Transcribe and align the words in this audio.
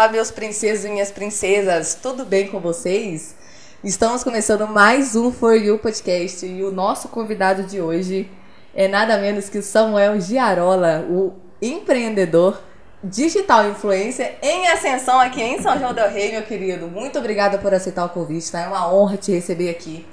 Fala, 0.00 0.12
meus 0.12 0.30
princesos 0.30 0.86
e 0.86 0.88
minhas 0.88 1.12
princesas, 1.12 1.94
tudo 1.94 2.24
bem 2.24 2.48
com 2.48 2.58
vocês? 2.58 3.36
Estamos 3.84 4.24
começando 4.24 4.66
mais 4.66 5.14
um 5.14 5.30
For 5.30 5.54
You 5.54 5.78
Podcast 5.78 6.46
e 6.46 6.64
o 6.64 6.72
nosso 6.72 7.08
convidado 7.08 7.64
de 7.64 7.82
hoje 7.82 8.26
é 8.74 8.88
nada 8.88 9.18
menos 9.18 9.50
que 9.50 9.58
o 9.58 9.62
Samuel 9.62 10.18
Giarola, 10.18 11.04
o 11.06 11.34
empreendedor 11.60 12.62
digital 13.04 13.68
influencer 13.68 14.38
em 14.40 14.68
ascensão 14.68 15.20
aqui 15.20 15.42
em 15.42 15.60
São 15.60 15.78
João 15.78 15.92
del 15.92 16.08
Rei, 16.08 16.32
meu 16.32 16.44
querido. 16.44 16.88
Muito 16.88 17.18
obrigada 17.18 17.58
por 17.58 17.74
aceitar 17.74 18.06
o 18.06 18.08
convite, 18.08 18.50
tá? 18.50 18.60
É 18.62 18.68
uma 18.68 18.90
honra 18.90 19.18
te 19.18 19.32
receber 19.32 19.68
aqui. 19.68 20.06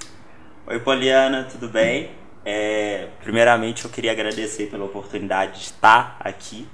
Oi, 0.68 0.82
Poliana, 0.82 1.48
tudo 1.49 1.70
bem? 1.70 2.12
É, 2.44 3.08
primeiramente, 3.24 3.85
eu 3.85 3.90
queria 3.90 4.12
agradecer 4.12 4.66
pela 4.66 4.84
oportunidade 4.84 5.60
de 5.60 5.66
estar 5.68 6.18
aqui 6.20 6.68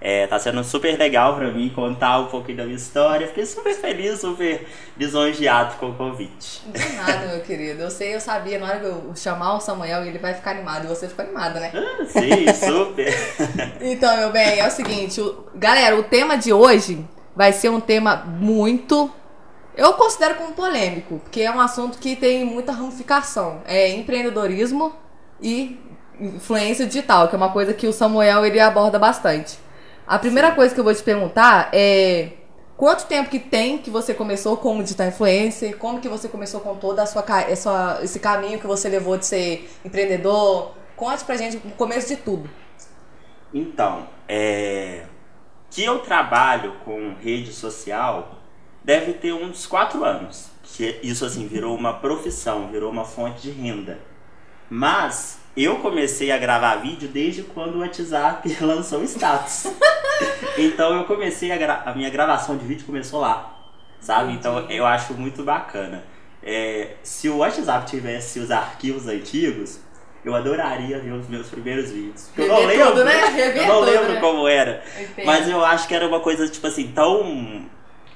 é, 0.00 0.26
tá 0.26 0.38
sendo 0.38 0.64
super 0.64 0.98
legal 0.98 1.36
para 1.36 1.50
mim 1.50 1.68
contar 1.68 2.20
um 2.20 2.26
pouquinho 2.26 2.56
da 2.56 2.64
minha 2.64 2.76
história. 2.76 3.26
Fiquei 3.26 3.44
super 3.44 3.74
feliz, 3.74 4.20
super 4.20 4.66
lisonjeado 4.96 5.76
com 5.76 5.90
o 5.90 5.94
convite. 5.94 6.62
De 6.66 6.92
nada, 6.94 7.26
meu 7.26 7.40
querido. 7.40 7.82
Eu 7.82 7.90
sei, 7.90 8.14
eu 8.14 8.20
sabia, 8.20 8.58
na 8.58 8.66
hora 8.66 8.80
que 8.80 8.86
eu 8.86 9.12
chamar 9.14 9.56
o 9.56 9.60
Samuel, 9.60 10.06
ele 10.06 10.18
vai 10.18 10.32
ficar 10.32 10.52
animado. 10.52 10.84
E 10.84 10.88
você 10.88 11.06
ficou 11.06 11.22
animada, 11.22 11.60
né? 11.60 11.70
Ah, 11.74 12.04
sim, 12.06 12.46
super. 12.54 13.14
então, 13.82 14.16
meu 14.16 14.30
bem, 14.30 14.58
é 14.58 14.66
o 14.66 14.70
seguinte. 14.70 15.20
O... 15.20 15.44
Galera, 15.54 15.94
o 15.94 16.02
tema 16.02 16.38
de 16.38 16.50
hoje 16.50 17.04
vai 17.36 17.52
ser 17.52 17.68
um 17.68 17.80
tema 17.80 18.16
muito... 18.16 19.10
Eu 19.76 19.92
considero 19.94 20.34
como 20.36 20.52
polêmico, 20.52 21.18
porque 21.18 21.42
é 21.42 21.50
um 21.50 21.60
assunto 21.60 21.98
que 21.98 22.16
tem 22.16 22.44
muita 22.44 22.72
ramificação. 22.72 23.62
É 23.66 23.90
empreendedorismo 23.90 24.94
e 25.42 25.78
influência 26.18 26.86
digital, 26.86 27.28
que 27.28 27.34
é 27.34 27.38
uma 27.38 27.50
coisa 27.50 27.74
que 27.74 27.86
o 27.86 27.92
Samuel 27.92 28.44
ele 28.44 28.60
aborda 28.60 28.98
bastante. 28.98 29.58
A 30.10 30.18
primeira 30.18 30.50
coisa 30.50 30.74
que 30.74 30.80
eu 30.80 30.82
vou 30.82 30.92
te 30.92 31.04
perguntar 31.04 31.70
é 31.72 32.32
quanto 32.76 33.06
tempo 33.06 33.30
que 33.30 33.38
tem 33.38 33.78
que 33.78 33.90
você 33.90 34.12
começou 34.12 34.56
como 34.56 34.82
digital 34.82 35.06
influencer? 35.06 35.78
Como 35.78 36.00
que 36.00 36.08
você 36.08 36.26
começou 36.26 36.58
com 36.58 36.74
toda 36.74 37.04
a 37.04 37.06
sua, 37.06 37.24
essa, 37.42 38.00
esse 38.02 38.18
caminho 38.18 38.58
que 38.58 38.66
você 38.66 38.88
levou 38.88 39.16
de 39.16 39.24
ser 39.24 39.70
empreendedor? 39.84 40.74
Conte 40.96 41.22
pra 41.22 41.36
gente 41.36 41.58
o 41.58 41.70
começo 41.76 42.08
de 42.08 42.16
tudo. 42.16 42.50
Então, 43.54 44.08
é, 44.26 45.04
que 45.70 45.84
eu 45.84 46.00
trabalho 46.00 46.74
com 46.84 47.14
rede 47.22 47.52
social 47.52 48.34
deve 48.82 49.12
ter 49.12 49.32
uns 49.32 49.64
quatro 49.64 50.04
anos. 50.04 50.50
Que 50.64 50.98
isso 51.04 51.24
assim 51.24 51.46
virou 51.46 51.76
uma 51.76 51.92
profissão, 51.92 52.68
virou 52.68 52.90
uma 52.90 53.04
fonte 53.04 53.42
de 53.42 53.52
renda. 53.52 54.00
Mas 54.68 55.39
eu 55.56 55.76
comecei 55.76 56.30
a 56.30 56.38
gravar 56.38 56.76
vídeo 56.76 57.08
desde 57.08 57.42
quando 57.42 57.76
o 57.76 57.80
WhatsApp 57.80 58.56
lançou 58.60 59.00
o 59.00 59.04
status. 59.04 59.66
então 60.56 60.96
eu 60.96 61.04
comecei 61.04 61.50
a, 61.50 61.82
a, 61.86 61.94
minha 61.94 62.10
gravação 62.10 62.56
de 62.56 62.64
vídeo 62.64 62.86
começou 62.86 63.20
lá, 63.20 63.58
sabe? 64.00 64.32
Então 64.32 64.70
eu 64.70 64.86
acho 64.86 65.14
muito 65.14 65.42
bacana. 65.42 66.04
É, 66.42 66.94
se 67.02 67.28
o 67.28 67.38
WhatsApp 67.38 67.86
tivesse 67.86 68.38
os 68.38 68.50
arquivos 68.50 69.06
antigos, 69.06 69.80
eu 70.24 70.34
adoraria 70.34 70.98
ver 70.98 71.12
os 71.12 71.28
meus 71.28 71.48
primeiros 71.48 71.90
vídeos. 71.90 72.30
eu 72.36 72.46
não 72.46 72.66
lembro, 72.66 72.86
tudo, 72.88 73.04
né? 73.04 73.58
eu 73.58 73.66
não 73.66 73.80
lembro 73.80 74.12
né? 74.12 74.20
como 74.20 74.48
era. 74.48 74.82
Mas 75.24 75.48
eu 75.48 75.64
acho 75.64 75.88
que 75.88 75.94
era 75.94 76.06
uma 76.06 76.20
coisa, 76.20 76.48
tipo 76.48 76.66
assim, 76.66 76.92
tão 76.92 77.66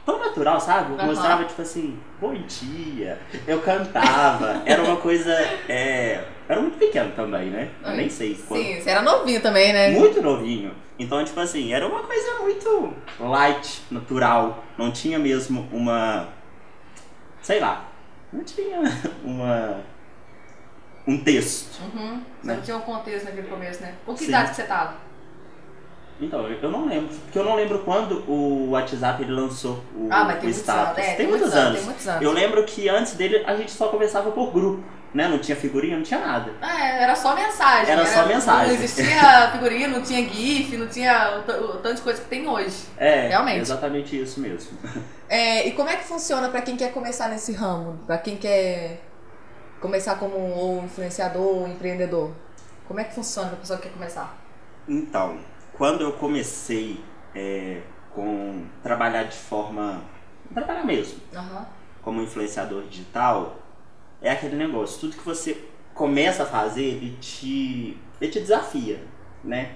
tão 0.05 0.19
natural, 0.19 0.61
sabe? 0.61 0.93
Eu 0.93 0.99
uhum. 0.99 1.07
mostrava, 1.07 1.45
tipo 1.45 1.63
assim, 1.63 1.99
bom 2.21 2.35
dia, 2.35 3.19
eu 3.47 3.61
cantava, 3.61 4.63
era 4.67 4.83
uma 4.83 4.97
coisa. 4.97 5.33
É, 5.69 6.25
era 6.49 6.61
muito 6.61 6.79
pequeno 6.79 7.11
também, 7.13 7.51
né? 7.51 7.71
Eu 7.83 7.93
nem 7.93 8.09
sei. 8.09 8.35
Quando... 8.47 8.63
Sim, 8.63 8.81
você 8.81 8.91
era 8.91 9.03
novinho 9.03 9.41
também, 9.41 9.73
né? 9.73 9.91
Muito 9.91 10.21
novinho. 10.21 10.75
Então, 10.99 11.25
tipo 11.25 11.41
assim, 11.41 11.73
era 11.73 11.87
uma 11.87 12.03
coisa 12.03 12.41
muito 12.41 12.95
light, 13.19 13.83
natural. 13.91 14.65
Não 14.79 14.93
tinha 14.93 15.19
mesmo 15.19 15.69
uma. 15.73 16.29
Sei 17.43 17.59
lá. 17.59 17.89
Não 18.33 18.45
tinha 18.45 18.81
uma. 19.25 19.81
Um 21.07 21.19
texto. 21.19 21.81
Uhum. 21.83 22.23
Você 22.41 22.49
né? 22.49 22.55
não 22.55 22.63
tinha 22.63 22.77
um 22.77 22.81
contexto 22.81 23.25
naquele 23.27 23.49
começo, 23.49 23.83
né? 23.83 23.95
Com 24.07 24.15
que 24.15 24.21
Sim. 24.21 24.29
idade 24.29 24.51
que 24.51 24.57
você 24.57 24.63
tava? 24.63 25.04
Então, 26.21 26.47
eu 26.49 26.71
não 26.71 26.87
lembro. 26.87 27.09
Porque 27.09 27.39
eu 27.39 27.45
não 27.45 27.57
lembro 27.57 27.81
quando 27.81 28.25
o 28.31 28.71
WhatsApp 28.71 29.23
ele 29.23 29.33
lançou 29.33 29.83
o, 29.97 30.09
ah, 30.11 30.25
mas 30.25 30.41
tem 30.41 30.49
o 30.49 30.53
status. 30.53 30.97
Muitos 30.97 31.13
é, 31.13 31.15
tem, 31.17 31.27
muitos 31.27 31.53
anos, 31.53 31.57
anos. 31.57 31.77
tem 31.77 31.85
muitos 31.85 32.09
anos. 32.09 32.23
Eu 32.23 32.33
lembro 32.33 32.65
que 32.65 32.89
antes 32.89 33.15
dele 33.15 33.43
a 33.47 33.57
gente 33.57 33.73
só 33.73 33.89
conversava 33.89 34.31
por 34.31 34.53
grupo. 34.53 34.83
Né? 35.13 35.29
Não 35.29 35.39
tinha 35.39 35.57
figurinha, 35.57 35.97
não 35.97 36.03
tinha 36.03 36.19
nada. 36.19 36.51
É, 36.61 37.05
era 37.05 37.15
só 37.15 37.37
mensagem. 37.37 37.93
Era, 37.93 38.03
era 38.03 38.07
só 38.07 38.27
mensagem. 38.27 38.67
Não 38.67 38.75
existia 38.75 39.51
figurinha, 39.53 39.87
não 39.87 40.03
tinha 40.03 40.29
GIF, 40.29 40.77
não 40.77 40.89
tinha 40.89 41.45
o, 41.47 41.65
o 41.67 41.77
tanto 41.79 41.97
de 41.97 42.03
coisa 42.03 42.21
que 42.21 42.29
tem 42.29 42.49
hoje. 42.49 42.87
É, 42.97 43.29
realmente. 43.29 43.61
exatamente 43.61 44.21
isso 44.21 44.41
mesmo. 44.41 44.77
É, 45.27 45.67
e 45.67 45.73
como 45.73 45.89
é 45.89 45.97
que 45.97 46.05
funciona 46.05 46.49
para 46.51 46.61
quem 46.61 46.77
quer 46.77 46.93
começar 46.93 47.29
nesse 47.29 47.51
ramo? 47.51 47.99
Para 48.07 48.19
quem 48.19 48.37
quer 48.37 49.01
começar 49.81 50.17
como 50.17 50.37
ou 50.37 50.85
influenciador 50.85 51.63
ou 51.63 51.67
empreendedor? 51.67 52.31
Como 52.87 53.01
é 53.01 53.05
que 53.05 53.15
funciona 53.15 53.49
para 53.49 53.57
pessoa 53.57 53.79
que 53.79 53.89
quer 53.89 53.95
começar? 53.95 54.37
Então, 54.87 55.39
quando 55.77 56.03
eu 56.03 56.13
comecei 56.13 57.01
é, 57.35 57.83
com 58.15 58.65
trabalhar 58.83 59.25
de 59.25 59.37
forma 59.37 60.03
trabalhar 60.53 60.85
mesmo 60.85 61.19
uhum. 61.35 61.65
como 62.03 62.23
influenciador 62.23 62.85
digital 62.85 63.59
é 64.23 64.31
aquele 64.31 64.57
negócio 64.57 65.01
tudo 65.01 65.17
que 65.17 65.25
você 65.25 65.65
começa 65.93 66.45
a 66.45 66.47
fazer 66.47 66.83
ele 66.83 67.17
te 67.21 67.99
ele 68.21 68.31
te 68.31 68.41
desafia 68.41 69.03
né 69.43 69.75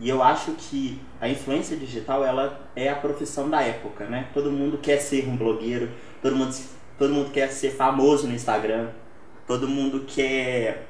e 0.00 0.08
eu 0.08 0.22
acho 0.22 0.52
que 0.52 1.00
a 1.20 1.28
influência 1.28 1.76
digital 1.76 2.24
ela 2.24 2.60
é 2.74 2.88
a 2.88 2.96
profissão 2.96 3.48
da 3.48 3.62
época 3.62 4.06
né 4.06 4.28
todo 4.34 4.50
mundo 4.50 4.78
quer 4.78 4.98
ser 4.98 5.28
um 5.28 5.36
blogueiro 5.36 5.88
todo 6.20 6.36
mundo 6.36 6.54
todo 6.98 7.14
mundo 7.14 7.30
quer 7.30 7.48
ser 7.48 7.70
famoso 7.70 8.26
no 8.26 8.34
Instagram 8.34 8.90
todo 9.46 9.68
mundo 9.68 10.04
quer 10.06 10.88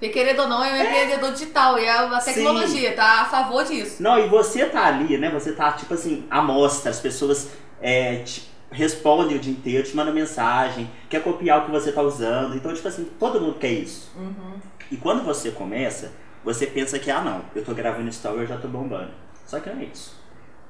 porque 0.00 0.14
querendo 0.14 0.40
ou 0.40 0.48
não, 0.48 0.64
é 0.64 0.72
um 0.72 0.82
empreendedor 0.82 1.30
digital 1.32 1.78
e 1.78 1.86
a 1.86 2.18
tecnologia 2.20 2.88
Sim. 2.88 2.96
tá 2.96 3.20
a 3.20 3.24
favor 3.26 3.62
disso. 3.64 4.02
Não, 4.02 4.18
e 4.18 4.26
você 4.28 4.64
tá 4.64 4.86
ali, 4.86 5.18
né? 5.18 5.28
Você 5.28 5.52
tá, 5.52 5.72
tipo 5.72 5.92
assim, 5.92 6.26
à 6.30 6.40
mostra, 6.40 6.90
as 6.90 6.98
pessoas 6.98 7.50
é, 7.82 8.16
te 8.20 8.50
respondem 8.70 9.36
o 9.36 9.38
dia 9.38 9.52
inteiro, 9.52 9.86
te 9.86 9.94
mandam 9.94 10.14
mensagem, 10.14 10.90
quer 11.10 11.22
copiar 11.22 11.60
o 11.60 11.66
que 11.66 11.70
você 11.70 11.92
tá 11.92 12.00
usando. 12.00 12.56
Então, 12.56 12.72
tipo 12.72 12.88
assim, 12.88 13.10
todo 13.18 13.42
mundo 13.42 13.58
quer 13.58 13.72
isso. 13.72 14.10
Uhum. 14.16 14.54
E 14.90 14.96
quando 14.96 15.22
você 15.22 15.50
começa, 15.50 16.12
você 16.42 16.66
pensa 16.66 16.98
que, 16.98 17.10
ah 17.10 17.20
não, 17.20 17.42
eu 17.54 17.62
tô 17.62 17.74
gravando 17.74 18.08
story, 18.08 18.38
eu 18.38 18.46
já 18.46 18.56
tô 18.56 18.68
bombando. 18.68 19.10
Só 19.44 19.60
que 19.60 19.68
não 19.68 19.82
é 19.82 19.84
isso. 19.84 20.18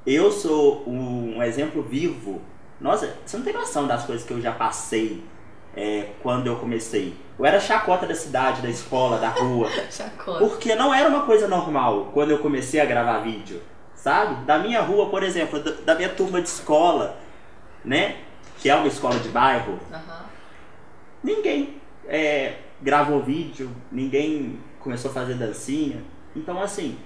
Eu 0.05 0.33
sou 0.33 0.83
um 0.89 1.41
exemplo 1.41 1.85
vivo. 1.85 2.43
Nossa, 2.81 3.15
você 3.25 3.37
não 3.37 3.45
tem 3.45 3.55
noção 3.55 3.87
das 3.87 4.05
coisas 4.05 4.27
que 4.27 4.33
eu 4.33 4.41
já 4.41 4.51
passei 4.51 5.23
é, 5.77 6.09
quando 6.23 6.47
eu 6.47 6.57
comecei. 6.57 7.17
Eu 7.39 7.47
era 7.47 7.61
chacota 7.61 8.07
da 8.07 8.15
cidade, 8.15 8.63
da 8.63 8.69
escola, 8.69 9.19
da 9.19 9.29
rua. 9.29 9.69
chacota. 9.91 10.39
Porque 10.39 10.75
não 10.75 10.93
era 10.93 11.09
uma 11.09 11.23
coisa 11.23 11.49
normal 11.49 12.11
quando 12.13 12.31
eu 12.31 12.39
comecei 12.39 12.81
a 12.81 12.85
gravar 12.85 13.21
vídeo. 13.21 13.63
Sabe? 13.95 14.45
Da 14.45 14.59
minha 14.59 14.81
rua, 14.81 15.11
por 15.11 15.23
exemplo, 15.23 15.61
da 15.61 15.95
minha 15.95 16.09
turma 16.09 16.41
de 16.41 16.49
escola, 16.49 17.19
né? 17.85 18.17
Que 18.59 18.71
é 18.71 18.75
uma 18.75 18.89
escola 18.89 19.19
de 19.19 19.29
bairro. 19.29 19.73
Uhum. 19.73 20.21
Ninguém 21.23 21.81
é, 22.09 22.55
gravou 22.81 23.23
vídeo, 23.23 23.71
ninguém 23.93 24.59
começou 24.81 25.11
a 25.11 25.15
fazer 25.15 25.35
dancinha. 25.35 26.03
Então, 26.35 26.63
assim, 26.63 26.99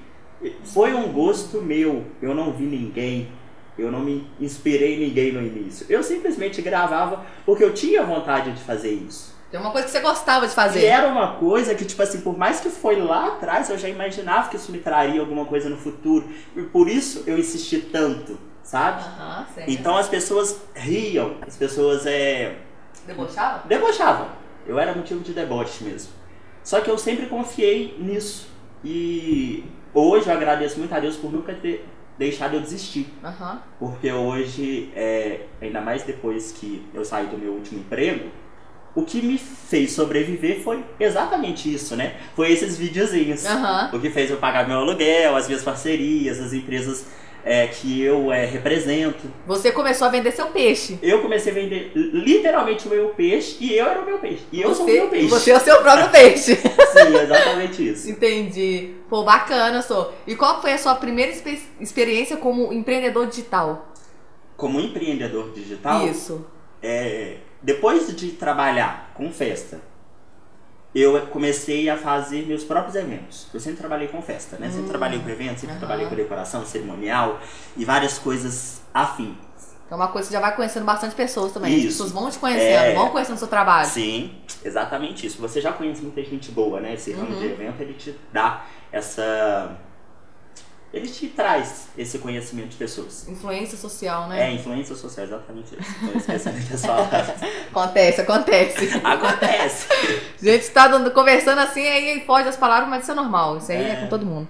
foi 0.65 0.95
um 0.95 1.13
gosto 1.13 1.61
meu. 1.61 2.05
Eu 2.23 2.35
não 2.35 2.53
vi 2.53 2.65
ninguém 2.65 3.29
eu 3.77 3.91
não 3.91 4.01
me 4.01 4.27
inspirei 4.41 4.99
ninguém 4.99 5.33
no 5.33 5.41
início. 5.41 5.87
Eu 5.89 6.03
simplesmente 6.03 6.62
gravava 6.62 7.25
porque 7.45 7.65
eu 7.65 7.75
tinha 7.75 8.03
vontade 8.03 8.53
de 8.53 8.63
fazer 8.63 8.93
isso. 8.93 9.34
Tem 9.51 9.60
uma 9.60 9.71
coisa 9.71 9.87
que 9.87 9.93
você 9.93 10.01
gostava 10.01 10.48
de 10.48 10.54
fazer. 10.54 10.81
E 10.81 10.84
era 10.84 11.07
uma 11.07 11.34
coisa 11.37 11.75
que, 11.75 11.84
tipo 11.84 12.03
assim, 12.03 12.21
por 12.22 12.37
mais 12.37 12.60
que 12.60 12.69
foi 12.69 13.01
lá 13.01 13.28
atrás, 13.28 13.71
eu 13.71 13.78
já 13.78 13.89
imaginava 13.89 14.48
que 14.48 14.57
isso 14.57 14.72
me 14.72 14.78
traria 14.78 15.21
alguma 15.21 15.45
coisa 15.45 15.69
no 15.69 15.77
futuro. 15.77 16.28
E 16.57 16.63
por 16.63 16.89
isso 16.89 17.22
eu 17.25 17.39
insisti 17.39 17.78
tanto, 17.78 18.37
sabe? 18.65 19.04
Uhum, 19.04 19.65
então 19.69 19.97
as 19.97 20.09
pessoas 20.09 20.60
riam, 20.75 21.37
as 21.47 21.57
pessoas 21.57 22.04
é. 22.04 22.57
Debochavam? 23.07 23.60
Debochavam. 23.66 24.28
Eu 24.66 24.78
era 24.78 24.93
motivo 24.93 25.21
de 25.21 25.33
deboche 25.33 25.84
mesmo. 25.84 26.10
Só 26.65 26.81
que 26.81 26.91
eu 26.91 26.98
sempre 26.98 27.27
confiei 27.27 27.97
nisso. 27.98 28.48
E 28.83 29.63
hoje 29.93 30.28
eu 30.28 30.34
agradeço 30.34 30.78
muito 30.78 30.93
a 30.95 30.98
Deus 30.98 31.16
por 31.16 31.31
nunca 31.31 31.54
ter 31.54 31.87
deixado 32.19 32.55
eu 32.55 32.61
desistir. 32.61 33.13
Uhum. 33.22 33.59
Porque 33.78 34.13
hoje, 34.13 34.91
é, 34.95 35.41
ainda 35.61 35.81
mais 35.81 36.03
depois 36.03 36.53
que 36.53 36.87
eu 36.95 37.05
saí 37.05 37.27
do 37.27 37.37
meu 37.37 37.53
último 37.53 37.81
emprego, 37.81 38.31
o 38.95 39.03
que 39.03 39.21
me 39.21 39.37
fez 39.37 39.93
sobreviver 39.93 40.63
foi 40.63 40.84
exatamente 41.01 41.72
isso, 41.72 41.97
né? 41.97 42.16
Foi 42.37 42.53
esses 42.53 42.78
videozinhos. 42.78 43.45
Uhum. 43.45 43.97
O 43.97 44.01
que 44.01 44.09
fez 44.11 44.31
eu 44.31 44.37
pagar 44.37 44.69
meu 44.69 44.78
aluguel, 44.78 45.37
as 45.37 45.47
minhas 45.49 45.63
parcerias, 45.63 46.39
as 46.39 46.53
empresas 46.53 47.07
é, 47.45 47.67
que 47.67 48.01
eu 48.01 48.33
é, 48.33 48.45
represento. 48.47 49.31
Você 49.47 49.71
começou 49.71 50.07
a 50.07 50.11
vender 50.11 50.33
seu 50.33 50.47
peixe. 50.47 50.99
Eu 51.03 51.21
comecei 51.23 51.53
a 51.53 51.55
vender 51.55 51.93
literalmente 51.95 52.87
o 52.87 52.91
meu 52.91 53.09
peixe 53.11 53.57
e 53.61 53.77
eu 53.77 53.87
era 53.87 54.01
o 54.01 54.07
meu 54.07 54.19
peixe. 54.19 54.45
E 54.51 54.63
eu 54.63 54.71
você, 54.71 54.77
sou 54.77 54.87
o 54.87 54.93
meu 54.93 55.09
peixe. 55.09 55.29
Você 55.29 55.51
é 55.51 55.57
o 55.57 55.61
seu 55.61 55.83
próprio 55.83 56.11
peixe. 56.11 56.57
Sim, 56.57 57.17
exatamente 57.23 57.89
isso. 57.89 58.11
Entendi. 58.11 58.95
Pô, 59.09 59.23
bacana, 59.23 59.83
sou. 59.83 60.13
E 60.27 60.35
qual 60.35 60.61
foi 60.61 60.73
a 60.73 60.79
sua 60.79 60.95
primeira 60.95 61.33
experiência 61.81 62.37
como 62.37 62.73
empreendedor 62.73 63.27
digital? 63.27 63.91
como 64.57 64.81
empreendedor 64.81 65.53
digital, 65.53 66.07
Isso. 66.07 66.47
é, 66.83 67.39
depois 67.63 68.15
de 68.15 68.33
trabalhar 68.33 69.13
com 69.15 69.31
festa, 69.31 69.81
eu 70.95 71.27
comecei 71.27 71.89
a 71.91 71.97
fazer 71.97 72.47
meus 72.47 72.63
próprios 72.65 72.95
eventos. 72.95 73.49
Eu 73.53 73.59
sempre 73.61 73.79
trabalhei 73.79 74.09
com 74.09 74.23
festa, 74.23 74.57
né? 74.59 74.71
Sempre 74.71 74.89
trabalhei 74.89 75.19
com 75.19 75.29
eventos, 75.29 75.61
sempre 75.61 75.73
Aham. 75.73 75.79
trabalhei 75.81 76.07
com 76.07 76.15
decoração, 76.15 76.65
cerimonial 76.65 77.41
e 77.77 77.85
várias 77.85 78.19
coisas 78.19 78.81
afins. 78.93 79.35
É 79.91 79.95
uma 79.95 80.09
coisa 80.09 80.27
que 80.27 80.33
você 80.33 80.41
já 80.41 80.41
vai 80.41 80.57
conhecendo 80.57 80.85
bastante 80.87 81.15
pessoas 81.15 81.53
também. 81.53 81.73
As 81.73 81.79
Isso. 81.81 81.89
pessoas 81.89 82.13
vão 82.13 82.31
te 82.31 82.39
conhecendo, 82.39 82.85
É. 82.85 82.95
vão 82.95 83.11
conhecendo 83.11 83.37
o 83.37 83.39
seu 83.39 83.49
trabalho. 83.49 83.87
Sim, 83.89 84.35
exatamente 84.65 85.27
isso. 85.27 85.39
Você 85.41 85.61
já 85.61 85.73
conhece 85.73 86.01
muita 86.03 86.23
gente 86.25 86.51
boa, 86.53 86.81
né? 86.81 86.95
Esse 86.95 87.13
ramo 87.13 87.33
Uhum. 87.33 87.39
de 87.41 87.47
evento, 87.47 87.81
ele 87.81 87.93
te 87.95 88.15
dá 88.33 88.65
essa... 88.91 89.77
Ele 90.95 91.09
te 91.09 91.27
traz 91.27 91.89
esse 91.99 92.19
conhecimento 92.21 92.69
de 92.69 92.77
pessoas. 92.77 93.27
Influência 93.29 93.77
social, 93.77 94.27
É, 94.27 94.29
né? 94.29 94.53
influência 94.53 94.95
social, 94.95 95.27
exatamente 95.27 95.75
isso. 95.75 96.21
Acontece, 97.71 98.21
acontece. 98.21 99.01
Acontece. 99.03 99.87
A 100.41 100.45
gente 100.45 100.71
tá 100.71 100.87
dando- 100.89 101.11
conversando 101.11 101.59
assim, 101.61 101.85
aí 101.87 102.23
foge 102.25 102.49
as 102.49 102.57
palavras, 102.57 102.89
mas 102.89 103.03
isso 103.03 103.13
é 103.13 103.15
normal. 103.15 103.59
Isso 103.59 103.73
aí 103.73 103.79
é, 103.83 103.91
É. 103.91 103.97
com 103.97 104.07
todo 104.09 104.25
mundo. 104.25 104.49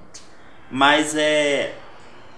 Mas 0.70 1.14
é. 1.16 1.72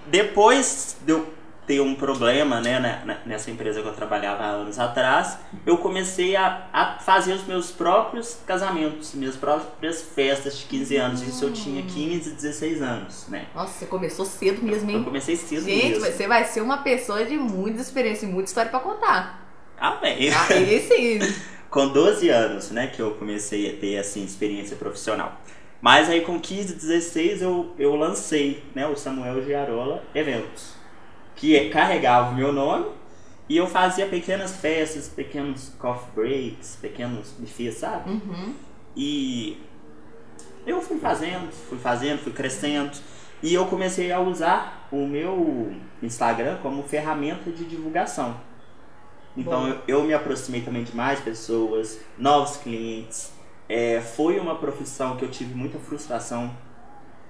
Depois 0.06 0.97
de 1.05 1.12
eu 1.12 1.35
ter 1.66 1.80
um 1.80 1.94
problema, 1.96 2.60
né, 2.60 2.78
na- 2.78 3.04
na- 3.04 3.18
nessa 3.26 3.50
empresa 3.50 3.82
que 3.82 3.88
eu 3.88 3.92
trabalhava 3.92 4.44
há 4.44 4.46
anos 4.50 4.78
atrás, 4.78 5.36
eu 5.66 5.78
comecei 5.78 6.36
a, 6.36 6.68
a 6.72 6.98
fazer 7.00 7.32
os 7.32 7.44
meus 7.44 7.70
próprios 7.72 8.38
casamentos, 8.46 9.14
minhas 9.14 9.34
próprias 9.36 10.00
festas 10.02 10.58
de 10.58 10.66
15 10.66 10.96
anos. 10.96 11.22
Isso 11.22 11.44
eu 11.44 11.52
tinha 11.52 11.82
15, 11.82 12.30
16 12.30 12.80
anos, 12.82 13.26
né? 13.28 13.46
Nossa, 13.54 13.72
você 13.80 13.86
começou 13.86 14.24
cedo 14.24 14.62
mesmo, 14.62 14.90
Eu 14.90 14.98
hein? 14.98 15.04
comecei 15.04 15.34
cedo 15.36 15.64
Gente, 15.64 15.98
mesmo. 15.98 16.04
você 16.06 16.28
vai 16.28 16.44
ser 16.44 16.60
uma 16.60 16.78
pessoa 16.78 17.24
de 17.24 17.36
muita 17.36 17.80
experiência 17.80 18.26
e 18.26 18.28
muita 18.28 18.48
história 18.48 18.70
pra 18.70 18.78
contar. 18.78 19.44
Amém. 19.76 20.30
Aí 20.32 20.80
sim. 20.80 21.19
com 21.69 21.88
12 21.88 22.28
anos, 22.28 22.70
né, 22.70 22.86
que 22.86 23.02
eu 23.02 23.10
comecei 23.16 23.69
a 23.70 23.80
ter 23.80 23.98
assim 23.98 24.24
experiência 24.24 24.76
profissional. 24.76 25.40
Mas 25.82 26.08
aí 26.08 26.20
com 26.20 26.38
15, 26.40 26.74
16 26.74 27.42
eu, 27.42 27.74
eu 27.78 27.94
lancei, 27.96 28.62
né, 28.74 28.86
o 28.86 28.96
Samuel 28.96 29.44
Giarola 29.44 30.02
Eventos, 30.14 30.75
que 31.36 31.54
é- 31.54 31.68
carregava 31.68 32.30
o 32.30 32.34
meu 32.34 32.52
nome 32.52 32.86
e 33.48 33.56
eu 33.56 33.66
fazia 33.66 34.06
pequenas 34.06 34.56
festas, 34.56 35.08
pequenos 35.08 35.72
coffee 35.78 36.10
breaks, 36.14 36.78
pequenos 36.80 37.32
buffets, 37.38 37.76
sabe? 37.76 38.10
Uhum. 38.10 38.54
E 38.96 39.60
eu 40.66 40.82
fui 40.82 40.98
fazendo, 40.98 41.52
fui 41.52 41.78
fazendo, 41.78 42.18
fui 42.18 42.32
crescendo. 42.32 42.90
E 43.42 43.54
eu 43.54 43.66
comecei 43.66 44.10
a 44.10 44.18
usar 44.18 44.88
o 44.90 45.06
meu 45.06 45.72
Instagram 46.02 46.56
como 46.62 46.82
ferramenta 46.82 47.50
de 47.50 47.64
divulgação. 47.64 48.34
Então 49.36 49.68
eu, 49.68 49.80
eu 49.86 50.02
me 50.02 50.14
aproximei 50.14 50.62
também 50.62 50.82
de 50.82 50.96
mais 50.96 51.20
pessoas, 51.20 52.00
novos 52.18 52.56
clientes. 52.56 53.32
É, 53.68 54.00
foi 54.00 54.40
uma 54.40 54.54
profissão 54.54 55.16
que 55.16 55.24
eu 55.24 55.30
tive 55.30 55.54
muita 55.54 55.78
frustração, 55.78 56.50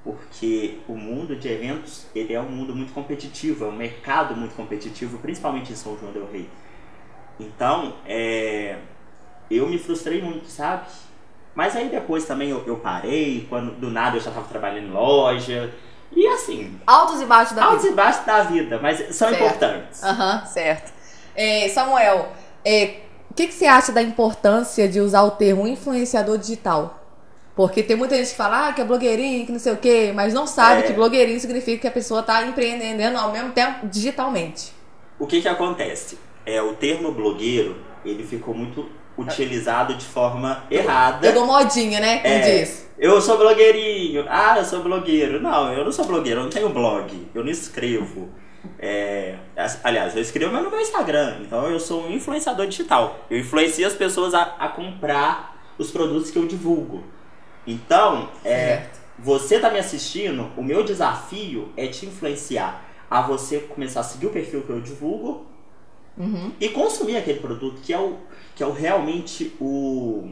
porque 0.07 0.79
o 0.87 0.95
mundo 0.95 1.35
de 1.35 1.49
eventos 1.49 2.07
ele 2.15 2.33
é 2.33 2.41
um 2.41 2.49
mundo 2.49 2.73
muito 2.77 2.93
competitivo, 2.93 3.65
é 3.65 3.69
um 3.69 3.73
mercado 3.73 4.37
muito 4.37 4.55
competitivo, 4.55 5.19
principalmente 5.19 5.73
em 5.73 5.75
São 5.75 5.99
João 5.99 6.13
del 6.13 6.29
Rei. 6.31 6.49
Então, 7.41 7.95
é, 8.07 8.77
eu 9.51 9.67
me 9.69 9.77
frustrei 9.79 10.23
muito, 10.23 10.47
sabe? 10.49 10.87
Mas 11.57 11.75
aí 11.75 11.89
depois 11.89 12.25
também 12.25 12.51
eu, 12.51 12.63
eu 12.69 12.77
parei, 12.77 13.47
quando 13.49 13.73
do 13.81 13.91
nada 13.91 14.17
eu 14.17 14.21
já 14.21 14.31
estava 14.31 14.47
trabalhando 14.47 14.87
em 14.87 14.91
loja. 14.93 15.75
E 16.13 16.25
assim, 16.29 16.79
Altos 16.87 17.21
e 17.21 17.27
baixos 17.27 17.57
da 17.57 17.65
altos 17.65 17.83
vida. 17.83 17.93
e 17.93 17.97
baixos 17.97 18.25
da 18.25 18.43
vida, 18.45 18.79
mas 18.81 18.99
são 19.17 19.29
Certo. 19.31 19.43
importantes. 19.43 20.05
Aham, 20.05 20.47
certo. 20.47 20.93
É, 21.35 21.69
Samuel, 21.71 22.29
é, 22.65 23.01
o 23.29 23.35
que, 23.35 23.49
que 23.49 23.55
você 23.55 23.67
acha 23.67 23.91
da 23.91 24.01
importância 24.03 24.89
de 24.89 25.01
usar 25.01 25.23
o 25.25 25.33
termo 25.33 25.67
influenciador 25.67 26.39
digital? 26.39 26.96
Porque 27.57 27.83
tem 27.83 27.97
muita 27.97 28.15
gente 28.17 28.29
que 28.31 28.37
fala 28.37 28.69
ah, 28.69 28.73
que 28.75 28.83
é 28.83 28.85
blogueirinho, 28.85 29.47
que 29.47 29.51
não 29.53 29.59
sei 29.59 29.73
o 29.73 29.79
quê, 29.79 30.13
mas 30.15 30.35
não 30.35 30.47
sabe 30.47 30.81
É. 30.81 30.83
que 30.83 30.93
blogueirinho 30.93 31.41
significa 31.41 31.81
que 31.81 31.89
a 31.89 31.91
pessoa 31.91 32.21
está 32.21 32.45
empreendendo 32.47 33.17
ao 33.19 33.33
mesmo 33.33 33.51
tempo 33.53 33.87
digitalmente. 33.89 34.73
O 35.19 35.27
que 35.27 35.41
que 35.41 35.49
acontece? 35.49 36.19
É, 36.45 36.61
o 36.61 36.75
termo 36.75 37.11
blogueiro, 37.13 37.77
ele 38.05 38.23
ficou 38.25 38.53
muito 38.55 38.87
utilizado 39.17 39.95
de 39.95 40.05
forma 40.05 40.65
errada. 40.71 41.21
Pegou 41.27 41.47
modinha, 41.47 41.99
né? 41.99 42.19
Como 42.19 42.35
É. 42.35 42.59
diz. 42.61 42.87
Eu 42.99 43.21
sou 43.23 43.39
blogueirinho. 43.39 44.27
Ah, 44.29 44.57
eu 44.59 44.65
sou 44.65 44.83
blogueiro. 44.83 45.41
Não, 45.41 45.73
eu 45.73 45.83
não 45.85 45.93
sou 45.93 46.05
blogueiro, 46.05 46.41
eu 46.41 46.45
não 46.45 46.51
tenho 46.51 46.69
blog. 46.69 47.27
Eu 47.35 47.43
não 47.43 47.51
escrevo. 47.51 48.29
É, 48.79 49.37
aliás, 49.83 50.15
eu 50.15 50.21
escrevo 50.21 50.53
mas 50.53 50.63
no 50.63 50.71
meu 50.71 50.81
Instagram. 50.81 51.39
Então 51.41 51.67
eu 51.71 51.81
sou 51.81 52.03
um 52.05 52.11
influenciador 52.13 52.67
digital. 52.67 53.19
Eu 53.31 53.39
influencio 53.39 53.87
as 53.87 53.95
pessoas 53.95 54.35
a, 54.35 54.43
a 54.59 54.69
comprar 54.69 55.57
os 55.79 55.91
produtos 55.91 56.31
que 56.31 56.39
eu 56.39 56.47
divulgo. 56.47 57.03
Então, 57.67 58.29
é, 58.45 58.87
você 59.19 59.59
tá 59.59 59.71
me 59.71 59.79
assistindo, 59.79 60.51
o 60.57 60.63
meu 60.63 60.85
desafio 60.85 61.71
é 61.77 61.87
te 61.87 62.07
influenciar 62.07 62.85
a 63.11 63.23
você 63.23 63.59
começar 63.59 64.01
a 64.01 64.05
seguir 64.05 64.27
o 64.27 64.31
perfil 64.31 64.63
que 64.63 64.71
eu 64.71 64.81
divulgo 64.81 65.47
Uhum. 66.19 66.51
e 66.59 66.71
consumir 66.71 67.15
aquele 67.19 67.41
produto 67.41 67.79
que 67.83 67.93
é 67.93 67.99
o 67.99 68.15
que 68.55 68.63
é 68.63 68.67
o 68.67 68.73
realmente 68.73 69.55
o 69.61 70.31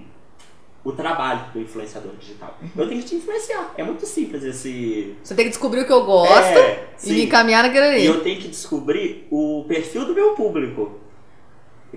o 0.82 0.92
trabalho 0.92 1.50
do 1.52 1.60
influenciador 1.60 2.12
digital. 2.18 2.58
Eu 2.76 2.86
tenho 2.88 3.00
que 3.00 3.08
te 3.08 3.14
influenciar. 3.16 3.72
É 3.76 3.82
muito 3.82 4.04
simples 4.06 4.42
esse 4.44 5.14
Você 5.22 5.34
tem 5.34 5.46
que 5.46 5.50
descobrir 5.50 5.80
o 5.80 5.86
que 5.86 5.92
eu 5.92 6.04
gosto 6.04 6.58
é, 6.58 6.88
e 7.02 7.08
me 7.10 7.16
sim. 7.20 7.22
encaminhar 7.24 7.62
naquele 7.62 7.84
ali. 7.86 8.02
E 8.02 8.06
eu 8.06 8.22
tenho 8.22 8.38
que 8.40 8.48
descobrir 8.48 9.26
o 9.30 9.64
perfil 9.66 10.04
do 10.04 10.14
meu 10.14 10.30
público. 10.34 11.00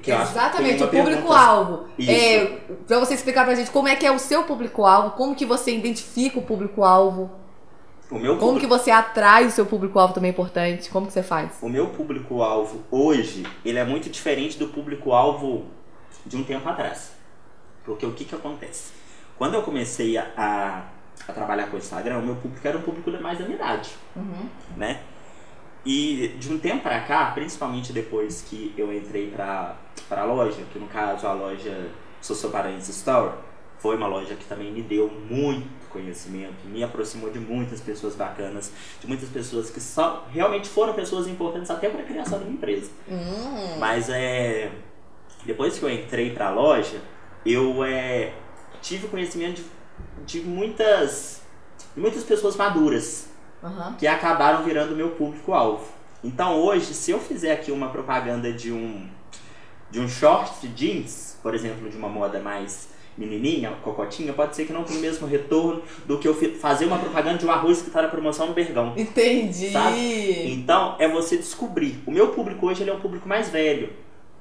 Que 0.02 0.12
Exatamente, 0.12 0.84
o 0.84 0.88
público-alvo. 0.88 1.88
É, 2.00 2.46
pra 2.86 3.00
você 3.00 3.14
explicar 3.14 3.46
pra 3.46 3.56
gente 3.56 3.72
como 3.72 3.88
é 3.88 3.96
que 3.96 4.06
é 4.06 4.12
o 4.12 4.20
seu 4.20 4.44
público-alvo, 4.44 5.12
como 5.12 5.36
que 5.36 5.46
você 5.46 5.76
identifica 5.76 6.40
o 6.40 6.42
público-alvo, 6.42 7.32
O 8.12 8.16
meu 8.16 8.38
como 8.38 8.54
público, 8.54 8.60
que 8.60 8.68
você 8.68 8.92
atrai 8.92 9.46
o 9.46 9.52
seu 9.52 9.66
público-alvo 9.66 10.14
também 10.14 10.30
é 10.30 10.34
importante, 10.34 10.90
como 10.90 11.08
que 11.08 11.14
você 11.14 11.24
faz? 11.24 11.58
o 11.62 11.70
meu 11.70 11.88
público-alvo 11.88 12.84
hoje, 12.92 13.46
ele 13.66 13.80
é 13.80 13.86
muito 13.86 14.10
diferente 14.10 14.58
do 14.58 14.68
público-alvo 14.68 15.66
de 16.26 16.38
um 16.38 16.44
tempo 16.44 16.68
atrás. 16.68 17.12
Porque 17.86 18.06
o 18.06 18.12
que 18.12 18.26
que 18.26 18.36
acontece? 18.36 18.92
Quando 19.38 19.54
eu 19.54 19.62
comecei 19.62 20.18
a, 20.18 20.28
a, 20.36 20.84
a 21.28 21.34
trabalhar 21.34 21.68
com 21.68 21.78
o 21.78 21.80
Instagram, 21.80 22.18
o 22.18 22.24
meu 22.24 22.36
público 22.36 22.68
era 22.68 22.78
um 22.78 22.82
público 22.82 23.10
mais 23.22 23.40
da 23.40 23.46
minha 23.46 23.56
idade. 23.56 23.92
Uhum. 24.16 24.50
né? 24.76 25.00
E 25.90 26.36
de 26.38 26.52
um 26.52 26.60
tempo 26.60 26.84
pra 26.84 27.00
cá, 27.00 27.32
principalmente 27.32 27.94
depois 27.94 28.42
que 28.42 28.74
eu 28.78 28.94
entrei 28.94 29.32
pra, 29.32 29.78
pra 30.10 30.26
loja, 30.26 30.62
que 30.74 30.78
no 30.78 30.86
caso 30.88 31.26
a 31.26 31.32
loja 31.32 31.90
Sossô 32.22 32.50
Paraense 32.50 32.92
Store, 32.92 33.36
foi 33.80 33.96
uma 33.96 34.06
loja 34.06 34.36
que 34.36 34.44
também 34.44 34.70
me 34.70 34.82
deu 34.82 35.10
muito 35.10 35.66
conhecimento, 35.90 36.66
me 36.66 36.84
aproximou 36.84 37.30
de 37.30 37.40
muitas 37.40 37.80
pessoas 37.80 38.16
bacanas, 38.16 38.70
de 39.00 39.08
muitas 39.08 39.30
pessoas 39.30 39.70
que 39.70 39.80
só 39.80 40.28
realmente 40.30 40.68
foram 40.68 40.94
pessoas 40.94 41.26
importantes 41.26 41.72
até 41.72 41.88
para 41.88 42.02
a 42.02 42.06
criação 42.06 42.38
da 42.38 42.44
minha 42.44 42.58
empresa. 42.58 42.92
Hum. 43.10 43.80
Mas 43.80 44.10
é 44.10 44.70
depois 45.46 45.80
que 45.80 45.86
eu 45.86 45.90
entrei 45.90 46.32
pra 46.32 46.50
loja, 46.50 47.00
eu 47.46 47.82
é, 47.86 48.34
tive 48.82 49.08
conhecimento 49.08 49.64
de, 50.26 50.42
de 50.42 50.46
muitas 50.46 51.42
de 51.96 52.02
muitas 52.02 52.26
pessoas 52.26 52.58
maduras 52.58 53.30
Aham. 53.64 53.96
que 53.98 54.08
acabaram 54.08 54.64
virando 54.64 54.96
meu 54.96 55.12
público-alvo. 55.12 55.88
Então 56.24 56.60
hoje, 56.62 56.94
se 56.94 57.12
eu 57.12 57.20
fizer 57.20 57.54
aqui 57.54 57.72
uma 57.72 57.90
propaganda 57.90 58.52
de 58.52 58.72
um 58.72 59.08
de 59.90 60.00
um 60.00 60.08
short 60.08 60.68
jeans, 60.70 61.38
por 61.42 61.56
exemplo, 61.56 61.90
de 61.90 61.96
uma 61.96 62.10
moda 62.10 62.40
mais 62.40 62.90
menininha, 63.18 63.72
cocotinha, 63.84 64.32
pode 64.32 64.56
ser 64.56 64.66
que 64.66 64.74
não 64.74 64.84
tenha 64.84 65.00
o 65.00 65.02
mesmo 65.02 65.28
retorno 65.28 65.82
do 66.06 66.20
que 66.20 66.28
eu 66.28 66.36
fazer 66.60 66.86
uma 66.86 67.00
propaganda 67.00 67.38
de 67.38 67.46
um 67.46 67.52
arroz 67.52 67.82
que 67.82 67.88
está 67.88 68.02
na 68.02 68.08
promoção 68.08 68.48
no 68.48 68.54
Bergão. 68.54 68.94
Entendi. 68.96 69.72
Sabe? 69.72 70.54
Então, 70.54 70.96
é 71.00 71.08
você 71.08 71.38
descobrir. 71.38 72.00
O 72.06 72.12
meu 72.12 72.30
público 72.30 72.68
hoje 72.68 72.84
ele 72.84 72.92
é 72.92 72.94
um 72.94 73.00
público 73.00 73.28
mais 73.28 73.50
velho. 73.50 73.92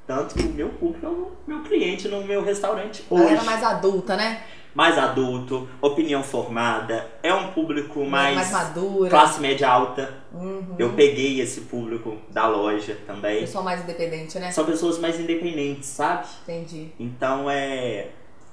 Tanto 0.07 0.37
que 0.37 0.43
o 0.43 0.53
meu 0.53 0.69
público 0.69 1.05
é 1.05 1.09
o 1.09 1.33
meu 1.47 1.63
cliente 1.63 2.07
no 2.07 2.23
meu 2.23 2.45
restaurante 2.45 3.05
hoje. 3.11 3.25
Galera 3.25 3.45
mais 3.45 3.65
adulta, 3.65 4.17
né? 4.17 4.43
Mais 4.77 4.99
adulto, 4.99 5.67
opinião 5.81 6.23
formada, 6.23 7.11
é 7.23 7.33
um 7.33 7.51
público 7.53 8.05
mais, 8.05 8.35
mais 8.35 8.53
madura. 8.53 9.09
classe 9.09 9.41
média 9.41 9.67
alta. 9.67 10.13
Uhum. 10.35 10.75
Eu 10.79 10.93
peguei 10.93 11.41
esse 11.41 11.63
público 11.63 12.19
da 12.29 12.47
loja 12.47 12.95
também. 13.07 13.41
Pessoa 13.41 13.65
mais 13.65 13.81
independente, 13.83 14.39
né? 14.39 14.51
São 14.53 14.67
pessoas 14.67 14.99
mais 14.99 15.19
independentes, 15.19 15.89
sabe? 15.89 16.27
Entendi. 16.43 16.89
Então 17.01 17.51
é. 17.51 18.09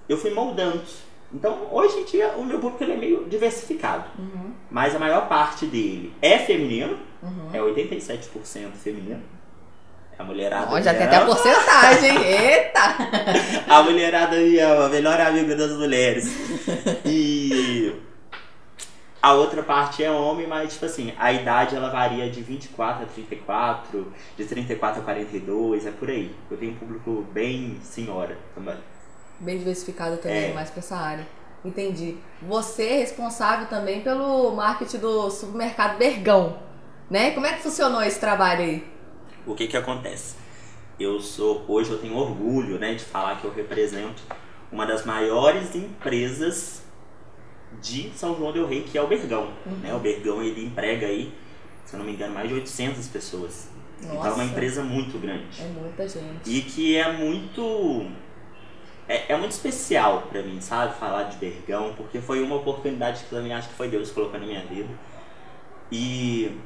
Eu 0.08 0.18
fui 0.18 0.32
moldando. 0.32 0.82
Então 1.34 1.68
hoje 1.72 1.98
em 1.98 2.06
dia 2.06 2.30
o 2.38 2.46
meu 2.46 2.58
público 2.60 2.82
ele 2.86 2.94
é 2.94 2.98
meio 2.98 3.26
diversificado. 3.26 4.06
Uhum. 4.18 4.54
Mas 4.72 4.96
a 4.96 5.00
maior 5.00 5.28
parte 5.28 5.66
dele 5.66 6.14
é 6.22 6.40
feminino, 6.40 6.98
Uhum. 7.22 7.50
é 7.54 7.60
87% 7.60 8.72
feminino. 8.76 9.22
A 10.18 10.24
mulherada. 10.24 10.68
Ó, 10.72 10.80
já 10.82 10.94
tem 10.94 11.04
até 11.08 11.16
a 11.18 11.26
porcentagem. 11.26 12.18
Eita! 12.24 12.96
A 13.68 13.84
mulherada 13.84 14.36
me 14.38 14.60
ama, 14.60 14.86
a 14.86 14.90
melhor 14.90 15.20
amiga 15.20 15.56
das 15.56 15.72
mulheres. 15.72 16.26
E 17.06 17.94
A 19.22 19.34
outra 19.34 19.64
parte 19.64 20.04
é 20.04 20.12
homem, 20.12 20.46
mas, 20.46 20.74
tipo 20.74 20.86
assim, 20.86 21.14
a 21.18 21.32
idade 21.32 21.76
ela 21.76 21.90
varia 21.90 22.30
de 22.30 22.42
24 22.42 23.04
a 23.04 23.08
34, 23.08 24.14
de 24.38 24.46
34 24.46 25.02
a 25.02 25.04
42, 25.06 25.86
é 25.86 25.92
por 25.92 26.10
aí. 26.10 26.36
Eu 26.52 26.58
tenho 26.58 26.74
um 26.74 26.76
público 26.76 27.26
bem 27.32 27.80
senhora 27.82 28.38
também. 28.54 28.76
Bem 29.40 29.58
diversificado 29.58 30.18
também, 30.18 30.52
É. 30.52 30.54
mais 30.54 30.70
pra 30.70 30.80
essa 30.80 30.96
área. 30.98 31.26
Entendi. 31.64 32.18
Você 32.42 32.84
é 32.86 32.98
responsável 33.00 33.68
também 33.68 34.02
pelo 34.02 34.52
marketing 34.52 34.98
do 34.98 35.32
supermercado 35.32 35.98
Bergão, 35.98 36.60
né? 37.10 37.32
Como 37.32 37.46
é 37.46 37.54
que 37.54 37.62
funcionou 37.64 38.04
esse 38.04 38.20
trabalho 38.20 38.62
aí? 38.62 38.93
O 39.46 39.56
que 39.56 39.68
que 39.68 39.78
acontece? 39.78 40.36
Eu 41.00 41.20
sou, 41.20 41.66
hoje 41.68 41.92
eu 41.92 41.98
tenho 42.00 42.16
orgulho, 42.16 42.78
né, 42.78 42.94
de 42.94 43.04
falar 43.04 43.42
que 43.42 43.46
eu 43.46 43.54
represento 43.54 44.22
uma 44.72 44.86
das 44.86 45.06
maiores 45.06 45.76
empresas 45.76 46.84
de 47.82 48.12
São 48.16 48.36
João 48.36 48.52
del 48.52 48.68
Rei, 48.68 48.84
que 48.84 48.98
é 48.98 49.02
o 49.02 49.08
Bergão. 49.08 49.52
Né? 49.82 49.94
O 49.94 50.00
Bergão 50.00 50.42
ele 50.42 50.66
emprega 50.66 51.08
aí, 51.08 51.34
se 51.86 51.96
eu 51.96 52.00
não 52.00 52.06
me 52.06 52.14
engano, 52.14 52.34
mais 52.34 52.48
de 52.48 52.56
800 52.56 53.08
pessoas. 53.08 53.70
Então 54.02 54.16
é 54.16 54.20
uma 54.20 54.30
Nossa. 54.30 54.44
empresa 54.44 54.84
muito 54.84 55.20
grande. 55.20 55.62
É 55.62 55.68
muita 55.68 56.08
gente. 56.08 56.42
E 56.46 56.62
que 56.62 56.98
é 56.98 57.12
muito. 57.12 58.08
É, 59.08 59.34
é 59.34 59.38
muito 59.38 59.52
especial 59.52 60.24
pra 60.30 60.42
mim, 60.42 60.60
sabe? 60.62 60.96
Falar 60.96 61.24
de 61.24 61.38
Bergão, 61.38 61.94
porque 61.96 62.20
foi 62.20 62.42
uma 62.42 62.56
oportunidade 62.56 63.24
que 63.24 63.30
também 63.30 63.54
acho 63.54 63.70
que 63.70 63.76
foi 63.76 63.90
Deus 63.90 64.12
colocou 64.12 64.40
na 64.40 64.46
minha 64.46 64.66
vida. 64.66 64.90
E 65.92 66.58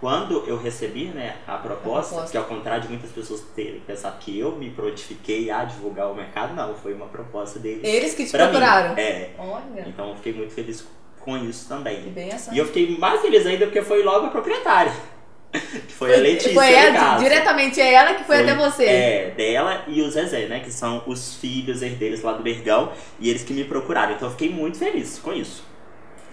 quando 0.00 0.44
eu 0.46 0.56
recebi 0.56 1.04
né, 1.06 1.36
a 1.46 1.58
proposta, 1.58 2.14
proposta. 2.14 2.30
que 2.30 2.38
ao 2.38 2.44
contrário 2.44 2.82
de 2.84 2.88
muitas 2.88 3.10
pessoas 3.10 3.42
terem 3.54 3.80
pensado 3.80 4.16
que 4.18 4.38
eu 4.38 4.52
me 4.52 4.70
prontifiquei 4.70 5.50
a 5.50 5.62
divulgar 5.62 6.10
o 6.10 6.14
mercado, 6.14 6.54
não, 6.54 6.74
foi 6.74 6.94
uma 6.94 7.06
proposta 7.06 7.58
deles. 7.58 7.84
Eles 7.84 8.14
que 8.14 8.24
te 8.24 8.30
procuraram. 8.32 8.94
Mim. 8.94 9.00
É. 9.02 9.30
Olha, 9.38 9.84
Então 9.86 10.08
eu 10.08 10.16
fiquei 10.16 10.32
muito 10.32 10.54
feliz 10.54 10.86
com 11.20 11.36
isso 11.36 11.68
também. 11.68 12.14
E 12.50 12.56
eu 12.56 12.64
fiquei 12.64 12.96
mais 12.96 13.20
feliz 13.20 13.44
ainda 13.44 13.66
porque 13.66 13.82
foi 13.82 14.02
logo 14.02 14.26
a 14.26 14.30
proprietária. 14.30 14.92
Que 15.52 15.92
foi, 15.92 16.14
a 16.14 16.18
Letícia. 16.18 16.54
Foi 16.54 16.72
ela, 16.72 17.18
diretamente 17.18 17.80
é 17.80 17.92
ela 17.92 18.14
que 18.14 18.22
foi, 18.22 18.40
até 18.40 18.54
você. 18.54 18.84
É, 18.84 19.34
dela 19.36 19.84
e 19.88 20.00
o 20.00 20.08
Zezé, 20.08 20.46
né? 20.46 20.60
Que 20.60 20.70
são 20.70 21.02
os 21.06 21.34
filhos 21.34 21.82
herdeiros 21.82 22.22
lá 22.22 22.32
do 22.34 22.42
Bergão. 22.42 22.92
E 23.18 23.28
eles 23.28 23.42
que 23.42 23.52
me 23.52 23.64
procuraram. 23.64 24.14
Então 24.14 24.28
eu 24.28 24.32
fiquei 24.32 24.48
muito 24.48 24.78
feliz 24.78 25.18
com 25.18 25.32
isso. 25.32 25.64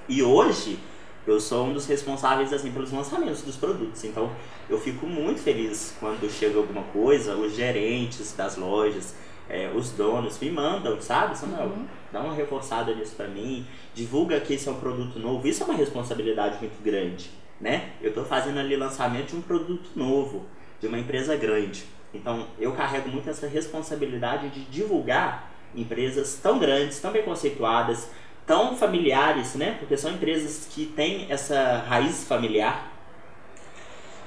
E 0.08 0.22
hoje 0.22 0.80
eu 1.28 1.40
sou 1.40 1.68
um 1.68 1.74
dos 1.74 1.86
responsáveis 1.86 2.54
assim 2.54 2.72
pelos 2.72 2.92
lançamentos 2.92 3.42
dos 3.44 3.56
produtos. 3.58 4.04
Então 4.04 4.32
eu 4.70 4.80
fico 4.80 5.06
muito 5.06 5.40
feliz 5.42 5.96
quando 6.00 6.30
chega 6.32 6.58
alguma 6.58 6.84
coisa, 6.84 7.36
os 7.36 7.54
gerentes 7.56 8.34
das 8.36 8.56
lojas, 8.58 9.14
é, 9.50 9.70
os 9.76 9.92
donos 9.92 10.40
me 10.40 10.50
mandam, 10.52 11.00
sabe? 11.02 11.38
Samuel, 11.38 11.68
Uhum. 11.68 11.86
dá 12.12 12.22
uma 12.22 12.34
reforçada 12.34 12.94
nisso 12.96 13.16
pra 13.16 13.28
mim, 13.28 13.66
divulga 13.94 14.40
que 14.40 14.54
esse 14.54 14.68
é 14.68 14.72
um 14.72 14.80
produto 14.80 15.20
novo. 15.20 15.48
Isso 15.48 15.64
é 15.64 15.66
uma 15.66 15.76
responsabilidade 15.76 16.58
muito 16.60 16.82
grande, 16.84 17.30
né? 17.62 17.92
Eu 18.02 18.14
tô 18.14 18.24
fazendo 18.24 18.60
ali 18.60 18.76
lançamento 18.76 19.28
de 19.32 19.36
um 19.36 19.42
produto 19.42 19.90
novo, 19.96 20.46
de 20.80 20.88
uma 20.88 20.98
empresa 21.00 21.36
grande. 21.36 21.86
Então 22.14 22.48
eu 22.60 22.72
carrego 22.74 23.10
muito 23.10 23.30
essa 23.30 23.48
responsabilidade 23.48 24.50
de 24.50 24.62
divulgar 24.66 25.52
empresas 25.76 26.40
tão 26.42 26.58
grandes, 26.60 27.00
tão 27.00 27.12
bem 27.12 27.24
conceituadas, 27.24 28.10
tão 28.48 28.76
familiares, 28.76 29.54
né? 29.56 29.76
Porque 29.78 29.98
são 29.98 30.12
empresas 30.12 30.68
que 30.72 30.86
têm 30.86 31.28
essa 31.30 31.84
raiz 31.88 32.24
familiar. 32.24 32.94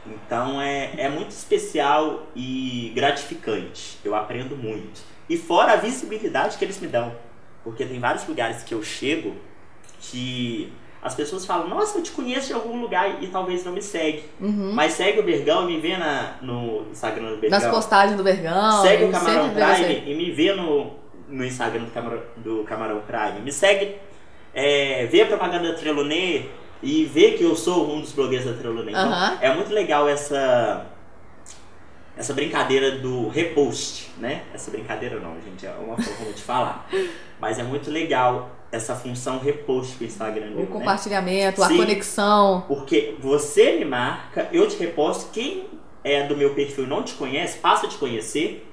Então 0.06 0.60
é, 0.60 0.92
é 0.96 1.08
muito 1.08 1.30
especial 1.30 2.26
e 2.36 2.92
gratificante. 2.94 3.98
Eu 4.04 4.14
aprendo 4.14 4.56
muito. 4.56 5.00
E 5.28 5.36
fora 5.36 5.72
a 5.72 5.76
visibilidade 5.76 6.58
que 6.58 6.64
eles 6.64 6.78
me 6.78 6.86
dão. 6.86 7.12
Porque 7.64 7.84
tem 7.84 7.98
vários 7.98 8.26
lugares 8.26 8.62
que 8.62 8.74
eu 8.74 8.82
chego 8.82 9.34
que 10.00 10.72
as 11.02 11.14
pessoas 11.14 11.46
falam, 11.46 11.68
nossa, 11.68 11.98
eu 11.98 12.02
te 12.02 12.10
conheço 12.10 12.48
de 12.48 12.52
algum 12.52 12.78
lugar 12.80 13.22
e 13.22 13.28
talvez 13.28 13.64
não 13.64 13.72
me 13.72 13.80
segue. 13.80 14.24
Uhum. 14.38 14.72
Mas 14.74 14.92
segue 14.92 15.20
o 15.20 15.22
Bergão 15.22 15.68
e 15.68 15.74
me 15.74 15.80
vê 15.80 15.96
na, 15.96 16.36
no 16.42 16.86
Instagram 16.90 17.30
do 17.30 17.36
Bergão. 17.38 17.58
Nas 17.58 17.70
postagens 17.70 18.16
do 18.16 18.22
Bergão. 18.22 18.82
Segue 18.82 19.04
o 19.04 19.10
Camarão. 19.10 19.50
Prime 19.50 20.10
e 20.10 20.14
me 20.14 20.30
vê 20.30 20.52
no, 20.52 20.92
no 21.28 21.44
Instagram 21.44 21.84
do 21.84 21.90
Camarão, 21.90 22.22
do 22.36 22.64
Camarão 22.64 23.00
Prime. 23.00 23.40
Me 23.40 23.52
segue, 23.52 23.96
é, 24.54 25.06
vê 25.06 25.22
a 25.22 25.26
propaganda 25.26 25.72
da 25.72 25.78
Trelonê 25.78 26.46
e 26.82 27.04
vê 27.04 27.32
que 27.32 27.44
eu 27.44 27.54
sou 27.54 27.92
um 27.94 28.00
dos 28.00 28.12
blogueiros 28.12 28.46
da 28.46 28.54
Trelonê. 28.54 28.90
Então, 28.92 29.12
é 29.40 29.54
muito 29.54 29.72
legal 29.72 30.08
essa 30.08 30.86
essa 32.16 32.34
brincadeira 32.34 32.98
do 32.98 33.28
repost, 33.28 34.10
né? 34.18 34.42
Essa 34.52 34.70
brincadeira 34.70 35.18
não, 35.18 35.36
gente, 35.40 35.64
é 35.64 35.70
uma 35.80 35.96
forma 35.96 36.32
de 36.32 36.42
falar. 36.42 36.86
Mas 37.40 37.58
é 37.58 37.62
muito 37.62 37.90
legal 37.90 38.50
essa 38.70 38.94
função 38.94 39.38
repost 39.38 39.96
que 39.96 40.04
o 40.04 40.06
Instagram 40.06 40.48
deu, 40.48 40.58
O 40.58 40.60
né? 40.60 40.66
compartilhamento, 40.70 41.62
a 41.62 41.68
Sim. 41.68 41.78
conexão. 41.78 42.64
Porque 42.68 43.16
você 43.20 43.72
me 43.78 43.84
marca, 43.86 44.48
eu 44.52 44.68
te 44.68 44.76
reposto, 44.76 45.30
quem 45.32 45.66
é 46.04 46.26
do 46.26 46.36
meu 46.36 46.54
perfil 46.54 46.86
não 46.86 47.02
te 47.02 47.14
conhece, 47.14 47.58
passa 47.58 47.86
a 47.86 47.88
te 47.88 47.96
conhecer 47.96 48.66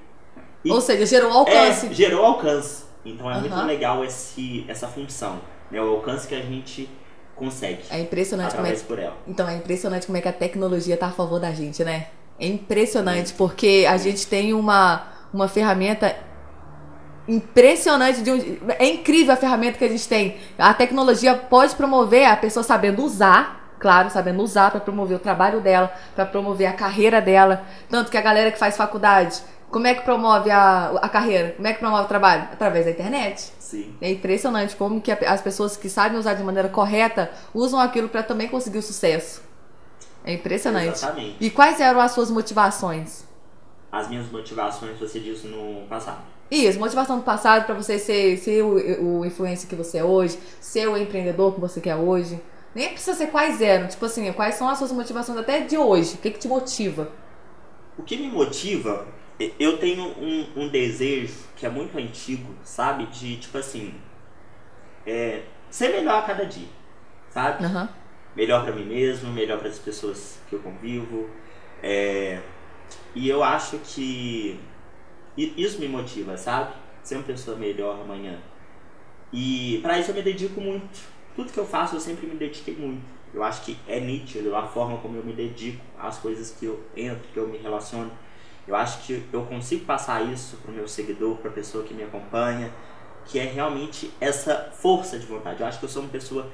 Ou 0.68 0.82
seja, 0.82 1.06
gerou 1.06 1.32
alcance. 1.32 1.88
É, 1.88 1.94
gerou 1.94 2.26
alcance. 2.26 2.84
Então 3.06 3.32
é 3.32 3.40
muito 3.40 3.54
Aham. 3.54 3.66
legal 3.66 4.04
esse, 4.04 4.66
essa 4.68 4.88
função, 4.88 5.40
né? 5.72 5.82
O 5.82 5.90
alcance 5.90 6.28
que 6.28 6.36
a 6.36 6.42
gente 6.42 6.90
consegue 7.36 7.84
É 7.90 8.00
impressionante 8.00 8.56
como 8.56 8.68
é 8.68 8.74
por 8.74 9.00
ela. 9.00 9.16
Então, 9.28 9.48
é 9.48 9.56
impressionante 9.56 10.06
como 10.06 10.18
é 10.18 10.22
que 10.22 10.28
a 10.28 10.34
tecnologia 10.34 10.98
tá 10.98 11.08
a 11.08 11.12
favor 11.12 11.40
da 11.40 11.52
gente, 11.52 11.84
né? 11.84 12.08
É 12.40 12.48
impressionante, 12.48 13.34
porque 13.34 13.86
a 13.90 13.98
gente 13.98 14.28
tem 14.28 14.54
uma, 14.54 15.08
uma 15.34 15.48
ferramenta 15.48 16.16
impressionante. 17.28 18.22
De 18.22 18.32
um, 18.32 18.58
é 18.78 18.88
incrível 18.88 19.34
a 19.34 19.38
ferramenta 19.38 19.78
que 19.78 19.86
a 19.86 19.90
gente 19.90 20.08
tem. 20.08 20.38
A 20.58 20.74
tecnologia 20.74 21.36
pode 21.36 21.76
promover 21.76 22.26
a 22.26 22.38
pessoa 22.38 22.64
sabendo 22.64 23.04
usar, 23.04 23.76
claro, 23.80 24.10
sabendo 24.10 24.42
usar 24.42 24.72
para 24.72 24.80
promover 24.80 25.18
o 25.18 25.20
trabalho 25.20 25.62
dela, 25.62 25.92
para 26.16 26.26
promover 26.26 26.68
a 26.68 26.74
carreira 26.74 27.20
dela. 27.20 27.64
Tanto 27.90 28.12
que 28.12 28.18
a 28.18 28.22
galera 28.22 28.52
que 28.52 28.60
faz 28.60 28.78
faculdade, 28.78 29.42
como 29.70 29.88
é 29.88 29.94
que 29.94 30.02
promove 30.02 30.50
a, 30.50 30.92
a 31.02 31.10
carreira? 31.10 31.54
Como 31.56 31.68
é 31.68 31.74
que 31.74 31.80
promove 31.80 32.04
o 32.04 32.08
trabalho? 32.08 32.44
Através 32.54 32.86
da 32.86 32.92
internet. 32.92 33.52
Sim. 33.68 33.94
É 34.00 34.10
impressionante 34.10 34.78
como 34.78 35.02
que 35.02 35.12
as 35.12 35.42
pessoas 35.42 35.76
que 35.76 35.90
sabem 35.90 36.18
usar 36.18 36.36
de 36.36 36.44
maneira 36.44 36.70
correta 36.70 37.30
usam 37.54 37.78
aquilo 37.82 38.08
para 38.08 38.24
também 38.24 38.48
conseguir 38.48 38.78
o 38.78 38.82
sucesso. 38.82 39.42
É 40.24 40.32
impressionante. 40.32 40.96
Exatamente. 40.96 41.36
E 41.42 41.50
quais 41.50 41.82
eram 41.82 42.00
as 42.00 42.14
suas 42.14 42.32
motivações? 42.32 43.26
As 43.92 44.08
minhas 44.08 44.32
motivações, 44.32 44.98
você 44.98 45.20
disse 45.20 45.48
no 45.48 45.86
passado. 45.88 46.22
Isso, 46.50 46.80
motivação 46.80 47.18
do 47.18 47.24
passado 47.24 47.66
para 47.66 47.76
você 47.76 48.00
ser, 48.00 48.38
ser 48.38 48.64
o, 48.64 49.20
o 49.20 49.26
influencer 49.26 49.68
que 49.68 49.76
você 49.76 49.98
é 49.98 50.04
hoje, 50.04 50.40
ser 50.62 50.88
o 50.88 50.96
empreendedor 50.96 51.54
que 51.54 51.60
você 51.60 51.82
quer 51.82 51.98
hoje. 51.98 52.42
Nem 52.74 52.88
precisa 52.94 53.18
ser 53.18 53.28
quais 53.28 53.62
eram, 53.62 53.90
tipo 53.90 54.06
assim, 54.06 54.32
quais 54.32 54.56
são 54.56 54.70
as 54.70 54.78
suas 54.78 54.94
motivações 54.94 55.38
até 55.38 55.60
de 55.60 55.78
hoje? 55.78 56.16
O 56.16 56.18
que, 56.20 56.32
que 56.32 56.40
te 56.40 56.48
motiva? 56.48 57.12
O 57.98 58.04
que 58.04 58.16
me 58.16 58.30
motiva, 58.30 59.06
eu 59.60 59.78
tenho 59.78 60.04
um, 60.04 60.64
um 60.64 60.68
desejo 60.70 61.36
que 61.56 61.66
é 61.66 61.70
muito 61.70 61.98
antigo, 61.98 62.54
sabe? 62.64 63.06
De, 63.08 63.38
tipo 63.38 63.58
assim, 63.58 63.94
é, 65.06 65.44
ser 65.70 65.90
melhor 65.90 66.20
a 66.20 66.22
cada 66.24 66.46
dia, 66.46 66.68
sabe? 67.30 67.64
Aham. 67.66 67.90
melhor 68.36 68.64
para 68.64 68.74
mim 68.74 68.86
mesmo, 68.86 69.32
melhor 69.32 69.60
para 69.60 69.70
as 69.70 69.80
pessoas 69.80 70.40
que 70.50 70.54
eu 70.56 70.60
convivo. 70.60 71.30
É, 71.82 72.40
e 73.14 73.28
eu 73.30 73.44
acho 73.44 73.78
que 73.80 74.60
isso 75.36 75.80
me 75.80 75.88
motiva, 75.88 76.38
sabe? 76.38 76.74
Ser 77.04 77.16
uma 77.16 77.24
pessoa 77.24 77.58
melhor 77.58 78.02
amanhã. 78.02 78.40
E 79.32 79.80
para 79.82 80.00
isso 80.00 80.12
eu 80.12 80.16
me 80.16 80.22
dedico 80.22 80.60
muito. 80.60 81.00
Tudo 81.36 81.52
que 81.52 81.60
eu 81.60 81.66
faço 81.66 81.96
eu 81.96 82.00
sempre 82.00 82.26
me 82.28 82.36
dediquei 82.36 82.76
muito. 82.76 83.06
Eu 83.34 83.44
acho 83.44 83.62
que 83.62 83.78
é 83.88 84.00
nítido 84.00 84.56
a 84.56 84.64
forma 84.64 84.98
como 84.98 85.18
eu 85.18 85.24
me 85.24 85.34
dedico 85.34 85.84
às 86.00 86.18
coisas 86.18 86.52
que 86.52 86.66
eu 86.66 86.82
entro, 86.96 87.28
que 87.34 87.38
eu 87.38 87.48
me 87.48 87.58
relaciono. 87.58 88.12
Eu 88.68 88.76
acho 88.76 89.00
que 89.00 89.24
eu 89.32 89.44
consigo 89.44 89.86
passar 89.86 90.22
isso 90.26 90.58
pro 90.58 90.72
meu 90.74 90.88
seguidor, 90.88 91.36
pra 91.38 91.50
pessoa 91.52 91.84
que 91.84 91.94
me 91.94 92.04
acompanha, 92.04 92.70
que 93.26 93.40
é 93.40 93.44
realmente 93.44 94.12
essa 94.20 94.70
força 94.78 95.18
de 95.18 95.26
vontade. 95.26 95.62
Eu 95.62 95.68
acho 95.68 95.80
que 95.80 95.86
eu 95.86 95.90
sou 95.90 96.02
uma 96.02 96.12
pessoa 96.12 96.48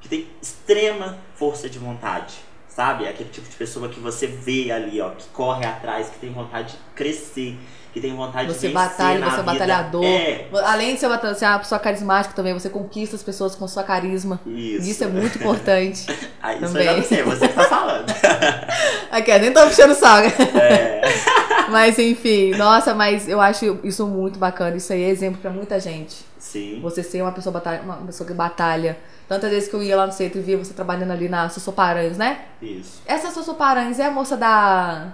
que 0.00 0.08
tem 0.08 0.26
extrema 0.40 1.18
força 1.34 1.68
de 1.68 1.78
vontade, 1.78 2.34
sabe? 2.68 3.06
Aquele 3.06 3.28
tipo 3.28 3.48
de 3.48 3.54
pessoa 3.56 3.88
que 3.88 4.00
você 4.00 4.26
vê 4.26 4.70
ali, 4.72 5.00
ó, 5.00 5.10
que 5.10 5.26
corre 5.28 5.64
atrás, 5.66 6.08
que 6.08 6.18
tem 6.18 6.32
vontade 6.32 6.72
de 6.72 6.78
crescer, 6.94 7.56
que 7.92 8.00
tem 8.00 8.14
vontade 8.16 8.48
Você 8.48 8.68
de 8.68 8.72
vencer 8.72 8.88
batalha, 8.88 9.18
na 9.20 9.26
você 9.26 9.34
é 9.34 9.38
vida. 9.38 9.52
batalhador. 9.52 10.04
É, 10.04 10.48
Além 10.64 10.94
de 10.94 11.00
ser, 11.00 11.06
uma, 11.06 11.34
ser 11.34 11.44
uma 11.44 11.58
pessoa 11.58 11.78
carismática 11.78 12.34
também, 12.34 12.54
você 12.54 12.70
conquista 12.70 13.14
as 13.14 13.22
pessoas 13.22 13.54
com 13.54 13.68
sua 13.68 13.82
carisma. 13.84 14.40
isso. 14.46 14.88
Isso 14.90 15.04
é 15.04 15.06
muito 15.06 15.36
importante. 15.38 16.06
Aí 16.42 16.56
isso 16.64 16.72
também. 16.72 16.86
eu 16.86 16.92
já 16.94 16.96
não 16.96 17.04
sei, 17.04 17.22
você 17.22 17.48
que 17.48 17.54
tá 17.54 17.64
falando. 17.64 18.06
Aqui, 19.12 19.38
nem 19.38 19.52
tô 19.52 19.60
puxando 19.66 19.94
saga. 19.94 20.28
É, 20.58 21.02
Mas 21.72 21.98
enfim, 21.98 22.50
nossa, 22.56 22.94
mas 22.94 23.28
eu 23.28 23.40
acho 23.40 23.80
isso 23.84 24.06
muito 24.06 24.38
bacana. 24.38 24.76
Isso 24.76 24.92
aí 24.92 25.02
é 25.02 25.08
exemplo 25.08 25.40
pra 25.40 25.50
muita 25.50 25.80
gente. 25.80 26.24
sim, 26.38 26.80
Você 26.80 27.02
ser 27.02 27.22
uma 27.22 27.32
pessoa, 27.32 27.52
batalha, 27.52 27.82
uma 27.82 27.96
pessoa 28.06 28.26
que 28.26 28.34
batalha. 28.34 28.98
Tantas 29.28 29.50
vezes 29.50 29.68
que 29.68 29.74
eu 29.74 29.82
ia 29.82 29.96
lá 29.96 30.06
no 30.06 30.12
centro 30.12 30.38
e 30.38 30.42
via 30.42 30.58
você 30.58 30.74
trabalhando 30.74 31.10
ali 31.12 31.28
na 31.28 31.48
Sossoparanhos, 31.48 32.18
né? 32.18 32.46
isso. 32.60 33.02
Essa 33.06 33.30
Sossoparanhos 33.30 33.98
é 33.98 34.06
a 34.06 34.10
moça 34.10 34.36
da. 34.36 35.12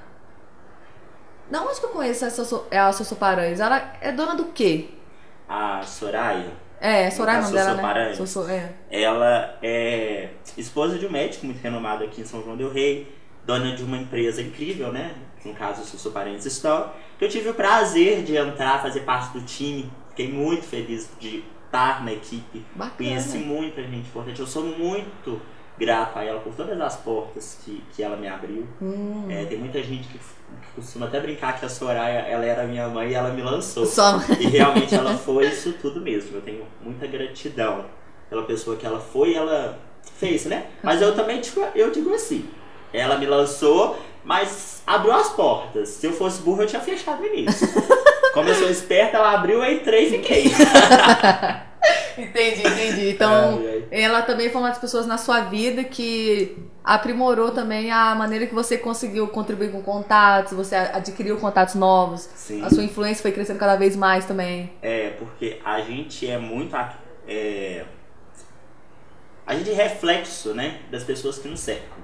Da 1.50 1.62
onde 1.62 1.80
que 1.80 1.86
eu 1.86 1.90
conheço 1.90 2.24
essa 2.24 2.42
é 2.70 2.78
a 2.78 2.92
Sossoparanhos? 2.92 3.60
Ela 3.60 3.92
é 4.00 4.12
dona 4.12 4.34
do 4.34 4.46
quê? 4.46 4.90
A 5.48 5.82
Soraya, 5.82 6.50
É, 6.80 7.10
Soraya 7.10 7.38
é 7.38 7.40
o 7.40 7.42
nome 7.44 7.54
dela, 7.54 7.70
Sossô 7.70 7.94
né? 7.94 8.14
Sossô, 8.14 8.48
é. 8.48 8.72
Ela 8.90 9.58
é 9.62 10.28
esposa 10.58 10.98
de 10.98 11.06
um 11.06 11.10
médico 11.10 11.46
muito 11.46 11.60
renomado 11.62 12.04
aqui 12.04 12.20
em 12.20 12.24
São 12.26 12.42
João 12.42 12.56
del 12.56 12.70
Rei, 12.70 13.10
dona 13.46 13.74
de 13.74 13.82
uma 13.82 13.96
empresa 13.96 14.42
incrível, 14.42 14.92
né? 14.92 15.14
No 15.44 15.54
caso, 15.54 15.84
Sussu 15.84 16.10
Parentes 16.10 16.46
Store. 16.46 16.90
Que 17.18 17.24
eu 17.24 17.28
tive 17.28 17.48
o 17.48 17.54
prazer 17.54 18.22
de 18.22 18.36
entrar, 18.36 18.82
fazer 18.82 19.00
parte 19.00 19.38
do 19.38 19.44
time. 19.44 19.90
Fiquei 20.10 20.32
muito 20.32 20.62
feliz 20.62 21.08
de 21.18 21.44
estar 21.66 22.04
na 22.04 22.12
equipe. 22.12 22.64
Bacana. 22.74 22.94
Conheci 22.96 23.38
muita 23.38 23.82
gente 23.82 24.08
importante. 24.08 24.40
Eu 24.40 24.46
sou 24.46 24.64
muito 24.64 25.40
grato 25.78 26.18
a 26.18 26.24
ela 26.24 26.40
por 26.40 26.52
todas 26.54 26.78
as 26.80 26.96
portas 26.96 27.58
que, 27.64 27.82
que 27.94 28.02
ela 28.02 28.16
me 28.16 28.26
abriu. 28.26 28.66
Hum. 28.82 29.26
É, 29.30 29.44
tem 29.44 29.58
muita 29.58 29.80
gente 29.82 30.08
que, 30.08 30.18
que 30.18 30.72
costuma 30.74 31.06
até 31.06 31.20
brincar 31.20 31.58
que 31.58 31.64
a 31.64 31.68
Soraya 31.68 32.20
ela 32.20 32.44
era 32.44 32.64
minha 32.64 32.88
mãe 32.88 33.10
e 33.10 33.14
ela 33.14 33.30
me 33.30 33.42
lançou. 33.42 33.86
Só. 33.86 34.18
E 34.40 34.46
realmente 34.48 34.94
ela 34.94 35.16
foi 35.16 35.46
isso 35.46 35.72
tudo 35.74 36.00
mesmo. 36.00 36.36
Eu 36.36 36.42
tenho 36.42 36.64
muita 36.82 37.06
gratidão 37.06 37.86
pela 38.28 38.42
pessoa 38.42 38.76
que 38.76 38.84
ela 38.84 38.98
foi 38.98 39.30
e 39.30 39.34
ela 39.36 39.78
fez, 40.16 40.46
né? 40.46 40.66
Mas 40.82 41.00
eu 41.00 41.14
também 41.14 41.40
digo, 41.40 41.64
eu 41.74 41.90
digo 41.90 42.12
assim, 42.12 42.48
ela 42.92 43.16
me 43.16 43.26
lançou, 43.26 43.98
mas 44.28 44.82
abriu 44.86 45.14
as 45.14 45.30
portas. 45.30 45.88
Se 45.88 46.06
eu 46.06 46.12
fosse 46.12 46.42
burro, 46.42 46.60
eu 46.62 46.66
tinha 46.66 46.82
fechado 46.82 47.20
no 47.22 47.26
início. 47.26 47.66
Como 48.34 48.46
eu 48.46 48.54
sou 48.54 48.68
esperta, 48.68 49.16
ela 49.16 49.32
abriu, 49.32 49.64
eu 49.64 49.72
entrei 49.72 50.06
e 50.06 50.10
fiquei. 50.10 50.44
Entendi, 52.18 52.60
entendi. 52.66 53.10
Então, 53.10 53.58
Ai, 53.60 53.84
ai. 53.92 54.02
ela 54.02 54.22
também 54.22 54.50
foi 54.50 54.60
uma 54.60 54.68
das 54.70 54.78
pessoas 54.78 55.06
na 55.06 55.16
sua 55.16 55.42
vida 55.42 55.84
que 55.84 56.58
aprimorou 56.84 57.52
também 57.52 57.90
a 57.92 58.12
maneira 58.16 58.46
que 58.46 58.54
você 58.54 58.76
conseguiu 58.76 59.28
contribuir 59.28 59.70
com 59.70 59.80
contatos, 59.82 60.52
você 60.52 60.74
adquiriu 60.74 61.36
contatos 61.38 61.76
novos, 61.76 62.28
Sim. 62.34 62.64
a 62.64 62.70
sua 62.70 62.82
influência 62.82 63.22
foi 63.22 63.30
crescendo 63.30 63.58
cada 63.60 63.76
vez 63.76 63.94
mais 63.94 64.24
também. 64.24 64.72
É, 64.82 65.10
porque 65.10 65.60
a 65.64 65.80
gente 65.80 66.28
é 66.28 66.36
muito. 66.38 66.74
a- 66.76 66.92
É, 67.26 67.84
a 69.46 69.54
gente 69.54 69.70
é 69.70 69.74
reflexo, 69.74 70.52
né? 70.54 70.80
Das 70.90 71.04
pessoas 71.04 71.38
que 71.38 71.46
nos 71.48 71.60
cercam. 71.60 71.97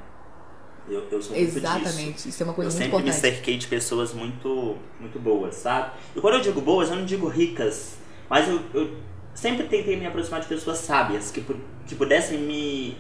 Eu, 0.89 1.03
eu 1.11 1.23
sou 1.23 1.35
muito 1.35 1.47
disso. 1.47 1.59
Exatamente, 1.59 2.29
isso 2.29 2.43
é 2.43 2.45
uma 2.45 2.51
Eu 2.53 2.55
coisa 2.57 2.71
muito 2.71 2.83
sempre 2.83 2.97
me 3.03 3.09
importante. 3.11 3.21
cerquei 3.35 3.57
de 3.57 3.67
pessoas 3.67 4.13
muito, 4.13 4.77
muito 5.01 5.19
boas, 5.19 5.55
sabe? 5.55 5.93
E 6.15 6.21
quando 6.21 6.35
eu 6.35 6.41
digo 6.41 6.61
boas, 6.61 6.91
eu 6.91 6.97
não 6.97 7.05
digo 7.05 7.27
ricas, 7.29 7.97
mas 8.29 8.49
eu, 8.49 8.61
eu 8.75 8.91
sempre 9.35 9.67
tentei 9.67 9.97
me 9.97 10.07
aproximar 10.07 10.41
de 10.41 10.47
pessoas 10.47 10.79
sábias 10.79 11.31
que, 11.31 11.45
que 11.87 11.95
pudessem 11.95 12.39
me. 12.39 12.97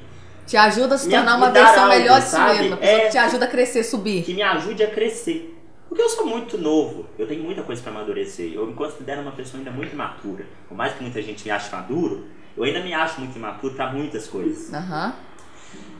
Te 0.47 0.57
ajuda 0.57 0.95
a 0.95 0.99
se 0.99 1.09
tornar 1.09 1.37
uma 1.37 1.50
versão 1.50 1.85
algo, 1.85 1.95
melhor 1.97 2.21
de 2.21 2.26
si 2.26 2.31
pessoa 2.37 2.79
É. 2.81 3.00
que 3.07 3.11
te 3.11 3.19
ajuda 3.19 3.45
a 3.45 3.49
crescer, 3.49 3.83
subir. 3.85 4.23
que 4.25 4.35
me 4.35 4.43
ajude 4.43 4.83
a 4.83 4.91
crescer. 4.91 5.50
Porque 5.88 6.03
eu 6.03 6.09
sou 6.09 6.26
muito 6.26 6.59
novo, 6.59 7.07
eu 7.19 7.26
tenho 7.26 7.43
muita 7.45 7.62
coisa 7.62 7.81
pra 7.83 7.93
amadurecer. 7.93 8.53
Eu 8.53 8.67
me 8.67 8.75
considero 8.75 9.21
uma 9.23 9.33
pessoa 9.33 9.59
ainda 9.59 9.71
muito 9.71 9.93
imatura. 9.93 10.45
Por 10.69 10.76
mais 10.76 10.93
que 10.95 11.03
muita 11.03 11.23
gente 11.23 11.45
me 11.45 11.50
ache 11.50 11.71
maduro, 11.71 12.25
eu 12.57 12.64
ainda 12.64 12.81
me 12.81 12.93
acho 12.93 13.21
muito 13.21 13.37
imaturo 13.37 13.75
pra 13.75 13.93
muitas 13.93 14.26
coisas. 14.26 14.73
Aham. 14.75 15.14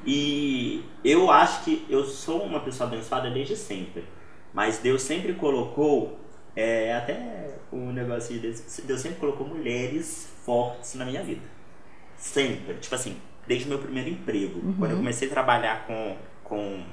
E 0.07 0.85
eu 1.05 1.31
acho 1.31 1.65
que 1.65 1.87
eu 1.89 2.05
sou 2.05 2.43
uma 2.43 2.61
pessoa 2.61 2.89
abençoada 2.89 3.31
desde 3.31 3.57
sempre. 3.57 4.05
Mas 4.53 4.79
Deus 4.79 5.03
sempre 5.03 5.33
colocou, 5.35 6.19
é, 6.55 6.95
até 6.95 7.57
um 7.73 7.93
negocinho 7.93 8.41
desse, 8.41 8.83
Deus 8.83 9.01
sempre 9.01 9.19
colocou 9.19 9.47
mulheres 9.47 10.29
fortes 10.45 10.95
na 10.95 11.05
minha 11.05 11.23
vida. 11.23 11.43
Sempre. 12.17 12.75
Tipo 12.75 12.95
assim, 12.95 13.17
desde 13.47 13.67
o 13.67 13.69
meu 13.71 13.79
primeiro 13.79 14.11
emprego. 14.11 14.61
Quando 14.79 14.91
eu 14.93 14.97
comecei 14.99 15.29
a 15.29 15.31
trabalhar 15.31 15.87
com, 15.87 16.17
com 16.45 16.85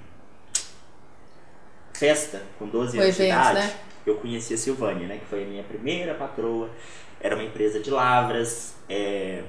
festa, 1.94 2.42
com 2.58 2.68
12 2.68 2.98
Com 2.98 3.04
anos 3.04 3.16
de 3.16 3.24
eventos, 3.24 3.50
idade, 3.50 3.68
né? 3.68 3.74
eu 4.06 4.16
conheci 4.16 4.54
a 4.54 4.58
Silvânia, 4.58 5.08
né? 5.08 5.18
Que 5.18 5.26
foi 5.26 5.44
a 5.44 5.48
minha 5.48 5.64
primeira 5.64 6.16
patroa. 6.16 6.70
Era 7.20 7.36
uma 7.36 7.44
empresa 7.44 7.80
de 7.80 7.92
lavras. 7.92 8.76
é, 8.90 9.44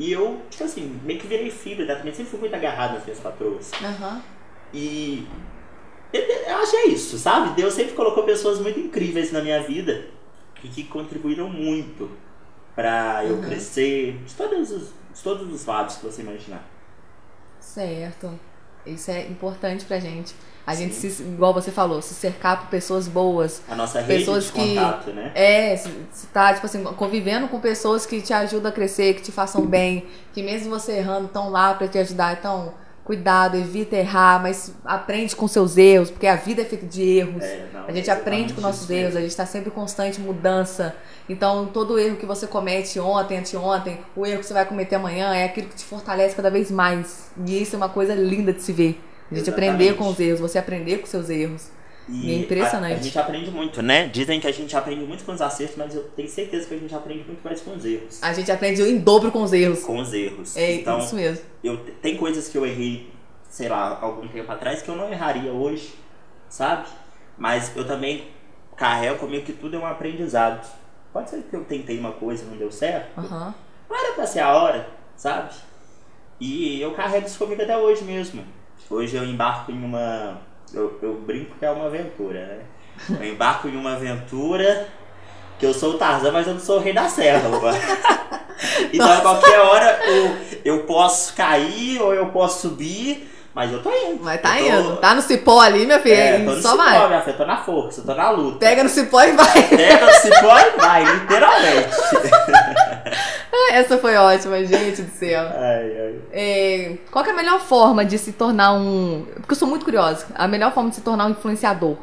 E 0.00 0.10
eu, 0.12 0.40
tipo 0.48 0.64
assim, 0.64 0.98
meio 1.04 1.20
que 1.20 1.26
virei 1.26 1.50
filho 1.50 1.86
da 1.86 1.94
também 1.96 2.14
sempre 2.14 2.30
fui 2.30 2.40
muito 2.40 2.54
agarrado 2.56 2.94
nas 2.94 3.04
minhas 3.04 3.20
patroas. 3.20 3.70
Aham. 3.82 4.22
E 4.72 5.26
eu 6.12 6.56
acho 6.56 6.70
que 6.70 6.76
é 6.78 6.86
isso, 6.88 7.18
sabe? 7.18 7.50
Deus 7.54 7.74
sempre 7.74 7.92
colocou 7.92 8.24
pessoas 8.24 8.58
muito 8.60 8.80
incríveis 8.80 9.30
na 9.30 9.42
minha 9.42 9.62
vida 9.62 10.06
e 10.64 10.68
que 10.68 10.84
contribuíram 10.84 11.50
muito 11.50 12.10
pra 12.74 13.24
eu 13.26 13.34
Uhum. 13.36 13.42
crescer 13.42 14.16
de 14.24 14.34
todos 14.34 14.70
os, 14.70 14.88
de 15.14 15.22
todos 15.22 15.52
os 15.52 15.66
lados 15.66 15.96
que 15.96 16.06
você 16.06 16.22
imaginar. 16.22 16.64
Certo. 17.60 18.38
Isso 18.86 19.10
é 19.10 19.26
importante 19.26 19.84
pra 19.84 19.98
gente. 20.00 20.34
A 20.70 20.74
gente, 20.74 20.94
se, 20.94 21.06
igual 21.22 21.52
você 21.52 21.70
falou, 21.70 22.00
se 22.00 22.14
cercar 22.14 22.60
por 22.60 22.68
pessoas 22.68 23.08
boas. 23.08 23.60
A 23.68 23.74
nossa 23.74 24.00
rede 24.00 24.20
Pessoas 24.20 24.44
de 24.46 24.52
que- 24.52 24.74
contato, 24.76 25.10
né? 25.10 25.32
É, 25.34 25.76
se, 25.76 25.90
se 26.12 26.26
tá, 26.28 26.54
tipo 26.54 26.66
assim, 26.66 26.82
convivendo 26.84 27.48
com 27.48 27.58
pessoas 27.60 28.06
que 28.06 28.20
te 28.22 28.32
ajudam 28.32 28.70
a 28.70 28.72
crescer, 28.72 29.14
que 29.14 29.22
te 29.22 29.32
façam 29.32 29.66
bem, 29.66 30.06
que 30.32 30.42
mesmo 30.42 30.70
você 30.70 30.92
errando, 30.98 31.26
estão 31.26 31.50
lá 31.50 31.74
pra 31.74 31.88
te 31.88 31.98
ajudar. 31.98 32.34
Então, 32.38 32.72
cuidado, 33.04 33.56
evita 33.56 33.96
errar, 33.96 34.40
mas 34.40 34.72
aprende 34.84 35.34
com 35.34 35.48
seus 35.48 35.76
erros, 35.76 36.10
porque 36.10 36.26
a 36.28 36.36
vida 36.36 36.62
é 36.62 36.64
feita 36.64 36.86
de 36.86 37.02
erros. 37.02 37.42
É, 37.42 37.66
não, 37.74 37.84
A 37.88 37.92
gente 37.92 38.08
aprende 38.08 38.52
com 38.54 38.60
nossos 38.60 38.88
erros, 38.88 39.16
a 39.16 39.20
gente 39.20 39.30
está 39.30 39.44
sempre 39.44 39.70
em 39.70 39.72
constante 39.72 40.20
mudança. 40.20 40.94
Então, 41.28 41.66
todo 41.66 41.98
erro 41.98 42.16
que 42.16 42.26
você 42.26 42.46
comete 42.46 43.00
ontem, 43.00 43.38
anteontem, 43.38 43.98
o 44.14 44.24
erro 44.26 44.38
que 44.40 44.46
você 44.46 44.54
vai 44.54 44.64
cometer 44.64 44.94
amanhã 44.96 45.34
é 45.34 45.44
aquilo 45.44 45.66
que 45.68 45.74
te 45.76 45.84
fortalece 45.84 46.36
cada 46.36 46.50
vez 46.50 46.70
mais. 46.70 47.30
E 47.44 47.60
isso 47.62 47.74
é 47.74 47.76
uma 47.76 47.88
coisa 47.88 48.14
linda 48.14 48.52
de 48.52 48.62
se 48.62 48.72
ver. 48.72 49.00
A 49.30 49.34
gente 49.34 49.48
Exatamente. 49.48 49.72
aprender 49.72 49.96
com 49.96 50.08
os 50.08 50.18
erros, 50.18 50.40
você 50.40 50.58
aprender 50.58 50.98
com 50.98 51.06
seus 51.06 51.30
erros. 51.30 51.70
E 52.08 52.32
é 52.32 52.38
impressionante. 52.38 52.94
A, 52.94 52.96
a 52.96 53.02
gente 53.02 53.18
aprende 53.18 53.50
muito, 53.50 53.82
né? 53.82 54.08
Dizem 54.08 54.40
que 54.40 54.46
a 54.46 54.52
gente 54.52 54.76
aprende 54.76 55.04
muito 55.04 55.24
com 55.24 55.32
os 55.32 55.40
acertos, 55.40 55.76
mas 55.76 55.94
eu 55.94 56.02
tenho 56.16 56.28
certeza 56.28 56.66
que 56.66 56.74
a 56.74 56.78
gente 56.78 56.94
aprende 56.94 57.24
muito 57.24 57.42
mais 57.44 57.60
com 57.60 57.74
os 57.74 57.84
erros. 57.84 58.20
A 58.22 58.32
gente 58.32 58.50
aprende 58.50 58.82
em 58.82 58.98
dobro 58.98 59.30
com 59.30 59.42
os 59.42 59.52
erros. 59.52 59.84
Com 59.84 59.98
os 60.00 60.12
erros. 60.12 60.56
É 60.56 60.74
então, 60.74 60.98
isso 60.98 61.14
mesmo. 61.14 61.44
eu 61.62 61.76
tem 62.02 62.16
coisas 62.16 62.48
que 62.48 62.58
eu 62.58 62.66
errei, 62.66 63.12
sei 63.48 63.68
lá, 63.68 63.98
algum 64.00 64.26
tempo 64.26 64.50
atrás 64.50 64.82
que 64.82 64.88
eu 64.88 64.96
não 64.96 65.12
erraria 65.12 65.52
hoje, 65.52 65.94
sabe? 66.48 66.88
Mas 67.38 67.74
eu 67.76 67.86
também 67.86 68.26
carrego 68.76 69.18
comigo 69.18 69.44
que 69.44 69.52
tudo 69.52 69.76
é 69.76 69.78
um 69.78 69.86
aprendizado. 69.86 70.66
Pode 71.12 71.30
ser 71.30 71.42
que 71.42 71.54
eu 71.54 71.64
tentei 71.64 71.98
uma 71.98 72.12
coisa 72.12 72.44
e 72.44 72.46
não 72.46 72.56
deu 72.56 72.72
certo. 72.72 73.18
Aham. 73.18 73.54
Não 73.88 73.96
era 73.96 74.14
pra 74.14 74.26
ser 74.26 74.40
a 74.40 74.52
hora, 74.52 74.88
sabe? 75.16 75.54
E 76.40 76.80
eu 76.80 76.92
carrego 76.92 77.26
isso 77.26 77.38
comigo 77.38 77.62
até 77.62 77.76
hoje 77.76 78.02
mesmo. 78.02 78.44
Hoje 78.90 79.16
eu 79.16 79.24
embarco 79.24 79.70
em 79.70 79.84
uma. 79.84 80.40
Eu, 80.74 80.98
eu 81.00 81.14
brinco 81.14 81.56
que 81.56 81.64
é 81.64 81.70
uma 81.70 81.86
aventura, 81.86 82.44
né? 82.44 82.58
Eu 83.20 83.32
embarco 83.32 83.68
em 83.68 83.76
uma 83.76 83.92
aventura 83.92 84.88
que 85.60 85.64
eu 85.64 85.72
sou 85.72 85.92
o 85.94 85.98
Tarzan, 85.98 86.32
mas 86.32 86.48
eu 86.48 86.54
não 86.54 86.60
sou 86.60 86.78
o 86.78 86.82
rei 86.82 86.92
da 86.92 87.08
selva. 87.08 87.70
então 88.92 89.12
a 89.12 89.20
qualquer 89.20 89.60
hora 89.60 90.00
eu, 90.04 90.36
eu 90.64 90.82
posso 90.86 91.34
cair 91.36 92.02
ou 92.02 92.12
eu 92.12 92.26
posso 92.30 92.68
subir, 92.68 93.30
mas 93.60 93.72
eu 93.72 93.82
tô 93.82 93.90
indo. 93.92 94.24
Mas 94.24 94.40
tá 94.40 94.56
tô- 94.56 94.64
indo. 94.64 94.96
Tá 94.96 95.14
no 95.14 95.20
cipó 95.20 95.60
ali, 95.60 95.84
minha 95.84 95.98
filha. 96.00 96.14
É, 96.14 96.38
tô 96.38 96.52
no 96.52 96.62
só 96.62 96.70
cipó, 96.70 96.82
vai. 96.82 97.08
minha 97.08 97.20
filha, 97.20 97.36
tô 97.36 97.44
na 97.46 97.56
força, 97.58 98.02
tô 98.02 98.14
na 98.14 98.30
luta. 98.30 98.58
Pega 98.58 98.82
no 98.82 98.88
cipó 98.88 99.20
e 99.22 99.32
vai. 99.32 99.62
Pega 99.68 100.06
o 100.06 100.12
cipó 100.14 100.58
e 100.58 100.70
vai, 100.78 101.04
literalmente. 101.04 101.88
Essa 103.72 103.98
foi 103.98 104.16
ótima, 104.16 104.64
gente 104.64 105.02
do 105.02 105.10
céu. 105.10 105.42
Ai, 105.42 105.92
ai. 105.98 106.14
É, 106.32 106.96
qual 107.10 107.22
é 107.24 107.30
a 107.30 107.34
melhor 107.34 107.60
forma 107.60 108.02
de 108.04 108.16
se 108.18 108.32
tornar 108.32 108.72
um. 108.72 109.26
Porque 109.36 109.52
eu 109.52 109.56
sou 109.56 109.68
muito 109.68 109.84
curiosa. 109.84 110.26
A 110.34 110.48
melhor 110.48 110.72
forma 110.72 110.88
de 110.88 110.96
se 110.96 111.02
tornar 111.02 111.26
um 111.26 111.30
influenciador. 111.30 111.96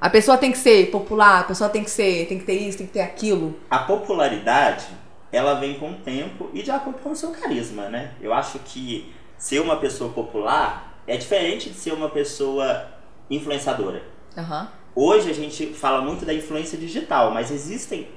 A 0.00 0.08
pessoa 0.08 0.38
tem 0.38 0.50
que 0.50 0.58
ser 0.58 0.90
popular, 0.90 1.40
a 1.40 1.44
pessoa 1.44 1.68
tem 1.68 1.84
que 1.84 1.90
ser, 1.90 2.26
tem 2.28 2.38
que 2.38 2.44
ter 2.44 2.54
isso, 2.54 2.78
tem 2.78 2.86
que 2.86 2.92
ter 2.94 3.00
aquilo. 3.00 3.54
A 3.68 3.80
popularidade, 3.80 4.86
ela 5.30 5.54
vem 5.54 5.74
com 5.78 5.90
o 5.90 5.94
tempo 5.94 6.48
e 6.54 6.62
de 6.62 6.70
acordo 6.70 6.98
com 7.00 7.10
o 7.10 7.16
seu 7.16 7.30
carisma, 7.30 7.88
né? 7.88 8.12
Eu 8.20 8.32
acho 8.32 8.58
que 8.60 9.12
ser 9.38 9.60
uma 9.60 9.76
pessoa 9.76 10.12
popular 10.12 11.00
é 11.06 11.16
diferente 11.16 11.70
de 11.70 11.76
ser 11.76 11.92
uma 11.92 12.10
pessoa 12.10 12.86
influenciadora. 13.30 14.02
Aham. 14.36 14.68
Hoje 14.94 15.30
a 15.30 15.34
gente 15.34 15.72
fala 15.74 16.02
muito 16.02 16.24
da 16.24 16.34
influência 16.34 16.76
digital, 16.76 17.30
mas 17.30 17.50
existem 17.50 18.08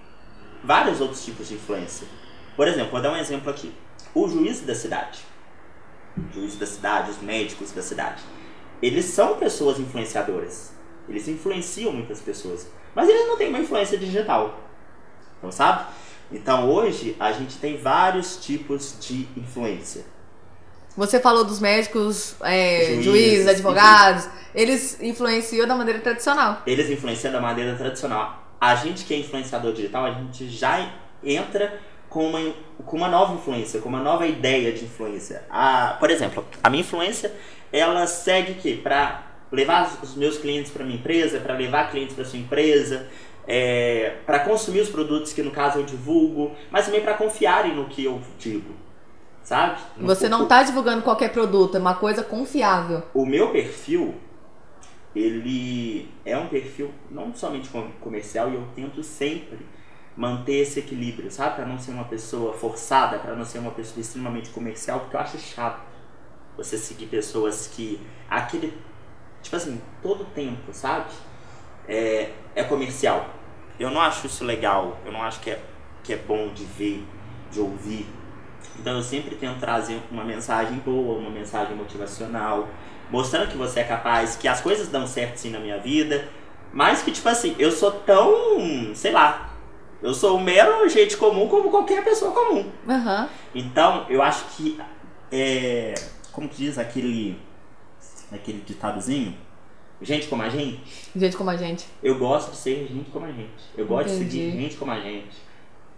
vários 0.63 0.99
outros 0.99 1.23
tipos 1.23 1.47
de 1.47 1.53
influência. 1.53 2.07
Por 2.55 2.67
exemplo, 2.67 2.91
vou 2.91 3.01
dar 3.01 3.12
um 3.12 3.17
exemplo 3.17 3.49
aqui. 3.49 3.71
O 4.13 4.27
juiz 4.27 4.62
da 4.62 4.73
cidade. 4.75 5.19
O 6.17 6.34
juiz 6.34 6.57
da 6.57 6.65
cidade, 6.65 7.12
os 7.12 7.21
médicos 7.21 7.71
da 7.71 7.81
cidade. 7.81 8.23
Eles 8.81 9.05
são 9.05 9.38
pessoas 9.38 9.79
influenciadoras. 9.79 10.73
Eles 11.07 11.27
influenciam 11.27 11.93
muitas 11.93 12.19
pessoas. 12.19 12.67
Mas 12.95 13.07
eles 13.07 13.27
não 13.27 13.38
têm 13.38 13.49
uma 13.49 13.60
influência 13.60 13.97
digital. 13.97 14.60
Então, 15.38 15.51
sabe? 15.51 15.86
Então, 16.31 16.69
hoje, 16.69 17.15
a 17.19 17.31
gente 17.31 17.57
tem 17.57 17.77
vários 17.77 18.38
tipos 18.38 18.97
de 18.99 19.27
influência. 19.38 20.05
Você 20.95 21.19
falou 21.19 21.43
dos 21.43 21.60
médicos, 21.60 22.36
é, 22.41 22.86
Juízes, 22.86 23.06
juízes, 23.06 23.47
advogados. 23.47 24.27
Eles 24.54 25.01
influenciam 25.01 25.65
da 25.65 25.75
maneira 25.75 25.99
tradicional. 25.99 26.62
Eles 26.67 26.89
influenciam 26.89 27.32
da 27.32 27.39
maneira 27.39 27.75
tradicional. 27.75 28.43
A 28.60 28.75
gente 28.75 29.06
que 29.06 29.13
é 29.13 29.17
influenciador 29.17 29.73
digital, 29.73 30.06
a 30.06 30.12
gente 30.12 30.49
já 30.49 30.93
entra 31.23 31.80
com 32.10 32.27
uma, 32.27 32.54
com 32.86 32.97
uma 32.97 33.08
nova 33.08 33.34
influência, 33.34 33.80
com 33.80 33.88
uma 33.88 34.01
nova 34.01 34.27
ideia 34.27 34.73
de 34.73 34.84
influência. 34.84 35.43
A, 35.49 35.95
por 35.99 36.12
exemplo, 36.12 36.45
a 36.62 36.69
minha 36.69 36.82
influência, 36.82 37.32
ela 37.71 38.06
segue 38.06 38.56
que 38.56 38.75
para 38.75 39.23
levar 39.49 39.97
os 40.04 40.15
meus 40.15 40.38
clientes 40.38 40.71
para 40.71 40.84
minha 40.84 40.97
empresa, 40.97 41.39
para 41.39 41.56
levar 41.56 41.89
clientes 41.89 42.13
para 42.13 42.25
sua 42.25 42.39
empresa, 42.39 43.08
é, 43.47 44.15
para 44.25 44.39
consumir 44.39 44.82
os 44.82 44.89
produtos 44.89 45.34
que 45.34 45.41
no 45.41 45.51
caso 45.51 45.80
eu 45.80 45.84
divulgo, 45.84 46.56
mas 46.69 46.86
também 46.86 47.01
para 47.01 47.13
confiarem 47.13 47.73
no 47.73 47.86
que 47.88 48.04
eu 48.04 48.21
digo, 48.38 48.73
sabe? 49.43 49.80
Você 50.01 50.30
não 50.30 50.45
tá 50.47 50.63
divulgando 50.63 51.01
qualquer 51.01 51.32
produto, 51.32 51.75
é 51.75 51.80
uma 51.80 51.95
coisa 51.95 52.23
confiável. 52.23 53.04
O 53.13 53.25
meu 53.25 53.51
perfil, 53.51 54.15
ele 55.15 56.10
é 56.25 56.38
um 56.38 56.47
perfil 56.47 56.91
não 57.10 57.34
somente 57.34 57.69
com- 57.69 57.91
comercial 57.99 58.49
e 58.49 58.56
eu 58.56 58.65
tento 58.75 59.04
sempre 59.04 59.60
manter 60.15 60.58
esse 60.58 60.80
equilíbrio, 60.80 61.32
sabe? 61.32 61.56
Para 61.56 61.65
não 61.65 61.77
ser 61.80 61.91
uma 61.91 62.06
pessoa 62.06 62.54
forçada, 62.54 63.19
para 63.19 63.36
não 63.36 63.45
ser 63.45 63.60
uma 63.60 63.71
pessoa 63.71 63.99
extremamente 64.01 64.49
comercial, 64.49 65.01
porque 65.01 65.15
eu 65.15 65.19
acho 65.19 65.38
chato 65.38 65.82
você 66.58 66.77
seguir 66.77 67.08
pessoas 67.08 67.67
que 67.67 67.99
aquele 68.30 68.73
tipo 69.41 69.56
assim, 69.56 69.82
todo 70.01 70.25
tempo, 70.25 70.73
sabe? 70.73 71.12
É, 71.88 72.32
é 72.56 72.63
comercial. 72.63 73.30
Eu 73.80 73.89
não 73.89 74.01
acho 74.01 74.27
isso 74.27 74.43
legal, 74.45 74.99
eu 75.06 75.12
não 75.12 75.23
acho 75.23 75.39
que 75.41 75.49
é, 75.49 75.62
que 76.04 76.13
é 76.13 76.17
bom 76.17 76.49
de 76.54 76.63
ver, 76.65 77.04
de 77.51 77.60
ouvir. 77.60 78.06
Então 78.79 78.97
eu 78.97 79.03
sempre 79.03 79.36
tento 79.36 79.60
trazer 79.60 80.01
uma 80.12 80.23
mensagem 80.23 80.77
boa, 80.79 81.19
uma 81.19 81.29
mensagem 81.29 81.75
motivacional, 81.75 82.67
mostrando 83.10 83.49
que 83.49 83.57
você 83.57 83.81
é 83.81 83.84
capaz, 83.84 84.36
que 84.36 84.47
as 84.47 84.62
coisas 84.62 84.88
dão 84.88 85.05
certo 85.05 85.38
sim 85.38 85.49
na 85.49 85.60
minha 85.60 85.77
vida, 85.79 86.27
mas 86.73 87.01
que 87.01 87.12
tipo 87.12 87.27
assim, 87.29 87.55
eu 87.60 87.71
sou 87.71 87.91
tão, 87.91 88.95
sei 88.95 89.12
lá, 89.12 89.49
eu 90.01 90.13
sou 90.13 90.38
um 90.38 90.43
mero 90.43 90.88
gente 90.89 91.15
comum 91.17 91.47
como 91.47 91.69
qualquer 91.69 92.03
pessoa 92.03 92.31
comum. 92.31 92.71
Aham. 92.89 93.29
Então, 93.53 94.05
eu 94.10 94.21
acho 94.21 94.45
que 94.55 94.79
é, 95.31 95.93
como 96.31 96.47
que 96.49 96.55
diz 96.57 96.77
aquele 96.79 97.38
aquele 98.31 98.62
ditadozinho? 98.65 99.36
Gente 100.01 100.27
como 100.27 100.41
a 100.41 100.49
gente, 100.49 100.81
Gente 101.15 101.38
como 101.38 101.49
a 101.51 101.55
gente. 101.57 101.86
eu 102.01 102.17
gosto 102.17 102.49
de 102.51 102.57
ser 102.57 102.88
gente 102.91 103.12
como 103.12 103.25
a 103.25 103.31
gente. 103.31 103.51
Eu 103.77 103.86
gosto 103.86 104.07
de 104.07 104.15
Entendi. 104.15 104.31
seguir 104.31 104.51
gente 104.60 104.75
como 104.77 104.91
a 104.91 104.99
gente. 104.99 105.38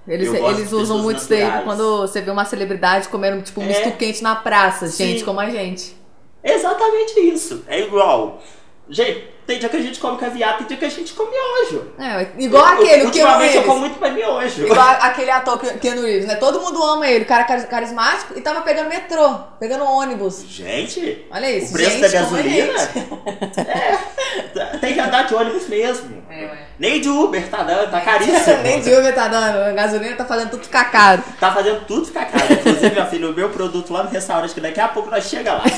Eles, 0.08 0.34
eles 0.34 0.72
usam 0.74 1.00
muito 1.00 1.20
isso 1.20 1.30
daí 1.30 1.64
quando 1.64 2.02
você 2.02 2.20
vê 2.22 2.30
uma 2.30 2.44
celebridade 2.46 3.08
comendo, 3.08 3.42
tipo, 3.42 3.62
um 3.62 3.64
É. 3.64 3.68
misto 3.68 3.92
quente 3.98 4.22
na 4.22 4.36
praça. 4.36 4.88
Sim. 4.88 5.08
Gente 5.08 5.24
como 5.24 5.40
a 5.40 5.50
gente. 5.50 5.96
Exatamente 6.44 7.20
isso. 7.22 7.64
É 7.68 7.82
igual. 7.82 8.42
Gente, 8.90 9.30
tem 9.48 9.60
dia 9.60 9.70
que 9.70 9.78
a 9.78 9.82
gente 9.82 9.98
come 9.98 10.18
caviar, 10.18 10.58
tem 10.58 10.68
dia 10.68 10.76
que 10.76 10.84
a 10.84 10.90
gente 10.90 11.14
come 11.14 11.32
miojo. 11.32 11.94
É, 11.98 12.28
igual 12.38 12.66
aquele, 12.66 12.84
o 12.84 12.90
Keanu 12.90 13.06
Ultimamente 13.06 13.56
eu 13.56 13.64
como 13.64 13.80
muito 13.80 13.98
mais 14.00 14.14
miojo. 14.14 14.66
Igual 14.66 14.88
aquele 15.00 15.32
ator 15.32 15.58
Ke- 15.58 15.78
Keanu 15.80 16.02
Reeves, 16.02 16.28
né? 16.28 16.36
Todo 16.36 16.60
mundo 16.60 16.84
ama 16.84 17.08
ele, 17.08 17.24
o 17.24 17.28
cara 17.28 17.46
cari- 17.46 17.66
carismático, 17.68 18.38
e 18.38 18.42
tava 18.42 18.60
pegando 18.62 18.90
metrô, 18.90 19.36
pegando 19.58 19.86
ônibus. 19.86 20.44
Gente, 20.50 21.26
Olha 21.32 21.50
isso, 21.50 21.70
o 21.70 21.74
preço 21.74 21.92
gente 21.92 22.02
da 22.02 22.08
gasolina 22.10 22.78
gente. 22.78 23.60
é, 23.70 24.78
tem 24.82 24.94
que 24.94 25.00
andar 25.00 25.24
de 25.28 25.34
ônibus 25.34 25.68
mesmo. 25.70 26.22
É, 26.30 26.42
ué. 26.44 26.58
Nem 26.78 27.00
de 27.00 27.08
Uber 27.08 27.48
tá 27.50 27.64
dando, 27.64 27.90
tá 27.90 28.02
caríssimo. 28.02 28.58
Nem 28.64 28.82
de 28.82 28.90
Uber 28.94 29.16
tá 29.16 29.30
dando, 29.30 29.60
a 29.64 29.72
gasolina 29.72 30.16
tá 30.18 30.26
fazendo 30.26 30.50
tudo 30.52 30.64
ficar 30.64 30.92
caro. 30.92 31.24
Tá 31.40 31.54
fazendo 31.54 31.86
tudo 31.86 32.06
ficar 32.06 32.26
caro. 32.26 32.52
Inclusive, 32.52 32.90
minha 32.92 33.06
filha, 33.06 33.30
o 33.30 33.34
meu 33.34 33.50
produto 33.50 33.94
lá 33.94 34.04
no 34.04 34.10
restaurante, 34.10 34.54
que 34.54 34.60
daqui 34.60 34.82
a 34.82 34.90
pouco 34.90 35.10
nós 35.10 35.24
chega 35.24 35.54
lá. 35.54 35.64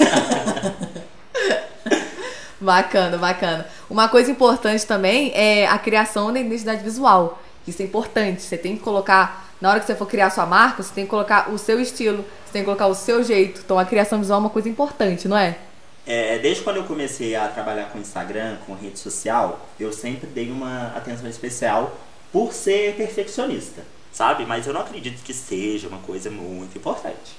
Bacana, 2.65 3.15
bacana. 3.15 3.67
Uma 3.87 4.09
coisa 4.09 4.31
importante 4.31 4.83
também 4.87 5.31
é 5.35 5.67
a 5.67 5.77
criação 5.77 6.33
da 6.33 6.39
identidade 6.39 6.83
visual. 6.83 7.39
Isso 7.67 7.79
é 7.83 7.85
importante. 7.85 8.41
Você 8.41 8.57
tem 8.57 8.75
que 8.75 8.81
colocar, 8.81 9.47
na 9.61 9.69
hora 9.69 9.79
que 9.79 9.85
você 9.85 9.93
for 9.93 10.07
criar 10.07 10.31
sua 10.31 10.47
marca, 10.47 10.81
você 10.81 10.91
tem 10.91 11.03
que 11.03 11.09
colocar 11.11 11.51
o 11.51 11.59
seu 11.59 11.79
estilo, 11.79 12.25
você 12.43 12.53
tem 12.53 12.61
que 12.63 12.65
colocar 12.65 12.87
o 12.87 12.95
seu 12.95 13.23
jeito. 13.23 13.61
Então 13.63 13.77
a 13.77 13.85
criação 13.85 14.17
visual 14.17 14.39
é 14.39 14.41
uma 14.41 14.49
coisa 14.49 14.67
importante, 14.67 15.27
não 15.27 15.37
é? 15.37 15.59
É, 16.07 16.39
desde 16.39 16.63
quando 16.63 16.77
eu 16.77 16.85
comecei 16.85 17.35
a 17.35 17.47
trabalhar 17.47 17.85
com 17.85 17.99
Instagram, 17.99 18.57
com 18.65 18.73
rede 18.73 18.97
social, 18.97 19.67
eu 19.79 19.93
sempre 19.93 20.27
dei 20.27 20.49
uma 20.49 20.87
atenção 20.95 21.29
especial 21.29 21.95
por 22.31 22.51
ser 22.51 22.95
perfeccionista, 22.95 23.83
sabe? 24.11 24.43
Mas 24.43 24.65
eu 24.65 24.73
não 24.73 24.81
acredito 24.81 25.23
que 25.23 25.33
seja 25.35 25.87
uma 25.87 25.99
coisa 25.99 26.31
muito 26.31 26.75
importante. 26.75 27.37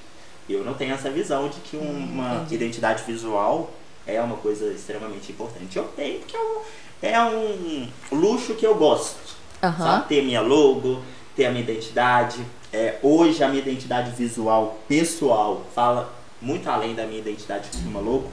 Eu 0.48 0.64
não 0.64 0.74
tenho 0.74 0.94
essa 0.94 1.10
visão 1.10 1.48
de 1.48 1.58
que 1.58 1.76
uma 1.76 2.36
entendi. 2.36 2.54
identidade 2.54 3.02
visual 3.02 3.70
é 4.06 4.20
uma 4.20 4.36
coisa 4.36 4.72
extremamente 4.72 5.32
importante. 5.32 5.76
Eu 5.76 5.84
tenho 5.96 6.20
porque 6.20 6.36
é 6.36 6.40
um, 6.40 6.62
é 7.02 7.20
um 7.20 7.88
luxo 8.12 8.54
que 8.54 8.66
eu 8.66 8.74
gosto. 8.74 9.36
Sabe? 9.60 10.08
Ter 10.08 10.22
minha 10.22 10.40
logo, 10.40 11.02
ter 11.34 11.46
a 11.46 11.50
minha 11.50 11.62
identidade. 11.62 12.44
É, 12.72 12.98
hoje 13.02 13.42
a 13.42 13.48
minha 13.48 13.60
identidade 13.60 14.10
visual 14.10 14.78
pessoal 14.88 15.64
fala 15.74 16.12
muito 16.40 16.68
além 16.68 16.94
da 16.94 17.04
minha 17.06 17.18
identidade 17.18 17.70
de 17.70 17.88
uma 17.88 18.00
logo, 18.00 18.30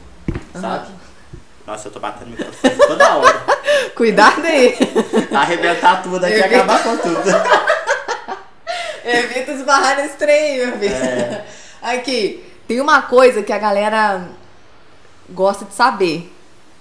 sabe? 0.59 0.89
Nossa, 1.65 1.87
eu 1.87 1.91
tô 1.91 1.99
batendo 1.99 2.31
no 2.31 2.37
microfone 2.37 2.75
toda 2.75 3.15
hora. 3.15 3.43
Cuidado 3.95 4.45
aí. 4.45 4.75
Arrebentar 5.33 6.03
tudo 6.03 6.25
aqui 6.25 6.35
e 6.35 6.43
acabar 6.43 6.83
com 6.83 6.97
tudo. 6.97 7.23
Evita 9.05 9.51
esbarrar 9.51 9.97
nesse 9.97 10.17
trem, 10.17 10.57
meu 10.57 10.77
filho. 10.77 10.93
É. 10.93 11.45
Aqui, 11.81 12.43
tem 12.67 12.81
uma 12.81 13.03
coisa 13.03 13.43
que 13.43 13.53
a 13.53 13.57
galera 13.57 14.27
gosta 15.29 15.65
de 15.65 15.73
saber, 15.73 16.31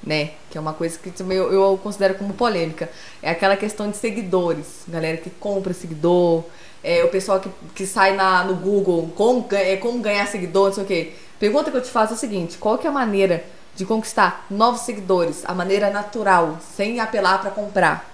né? 0.02 0.30
Que 0.50 0.58
é 0.58 0.60
uma 0.60 0.72
coisa 0.72 0.98
que 0.98 1.10
também 1.10 1.38
eu, 1.38 1.52
eu 1.52 1.78
considero 1.82 2.14
como 2.14 2.34
polêmica. 2.34 2.90
É 3.22 3.30
aquela 3.30 3.56
questão 3.56 3.90
de 3.90 3.96
seguidores. 3.96 4.82
Galera 4.88 5.16
que 5.16 5.30
compra 5.30 5.72
seguidor. 5.72 6.44
É, 6.84 7.04
o 7.04 7.08
pessoal 7.08 7.38
que, 7.40 7.48
que 7.74 7.86
sai 7.86 8.14
na, 8.16 8.42
no 8.44 8.56
Google, 8.56 9.12
como, 9.16 9.46
é, 9.52 9.76
como 9.76 10.00
ganhar 10.00 10.26
seguidor, 10.26 10.66
não 10.68 10.74
sei 10.74 10.84
o 10.84 10.86
quê. 10.86 11.12
Pergunta 11.38 11.70
que 11.70 11.76
eu 11.76 11.82
te 11.82 11.90
faço 11.90 12.12
é 12.12 12.16
a 12.16 12.18
seguinte: 12.18 12.58
qual 12.58 12.76
que 12.78 12.86
é 12.86 12.90
a 12.90 12.92
maneira 12.92 13.44
de 13.76 13.84
conquistar 13.86 14.46
novos 14.50 14.80
seguidores? 14.82 15.44
A 15.46 15.54
maneira 15.54 15.90
natural, 15.90 16.58
sem 16.76 16.98
apelar 17.00 17.40
pra 17.40 17.50
comprar. 17.50 18.10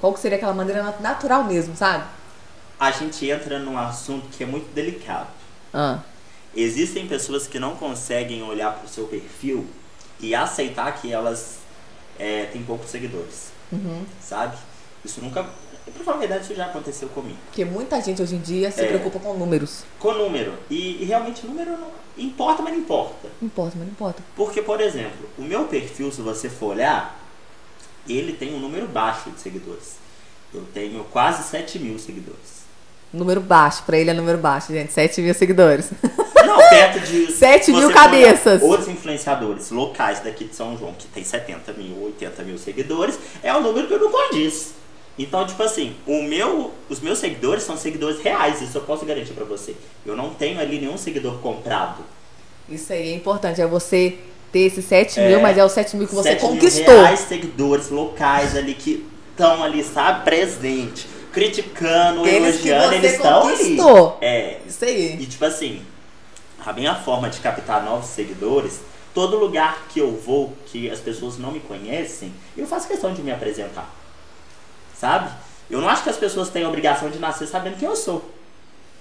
Qual 0.00 0.12
que 0.12 0.20
seria 0.20 0.36
aquela 0.36 0.54
maneira 0.54 0.82
nat- 0.82 1.00
natural 1.00 1.44
mesmo, 1.44 1.76
sabe? 1.76 2.04
A 2.78 2.90
gente 2.90 3.28
entra 3.28 3.58
num 3.58 3.78
assunto 3.78 4.28
que 4.28 4.42
é 4.44 4.46
muito 4.46 4.72
delicado. 4.74 5.28
Ah. 5.72 5.98
Existem 6.56 7.06
pessoas 7.08 7.46
que 7.46 7.58
não 7.58 7.74
conseguem 7.76 8.42
olhar 8.42 8.78
pro 8.78 8.88
seu 8.88 9.06
perfil 9.06 9.66
e 10.20 10.34
aceitar 10.34 11.00
que 11.00 11.12
elas 11.12 11.56
é, 12.18 12.44
têm 12.46 12.62
poucos 12.62 12.90
seguidores, 12.90 13.48
Uhum. 13.72 14.04
sabe? 14.20 14.56
Isso 15.04 15.20
nunca. 15.20 15.44
Pra 15.92 16.02
falar 16.04 16.16
a 16.16 16.20
verdade, 16.20 16.44
isso 16.44 16.54
já 16.54 16.66
aconteceu 16.66 17.08
comigo. 17.10 17.36
Porque 17.46 17.64
muita 17.64 18.00
gente 18.00 18.22
hoje 18.22 18.36
em 18.36 18.40
dia 18.40 18.70
se 18.70 18.80
É. 18.80 18.86
preocupa 18.86 19.18
com 19.18 19.34
números. 19.34 19.82
Com 19.98 20.14
número. 20.14 20.54
E, 20.70 21.02
e 21.02 21.04
realmente 21.04 21.44
número 21.46 21.72
não 21.72 21.90
importa, 22.16 22.62
mas 22.62 22.72
não 22.72 22.80
importa. 22.80 23.28
Importa, 23.42 23.72
mas 23.76 23.86
não 23.86 23.92
importa. 23.92 24.22
Porque, 24.36 24.62
por 24.62 24.80
exemplo, 24.80 25.28
o 25.36 25.42
meu 25.42 25.64
perfil, 25.64 26.10
se 26.10 26.22
você 26.22 26.48
for 26.48 26.68
olhar, 26.74 27.20
ele 28.08 28.32
tem 28.32 28.54
um 28.54 28.60
número 28.60 28.86
baixo 28.86 29.30
de 29.30 29.40
seguidores. 29.40 29.96
Eu 30.54 30.62
tenho 30.72 31.04
quase 31.04 31.42
7 31.50 31.78
mil 31.78 31.98
seguidores. 31.98 32.53
Número 33.14 33.40
baixo, 33.40 33.82
pra 33.84 33.96
ele 33.96 34.10
é 34.10 34.14
número 34.14 34.38
baixo, 34.38 34.72
gente. 34.72 34.92
7 34.92 35.20
mil 35.22 35.32
seguidores. 35.34 35.90
Não, 36.44 36.56
perto 36.68 37.00
de. 37.00 37.30
Sete 37.32 37.66
se 37.66 37.72
mil 37.72 37.90
cabeças. 37.92 38.60
Outros 38.62 38.88
influenciadores 38.88 39.70
locais 39.70 40.20
daqui 40.20 40.44
de 40.44 40.54
São 40.56 40.76
João, 40.76 40.92
que 40.98 41.06
tem 41.06 41.22
70 41.22 41.72
mil, 41.74 42.02
80 42.06 42.42
mil 42.42 42.58
seguidores, 42.58 43.18
é 43.42 43.54
um 43.54 43.60
número 43.62 43.86
que 43.86 43.96
não 43.96 44.10
condiz. 44.10 44.74
Então, 45.16 45.46
tipo 45.46 45.62
assim, 45.62 45.94
o 46.06 46.22
meu, 46.24 46.72
os 46.88 46.98
meus 47.00 47.18
seguidores 47.18 47.62
são 47.62 47.76
seguidores 47.76 48.20
reais, 48.20 48.60
isso 48.60 48.76
eu 48.78 48.82
posso 48.82 49.06
garantir 49.06 49.32
pra 49.32 49.44
você. 49.44 49.76
Eu 50.04 50.16
não 50.16 50.30
tenho 50.30 50.58
ali 50.58 50.80
nenhum 50.80 50.98
seguidor 50.98 51.34
comprado. 51.38 52.02
Isso 52.68 52.92
aí 52.92 53.12
é 53.12 53.14
importante. 53.14 53.60
É 53.60 53.66
você 53.66 54.18
ter 54.50 54.60
esses 54.60 54.84
7 54.86 55.20
É. 55.20 55.28
mil, 55.28 55.40
mas 55.40 55.56
é 55.56 55.64
os 55.64 55.70
7 55.70 55.96
mil 55.96 56.08
que 56.08 56.14
você 56.16 56.30
7 56.30 56.42
mil 56.42 56.50
conquistou. 56.54 56.94
reais 57.00 57.20
seguidores 57.20 57.90
locais 57.90 58.56
ali 58.56 58.74
que 58.74 59.06
estão 59.30 59.62
ali, 59.62 59.84
sabe, 59.84 60.24
presente, 60.24 61.06
criticando, 61.34 62.20
Aqueles 62.20 62.60
que 62.60 62.68
elogiando, 62.68 62.94
eles 62.94 63.12
estão 63.12 63.48
ali. 63.48 63.76
É, 64.20 64.60
Isso 64.66 64.84
aí. 64.84 65.16
e 65.20 65.26
tipo 65.26 65.44
assim, 65.44 65.84
a 66.64 66.72
minha 66.72 66.94
forma 66.94 67.28
de 67.28 67.40
captar 67.40 67.82
novos 67.84 68.06
seguidores, 68.06 68.80
todo 69.12 69.36
lugar 69.36 69.86
que 69.88 69.98
eu 69.98 70.12
vou, 70.12 70.56
que 70.66 70.88
as 70.88 71.00
pessoas 71.00 71.36
não 71.36 71.50
me 71.50 71.60
conhecem, 71.60 72.32
eu 72.56 72.66
faço 72.66 72.86
questão 72.86 73.12
de 73.12 73.20
me 73.20 73.32
apresentar. 73.32 73.92
Sabe? 74.96 75.30
Eu 75.68 75.80
não 75.80 75.88
acho 75.88 76.04
que 76.04 76.10
as 76.10 76.16
pessoas 76.16 76.48
têm 76.50 76.64
a 76.64 76.68
obrigação 76.68 77.10
de 77.10 77.18
nascer 77.18 77.48
sabendo 77.48 77.78
quem 77.78 77.88
eu 77.88 77.96
sou. 77.96 78.30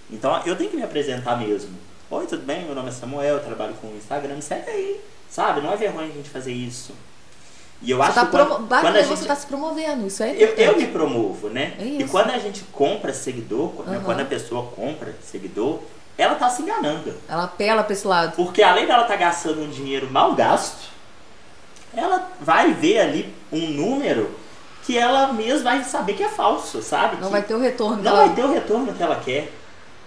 Então 0.10 0.41
eu 0.46 0.56
tenho 0.56 0.69
que 0.69 0.76
me 0.76 0.84
apresentar 0.84 1.38
mesmo. 1.38 1.72
Oi, 2.10 2.26
tudo 2.26 2.46
bem? 2.46 2.65
Meu 2.65 2.76
nome 2.76 2.89
é 2.89 2.91
Samuel, 2.91 3.36
eu 3.36 3.43
trabalho 3.43 3.74
com 3.76 3.88
o 3.88 3.98
Instagram, 3.98 4.36
me 4.36 4.41
segue 4.41 4.69
aí. 4.69 5.02
Sabe? 5.30 5.62
Não 5.62 5.72
é 5.72 5.78
vergonha 5.78 6.08
a 6.08 6.12
gente 6.12 6.30
fazer 6.30 6.52
isso. 6.52 6.93
E 7.84 7.91
eu 7.91 7.98
Você 7.98 8.04
acho 8.04 8.13
tá 8.13 8.26
que 8.26 8.32
quando, 8.32 8.67
quando 8.67 8.96
gente 8.96 9.08
você 9.08 9.26
tá 9.26 9.36
se 9.36 9.46
promovendo. 9.46 10.08
Isso 10.08 10.24
é 10.24 10.34
eu, 10.38 10.48
eu 10.56 10.78
me 10.78 10.88
promovo, 10.88 11.50
né? 11.50 11.74
É 11.78 11.84
E 11.84 12.08
quando 12.08 12.32
a 12.32 12.39
gente 12.39 12.63
compra 12.72 13.13
seguidor, 13.13 13.74
Aham. 13.86 14.02
quando 14.06 14.22
a 14.22 14.26
pessoa 14.26 14.67
compra 14.74 15.13
seguidor, 15.22 15.80
ela 16.17 16.36
tá 16.36 16.50
se 16.50 16.62
enganando. 16.62 17.13
Ela 17.28 17.43
apela 17.43 17.84
pra 17.84 17.93
esse 17.93 18.08
lado. 18.08 18.36
Porque 18.38 18.63
além 18.63 18.88
dela 18.88 19.02
estar 19.02 19.17
gastando 19.17 19.62
um 19.62 19.69
dinheiro 19.69 20.10
mal 20.10 20.34
gasto, 20.34 20.88
ela 21.93 22.32
vai 22.39 22.74
ver 22.74 23.00
ali 23.00 23.34
um 23.52 23.67
número 23.67 24.32
que 24.84 24.98
ela 24.98 25.34
mesma 25.34 25.72
vai 25.72 25.84
saber 25.84 26.13
que 26.13 26.24
é 26.24 26.30
falso, 26.30 26.82
sabe? 26.82 27.17
Não 27.17 27.28
Que 27.28 27.32
vai 27.32 27.41
ter 27.41 27.54
o 27.54 27.60
retorno 27.60 28.02
não 28.02 28.12
ela... 28.12 28.26
vai 28.28 28.36
ter 28.36 28.43
o 28.46 28.52
retorno 28.52 28.93
que 28.93 29.04
ela 29.04 29.15
quer. 29.17 29.52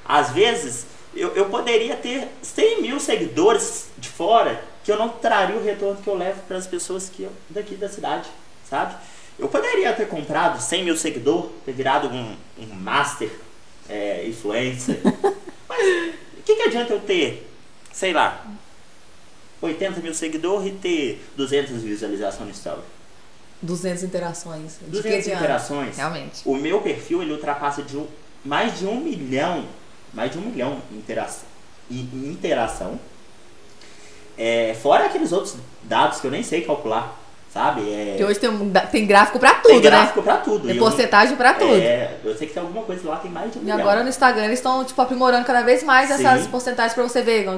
Às 0.05 0.31
vezes, 0.31 0.87
eu, 1.15 1.35
eu 1.35 1.47
poderia 1.47 1.97
ter 1.97 2.29
100 2.41 2.83
mil 2.83 3.01
seguidores 3.01 3.89
de 3.99 4.09
fora 4.09 4.63
que 4.87 4.93
eu 4.93 4.97
não 4.97 5.09
traria 5.09 5.57
o 5.57 5.63
retorno 5.65 6.01
que 6.01 6.09
eu 6.09 6.15
levo 6.15 6.41
para 6.47 6.57
as 6.57 6.67
pessoas 6.67 7.09
que 7.11 7.25
eu- 7.25 7.33
daqui 7.51 7.75
da 7.75 7.89
cidade, 7.89 8.29
sabe? 8.71 8.95
Eu 9.37 9.49
poderia 9.49 9.93
ter 9.93 10.07
comprado 10.07 10.63
100 10.63 10.85
mil 10.85 10.97
seguidores, 10.97 11.51
ter 11.65 11.73
virado 11.73 12.07
um, 12.07 12.37
um 12.61 12.67
master 12.73 13.29
é, 13.89 14.25
influencer. 14.29 15.01
Mas 15.69 15.81
o 16.39 16.43
que, 16.45 16.55
que 16.55 16.63
adianta 16.63 16.93
eu 16.93 17.01
ter, 17.01 17.51
sei 17.93 18.13
lá, 18.13 18.47
80 19.61 20.01
mil 20.01 20.15
seguidores 20.15 20.69
e 20.69 20.71
ter 20.77 21.29
200 21.37 21.83
visualizações 21.83 22.47
no 22.49 22.55
story? 22.55 22.83
200 23.61 24.05
interações. 24.05 24.79
De 24.83 24.91
200 24.91 25.03
que 25.03 25.09
adianta? 25.17 25.45
interações. 25.45 25.97
Realmente. 25.97 26.43
O 26.45 26.55
meu 26.55 26.81
perfil 26.81 27.23
ele 27.23 27.33
ultrapassa 27.33 27.83
de 27.83 27.97
um, 27.97 28.07
mais 28.45 28.79
de 28.79 28.87
um 28.87 29.01
milhão, 29.01 29.67
mais 30.15 30.31
de 30.31 30.39
um 30.39 30.43
milhão 30.43 30.81
interação, 30.93 31.49
interação. 31.91 33.01
É, 34.39 34.75
fora 34.83 35.07
aqueles 35.07 35.33
outros 35.33 35.57
dados 35.83 36.21
que 36.21 36.27
eu 36.27 36.31
nem 36.31 36.43
sei 36.43 36.61
calcular, 36.63 37.19
sabe? 37.53 37.81
É, 37.91 38.07
Porque 38.11 38.25
hoje 38.25 38.39
tem, 38.39 38.51
um- 38.51 38.71
tem 38.93 39.07
gráfico 39.07 39.39
pra 39.39 39.55
tudo, 39.55 39.69
tem 39.73 39.81
gráfico 39.81 40.19
né? 40.21 40.25
pra 40.25 40.37
tudo. 40.39 40.67
Tem 40.67 40.75
E 40.75 40.79
eu 40.79 40.83
porcentagem 40.85 41.37
pra 41.37 41.55
tudo. 41.55 41.75
É, 41.75 42.17
eu 42.25 42.37
sei 42.37 42.47
que 42.47 42.53
tem 42.55 42.63
alguma 42.63 42.85
coisa 42.85 43.09
lá, 43.09 43.17
tem 43.17 43.31
mais 43.31 43.51
de 43.53 43.59
um 43.59 43.63
E 43.63 43.65
milhão. 43.65 43.79
agora 43.81 44.03
no 44.03 44.09
Instagram 44.09 44.45
eles 44.45 44.59
estão, 44.59 44.85
tipo, 44.85 45.01
aprimorando 45.01 45.45
cada 45.47 45.63
vez 45.63 45.83
mais 45.83 46.11
essas 46.11 46.43
Sim. 46.43 46.51
porcentagens 46.51 46.93
pra 46.95 47.03
você 47.03 47.23
ver. 47.23 47.49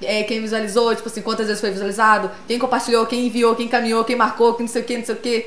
É, 0.00 0.22
quem 0.22 0.40
visualizou, 0.40 0.94
tipo 0.94 1.08
assim, 1.08 1.20
quantas 1.22 1.46
vezes 1.48 1.60
foi 1.60 1.70
visualizado, 1.72 2.30
quem 2.46 2.56
compartilhou, 2.56 3.04
quem 3.06 3.26
enviou, 3.26 3.56
quem 3.56 3.66
encaminhou, 3.66 4.04
quem 4.04 4.14
marcou, 4.14 4.54
quem 4.54 4.64
não 4.66 4.72
sei 4.72 4.82
o 4.82 4.84
que, 4.84 4.96
não 4.96 5.04
sei 5.04 5.14
o 5.16 5.18
que. 5.18 5.46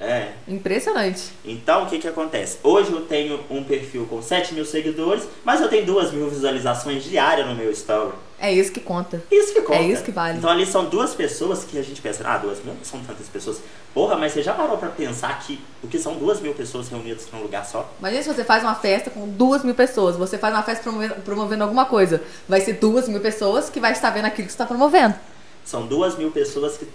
É. 0.00 0.28
Impressionante. 0.48 1.24
Então, 1.44 1.82
o 1.82 1.86
que 1.86 1.98
que 1.98 2.08
acontece? 2.08 2.56
Hoje 2.62 2.90
eu 2.90 3.02
tenho 3.02 3.40
um 3.50 3.62
perfil 3.62 4.06
com 4.08 4.22
7 4.22 4.54
mil 4.54 4.64
seguidores, 4.64 5.24
mas 5.44 5.60
eu 5.60 5.68
tenho 5.68 5.84
2 5.84 6.12
mil 6.12 6.30
visualizações 6.30 7.04
diárias 7.04 7.46
no 7.46 7.54
meu 7.54 7.70
story. 7.72 8.14
É 8.42 8.50
isso 8.50 8.72
que 8.72 8.80
conta. 8.80 9.22
Isso 9.30 9.52
que 9.52 9.60
conta. 9.60 9.80
É 9.80 9.82
isso 9.82 10.02
que 10.02 10.10
vale. 10.10 10.38
Então 10.38 10.48
ali 10.48 10.64
são 10.64 10.86
duas 10.86 11.14
pessoas 11.14 11.62
que 11.62 11.78
a 11.78 11.82
gente 11.82 12.00
pensa, 12.00 12.26
ah, 12.26 12.38
duas 12.38 12.64
mil 12.64 12.72
não 12.72 12.82
são 12.82 12.98
tantas 13.00 13.28
pessoas. 13.28 13.60
Porra, 13.92 14.16
mas 14.16 14.32
você 14.32 14.42
já 14.42 14.54
parou 14.54 14.78
pra 14.78 14.88
pensar 14.88 15.38
que 15.40 15.60
o 15.82 15.88
que 15.88 15.98
são 15.98 16.14
duas 16.14 16.40
mil 16.40 16.54
pessoas 16.54 16.88
reunidas 16.88 17.28
num 17.30 17.42
lugar 17.42 17.66
só? 17.66 17.92
Imagina 17.98 18.22
se 18.22 18.32
você 18.32 18.42
faz 18.42 18.62
uma 18.62 18.74
festa 18.74 19.10
com 19.10 19.28
duas 19.28 19.62
mil 19.62 19.74
pessoas, 19.74 20.16
você 20.16 20.38
faz 20.38 20.54
uma 20.54 20.62
festa 20.62 20.82
promovendo, 20.82 21.14
promovendo 21.16 21.64
alguma 21.64 21.84
coisa. 21.84 22.22
Vai 22.48 22.62
ser 22.62 22.74
duas 22.74 23.06
mil 23.08 23.20
pessoas 23.20 23.68
que 23.68 23.78
vai 23.78 23.92
estar 23.92 24.08
vendo 24.08 24.24
aquilo 24.24 24.46
que 24.46 24.52
você 24.52 24.54
está 24.54 24.64
promovendo. 24.64 25.14
São 25.62 25.86
duas 25.86 26.16
mil 26.16 26.30
pessoas 26.30 26.78
que, 26.78 26.88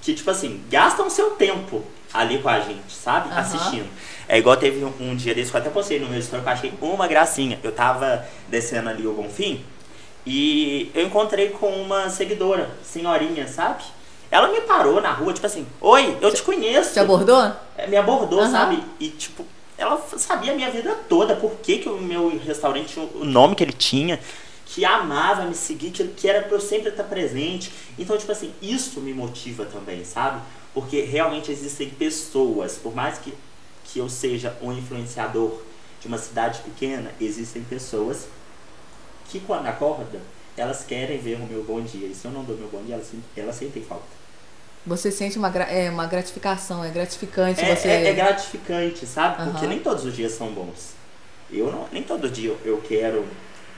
que 0.00 0.14
tipo 0.14 0.30
assim, 0.30 0.62
gastam 0.70 1.10
seu 1.10 1.30
tempo 1.30 1.82
ali 2.14 2.38
com 2.38 2.48
a 2.48 2.60
gente, 2.60 2.92
sabe? 2.92 3.28
Aham. 3.28 3.40
Assistindo. 3.40 3.88
É 4.28 4.38
igual 4.38 4.56
teve 4.56 4.84
um, 4.84 4.92
um 5.00 5.16
dia 5.16 5.34
desse 5.34 5.50
que 5.50 5.56
eu 5.56 5.60
até 5.60 5.70
postei 5.70 5.98
no 5.98 6.08
meu 6.08 6.20
story 6.20 6.42
que 6.42 6.48
eu 6.48 6.52
achei 6.52 6.72
uma 6.80 7.08
gracinha. 7.08 7.58
Eu 7.60 7.72
tava 7.72 8.24
descendo 8.48 8.88
ali 8.88 9.04
o 9.04 9.12
Bonfim 9.12 9.64
e 10.32 10.92
eu 10.94 11.04
encontrei 11.08 11.48
com 11.48 11.66
uma 11.82 12.08
seguidora, 12.08 12.70
senhorinha, 12.84 13.48
sabe? 13.48 13.82
Ela 14.30 14.46
me 14.46 14.60
parou 14.60 15.00
na 15.00 15.10
rua, 15.10 15.32
tipo 15.32 15.44
assim, 15.44 15.66
oi, 15.80 16.16
eu 16.20 16.32
te 16.32 16.40
conheço. 16.44 16.92
Te 16.92 17.00
abordou? 17.00 17.52
É, 17.76 17.88
me 17.88 17.96
abordou, 17.96 18.38
Aham. 18.38 18.50
sabe? 18.52 18.84
E 19.00 19.08
tipo, 19.08 19.44
ela 19.76 20.00
sabia 20.16 20.52
a 20.52 20.54
minha 20.54 20.70
vida 20.70 20.96
toda, 21.08 21.34
por 21.34 21.56
que, 21.56 21.78
que 21.78 21.88
o 21.88 21.98
meu 21.98 22.38
restaurante 22.46 22.96
o 23.00 23.24
nome 23.24 23.56
que 23.56 23.64
ele 23.64 23.72
tinha, 23.72 24.20
que 24.66 24.84
amava 24.84 25.46
me 25.46 25.54
seguir, 25.56 25.90
que, 25.90 26.06
que 26.06 26.28
era 26.28 26.42
pra 26.42 26.52
eu 26.52 26.60
sempre 26.60 26.90
estar 26.90 27.02
presente. 27.02 27.72
Então, 27.98 28.16
tipo 28.16 28.30
assim, 28.30 28.54
isso 28.62 29.00
me 29.00 29.12
motiva 29.12 29.64
também, 29.64 30.04
sabe? 30.04 30.40
Porque 30.72 31.00
realmente 31.00 31.50
existem 31.50 31.90
pessoas, 31.90 32.78
por 32.80 32.94
mais 32.94 33.18
que, 33.18 33.34
que 33.82 33.98
eu 33.98 34.08
seja 34.08 34.56
um 34.62 34.72
influenciador 34.72 35.60
de 36.00 36.06
uma 36.06 36.18
cidade 36.18 36.60
pequena, 36.60 37.10
existem 37.20 37.64
pessoas 37.64 38.28
que 39.30 39.40
quando 39.40 39.66
acordam, 39.66 40.20
elas 40.56 40.84
querem 40.84 41.18
ver 41.18 41.36
o 41.36 41.46
meu 41.46 41.62
bom 41.64 41.80
dia. 41.80 42.06
E 42.08 42.14
se 42.14 42.24
eu 42.26 42.30
não 42.30 42.44
dou 42.44 42.56
meu 42.56 42.68
bom 42.68 42.82
dia, 42.82 42.94
elas, 42.96 43.08
elas 43.36 43.56
sentem 43.56 43.82
falta. 43.82 44.04
Você 44.86 45.10
sente 45.10 45.38
uma, 45.38 45.48
é, 45.48 45.90
uma 45.90 46.06
gratificação, 46.06 46.82
é 46.84 46.88
gratificante 46.90 47.60
É, 47.60 47.76
você. 47.76 47.88
é- 47.88 48.06
é 48.08 48.12
gratificante, 48.14 49.06
sabe? 49.06 49.44
Porque 49.44 49.58
Aham. 49.64 49.68
nem 49.68 49.78
todos 49.80 50.04
os 50.04 50.14
dias 50.16 50.32
são 50.32 50.50
bons. 50.52 50.92
Eu 51.50 51.70
não, 51.70 51.86
nem 51.92 52.02
todo 52.02 52.28
dia 52.30 52.54
eu- 52.64 52.80
quero. 52.86 53.26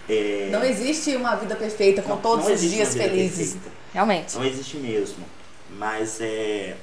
é, 0.08 0.48
Não 0.50 0.64
existe 0.64 1.14
uma 1.16 1.34
vida 1.36 1.54
perfeita 1.56 2.02
com 2.02 2.10
não- 2.10 2.20
todos 2.20 2.46
não 2.46 2.54
os 2.54 2.60
dias 2.60 2.94
felizes. 2.94 3.52
perfeita. 3.54 3.76
Realmente. 3.92 4.34
Não 4.36 4.44
existe 4.44 4.76
mesmo. 4.76 5.24
Mas 5.70 6.20
é. 6.20 6.76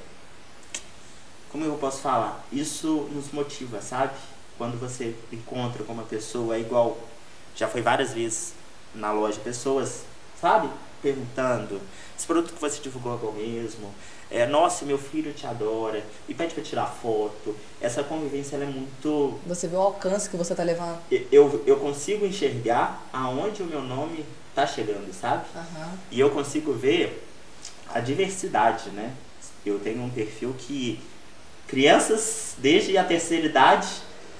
Como 1.50 1.64
eu 1.64 1.74
posso 1.74 2.00
falar? 2.00 2.44
Isso 2.52 3.08
nos 3.12 3.30
motiva, 3.32 3.80
sabe? 3.80 4.12
Quando 4.56 4.78
você 4.78 5.14
encontra 5.32 5.82
com 5.84 5.92
uma 5.92 6.02
pessoa, 6.04 6.56
é 6.56 6.60
igual. 6.60 6.98
Já 7.56 7.66
foi 7.68 7.82
várias 7.82 8.12
vezes 8.12 8.52
na 8.94 9.12
loja, 9.12 9.40
pessoas, 9.40 10.02
sabe? 10.40 10.68
Perguntando: 11.02 11.80
esse 12.16 12.26
produto 12.26 12.52
que 12.52 12.60
você 12.60 12.80
divulgou 12.80 13.16
bom 13.16 13.32
mesmo? 13.32 13.92
É, 14.30 14.46
nossa, 14.46 14.84
meu 14.84 14.98
filho 14.98 15.32
te 15.32 15.46
adora. 15.46 16.04
E 16.28 16.34
pede 16.34 16.54
pra 16.54 16.62
tirar 16.62 16.86
foto. 16.86 17.56
Essa 17.80 18.04
convivência 18.04 18.56
é 18.56 18.64
muito. 18.64 19.40
Você 19.46 19.66
vê 19.66 19.76
o 19.76 19.80
alcance 19.80 20.30
que 20.30 20.36
você 20.36 20.54
tá 20.54 20.62
levando. 20.62 20.98
Eu, 21.32 21.64
eu 21.66 21.78
consigo 21.78 22.24
enxergar 22.24 23.04
aonde 23.12 23.62
o 23.62 23.66
meu 23.66 23.82
nome 23.82 24.24
tá 24.54 24.66
chegando, 24.66 25.12
sabe? 25.12 25.44
Aham. 25.54 25.92
E 26.10 26.20
eu 26.20 26.30
consigo 26.30 26.72
ver 26.72 27.26
a 27.88 27.98
diversidade, 27.98 28.90
né? 28.90 29.12
Eu 29.66 29.80
tenho 29.80 30.02
um 30.02 30.10
perfil 30.10 30.54
que 30.56 31.00
crianças 31.66 32.54
desde 32.58 32.96
a 32.96 33.04
terceira 33.04 33.46
idade 33.46 33.88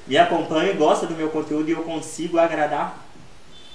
me 0.07 0.17
acompanham 0.17 0.75
e 0.75 0.77
gostam 0.77 1.09
do 1.09 1.15
meu 1.15 1.31
conteúdo 1.31 1.69
e 1.69 1.73
eu 1.73 1.83
consigo 1.83 2.39
agradar 2.39 3.07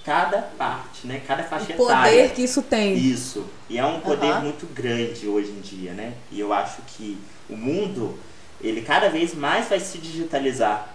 cada 0.06 0.40
parte, 0.40 1.04
né? 1.04 1.20
Cada 1.26 1.42
faixa 1.42 1.72
O 1.72 1.76
poder 1.76 1.92
etária. 1.92 2.28
que 2.28 2.42
isso 2.42 2.62
tem. 2.62 2.96
Isso. 2.96 3.44
E 3.68 3.76
é 3.76 3.84
um 3.84 3.98
poder 4.00 4.30
Aham. 4.30 4.42
muito 4.42 4.64
grande 4.72 5.26
hoje 5.26 5.50
em 5.50 5.60
dia, 5.60 5.92
né? 5.92 6.12
E 6.30 6.38
eu 6.38 6.52
acho 6.52 6.76
que 6.86 7.18
o 7.50 7.56
mundo, 7.56 8.16
ele 8.60 8.82
cada 8.82 9.08
vez 9.10 9.34
mais 9.34 9.68
vai 9.68 9.80
se 9.80 9.98
digitalizar. 9.98 10.94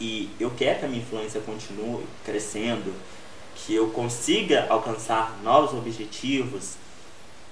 E 0.00 0.30
eu 0.40 0.50
quero 0.50 0.80
que 0.80 0.84
a 0.84 0.88
minha 0.88 1.00
influência 1.00 1.40
continue 1.40 2.04
crescendo, 2.24 2.92
que 3.54 3.72
eu 3.72 3.90
consiga 3.90 4.66
alcançar 4.68 5.38
novos 5.44 5.72
objetivos. 5.78 6.74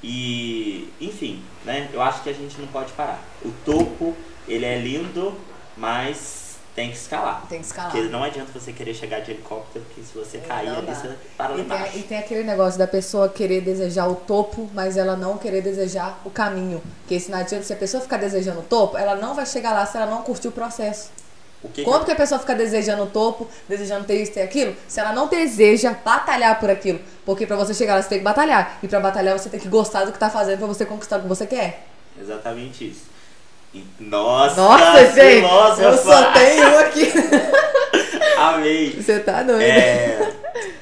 E, 0.03 0.89
enfim, 1.01 1.43
né? 1.65 1.89
Eu 1.93 2.03
acho 2.03 2.25
que 2.25 2.29
a 2.29 2.33
gente 2.33 2.61
não 2.61 2.67
pode 2.69 2.93
parar. 2.93 3.23
O 3.45 3.53
topo, 3.65 4.17
ele 4.49 4.65
é 4.65 4.79
lindo, 4.79 5.33
mas 5.77 6.46
tem 6.77 6.91
que 6.91 6.97
escalar. 6.97 7.45
Tem 7.49 7.59
que 7.61 7.67
escalar. 7.67 7.91
Porque 7.91 8.07
não 8.09 8.23
adianta 8.23 8.53
você 8.57 8.71
querer 8.73 8.93
chegar 8.95 9.21
de 9.21 9.31
helicóptero, 9.33 9.85
porque 9.87 10.03
se 10.03 10.17
você 10.17 10.39
cair 10.39 10.69
Não 10.69 10.77
ali, 10.79 10.87
você 10.87 11.09
para 11.37 11.49
lá 11.49 11.55
E 11.55 11.57
tem, 11.57 11.65
embaixo. 11.65 11.99
e 11.99 12.03
tem 12.03 12.19
aquele 12.19 12.45
negócio 12.45 12.79
da 12.79 12.87
pessoa 12.87 13.29
querer 13.31 13.63
desejar 13.63 14.07
o 14.07 14.15
topo, 14.15 14.71
mas 14.75 14.97
ela 14.99 15.17
não 15.17 15.39
querer 15.39 15.63
desejar 15.63 16.21
o 16.25 16.31
caminho. 16.31 16.83
Porque 17.01 17.19
se 17.19 17.31
não 17.31 17.39
adianta, 17.39 17.65
se 17.65 17.73
a 17.73 17.77
pessoa 17.77 18.03
ficar 18.03 18.19
desejando 18.19 18.61
o 18.61 18.63
topo, 18.63 18.97
ela 18.99 19.17
não 19.17 19.35
vai 19.35 19.47
chegar 19.47 19.73
lá 19.73 19.87
se 19.87 19.97
ela 19.97 20.07
não 20.07 20.23
curtir 20.23 20.49
o 20.49 20.53
processo. 20.53 21.11
O 21.65 21.69
que 21.69 21.83
que 21.83 21.91
Como 21.91 22.05
que 22.05 22.13
a 22.13 22.15
pessoa 22.15 22.39
fica 22.39 22.55
desejando 22.55 23.05
o 23.05 23.07
topo, 23.07 23.49
desejando 23.67 24.05
ter 24.05 24.21
isso, 24.23 24.33
ter 24.33 24.43
aquilo, 24.43 24.77
se 24.87 25.01
ela 25.01 25.15
não 25.15 25.27
deseja 25.29 25.97
batalhar 26.05 26.61
por 26.61 26.69
aquilo? 26.71 27.01
Porque 27.25 27.47
pra 27.47 27.57
você 27.57 27.73
chegar 27.73 27.95
lá, 27.97 28.03
você 28.03 28.11
tem 28.11 28.19
que 28.19 28.25
batalhar. 28.25 28.79
E 28.83 28.87
pra 28.87 29.01
batalhar, 29.01 29.37
você 29.39 29.49
tem 29.49 29.59
que 29.59 29.67
gostar 29.69 30.05
do 30.05 30.13
que 30.13 30.19
tá 30.19 30.29
fazendo 30.29 30.59
pra 30.59 30.67
você 30.67 30.85
conquistar 30.85 31.19
o 31.19 31.23
que 31.23 31.29
você 31.29 31.47
quer. 31.47 31.87
Exatamente 32.21 32.91
isso. 32.91 33.16
Nossa, 34.01 34.61
Nossa, 34.61 35.13
gente! 35.13 35.41
filósofa! 35.41 35.83
Eu 35.83 35.99
só 35.99 36.33
tenho 36.33 36.75
um 36.75 36.79
aqui. 36.79 37.13
Amei. 38.39 38.93
Você 38.93 39.21
tá 39.21 39.43
doido. 39.43 39.63
É, 39.63 40.33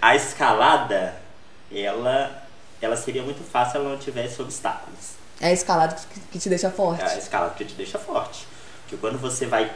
a 0.00 0.14
escalada, 0.14 1.14
ela, 1.72 2.44
ela 2.80 2.96
seria 2.96 3.22
muito 3.22 3.42
fácil 3.42 3.72
se 3.72 3.76
ela 3.78 3.90
não 3.90 3.98
tivesse 3.98 4.40
obstáculos. 4.40 5.14
É 5.40 5.48
a 5.48 5.52
escalada 5.52 5.96
que, 6.30 6.38
te 6.38 6.48
deixa 6.48 6.70
forte. 6.70 7.02
É 7.02 7.14
a 7.14 7.18
escalada 7.18 7.54
que 7.54 7.64
te 7.64 7.74
deixa 7.74 7.98
forte. 7.98 8.46
Porque 8.82 8.96
quando 8.96 9.18
você 9.18 9.46
vai 9.46 9.70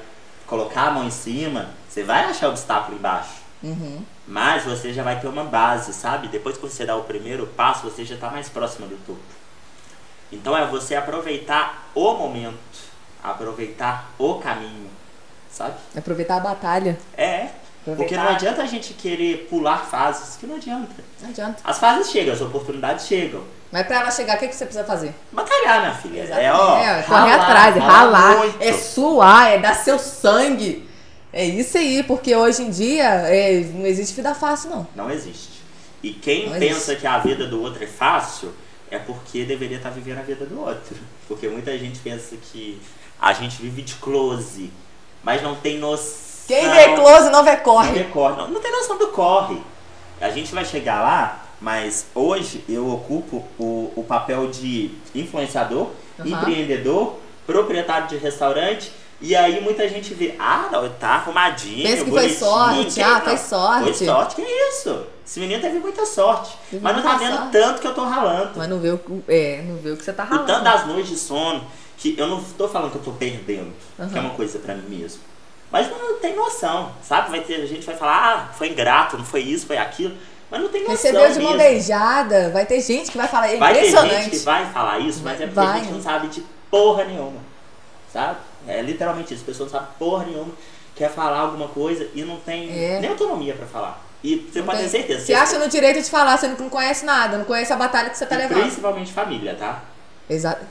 colocar 0.46 0.88
a 0.88 0.90
mão 0.90 1.04
em 1.04 1.10
cima, 1.10 1.70
você 1.88 2.02
vai 2.02 2.24
achar 2.24 2.48
obstáculo 2.48 2.96
embaixo. 2.96 3.38
Uhum. 3.62 4.04
Mas 4.26 4.64
você 4.64 4.92
já 4.92 5.02
vai 5.02 5.20
ter 5.20 5.26
uma 5.26 5.44
base, 5.44 5.92
sabe? 5.92 6.28
Depois 6.28 6.56
que 6.56 6.62
você 6.62 6.86
dá 6.86 6.96
o 6.96 7.04
primeiro 7.04 7.46
passo, 7.48 7.82
você 7.82 8.04
já 8.04 8.14
está 8.14 8.30
mais 8.30 8.48
próxima 8.48 8.86
do 8.86 8.96
topo. 9.04 9.20
Então 10.30 10.56
é 10.56 10.66
você 10.66 10.94
aproveitar 10.94 11.90
o 11.94 12.14
momento, 12.14 12.58
aproveitar 13.22 14.10
o 14.18 14.34
caminho, 14.36 14.88
sabe? 15.50 15.74
Aproveitar 15.96 16.36
a 16.36 16.40
batalha. 16.40 16.98
É, 17.16 17.48
porque 17.84 18.16
não 18.16 18.28
adianta 18.28 18.62
a 18.62 18.66
gente 18.66 18.94
querer 18.94 19.46
pular 19.48 19.78
fases, 19.86 20.36
que 20.36 20.46
não 20.46 20.56
adianta. 20.56 20.94
Não 21.22 21.30
adianta. 21.30 21.60
As 21.64 21.78
fases 21.78 22.10
chegam, 22.10 22.34
as 22.34 22.40
oportunidades 22.40 23.06
chegam. 23.06 23.42
Mas 23.70 23.86
pra 23.86 24.00
ela 24.00 24.10
chegar, 24.10 24.36
o 24.36 24.38
que, 24.38 24.48
que 24.48 24.56
você 24.56 24.64
precisa 24.64 24.84
fazer? 24.84 25.14
Batalhar, 25.32 25.80
minha 25.80 25.94
filha. 25.94 26.20
É, 26.20 26.24
Exatamente. 26.24 26.50
ó, 26.52 26.78
É, 26.78 27.02
correr 27.02 27.32
atrás, 27.32 27.76
é 27.76 27.80
ralar 27.80 28.36
é 28.60 28.72
suar, 28.72 29.52
é 29.52 29.58
dar 29.58 29.74
seu 29.74 29.98
sangue. 29.98 30.88
É 31.30 31.44
isso 31.44 31.76
aí, 31.76 32.02
porque 32.02 32.34
hoje 32.34 32.62
em 32.62 32.70
dia 32.70 33.04
é, 33.04 33.60
não 33.74 33.84
existe 33.84 34.14
vida 34.14 34.34
fácil, 34.34 34.70
não. 34.70 34.86
Não 34.96 35.10
existe. 35.10 35.58
E 36.02 36.12
quem 36.12 36.48
Não 36.48 36.58
pensa 36.58 36.92
existe. 36.92 36.96
que 36.96 37.06
a 37.06 37.18
vida 37.18 37.46
do 37.46 37.60
outro 37.60 37.84
é 37.84 37.86
fácil, 37.86 38.54
é 38.90 38.98
porque 38.98 39.44
deveria 39.44 39.76
estar 39.76 39.90
vivendo 39.90 40.18
a 40.18 40.22
vida 40.22 40.46
do 40.46 40.58
outro. 40.60 40.96
Porque 41.26 41.46
muita 41.48 41.76
gente 41.76 41.98
pensa 41.98 42.36
que 42.36 42.80
a 43.20 43.32
gente 43.32 43.60
vive 43.60 43.82
de 43.82 43.94
close, 43.94 44.70
mas 45.22 45.42
não 45.42 45.54
tem 45.54 45.78
noção. 45.78 46.28
Quem 46.46 46.68
vê 46.70 46.94
close 46.94 47.30
não 47.30 47.44
vê 47.44 47.56
Não, 47.56 47.60
corre. 47.62 47.92
vê 47.92 48.04
corre. 48.04 48.36
Não, 48.36 48.48
não 48.48 48.60
tem 48.60 48.72
noção 48.72 48.96
do 48.96 49.08
corre. 49.08 49.60
A 50.20 50.30
gente 50.30 50.54
vai 50.54 50.64
chegar 50.64 51.02
lá, 51.02 51.44
mas 51.60 52.06
hoje 52.14 52.64
eu 52.68 52.88
ocupo 52.90 53.44
o, 53.58 53.92
o 53.96 54.04
papel 54.04 54.48
de 54.48 54.90
influenciador, 55.14 55.88
Aham. 56.18 56.28
empreendedor 56.28 57.16
proprietário 57.46 58.08
de 58.08 58.16
restaurante. 58.16 58.90
E 59.20 59.34
aí 59.34 59.60
muita 59.60 59.88
gente 59.88 60.14
vê, 60.14 60.36
ah, 60.38 60.68
não, 60.70 60.88
tá 60.90 61.08
arrumadinho, 61.16 61.82
Pensa 61.82 62.04
que 62.04 62.10
foi 62.10 62.28
sorte, 62.30 63.02
ah, 63.02 63.14
não, 63.14 63.20
foi 63.22 63.36
sorte. 63.36 63.82
Foi 63.82 64.06
sorte, 64.06 64.36
que 64.36 64.42
isso? 64.42 65.02
Esse 65.26 65.40
menino 65.40 65.60
teve 65.60 65.80
muita 65.80 66.06
sorte. 66.06 66.56
Teve 66.70 66.82
mas 66.82 66.96
não 66.96 67.02
tá 67.02 67.16
vendo 67.16 67.36
sorte. 67.36 67.50
tanto 67.52 67.80
que 67.80 67.86
eu 67.88 67.94
tô 67.94 68.04
ralando. 68.04 68.52
Mas 68.56 68.68
não 68.68 68.78
vê 68.78 68.90
o, 68.90 69.00
é, 69.28 69.62
não 69.66 69.76
vê 69.76 69.90
o 69.90 69.96
que 69.96 70.04
você 70.04 70.12
tá 70.12 70.24
E 70.24 70.28
tanto 70.28 70.46
ralando. 70.46 70.64
das 70.64 70.86
noites 70.86 71.10
de 71.10 71.16
sono, 71.18 71.64
que 71.98 72.14
eu 72.18 72.26
não 72.28 72.42
tô 72.42 72.68
falando 72.68 72.92
que 72.92 72.96
eu 72.98 73.02
tô 73.02 73.12
perdendo, 73.12 73.72
que 74.10 74.16
é 74.16 74.20
uma 74.20 74.30
coisa 74.30 74.58
pra 74.60 74.74
mim 74.74 74.96
mesmo. 74.98 75.20
Mas 75.70 75.90
não 75.90 76.18
tem 76.18 76.34
noção, 76.34 76.92
sabe? 77.02 77.30
Vai 77.30 77.40
ter, 77.42 77.66
gente 77.66 77.84
vai 77.84 77.94
falar, 77.96 78.48
ah, 78.48 78.52
foi 78.54 78.68
ingrato, 78.70 79.18
não 79.18 79.24
foi 79.24 79.40
isso, 79.42 79.66
foi 79.66 79.76
aquilo. 79.76 80.14
Mas 80.50 80.62
não 80.62 80.68
tem 80.70 80.80
noção 80.80 80.96
Recebeu 80.96 81.30
de 81.32 81.40
mão 81.40 81.58
beijada, 81.58 82.48
vai 82.50 82.64
ter 82.64 82.80
gente 82.80 83.10
que 83.10 83.18
vai 83.18 83.28
falar, 83.28 83.48
é 83.52 83.56
Vai 83.58 83.74
ter 83.74 83.78
impressionante. 83.80 84.14
gente 84.24 84.30
que 84.30 84.38
vai 84.38 84.64
falar 84.72 84.98
isso, 85.00 85.20
mas 85.22 85.38
é 85.40 85.44
porque 85.46 85.60
Vai. 85.60 85.66
a 85.80 85.82
gente 85.82 85.92
não 85.92 86.00
sabe 86.02 86.28
de 86.28 86.42
porra 86.70 87.04
nenhuma. 87.04 87.40
Sabe? 88.10 88.38
É 88.66 88.80
literalmente 88.80 89.34
isso. 89.34 89.42
A 89.42 89.46
pessoa 89.46 89.66
não 89.68 89.72
sabe 89.78 89.88
porra 89.98 90.24
nenhuma, 90.24 90.52
quer 90.96 91.10
falar 91.10 91.40
alguma 91.40 91.68
coisa 91.68 92.08
e 92.14 92.22
não 92.22 92.36
tem 92.40 92.70
É. 92.70 92.98
nem 93.00 93.10
autonomia 93.10 93.54
pra 93.54 93.66
falar. 93.66 94.02
E 94.24 94.36
você 94.50 94.60
Não 94.60 94.66
pode 94.66 94.78
tem- 94.78 94.88
ter 94.88 94.96
certeza. 94.98 95.26
Você- 95.26 95.34
acha 95.34 95.58
no 95.58 95.68
direito 95.68 96.00
de 96.02 96.10
falar, 96.10 96.38
que 96.38 96.46
não 96.48 96.70
conhece 96.70 97.04
nada, 97.04 97.36
não 97.36 97.44
conhece 97.44 97.72
a 97.72 97.76
batalha 97.76 98.08
que 98.08 98.16
você 98.16 98.24
tá 98.24 98.34
e 98.36 98.38
levando. 98.38 98.60
Principalmente 98.62 99.12
família, 99.12 99.54
tá? 99.54 99.82
Exato. 100.28 100.64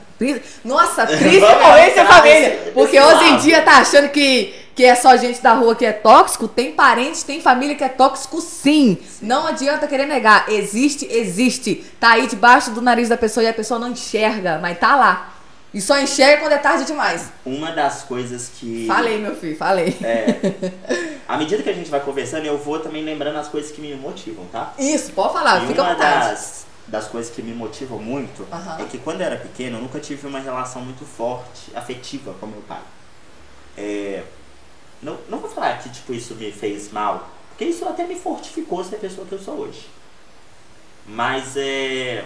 Nossa, 0.64 1.06
principalmente 1.06 1.98
a 1.98 2.02
entrar 2.02 2.06
família. 2.06 2.70
Porque 2.74 3.00
hoje 3.00 3.24
em 3.24 3.36
dia 3.38 3.62
tá 3.62 3.78
achando 3.78 4.08
que, 4.08 4.52
que 4.74 4.84
é 4.84 4.94
só 4.94 5.16
gente 5.16 5.40
da 5.40 5.52
rua 5.52 5.76
que 5.76 5.86
é 5.86 5.92
tóxico. 5.92 6.48
Tem 6.48 6.72
parente, 6.72 7.24
tem 7.24 7.40
família 7.40 7.76
que 7.76 7.84
é 7.84 7.88
tóxico 7.88 8.40
sim. 8.40 8.98
Não 9.22 9.46
adianta 9.46 9.86
querer 9.86 10.06
negar. 10.06 10.48
Existe, 10.48 11.06
existe. 11.10 11.84
Tá 12.00 12.10
aí 12.10 12.26
debaixo 12.26 12.72
do 12.72 12.82
nariz 12.82 13.08
da 13.08 13.16
pessoa 13.16 13.44
e 13.44 13.48
a 13.48 13.54
pessoa 13.54 13.78
não 13.78 13.90
enxerga, 13.90 14.58
mas 14.60 14.78
tá 14.78 14.96
lá. 14.96 15.34
E 15.72 15.80
só 15.82 16.00
enxerga 16.00 16.40
quando 16.40 16.52
é 16.52 16.58
tarde 16.58 16.84
demais. 16.84 17.28
Uma 17.44 17.72
das 17.72 18.02
coisas 18.02 18.50
que. 18.58 18.86
Falei, 18.86 19.18
meu 19.18 19.36
filho, 19.36 19.56
falei. 19.56 19.96
É, 20.02 20.34
à 21.28 21.36
medida 21.36 21.62
que 21.62 21.68
a 21.68 21.74
gente 21.74 21.90
vai 21.90 22.00
conversando, 22.00 22.46
eu 22.46 22.56
vou 22.56 22.78
também 22.80 23.04
lembrando 23.04 23.36
as 23.36 23.48
coisas 23.48 23.70
que 23.70 23.80
me 23.80 23.94
motivam, 23.94 24.46
tá? 24.46 24.72
Isso, 24.78 25.12
pode 25.12 25.34
falar, 25.34 25.62
e 25.62 25.66
fica 25.66 25.82
à 25.82 25.84
uma 25.84 25.94
vontade. 25.94 26.30
das, 26.30 26.66
das 26.88 27.06
coisas 27.06 27.34
que 27.34 27.42
me 27.42 27.54
motivam 27.54 27.98
muito 27.98 28.46
Aham. 28.52 28.82
é 28.82 28.84
que 28.86 28.98
quando 28.98 29.20
eu 29.20 29.26
era 29.26 29.36
pequeno, 29.36 29.76
eu 29.78 29.82
nunca 29.82 30.00
tive 30.00 30.26
uma 30.26 30.40
relação 30.40 30.82
muito 30.82 31.04
forte, 31.04 31.70
afetiva 31.74 32.34
com 32.40 32.46
meu 32.46 32.62
pai. 32.62 32.80
É, 33.76 34.24
não, 35.02 35.18
não 35.28 35.38
vou 35.38 35.50
falar 35.50 35.78
que 35.78 35.88
tipo, 35.90 36.12
isso 36.12 36.34
me 36.34 36.50
fez 36.50 36.90
mal, 36.90 37.28
porque 37.50 37.64
isso 37.66 37.86
até 37.86 38.04
me 38.06 38.16
fortificou 38.16 38.82
ser 38.82 38.96
a 38.96 38.98
pessoa 38.98 39.26
que 39.26 39.32
eu 39.32 39.38
sou 39.38 39.54
hoje. 39.58 39.88
Mas 41.06 41.56
é, 41.56 42.24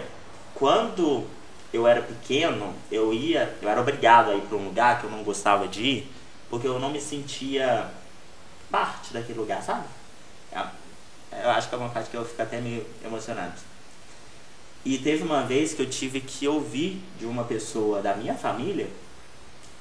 quando 0.55 1.25
eu 1.71 1.87
era 1.87 2.01
pequeno, 2.01 2.73
eu 2.91 3.13
ia, 3.13 3.55
eu 3.61 3.69
era 3.69 3.81
obrigado 3.81 4.31
a 4.31 4.35
ir 4.35 4.41
para 4.41 4.57
um 4.57 4.65
lugar 4.65 4.99
que 4.99 5.05
eu 5.05 5.11
não 5.11 5.23
gostava 5.23 5.67
de 5.67 5.81
ir, 5.81 6.11
porque 6.49 6.67
eu 6.67 6.79
não 6.79 6.89
me 6.89 7.01
sentia 7.01 7.89
parte 8.71 9.13
daquele 9.13 9.39
lugar, 9.39 9.61
sabe? 9.61 9.85
É- 10.51 10.83
Eu 11.43 11.49
acho 11.49 11.67
que 11.67 11.73
é 11.75 11.77
uma 11.79 11.89
parte 11.89 12.09
que 12.11 12.15
eu 12.17 12.23
fico 12.23 12.41
até 12.41 12.61
meio 12.61 12.85
emocionado. 13.03 13.53
E 14.85 14.97
teve 14.97 15.23
uma 15.23 15.43
vez 15.43 15.73
que 15.73 15.81
eu 15.81 15.89
tive 15.89 16.19
que 16.21 16.47
ouvir 16.47 17.01
de 17.17 17.25
uma 17.25 17.43
pessoa 17.45 18.01
da 18.01 18.15
minha 18.15 18.35
família 18.35 18.89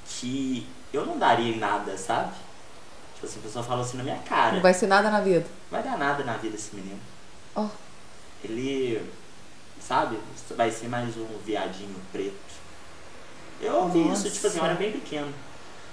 que 0.07 0.67
eu 0.93 1.05
não 1.07 1.19
daria 1.19 1.53
em 1.55 1.59
nada, 1.59 1.97
sabe? 1.97 2.33
Tipo 3.15 3.27
assim, 3.27 3.41
a 3.41 3.43
pessoa 3.43 3.65
falou 3.65 3.85
assim 3.85 3.97
na 3.97 4.05
minha 4.05 4.19
cara. 4.19 4.53
Não 4.55 4.61
vai 4.63 4.75
ser 4.75 4.87
nada 4.87 5.11
na 5.11 5.21
vida. 5.21 5.47
Não 5.71 5.81
vai 5.81 5.83
dar 5.83 5.99
nada 5.99 6.23
na 6.25 6.37
vida 6.37 6.55
esse 6.57 6.75
menino. 6.75 7.01
Ó. 7.55 7.67
Ele, 8.45 9.01
sabe, 9.81 10.19
vai 10.57 10.71
ser 10.71 10.89
mais 10.89 11.17
um 11.17 11.27
viadinho 11.45 11.97
preto. 12.13 12.35
Eu 13.61 13.75
ouvi 13.75 14.13
isso, 14.13 14.29
tipo 14.31 14.47
assim, 14.47 14.59
eu 14.59 14.65
era 14.65 14.75
Nossa. 14.75 14.85
bem 14.85 14.93
pequeno. 14.93 15.33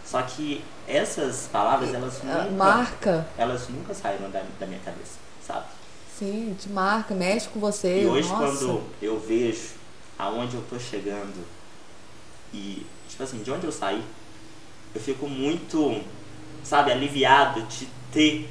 Só 0.06 0.22
que 0.24 0.64
essas 0.88 1.48
palavras, 1.52 1.94
elas 1.94 2.20
Ah, 2.24 2.44
nunca, 2.44 2.52
Marca. 2.52 3.28
elas 3.38 3.68
nunca 3.70 3.94
saíram 3.94 4.30
da, 4.32 4.44
da 4.60 4.66
minha 4.66 4.80
cabeça, 4.80 5.18
sabe? 5.46 5.66
Sim, 6.20 6.54
te 6.60 6.68
marca, 6.68 7.16
mexe 7.16 7.48
com 7.48 7.62
você. 7.62 8.04
E 8.04 8.06
hoje 8.06 8.28
Nossa. 8.28 8.58
quando 8.58 8.84
eu 9.02 9.18
vejo 9.18 9.70
aonde 10.18 10.54
eu 10.54 10.64
tô 10.70 10.78
chegando 10.78 11.46
e, 12.54 12.86
tipo 13.08 13.24
assim, 13.24 13.42
de 13.42 13.50
onde 13.50 13.66
eu 13.66 13.72
saí, 13.72 14.04
eu 14.94 15.00
fico 15.00 15.30
muito, 15.30 16.04
sabe, 16.62 16.92
aliviado 16.92 17.62
de 17.64 17.88
ter 18.12 18.50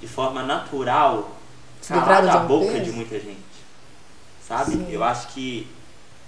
de 0.00 0.06
forma 0.06 0.44
natural 0.44 1.36
calado 1.84 2.28
a 2.28 2.36
boca 2.38 2.78
de 2.78 2.92
muita 2.92 3.18
gente. 3.18 3.40
Sabe? 4.46 4.70
Sim. 4.70 4.86
Eu 4.88 5.02
acho 5.02 5.34
que 5.34 5.66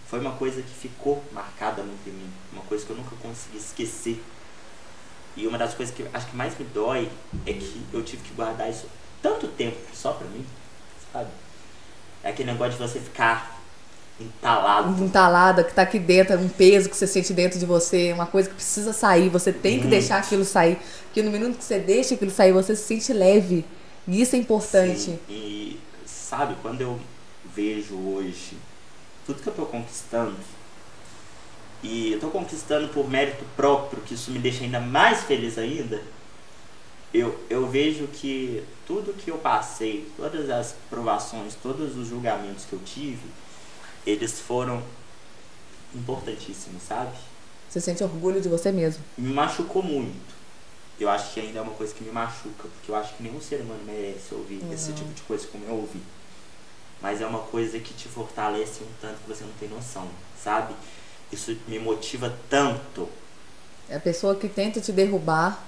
foi 0.09 0.19
uma 0.19 0.33
coisa 0.33 0.63
que 0.63 0.75
ficou 0.75 1.23
marcada 1.31 1.85
muito 1.85 2.09
em 2.09 2.13
mim, 2.13 2.31
uma 2.53 2.63
coisa 2.65 2.85
que 2.85 2.91
eu 2.91 2.97
nunca 2.97 3.15
consegui 3.23 3.59
esquecer. 3.59 4.21
E 5.37 5.47
uma 5.47 5.57
das 5.57 5.75
coisas 5.75 5.95
que 5.95 6.05
acho 6.13 6.27
que 6.27 6.37
mais 6.37 6.59
me 6.59 6.65
dói 6.65 7.09
é 7.47 7.53
que 7.53 7.87
eu 7.93 8.03
tive 8.03 8.25
que 8.25 8.35
guardar 8.35 8.69
isso 8.69 8.89
tanto 9.23 9.47
tempo 9.47 9.79
só 9.95 10.13
pra 10.13 10.27
mim, 10.27 10.45
sabe? 11.13 11.31
É 12.23 12.31
aquele 12.31 12.51
negócio 12.53 12.73
de 12.75 12.79
você 12.79 13.01
ficar 13.01 13.61
entalado. 14.21 14.97
entalada 14.99 15.65
que 15.65 15.75
tá 15.75 15.83
aqui 15.83 15.99
dentro, 15.99 16.39
um 16.39 16.49
peso 16.49 16.89
que 16.89 16.97
você 16.97 17.07
sente 17.07 17.33
dentro 17.33 17.59
de 17.59 17.67
você, 17.67 18.13
uma 18.13 18.27
coisa 18.27 18.49
que 18.49 18.55
precisa 18.55 18.93
sair, 18.93 19.29
você 19.29 19.53
tem 19.53 19.81
que 19.81 19.87
Muito. 19.87 19.89
deixar 19.89 20.19
aquilo 20.19 20.45
sair. 20.45 20.79
Porque 21.07 21.23
no 21.23 21.31
minuto 21.31 21.59
que 21.59 21.65
você 21.65 21.79
deixa 21.79 22.15
aquilo 22.15 22.31
sair, 22.31 22.53
você 22.53 22.77
se 22.77 22.85
sente 22.85 23.13
leve. 23.13 23.65
E 24.07 24.21
isso 24.21 24.37
é 24.37 24.39
importante. 24.39 24.99
Sim, 25.01 25.19
E 25.29 25.79
sabe, 26.07 26.57
quando 26.63 26.81
eu 26.81 27.01
vejo 27.55 27.97
hoje 27.97 28.57
tudo 29.27 29.43
que 29.43 29.49
eu 29.49 29.55
tô 29.55 29.67
conquistando, 29.67 30.37
e 31.83 32.13
eu 32.13 32.21
tô 32.21 32.29
conquistando 32.31 32.89
por 32.89 33.09
mérito 33.09 33.45
próprio, 33.57 34.03
que 34.03 34.15
isso 34.15 34.31
me 34.31 34.39
deixa 34.39 34.65
ainda 34.65 34.81
mais 34.81 35.23
feliz 35.25 35.59
ainda, 35.59 36.03
eu, 37.13 37.39
eu 37.51 37.69
vejo 37.69 38.07
que 38.09 38.63
tudo 38.93 39.15
que 39.15 39.31
eu 39.31 39.39
passei, 39.39 40.07
todas 40.19 40.51
as 40.51 40.75
provações, 40.91 41.55
todos 41.55 41.97
os 41.97 42.09
julgamentos 42.09 42.67
que 42.67 42.75
eu 42.75 42.81
tive, 42.85 43.25
eles 44.07 44.39
foram 44.39 44.83
importantíssimos, 45.95 46.83
sabe? 46.83 47.17
Você 47.71 47.81
sente 47.81 48.05
orgulho 48.05 48.39
de 48.39 48.51
você 48.51 48.71
mesmo. 48.71 49.03
me 49.17 49.33
machucou 49.33 49.83
muito. 49.83 50.35
Eu 51.01 51.09
acho 51.09 51.33
que 51.33 51.41
ainda 51.41 51.59
é 51.59 51.63
uma 51.63 51.73
coisa 51.73 51.95
que 51.95 52.05
me 52.05 52.13
machuca, 52.13 52.69
porque 52.69 52.91
eu 52.91 52.95
acho 52.95 53.15
que 53.15 53.23
nenhum 53.23 53.41
ser 53.41 53.63
humano 53.63 53.81
merece 53.87 54.35
ouvir 54.35 54.63
esse 54.71 54.93
tipo 54.93 55.11
de 55.15 55.23
coisa 55.23 55.47
como 55.47 55.65
eu 55.65 55.75
ouvi. 55.75 56.03
Mas 57.01 57.23
é 57.23 57.27
uma 57.27 57.41
coisa 57.41 57.79
que 57.79 57.95
te 57.95 58.09
fortalece 58.09 58.85
um 58.85 58.93
tanto 59.01 59.17
que 59.23 59.29
você 59.29 59.43
não 59.43 59.53
tem 59.59 59.71
noção, 59.71 60.07
sabe? 60.41 60.75
Isso 61.33 61.57
me 61.67 61.79
motiva 61.79 62.37
tanto. 62.51 63.09
É 63.89 63.97
a 63.97 64.01
pessoa 64.01 64.37
que 64.37 64.49
tenta 64.49 64.83
te 64.83 64.93
derrubar, 64.93 65.67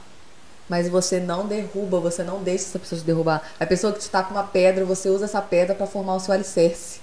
mas 0.69 0.89
você 0.89 1.21
não 1.21 1.47
derruba, 1.47 2.01
você 2.01 2.23
não 2.23 2.43
deixa 2.43 2.65
essa 2.65 2.79
pessoa 2.79 3.01
te 3.01 3.05
derrubar. 3.05 3.43
A 3.61 3.67
pessoa 3.67 3.93
que 3.93 4.01
te 4.01 4.09
tá 4.11 4.23
com 4.23 4.33
uma 4.35 4.45
pedra, 4.45 4.85
você 4.85 5.09
usa 5.11 5.25
essa 5.27 5.41
pedra 5.43 5.75
pra 5.75 5.87
formar 5.87 6.15
o 6.17 6.21
seu 6.21 6.33
alicerce. 6.35 7.01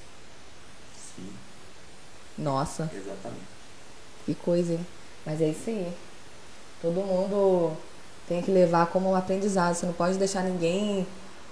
Sim, 1.16 1.30
Nossa, 2.38 2.90
exatamente. 2.94 3.42
que 4.26 4.34
coisa, 4.36 4.74
hein? 4.74 4.86
Mas 5.26 5.42
é 5.42 5.50
isso 5.50 5.70
aí. 5.70 5.92
Todo 6.82 6.96
mundo 7.02 7.74
tem 8.28 8.42
que 8.42 8.50
levar 8.52 8.88
como 8.88 9.12
um 9.12 9.16
aprendizado. 9.16 9.76
Você 9.76 9.86
não 9.86 9.94
pode 9.94 10.18
deixar 10.18 10.44
ninguém 10.44 11.06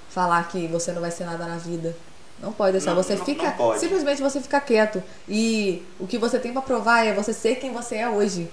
falar 0.09 0.47
que 0.47 0.65
você 0.67 0.91
não 0.91 1.01
vai 1.01 1.11
ser 1.11 1.25
nada 1.25 1.45
na 1.45 1.57
vida. 1.57 1.95
Não 2.41 2.51
pode 2.51 2.71
deixar. 2.71 2.95
Não, 2.95 3.03
você 3.03 3.15
não- 3.15 3.25
fica. 3.25 3.53
não. 3.59 3.77
Simplesmente 3.77 4.21
você 4.21 4.41
fica 4.41 4.59
quieto. 4.59 5.03
E 5.27 5.85
o 5.99 6.07
que 6.07 6.17
você 6.17 6.39
tem 6.39 6.51
pra 6.53 6.61
provar 6.63 7.05
é 7.05 7.13
você 7.13 7.33
ser 7.33 7.55
quem 7.57 7.71
você 7.71 7.97
é 7.97 8.09
hoje. 8.09 8.49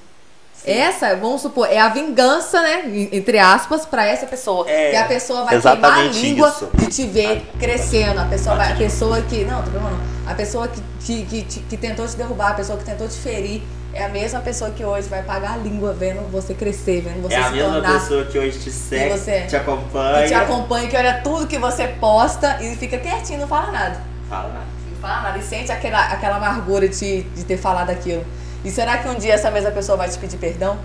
Essa, 0.65 1.15
vamos 1.17 1.43
supor, 1.43 1.69
é 1.71 1.79
a 1.79 1.89
vingança, 1.89 2.61
né? 2.61 2.83
Entre 3.13 3.39
aspas, 3.39 3.87
pra 3.87 4.05
essa 4.07 4.27
pessoa. 4.27 4.69
É, 4.69 4.91
que 4.91 4.97
a 4.97 5.05
pessoa 5.05 5.45
vai 5.45 5.61
queimar 5.61 5.99
a 5.99 6.03
língua 6.05 6.49
isso. 6.49 6.69
de 6.75 6.87
te 6.87 7.07
ver 7.07 7.43
crescendo. 7.59 8.21
A 8.21 8.25
pessoa, 8.25 8.57
vai, 8.57 8.73
a 8.73 8.77
pessoa 8.77 9.21
que. 9.23 9.45
Não, 9.45 9.63
tô 9.63 9.71
falando. 9.71 10.01
A 10.27 10.35
pessoa 10.35 10.67
que, 10.67 10.83
que, 11.25 11.43
que, 11.45 11.61
que 11.61 11.77
tentou 11.77 12.07
te 12.07 12.17
derrubar, 12.17 12.51
a 12.51 12.55
pessoa 12.55 12.77
que 12.77 12.85
tentou 12.85 13.07
te 13.07 13.15
ferir, 13.17 13.63
é 13.95 14.05
a 14.05 14.09
mesma 14.09 14.41
pessoa 14.41 14.71
que 14.73 14.85
hoje 14.85 15.09
vai 15.09 15.23
pagar 15.23 15.53
a 15.53 15.57
língua 15.57 15.93
vendo 15.93 16.21
você 16.33 16.53
crescer, 16.53 17.01
vendo 17.03 17.23
você 17.23 17.35
é 17.35 17.39
a 17.39 17.45
se 17.49 17.53
mesma 17.55 17.73
tornar. 17.75 18.01
pessoa 18.01 18.25
que 18.25 18.37
hoje 18.39 18.59
te 18.59 18.71
segue, 18.73 19.11
você- 19.17 19.43
te 19.43 19.55
acompanha. 19.57 20.23
Que 20.23 20.29
te 20.29 20.35
acompanha, 20.35 20.89
que 20.89 20.97
olha 20.97 21.21
tudo 21.23 21.47
que 21.47 21.59
você 21.59 21.87
posta 21.87 22.59
e 22.61 22.75
fica 22.75 22.99
quietinho, 22.99 23.41
não 23.41 23.47
fala 23.49 23.71
nada. 23.71 24.01
Fala 24.29 24.49
nada. 24.49 24.67
Não 24.93 25.01
fala 25.01 25.23
nada. 25.23 25.39
E 25.39 25.43
sente 25.43 25.71
aquela, 25.71 26.01
aquela 26.07 26.37
amargura 26.39 26.89
de, 26.89 27.23
de 27.23 27.45
ter 27.45 27.57
falado 27.57 27.91
aquilo. 27.91 28.25
E 28.67 28.71
será 28.71 28.99
que 28.99 29.09
um 29.09 29.15
dia 29.17 29.35
essa 29.35 29.49
mesma 29.51 29.71
pessoa 29.71 29.97
vai 29.97 30.09
te 30.09 30.19
pedir 30.19 30.39
perdão? 30.39 30.77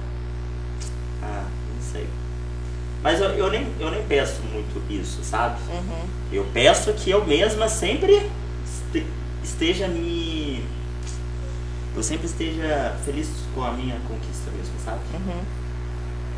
Ah, 1.24 1.46
não 1.76 1.82
sei. 1.92 2.06
Mas 3.02 3.20
eu, 3.20 3.30
eu, 3.30 3.50
nem, 3.50 3.68
eu 3.80 3.90
nem 3.90 4.04
peço 4.06 4.40
muito 4.54 4.80
isso, 4.88 5.24
sabe? 5.24 5.60
Uhum. 5.68 6.06
Eu 6.32 6.46
peço 6.54 6.94
que 6.94 7.10
eu 7.10 7.26
mesma 7.26 7.68
sempre 7.68 8.30
este- 8.64 9.08
esteja 9.44 9.88
me. 9.88 10.64
Eu 11.96 12.04
sempre 12.04 12.28
esteja 12.28 12.96
feliz 13.04 13.28
com 13.56 13.64
a 13.64 13.72
minha 13.72 13.96
conquista 14.08 14.52
mesmo, 14.56 14.76
sabe? 14.86 15.00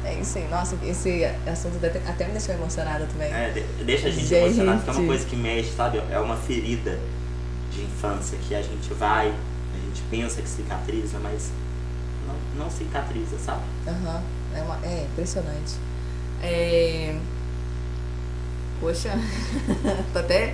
É 0.06 0.14
isso 0.16 0.38
aí. 0.38 0.48
Nossa, 0.48 0.78
esse 0.86 1.26
assunto 1.46 1.78
até 2.08 2.26
me 2.26 2.32
deixou 2.32 2.56
emocionada 2.56 3.06
também. 3.06 3.32
É, 3.34 3.50
de- 3.50 3.84
deixa 3.84 4.08
a 4.08 4.12
gente, 4.12 4.26
Gente. 4.28 4.46
emocionado, 4.46 4.78
porque 4.80 4.92
é 4.92 5.02
uma 5.02 5.08
coisa 5.08 5.26
que 5.26 5.36
mexe, 5.36 5.72
sabe? 5.76 6.02
É 6.10 6.20
uma 6.20 6.38
ferida 6.38 6.98
de 7.70 7.82
infância 7.84 8.38
que 8.48 8.56
a 8.56 8.62
gente 8.62 8.94
vai, 8.94 9.34
gente 9.94 10.04
pensa 10.10 10.42
que 10.42 10.50
cicatriza, 10.50 11.18
mas 11.22 11.52
não, 12.28 12.64
não 12.66 12.72
cicatriza, 12.72 13.38
sabe? 13.40 13.62
Aham. 13.88 14.22
É, 14.56 14.62
uma- 14.62 14.80
é 14.84 15.04
impressionante. 15.12 15.74
É... 16.42 17.16
Poxa, 18.80 19.12
tô 20.14 20.20
até. 20.20 20.54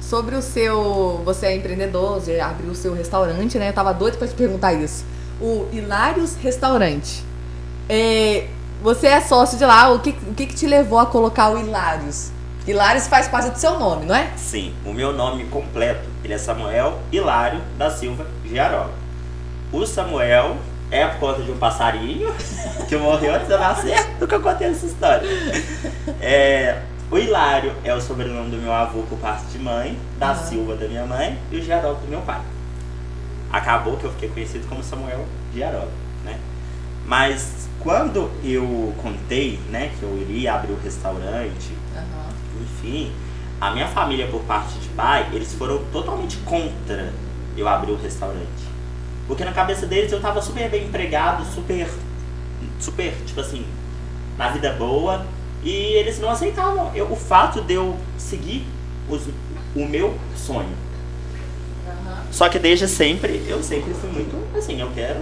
Sobre 0.00 0.36
o 0.36 0.42
seu. 0.42 1.22
Você 1.24 1.46
é 1.46 1.56
empreendedor, 1.56 2.20
você 2.20 2.38
abriu 2.40 2.70
o 2.70 2.74
seu 2.74 2.94
restaurante, 2.94 3.58
né? 3.58 3.70
Eu 3.70 3.72
tava 3.72 3.92
doido 3.94 4.18
pra 4.18 4.28
te 4.28 4.34
perguntar 4.34 4.74
isso. 4.74 5.04
O 5.40 5.66
Hilários 5.72 6.34
Restaurante. 6.36 7.24
É, 7.88 8.48
Você 8.82 9.06
é 9.06 9.20
sócio 9.20 9.56
de 9.56 9.64
lá, 9.64 9.90
o 9.90 10.00
que, 10.00 10.10
o 10.10 10.34
que, 10.34 10.46
que 10.46 10.54
te 10.54 10.66
levou 10.66 10.98
a 10.98 11.06
colocar 11.06 11.50
o 11.50 11.58
Hilários? 11.58 12.30
Hilários 12.66 13.06
faz 13.08 13.28
parte 13.28 13.50
do 13.50 13.58
seu 13.58 13.78
nome, 13.78 14.06
não 14.06 14.14
é? 14.14 14.30
Sim, 14.36 14.72
o 14.86 14.92
meu 14.92 15.12
nome 15.12 15.44
completo, 15.44 16.08
ele 16.24 16.32
é 16.32 16.38
Samuel 16.38 16.98
Hilário 17.12 17.60
da 17.76 17.90
Silva 17.90 18.26
Giarola. 18.44 18.90
O 19.70 19.84
Samuel 19.84 20.56
é 20.90 21.06
por 21.06 21.18
conta 21.20 21.42
de 21.42 21.50
um 21.50 21.58
passarinho 21.58 22.32
que 22.88 22.96
morreu 22.96 23.34
antes 23.34 23.48
de 23.48 23.52
eu 23.52 23.58
nascer, 23.58 24.16
nunca 24.18 24.40
contei 24.40 24.68
essa 24.68 24.86
história. 24.86 25.28
É, 26.22 26.80
o 27.10 27.18
Hilário 27.18 27.74
é 27.84 27.92
o 27.92 28.00
sobrenome 28.00 28.50
do 28.50 28.56
meu 28.56 28.72
avô 28.72 29.02
por 29.02 29.18
parte 29.18 29.44
de 29.46 29.58
mãe, 29.58 29.98
da 30.18 30.30
Aham. 30.30 30.46
Silva 30.46 30.74
da 30.74 30.88
minha 30.88 31.04
mãe 31.04 31.38
e 31.52 31.58
o 31.58 31.62
Giarola 31.62 31.96
do 31.96 32.08
meu 32.08 32.22
pai. 32.22 32.40
Acabou 33.52 33.98
que 33.98 34.04
eu 34.04 34.10
fiquei 34.12 34.30
conhecido 34.30 34.66
como 34.68 34.82
Samuel 34.82 35.26
Giarola, 35.54 35.90
né? 36.24 36.38
Mas 37.06 37.68
quando 37.80 38.30
eu 38.42 38.94
contei, 39.02 39.60
né, 39.70 39.90
que 39.98 40.02
eu 40.02 40.16
iria 40.18 40.54
abrir 40.54 40.72
o 40.72 40.78
restaurante, 40.82 41.76
Aham. 41.94 42.23
Enfim, 42.84 43.12
a 43.60 43.70
minha 43.70 43.88
família 43.88 44.26
por 44.28 44.40
parte 44.42 44.74
de 44.78 44.88
pai, 44.90 45.28
eles 45.32 45.52
foram 45.54 45.82
totalmente 45.92 46.36
contra 46.38 47.12
eu 47.56 47.66
abrir 47.68 47.92
o 47.92 47.96
restaurante. 47.96 48.44
Porque 49.26 49.44
na 49.44 49.52
cabeça 49.52 49.86
deles 49.86 50.12
eu 50.12 50.20
tava 50.20 50.42
super 50.42 50.68
bem 50.68 50.84
empregado, 50.84 51.44
super, 51.54 51.88
super, 52.78 53.12
tipo 53.26 53.40
assim, 53.40 53.64
na 54.36 54.50
vida 54.50 54.72
boa. 54.72 55.24
E 55.62 55.70
eles 55.70 56.18
não 56.20 56.28
aceitavam 56.30 56.90
eu, 56.94 57.10
o 57.10 57.16
fato 57.16 57.62
de 57.62 57.72
eu 57.74 57.96
seguir 58.18 58.66
os- 59.08 59.26
o 59.74 59.86
meu 59.86 60.14
sonho. 60.36 60.76
Só 62.30 62.48
que 62.48 62.58
desde 62.58 62.86
sempre, 62.88 63.44
eu 63.48 63.62
sempre 63.62 63.94
fui 63.94 64.10
muito 64.10 64.36
assim, 64.58 64.80
eu 64.80 64.90
quero, 64.94 65.20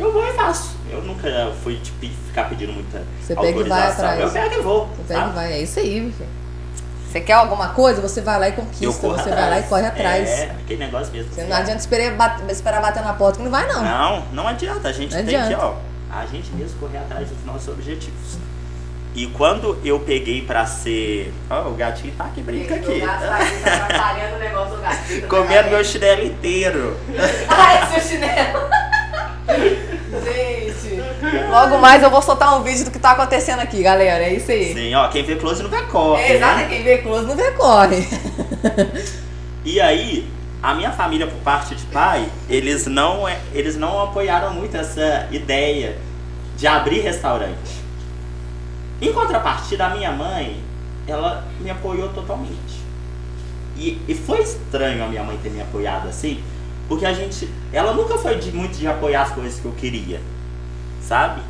eu 0.00 0.12
vou 0.12 0.26
e 0.26 0.32
faço. 0.32 0.74
Eu 0.90 1.02
nunca 1.02 1.52
fui 1.62 1.78
pe- 2.00 2.10
ficar 2.26 2.44
pedindo 2.48 2.72
muita 2.72 3.02
Você 3.20 3.34
pega 3.34 3.48
e 3.48 3.52
vai 3.64 3.82
autorização. 3.82 4.08
atrás. 4.10 4.20
Eu 4.20 4.30
pego 4.42 4.54
e 4.54 4.62
vou. 4.62 4.86
Você 4.88 5.14
pega 5.14 5.28
e 5.28 5.32
vai, 5.32 5.52
é 5.52 5.62
isso 5.62 5.78
aí, 5.78 6.00
meu 6.00 6.12
filho. 6.12 6.28
Você 7.10 7.20
quer 7.20 7.32
alguma 7.34 7.68
coisa, 7.70 8.00
você 8.00 8.20
vai 8.20 8.38
lá 8.38 8.48
e 8.48 8.52
conquista, 8.52 8.86
você 9.08 9.30
atrás. 9.30 9.34
vai 9.40 9.50
lá 9.50 9.60
e 9.60 9.62
corre 9.64 9.86
atrás. 9.86 10.28
É, 10.28 10.50
aquele 10.64 10.84
negócio 10.84 11.12
mesmo. 11.12 11.32
Você 11.32 11.44
não 11.44 11.56
adianta 11.56 11.78
esperar, 11.80 12.12
bat- 12.14 12.42
esperar 12.50 12.82
bater 12.82 13.02
na 13.02 13.12
porta 13.14 13.38
que 13.38 13.44
não 13.44 13.50
vai, 13.50 13.66
não. 13.66 13.82
Não, 13.82 14.22
não 14.32 14.48
adianta. 14.48 14.88
A 14.88 14.92
gente 14.92 15.14
Não 15.14 15.24
tem 15.24 15.28
que, 15.30 15.36
adianta. 15.36 15.64
ó, 15.64 15.74
a 16.10 16.26
gente 16.26 16.50
mesmo 16.52 16.78
correr 16.78 16.98
atrás 16.98 17.28
dos 17.28 17.44
nossos 17.46 17.68
objetivos. 17.68 18.38
E 19.14 19.26
quando 19.28 19.78
eu 19.82 19.98
peguei 20.00 20.42
pra 20.42 20.66
ser. 20.66 21.32
Ó, 21.48 21.68
o 21.68 21.74
gatinho 21.74 22.12
tá 22.18 22.24
aqui, 22.24 22.42
brinca 22.42 22.74
aqui. 22.74 23.00
atrapalhando 23.02 24.36
o 24.36 24.38
negócio 24.38 24.76
do 24.76 24.82
gatinho. 24.82 25.22
Comendo 25.28 25.70
meu 25.70 25.82
chinelo 25.82 26.22
inteiro. 26.22 26.96
Ai, 27.48 27.92
seu 27.98 28.00
chinelo. 28.10 28.60
Logo 31.50 31.78
mais 31.78 32.02
eu 32.02 32.10
vou 32.10 32.20
soltar 32.22 32.58
um 32.58 32.62
vídeo 32.62 32.84
do 32.84 32.90
que 32.90 32.98
tá 32.98 33.12
acontecendo 33.12 33.60
aqui, 33.60 33.82
galera. 33.82 34.24
É 34.24 34.34
isso 34.34 34.50
aí. 34.50 34.74
Sim, 34.74 34.94
ó, 34.94 35.08
quem 35.08 35.22
vê 35.24 35.36
close 35.36 35.62
não 35.62 35.70
vê 35.70 35.82
corre. 35.82 36.22
É, 36.22 36.36
exato, 36.36 36.56
né? 36.56 36.66
quem 36.68 36.82
vê 36.82 36.98
close 36.98 37.26
não 37.26 37.36
vê 37.36 37.50
corre. 37.52 38.06
E 39.64 39.80
aí, 39.80 40.28
a 40.62 40.74
minha 40.74 40.92
família, 40.92 41.26
por 41.26 41.38
parte 41.40 41.74
de 41.74 41.84
pai, 41.86 42.28
eles 42.48 42.86
não, 42.86 43.26
é- 43.26 43.40
eles 43.52 43.76
não 43.76 44.02
apoiaram 44.02 44.52
muito 44.54 44.76
essa 44.76 45.26
ideia 45.32 45.98
de 46.56 46.66
abrir 46.66 47.00
restaurante. 47.00 47.84
Em 49.00 49.12
contrapartida, 49.12 49.86
a 49.86 49.90
minha 49.90 50.12
mãe, 50.12 50.62
ela 51.06 51.44
me 51.60 51.68
apoiou 51.70 52.08
totalmente. 52.10 52.80
E, 53.76 54.00
e 54.08 54.14
foi 54.14 54.40
estranho 54.40 55.04
a 55.04 55.08
minha 55.08 55.22
mãe 55.22 55.38
ter 55.42 55.50
me 55.50 55.60
apoiado 55.60 56.08
assim, 56.08 56.42
porque 56.88 57.04
a 57.04 57.12
gente. 57.12 57.48
Ela 57.72 57.92
nunca 57.92 58.16
foi 58.16 58.36
de, 58.36 58.50
muito 58.52 58.78
de 58.78 58.86
apoiar 58.86 59.22
as 59.22 59.32
coisas 59.32 59.60
que 59.60 59.66
eu 59.66 59.72
queria, 59.72 60.20
sabe? 61.06 61.40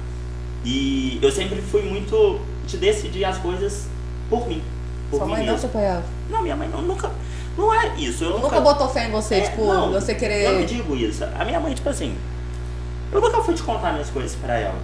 E 0.65 1.19
eu 1.23 1.31
sempre 1.31 1.61
fui 1.63 1.83
muito 1.83 2.41
de 2.67 2.77
decidir 2.77 3.25
as 3.25 3.39
coisas 3.39 3.87
por 4.29 4.47
mim. 4.49 4.63
Por 5.11 5.19
Sua 5.19 5.27
mim 5.27 5.33
mãe 5.33 5.47
não 5.47 5.55
te 5.55 5.63
mesmo. 5.63 5.69
apoiava. 5.69 6.05
Não, 6.31 6.43
minha 6.43 6.57
mãe 6.57 6.69
não, 6.69 6.83
nunca. 6.83 7.11
Não 7.57 7.73
é 7.73 7.95
isso. 7.97 8.25
Eu 8.25 8.39
Nunca 8.41 8.61
botou 8.61 8.89
fé 8.89 9.07
em 9.07 9.11
você, 9.11 9.37
É, 9.37 9.41
tipo, 9.43 9.65
não, 9.65 9.91
você 9.93 10.13
Eu 10.13 10.15
não 10.15 10.21
querer. 10.21 10.67
digo 10.67 10.95
isso. 10.97 11.25
A 11.25 11.45
minha 11.45 11.59
mãe, 11.61 11.73
tipo 11.75 11.89
assim, 11.89 12.15
eu 13.13 13.21
nunca 13.21 13.41
fui 13.43 13.55
te 13.55 13.63
contar 13.63 13.93
minhas 13.93 14.11
coisas 14.11 14.35
pra 14.35 14.59
ela. 14.59 14.79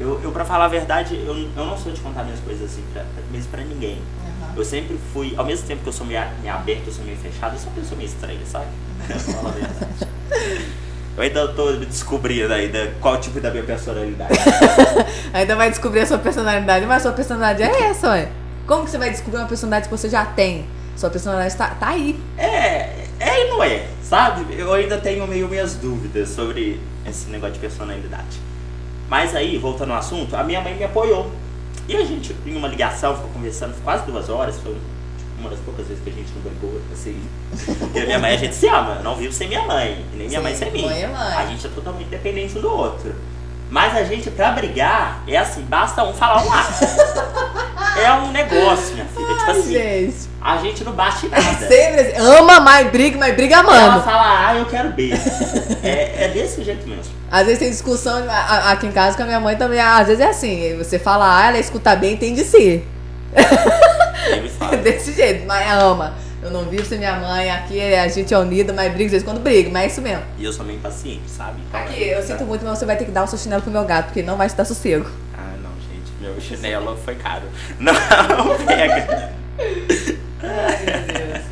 Eu, 0.00 0.18
eu 0.22 0.32
pra 0.32 0.44
falar 0.46 0.64
a 0.64 0.68
verdade, 0.68 1.14
eu, 1.14 1.36
eu 1.36 1.66
não 1.66 1.76
sou 1.76 1.92
de 1.92 2.00
contar 2.00 2.24
minhas 2.24 2.40
coisas 2.40 2.72
assim, 2.72 2.82
pra, 2.92 3.04
mesmo 3.30 3.50
pra 3.50 3.62
ninguém. 3.62 3.98
Aham. 4.42 4.54
Eu 4.56 4.64
sempre 4.64 4.98
fui, 5.12 5.34
ao 5.36 5.44
mesmo 5.44 5.66
tempo 5.66 5.82
que 5.82 5.88
eu 5.90 5.92
sou 5.92 6.06
meio, 6.06 6.22
meio 6.40 6.54
aberto, 6.54 6.86
eu 6.86 6.92
sou 6.92 7.04
meio 7.04 7.18
fechado, 7.18 7.54
eu 7.54 7.58
sou 7.58 7.68
uma 7.68 7.80
pessoa 7.80 7.98
meio 7.98 8.08
estranha, 8.08 8.40
sabe? 8.46 8.66
Pra 9.06 9.18
falar 9.18 9.50
a 9.50 9.52
verdade. 9.52 10.08
Eu 11.16 11.22
ainda 11.22 11.48
tô 11.48 11.72
me 11.72 11.86
descobrindo 11.86 12.52
ainda 12.52 12.92
qual 13.00 13.20
tipo 13.20 13.40
da 13.40 13.50
minha 13.50 13.64
personalidade. 13.64 14.32
Ainda 15.34 15.56
vai 15.56 15.68
descobrir 15.68 16.00
a 16.00 16.06
sua 16.06 16.18
personalidade, 16.18 16.86
mas 16.86 16.98
a 16.98 17.00
sua 17.08 17.12
personalidade 17.12 17.62
é 17.62 17.82
essa, 17.88 18.10
ué. 18.10 18.28
Como 18.66 18.84
que 18.84 18.90
você 18.90 18.98
vai 18.98 19.10
descobrir 19.10 19.38
uma 19.38 19.48
personalidade 19.48 19.88
que 19.88 19.96
você 19.96 20.08
já 20.08 20.24
tem? 20.24 20.66
Sua 20.96 21.10
personalidade 21.10 21.56
tá, 21.56 21.74
tá 21.74 21.88
aí. 21.88 22.18
É, 22.38 23.06
é 23.18 23.46
e 23.46 23.50
não 23.50 23.62
é, 23.62 23.86
sabe? 24.02 24.54
Eu 24.56 24.72
ainda 24.72 24.98
tenho 24.98 25.26
meio 25.26 25.48
minhas 25.48 25.74
dúvidas 25.74 26.28
sobre 26.30 26.80
esse 27.06 27.28
negócio 27.28 27.54
de 27.54 27.60
personalidade. 27.60 28.38
Mas 29.08 29.34
aí, 29.34 29.58
voltando 29.58 29.92
ao 29.92 29.98
assunto, 29.98 30.36
a 30.36 30.44
minha 30.44 30.60
mãe 30.60 30.74
me 30.74 30.84
apoiou. 30.84 31.30
E 31.88 31.96
a 31.96 32.04
gente, 32.04 32.34
em 32.46 32.56
uma 32.56 32.68
ligação, 32.68 33.16
ficou 33.16 33.30
conversando 33.30 33.74
quase 33.82 34.06
duas 34.06 34.28
horas. 34.28 34.56
Foi 34.60 34.76
uma 35.40 35.50
das 35.50 35.58
poucas 35.60 35.86
vezes 35.86 36.02
que 36.04 36.10
a 36.10 36.12
gente 36.12 36.28
não 36.34 36.42
brigou, 36.42 36.80
assim. 36.92 37.20
Porque 37.80 37.98
a 37.98 38.04
minha 38.06 38.18
mãe, 38.18 38.34
a 38.34 38.36
gente 38.36 38.54
se 38.54 38.68
ama. 38.68 38.96
Eu 38.98 39.02
não 39.02 39.16
vivo 39.16 39.32
sem 39.32 39.48
minha 39.48 39.62
mãe. 39.62 40.04
E 40.12 40.16
nem 40.16 40.28
minha 40.28 40.38
Sim, 40.40 40.44
mãe 40.44 40.54
sem 40.54 40.70
mim. 40.70 40.84
mãe 40.86 41.02
é 41.02 41.06
mãe. 41.08 41.34
A 41.36 41.46
gente 41.46 41.66
é 41.66 41.70
totalmente 41.70 42.08
dependente 42.08 42.58
um 42.58 42.60
do 42.60 42.70
outro. 42.70 43.14
Mas 43.70 43.96
a 43.96 44.02
gente, 44.04 44.30
pra 44.30 44.50
brigar, 44.50 45.22
é 45.28 45.36
assim, 45.36 45.62
basta 45.62 46.02
um 46.02 46.12
falar 46.12 46.44
um 46.44 46.52
ato. 46.52 46.72
É 48.00 48.12
um 48.14 48.30
negócio, 48.32 48.94
minha 48.94 49.06
filha. 49.06 49.26
Tipo 49.26 49.42
Ai, 49.46 49.50
assim, 49.50 49.72
gente. 49.72 50.16
a 50.40 50.56
gente 50.58 50.84
não 50.84 50.92
bate 50.92 51.28
nada. 51.28 51.42
Sempre 51.68 52.00
assim. 52.00 52.16
Ama, 52.18 52.60
mas 52.60 52.90
briga, 52.90 53.16
mas 53.18 53.34
briga 53.36 53.56
Ela 53.56 53.62
amando. 53.86 54.04
fala 54.04 54.48
A, 54.48 54.56
eu 54.56 54.64
quero 54.66 54.90
B. 54.90 55.12
é, 55.84 56.24
é 56.24 56.28
desse 56.28 56.62
jeito 56.64 56.86
mesmo. 56.88 57.12
Às 57.30 57.44
vezes 57.46 57.58
tem 57.60 57.70
discussão 57.70 58.24
a- 58.28 58.32
a- 58.32 58.72
aqui 58.72 58.86
em 58.88 58.92
casa 58.92 59.16
com 59.16 59.22
a 59.22 59.26
minha 59.26 59.38
mãe 59.40 59.56
também. 59.56 59.78
Às 59.80 60.06
vezes 60.08 60.20
é 60.20 60.28
assim, 60.30 60.76
você 60.76 60.98
fala 60.98 61.38
A, 61.42 61.48
ela 61.48 61.58
escuta 61.58 61.94
bem 61.94 62.10
e 62.10 62.14
entende 62.14 62.42
si. 62.44 62.82
Desse 64.82 65.12
jeito, 65.12 65.46
mas 65.46 65.70
ama. 65.72 66.14
Eu 66.42 66.50
não 66.50 66.64
vivo 66.64 66.86
sem 66.86 66.96
minha 66.96 67.20
mãe, 67.20 67.50
aqui 67.50 67.78
a 67.94 68.08
gente 68.08 68.32
é 68.32 68.38
unida, 68.38 68.72
mas 68.72 68.90
briga 68.92 69.04
às 69.06 69.12
vezes 69.12 69.24
quando 69.26 69.40
briga, 69.40 69.68
mas 69.70 69.82
é 69.82 69.86
isso 69.88 70.00
mesmo. 70.00 70.22
E 70.38 70.44
eu 70.44 70.52
sou 70.52 70.64
meio 70.64 70.78
impaciente, 70.78 71.28
sabe? 71.28 71.60
Então, 71.68 71.78
Aqui, 71.80 72.02
é- 72.04 72.18
eu 72.18 72.22
sinto 72.22 72.44
muito, 72.46 72.64
mas 72.64 72.78
você 72.78 72.86
vai 72.86 72.96
ter 72.96 73.04
que 73.04 73.10
dar 73.10 73.24
o 73.24 73.26
seu 73.26 73.38
chinelo 73.38 73.60
pro 73.60 73.70
meu 73.70 73.84
gato, 73.84 74.06
porque 74.06 74.22
não 74.22 74.38
vai 74.38 74.48
te 74.48 74.54
dar 74.56 74.64
sossego. 74.64 75.06
Ah, 75.36 75.52
não, 75.62 75.70
gente. 75.92 76.10
Meu 76.18 76.40
chinelo 76.40 76.96
foi 77.04 77.14
caro. 77.16 77.42
Não, 77.78 77.92
pega. 78.66 79.32
Ai, 79.58 80.78
meu 80.86 81.26
Deus. 81.28 81.44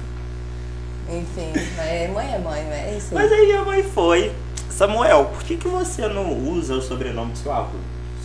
Enfim, 1.11 1.53
é, 1.81 2.09
mãe 2.09 2.35
é 2.35 2.39
mãe, 2.39 2.61
é 2.71 2.95
isso 2.97 3.09
Mas 3.15 3.31
aí. 3.33 3.41
aí 3.41 3.47
minha 3.47 3.63
mãe 3.65 3.83
foi. 3.83 4.33
Samuel, 4.71 5.27
por 5.27 5.43
que, 5.43 5.57
que 5.57 5.67
você 5.69 6.07
não 6.09 6.33
usa 6.33 6.75
o 6.75 6.81
sobrenome 6.83 7.33
do 7.33 7.39
seu 7.39 7.53
avô? 7.53 7.79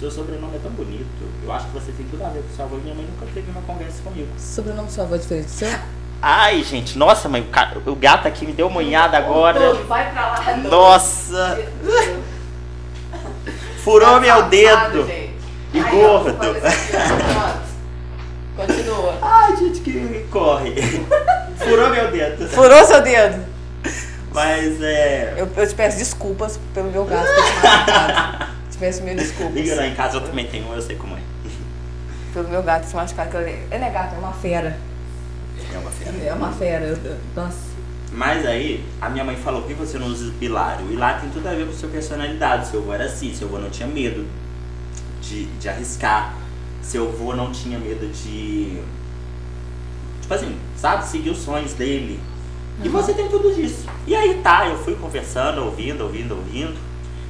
Seu 0.04 0.12
sobrenome 0.12 0.58
é 0.58 0.60
tão 0.62 0.70
bonito. 0.74 1.08
Eu 1.46 1.50
acho 1.54 1.68
que 1.68 1.72
você 1.76 1.94
tem 1.94 2.06
tudo 2.08 2.26
a 2.26 2.28
ver 2.28 2.42
com 2.42 2.52
o 2.52 2.56
seu 2.58 2.66
avô. 2.66 2.76
E 2.76 2.82
minha 2.82 2.94
mãe 2.94 3.06
nunca 3.10 3.26
teve 3.34 3.50
uma 3.50 3.62
conversa 3.62 4.02
comigo. 4.04 4.28
Sobrenome 4.38 4.88
do 4.90 4.92
seu 4.92 5.06
avô 5.06 5.16
é 5.16 5.18
diferente 5.18 5.46
do 5.46 5.52
seu? 5.52 5.70
Ai, 6.22 6.62
gente, 6.62 6.98
nossa, 6.98 7.30
mãe, 7.30 7.40
o, 7.40 7.46
ca- 7.46 7.72
o 7.86 7.96
gato 7.96 8.28
aqui 8.28 8.46
me 8.46 8.52
deu 8.52 8.68
uma 8.68 8.82
unhada 8.82 9.18
agora. 9.18 9.74
Vai 9.86 10.12
pra 10.12 10.28
lá, 10.28 10.58
Nossa, 10.58 11.58
furou 13.82 14.20
meu 14.20 14.44
dedo. 14.50 15.10
E 15.74 15.80
gordo. 15.82 16.38
Continua. 18.58 19.18
Ai, 19.22 19.56
gente, 19.56 19.80
que 19.80 20.26
corre. 20.30 20.76
Furou 21.60 21.90
meu 21.92 22.12
dedo. 22.12 22.50
Furou 22.50 22.86
seu 22.86 23.02
dedo. 23.02 23.42
Mas 24.34 24.82
é. 24.82 25.36
Eu, 25.38 25.50
eu 25.56 25.68
te 25.70 25.74
peço 25.76 25.98
desculpas 25.98 26.60
pelo 26.74 26.92
meu 26.92 27.06
gato 27.06 27.26
ter 27.26 27.36
te 27.36 27.54
machucado. 27.54 28.53
Te 28.74 28.78
peço 28.80 29.04
mil 29.04 29.16
desculpas. 29.16 29.54
Liga 29.56 29.76
lá 29.76 29.88
em 29.88 29.94
casa, 29.96 30.18
eu 30.18 30.22
também 30.22 30.48
tenho 30.48 30.72
eu 30.74 30.82
sei 30.82 30.96
como 30.96 31.16
é. 31.16 31.20
Pelo 32.34 32.50
meu 32.50 32.64
gato 32.64 32.88
te 32.90 32.96
machucado. 32.96 33.30
que 33.30 33.38
eu- 33.38 33.42
Ele 33.42 33.68
é 33.72 33.90
gato, 33.90 34.16
é 34.16 34.18
uma 34.18 34.34
fera. 34.34 34.78
É 35.74 35.78
uma 35.78 35.92
fera. 35.92 36.18
É 36.26 36.34
uma 36.34 36.52
fera. 36.52 36.86
eu- 36.86 37.18
Nossa. 37.36 37.74
Mas 38.12 38.46
aí, 38.46 38.84
a 39.02 39.10
minha 39.10 39.24
mãe 39.24 39.36
falou: 39.36 39.62
por 39.62 39.68
que 39.68 39.74
você 39.76 39.98
não 40.00 40.08
usa 40.08 40.32
o 40.40 40.44
Hilário? 40.44 40.86
O 40.88 40.92
Hilário 40.92 41.22
tem 41.22 41.30
tudo 41.30 41.48
a 41.48 41.54
ver 41.54 41.66
com 41.68 41.74
sua 41.74 41.90
personalidade. 41.90 42.68
Seu 42.68 42.80
avô 42.82 42.94
era 42.94 43.06
assim, 43.06 43.34
seu 43.34 43.48
avô 43.48 43.60
não 43.60 43.70
tinha 43.70 43.88
medo 43.88 44.26
de, 45.22 45.46
de 45.46 45.70
arriscar. 45.70 46.34
Seu 46.82 47.08
avô 47.10 47.36
não 47.36 47.52
tinha 47.52 47.78
medo 47.80 48.08
de. 48.12 48.80
Tipo 50.22 50.34
assim, 50.34 50.58
sabe? 50.78 51.06
Seguir 51.06 51.30
os 51.32 51.40
sonhos 51.40 51.74
dele. 51.74 52.20
E 52.84 52.88
Uhum. 52.88 52.94
você 52.94 53.14
tem 53.14 53.28
tudo 53.30 53.54
disso. 53.54 53.86
E 54.08 54.16
aí 54.16 54.40
tá, 54.44 54.68
eu 54.68 54.78
fui 54.80 54.96
conversando, 54.96 55.64
ouvindo, 55.64 56.02
ouvindo, 56.04 56.36
ouvindo. 56.36 56.76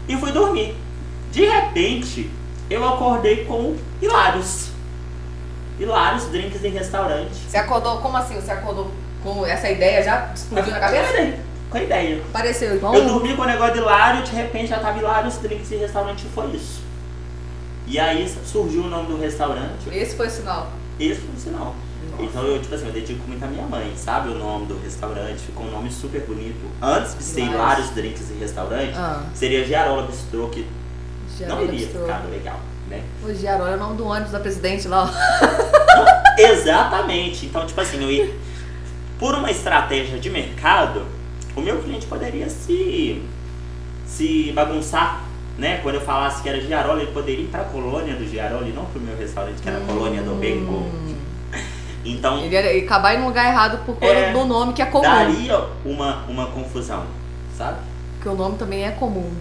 e 0.07 0.17
fui 0.17 0.31
dormir. 0.33 0.75
De 1.33 1.43
repente, 1.45 2.29
eu 2.69 2.87
acordei 2.87 3.43
com 3.45 3.75
Hilários. 3.99 4.69
Hilários 5.79 6.25
drinks 6.25 6.63
em 6.63 6.69
restaurante. 6.69 7.33
Você 7.49 7.57
acordou, 7.57 7.97
como 7.97 8.15
assim? 8.15 8.35
Você 8.35 8.51
acordou 8.51 8.91
com 9.23 9.43
essa 9.43 9.67
ideia 9.67 10.03
já 10.03 10.31
explodiu 10.33 10.71
na 10.71 10.79
cabeça? 10.79 11.33
Com 11.71 11.77
a 11.79 11.81
ideia. 11.81 12.21
Pareceu 12.31 12.75
igual. 12.75 12.93
Eu 12.93 13.05
dormi 13.05 13.35
com 13.35 13.41
o 13.41 13.45
negócio 13.45 13.73
de 13.73 13.79
Hilário, 13.79 14.23
de 14.23 14.31
repente 14.31 14.67
já 14.67 14.77
tava 14.79 14.99
Hilários 14.99 15.37
drinks 15.37 15.71
em 15.71 15.77
restaurante 15.77 16.23
e 16.23 16.29
foi 16.29 16.51
isso. 16.51 16.83
E 17.87 17.99
aí 17.99 18.31
surgiu 18.45 18.83
o 18.83 18.87
nome 18.87 19.07
do 19.07 19.17
restaurante. 19.19 19.89
Esse 19.91 20.15
foi 20.15 20.27
o 20.27 20.29
sinal. 20.29 20.67
Esse 20.99 21.21
foi 21.21 21.35
o 21.35 21.39
sinal. 21.39 21.75
Nossa. 22.11 22.23
Então 22.23 22.43
eu, 22.43 22.61
tipo 22.61 22.75
assim, 22.75 22.85
eu 22.85 22.93
dedico 22.93 23.27
muito 23.27 23.43
à 23.43 23.47
minha 23.47 23.65
mãe, 23.65 23.91
sabe? 23.97 24.29
O 24.29 24.35
nome 24.37 24.67
do 24.67 24.79
restaurante, 24.79 25.39
ficou 25.39 25.65
um 25.65 25.71
nome 25.71 25.91
super 25.91 26.21
bonito. 26.21 26.61
Antes 26.79 27.17
de 27.17 27.23
ser. 27.23 27.41
Hilários 27.41 27.89
Drinks 27.89 28.29
e 28.29 28.33
Restaurante, 28.35 28.93
Ah, 28.95 29.23
seria 29.33 29.65
Giarola 29.65 30.03
Bistrô, 30.03 30.47
que 30.49 30.67
não 31.41 31.63
iria 31.63 31.87
ficar 31.87 32.23
legal, 32.29 32.59
né? 32.89 33.01
O 33.23 33.33
Giarola 33.33 33.71
é 33.71 33.75
o 33.75 33.79
nome 33.79 33.97
do 33.97 34.05
ônibus 34.05 34.31
da 34.31 34.39
presidente 34.39 34.87
lá, 34.87 35.03
ó. 35.05 36.41
Exatamente. 36.41 37.45
Então, 37.45 37.65
tipo 37.65 37.79
assim, 37.79 38.01
eu 38.01 38.11
ia, 38.11 38.33
por 39.19 39.35
uma 39.35 39.51
estratégia 39.51 40.17
de 40.19 40.29
mercado, 40.29 41.05
o 41.55 41.61
meu 41.61 41.81
cliente 41.81 42.05
poderia 42.07 42.49
se, 42.49 43.21
se 44.07 44.51
bagunçar, 44.53 45.21
né? 45.57 45.79
Quando 45.83 45.95
eu 45.95 46.01
falasse 46.01 46.41
que 46.41 46.49
era 46.49 46.59
Giarola, 46.59 47.01
ele 47.01 47.11
poderia 47.11 47.45
ir 47.45 47.47
pra 47.47 47.63
colônia 47.65 48.15
do 48.15 48.25
Giarola 48.27 48.67
e 48.67 48.71
não 48.71 48.85
pro 48.85 48.99
meu 48.99 49.17
restaurante, 49.17 49.61
que 49.61 49.67
era 49.69 49.77
a 49.77 49.81
colônia 49.81 50.21
do. 50.21 50.31
Hum. 50.33 51.15
Então, 52.05 52.37
Ele 52.39 52.53
ia 52.53 52.83
acabar 52.83 53.15
em 53.15 53.21
um 53.21 53.27
lugar 53.27 53.45
errado 53.47 53.85
por 53.85 53.95
conta 53.95 54.05
É, 54.07 54.33
do 54.33 54.43
nome 54.43 54.73
que 54.73 54.81
é 54.81 54.85
comum. 54.85 55.03
daria 55.03 55.57
uma, 55.85 56.25
uma 56.27 56.47
confusão, 56.47 57.05
sabe? 57.57 57.77
Porque 58.15 58.27
o 58.27 58.35
nome 58.35 58.57
também 58.57 58.83
é 58.83 58.91
comum. 58.91 59.31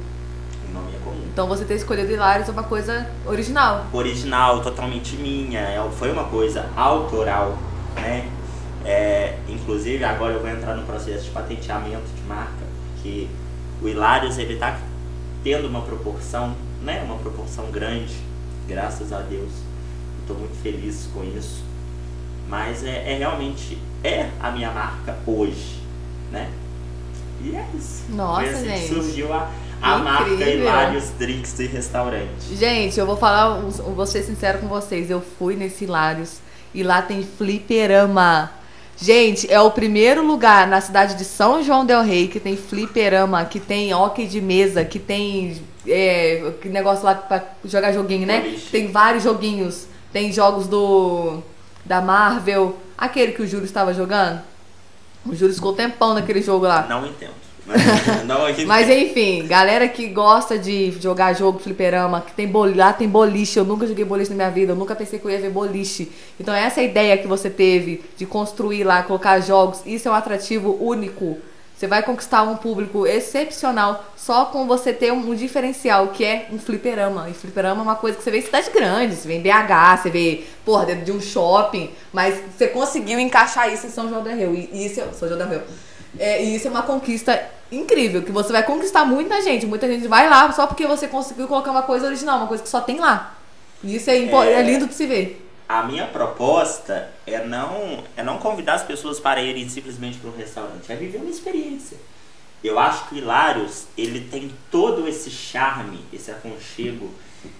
O 0.68 0.72
nome 0.72 0.90
é 0.94 0.98
comum. 0.98 1.01
Então 1.32 1.46
você 1.48 1.64
ter 1.64 1.74
escolhido 1.74 2.12
Hilários 2.12 2.48
é 2.48 2.52
uma 2.52 2.62
coisa 2.62 3.08
original. 3.26 3.86
Original, 3.92 4.60
totalmente 4.62 5.16
minha, 5.16 5.60
é- 5.60 5.90
foi 5.98 6.10
uma 6.12 6.24
coisa 6.24 6.68
autoral, 6.76 7.56
né? 7.96 8.28
É, 8.84 9.38
inclusive, 9.48 10.04
agora 10.04 10.32
eu 10.32 10.40
vou 10.40 10.50
entrar 10.50 10.74
no 10.74 10.82
processo 10.84 11.24
de 11.24 11.30
patenteamento 11.30 12.08
de 12.16 12.22
marca, 12.26 12.64
que 13.02 13.30
o 13.80 13.88
Hilários, 13.88 14.38
ele 14.38 14.56
tá 14.56 14.78
tendo 15.42 15.68
uma 15.68 15.82
proporção, 15.82 16.54
né? 16.82 17.02
Uma 17.04 17.16
proporção 17.16 17.66
grande, 17.70 18.14
graças 18.68 19.12
a 19.12 19.18
Deus. 19.20 19.50
Estou 20.20 20.36
muito 20.36 20.60
feliz 20.62 21.08
com 21.14 21.24
isso. 21.24 21.62
Mas 22.48 22.84
é, 22.84 23.12
é 23.12 23.16
realmente, 23.18 23.78
é 24.04 24.28
a 24.40 24.50
minha 24.50 24.70
marca 24.70 25.16
hoje, 25.26 25.80
né? 26.30 26.50
E 27.40 27.56
é 27.56 27.66
isso. 27.74 28.04
Nossa, 28.10 28.42
assim 28.50 28.64
gente. 28.68 28.88
surgiu 28.88 29.32
a, 29.32 29.50
a 29.82 29.98
marca. 29.98 30.48
Hilários 30.48 31.10
Drinks 31.18 31.58
e 31.58 31.66
Restaurante. 31.66 32.54
Gente, 32.54 32.98
eu 32.98 33.04
vou 33.04 33.16
falar, 33.16 33.58
vou 33.58 34.06
ser 34.06 34.22
sincero 34.22 34.58
com 34.58 34.68
vocês. 34.68 35.10
Eu 35.10 35.20
fui 35.20 35.56
nesse 35.56 35.84
Hilários 35.84 36.38
e 36.72 36.82
lá 36.82 37.02
tem 37.02 37.22
fliperama. 37.22 38.50
Gente, 38.96 39.52
é 39.52 39.60
o 39.60 39.70
primeiro 39.70 40.24
lugar 40.24 40.66
na 40.68 40.80
cidade 40.80 41.16
de 41.16 41.24
São 41.24 41.62
João 41.62 41.84
del 41.84 42.02
Rei 42.02 42.28
que 42.28 42.38
tem 42.38 42.56
fliperama, 42.56 43.44
que 43.44 43.58
tem 43.58 43.92
hockey 43.92 44.26
de 44.26 44.40
mesa, 44.40 44.84
que 44.84 44.98
tem 44.98 45.60
é, 45.86 46.52
que 46.60 46.68
negócio 46.68 47.04
lá 47.04 47.14
pra 47.14 47.42
jogar 47.64 47.92
joguinho, 47.92 48.26
né? 48.26 48.40
Boliche. 48.40 48.70
Tem 48.70 48.86
vários 48.86 49.24
joguinhos. 49.24 49.86
Tem 50.12 50.32
jogos 50.32 50.68
do 50.68 51.42
da 51.84 52.00
Marvel, 52.00 52.78
aquele 52.96 53.32
que 53.32 53.42
o 53.42 53.46
Júlio 53.46 53.64
estava 53.64 53.92
jogando. 53.92 54.40
O 55.26 55.34
Júlio 55.34 55.54
ficou 55.54 55.72
tempão 55.72 56.14
naquele 56.14 56.40
jogo 56.40 56.66
lá. 56.66 56.86
Não 56.88 57.04
entendo. 57.06 57.41
Entendo. 58.48 58.66
Mas 58.66 58.88
enfim, 58.88 59.46
galera 59.46 59.86
que 59.88 60.08
gosta 60.08 60.58
de 60.58 60.90
jogar 61.00 61.32
jogo 61.32 61.58
fliperama, 61.58 62.20
que 62.20 62.32
tem 62.32 62.50
lá 62.76 62.92
tem 62.92 63.08
boliche, 63.08 63.58
eu 63.58 63.64
nunca 63.64 63.86
joguei 63.86 64.04
boliche 64.04 64.30
na 64.30 64.36
minha 64.36 64.50
vida, 64.50 64.72
eu 64.72 64.76
nunca 64.76 64.94
pensei 64.94 65.18
que 65.18 65.24
eu 65.24 65.30
ia 65.30 65.38
ver 65.38 65.50
boliche. 65.50 66.10
Então 66.38 66.54
essa 66.54 66.80
é 66.80 66.84
ideia 66.84 67.16
que 67.16 67.26
você 67.26 67.48
teve 67.48 68.02
de 68.16 68.26
construir 68.26 68.84
lá, 68.84 69.02
colocar 69.02 69.40
jogos, 69.40 69.82
isso 69.86 70.08
é 70.08 70.10
um 70.10 70.14
atrativo 70.14 70.76
único. 70.80 71.38
Você 71.82 71.88
vai 71.88 72.00
conquistar 72.00 72.44
um 72.44 72.56
público 72.56 73.08
excepcional 73.08 74.04
só 74.16 74.44
com 74.44 74.68
você 74.68 74.92
ter 74.92 75.12
um, 75.12 75.30
um 75.30 75.34
diferencial, 75.34 76.08
que 76.08 76.24
é 76.24 76.46
um 76.52 76.58
fliperama. 76.58 77.28
E 77.28 77.34
fliperama 77.34 77.80
é 77.80 77.82
uma 77.82 77.96
coisa 77.96 78.16
que 78.16 78.22
você 78.22 78.30
vê 78.30 78.38
em 78.38 78.42
cidade 78.42 78.70
grande, 78.70 79.16
você 79.16 79.26
vê 79.26 79.34
em 79.34 79.42
BH, 79.42 80.00
você 80.00 80.08
vê, 80.08 80.44
porra, 80.64 80.86
dentro 80.86 81.04
de 81.04 81.10
um 81.10 81.20
shopping, 81.20 81.90
mas 82.12 82.40
você 82.56 82.68
conseguiu 82.68 83.18
encaixar 83.18 83.72
isso 83.72 83.84
em 83.88 83.90
São 83.90 84.08
João 84.08 84.22
del 84.22 84.36
Rio. 84.36 84.54
E 84.54 84.86
isso 84.86 85.00
é, 85.00 85.08
São 85.12 85.26
João 85.26 85.38
del 85.38 85.48
Rio. 85.48 85.62
É, 86.18 86.42
e 86.44 86.54
isso 86.54 86.68
é 86.68 86.70
uma 86.70 86.82
conquista 86.82 87.48
incrível, 87.70 88.22
que 88.22 88.30
você 88.30 88.52
vai 88.52 88.62
conquistar 88.62 89.04
muita 89.04 89.40
gente. 89.40 89.66
Muita 89.66 89.86
gente 89.88 90.06
vai 90.06 90.28
lá 90.28 90.50
só 90.52 90.66
porque 90.66 90.86
você 90.86 91.08
conseguiu 91.08 91.48
colocar 91.48 91.70
uma 91.70 91.82
coisa 91.82 92.06
original, 92.06 92.38
uma 92.38 92.46
coisa 92.46 92.62
que 92.62 92.68
só 92.68 92.80
tem 92.80 93.00
lá. 93.00 93.34
E 93.82 93.96
isso 93.96 94.10
é, 94.10 94.18
É. 94.18 94.52
é 94.52 94.62
lindo 94.62 94.86
de 94.86 94.94
se 94.94 95.06
ver. 95.06 95.48
A 95.68 95.82
minha 95.84 96.06
proposta 96.06 97.08
é 97.26 97.44
não, 97.44 98.04
é 98.16 98.22
não 98.22 98.36
convidar 98.36 98.74
as 98.74 98.82
pessoas 98.82 99.18
para 99.18 99.42
irem 99.42 99.68
simplesmente 99.68 100.18
para 100.18 100.28
um 100.28 100.36
restaurante, 100.36 100.92
é 100.92 100.94
viver 100.96 101.18
uma 101.18 101.30
experiência. 101.30 101.96
Eu 102.62 102.78
acho 102.78 103.08
que 103.08 103.14
o 103.14 103.18
Hilários, 103.18 103.86
ele 103.96 104.20
tem 104.30 104.52
todo 104.70 105.08
esse 105.08 105.30
charme, 105.30 106.04
esse 106.12 106.30
aconchego, 106.30 107.10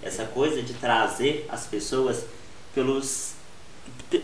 essa 0.03 0.25
coisa 0.25 0.63
de 0.63 0.75
trazer 0.75 1.47
as 1.51 1.67
pessoas 1.67 2.25
pelos, 2.75 3.33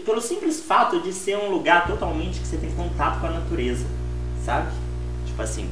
pelo 0.05 0.20
simples 0.20 0.61
fato 0.61 1.01
de 1.01 1.12
ser 1.12 1.37
um 1.37 1.51
lugar 1.51 1.87
totalmente 1.87 2.39
que 2.41 2.47
você 2.47 2.59
tem 2.59 2.70
contato 2.74 3.20
com 3.20 3.26
a 3.26 3.31
natureza, 3.31 3.87
sabe? 4.49 4.68
Tipo 5.26 5.42
assim, 5.42 5.68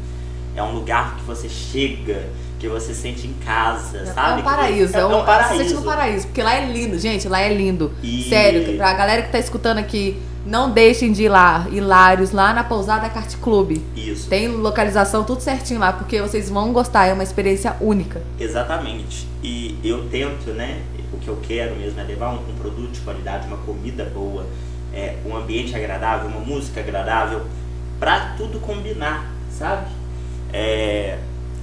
é 0.55 0.62
um 0.62 0.72
lugar 0.72 1.16
que 1.16 1.22
você 1.24 1.49
chega, 1.49 2.24
que 2.61 2.68
você 2.68 2.93
sente 2.93 3.27
em 3.27 3.33
casa, 3.45 3.99
É 3.99 4.05
sabe? 4.07 4.41
um 4.43 4.45
paraíso, 4.45 4.95
é, 4.95 5.01
é, 5.01 5.07
um 5.07 5.09
um, 5.09 5.12
Você 5.12 5.24
sente 5.24 5.27
paraíso. 5.49 5.74
no 5.77 5.83
paraíso, 5.83 6.27
porque 6.27 6.43
lá 6.43 6.55
é 6.55 6.66
lindo, 6.66 6.99
gente, 6.99 7.27
lá 7.27 7.41
é 7.41 7.53
lindo. 7.55 7.91
E- 8.03 8.27
Sério, 8.29 8.77
pra 8.77 8.93
galera 8.93 9.22
que 9.22 9.33
tá 9.33 9.39
escutando 9.39 9.79
aqui, 9.79 10.20
não 10.45 10.70
deixem 10.70 11.11
de 11.11 11.24
ir 11.24 11.29
lá, 11.31 11.66
Hilários, 11.72 12.33
lá 12.33 12.53
na 12.53 12.62
pousada 12.62 13.09
Kart 13.09 13.35
Club. 13.37 13.79
Isso. 13.97 14.29
Tem 14.29 14.47
localização 14.49 15.24
tudo 15.24 15.41
certinho 15.41 15.81
lá, 15.81 15.93
porque 15.93 16.20
vocês 16.20 16.51
vão 16.51 16.70
gostar, 16.72 17.07
é 17.07 17.12
uma 17.14 17.22
experiência 17.22 17.74
única. 17.81 18.22
Exatamente. 18.39 19.27
E 19.43 19.79
eu 19.83 20.07
tento, 20.11 20.51
né? 20.51 20.83
O 21.12 21.18
que 21.18 21.29
eu 21.29 21.39
quero 21.43 21.74
mesmo 21.77 21.99
é 21.99 22.05
levar 22.05 22.31
um, 22.31 22.39
um 22.51 22.55
produto 22.61 22.91
de 22.93 23.01
qualidade, 23.01 23.47
uma 23.49 23.57
comida 23.59 24.05
boa, 24.05 24.45
é, 24.95 25.16
um 25.27 25.35
ambiente 25.35 25.74
agradável, 25.74 26.29
uma 26.29 26.41
música 26.41 26.81
agradável, 26.81 27.43
pra 27.99 28.34
tudo 28.36 28.61
combinar, 28.61 29.26
sabe? 29.51 29.86
É, 30.53 31.18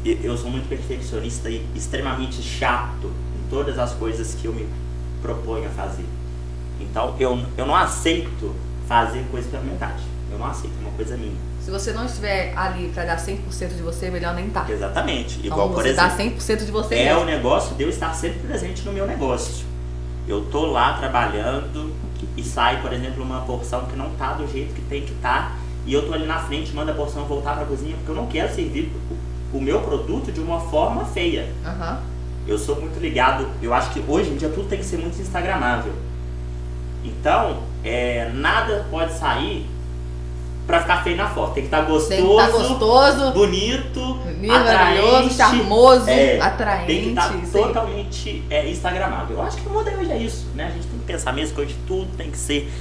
eu 0.05 0.37
sou 0.37 0.49
muito 0.49 0.67
perfeccionista 0.67 1.49
e 1.49 1.65
extremamente 1.75 2.41
chato 2.41 3.07
em 3.07 3.49
todas 3.49 3.79
as 3.79 3.93
coisas 3.93 4.35
que 4.35 4.45
eu 4.47 4.53
me 4.53 4.67
proponho 5.21 5.65
a 5.67 5.69
fazer. 5.69 6.05
Então 6.79 7.15
eu, 7.19 7.39
eu 7.57 7.65
não 7.65 7.75
aceito 7.75 8.53
fazer 8.87 9.23
coisa 9.31 9.47
pela 9.49 9.63
metade. 9.63 10.03
Eu 10.31 10.37
não 10.39 10.45
aceito 10.47 10.73
é 10.79 10.81
uma 10.81 10.91
coisa 10.91 11.15
minha. 11.15 11.35
Se 11.61 11.71
você 11.71 11.93
não 11.93 12.05
estiver 12.05 12.53
ali 12.57 12.89
pra 12.93 13.05
dar 13.05 13.17
100% 13.17 13.37
de 13.75 13.81
você, 13.81 14.09
melhor 14.09 14.33
nem 14.35 14.49
tá. 14.49 14.65
Exatamente. 14.67 15.35
Então 15.39 15.51
Igual, 15.53 15.69
por 15.69 15.81
você 15.83 15.89
exemplo. 15.89 16.09
dá 16.09 16.23
100% 16.23 16.65
de 16.65 16.71
você 16.71 16.95
É 16.95 17.13
o 17.13 17.23
mesmo. 17.23 17.31
negócio 17.31 17.75
de 17.75 17.83
eu 17.83 17.89
estar 17.89 18.13
sempre 18.13 18.39
presente 18.39 18.81
no 18.81 18.91
meu 18.91 19.07
negócio. 19.07 19.65
Eu 20.27 20.43
tô 20.45 20.65
lá 20.65 20.97
trabalhando 20.97 21.93
e 22.35 22.43
sai, 22.43 22.81
por 22.81 22.91
exemplo, 22.91 23.23
uma 23.23 23.41
porção 23.41 23.85
que 23.85 23.95
não 23.95 24.09
tá 24.11 24.33
do 24.33 24.45
jeito 24.51 24.73
que 24.73 24.81
tem 24.81 25.03
que 25.05 25.13
tá. 25.15 25.53
E 25.85 25.93
eu 25.93 26.07
tô 26.07 26.13
ali 26.13 26.25
na 26.25 26.39
frente, 26.39 26.73
manda 26.73 26.91
a 26.91 26.95
porção 26.95 27.25
voltar 27.25 27.55
pra 27.55 27.65
cozinha, 27.65 27.95
porque 27.97 28.11
eu 28.11 28.15
não 28.15 28.27
quero 28.27 28.53
servir 28.53 28.91
o 29.53 29.59
meu 29.59 29.81
produto 29.81 30.31
de 30.31 30.39
uma 30.39 30.59
forma 30.59 31.05
feia. 31.05 31.49
Aham. 31.65 31.99
Eu 32.47 32.57
sou 32.57 32.75
muito 32.79 32.99
ligado, 32.99 33.47
eu 33.61 33.73
acho 33.73 33.91
que 33.91 34.03
hoje 34.07 34.29
em 34.31 34.35
dia 34.35 34.49
tudo 34.49 34.67
tem 34.67 34.79
que 34.79 34.85
ser 34.85 34.97
muito 34.97 35.19
instagramável. 35.21 35.93
Então, 37.03 37.59
é, 37.83 38.29
nada 38.33 38.85
pode 38.89 39.13
sair 39.13 39.65
pra 40.65 40.81
ficar 40.81 41.03
feio 41.03 41.17
na 41.17 41.29
foto. 41.29 41.53
Tem 41.53 41.63
que 41.63 41.67
estar 41.67 41.81
gostoso, 41.81 42.09
Tem 42.09 42.25
que 42.25 42.31
estar 42.33 42.51
gostoso, 42.51 43.31
bonito, 43.33 44.19
maravilhoso, 44.47 45.07
atraente. 45.15 45.33
charmoso, 45.35 46.09
É, 46.09 46.39
atraente. 46.39 46.87
Tem 46.87 47.01
que 47.03 47.09
estar 47.09 47.35
isso 47.35 47.57
aí. 47.57 47.63
totalmente 47.63 48.43
é, 48.49 48.69
instagramável. 48.69 49.37
Eu 49.37 49.43
acho 49.43 49.57
que 49.57 49.67
o 49.67 49.71
modelo 49.71 49.99
hoje 50.01 50.11
é 50.11 50.17
isso, 50.17 50.47
né? 50.55 50.67
A 50.67 50.71
gente 50.71 50.87
tem 50.87 50.99
que 50.99 51.05
pensar 51.05 51.33
mesmo 51.33 51.55
que 51.55 51.61
hoje 51.61 51.75
tudo 51.87 52.07
tem 52.17 52.31
que 52.31 52.37
ser 52.37 52.71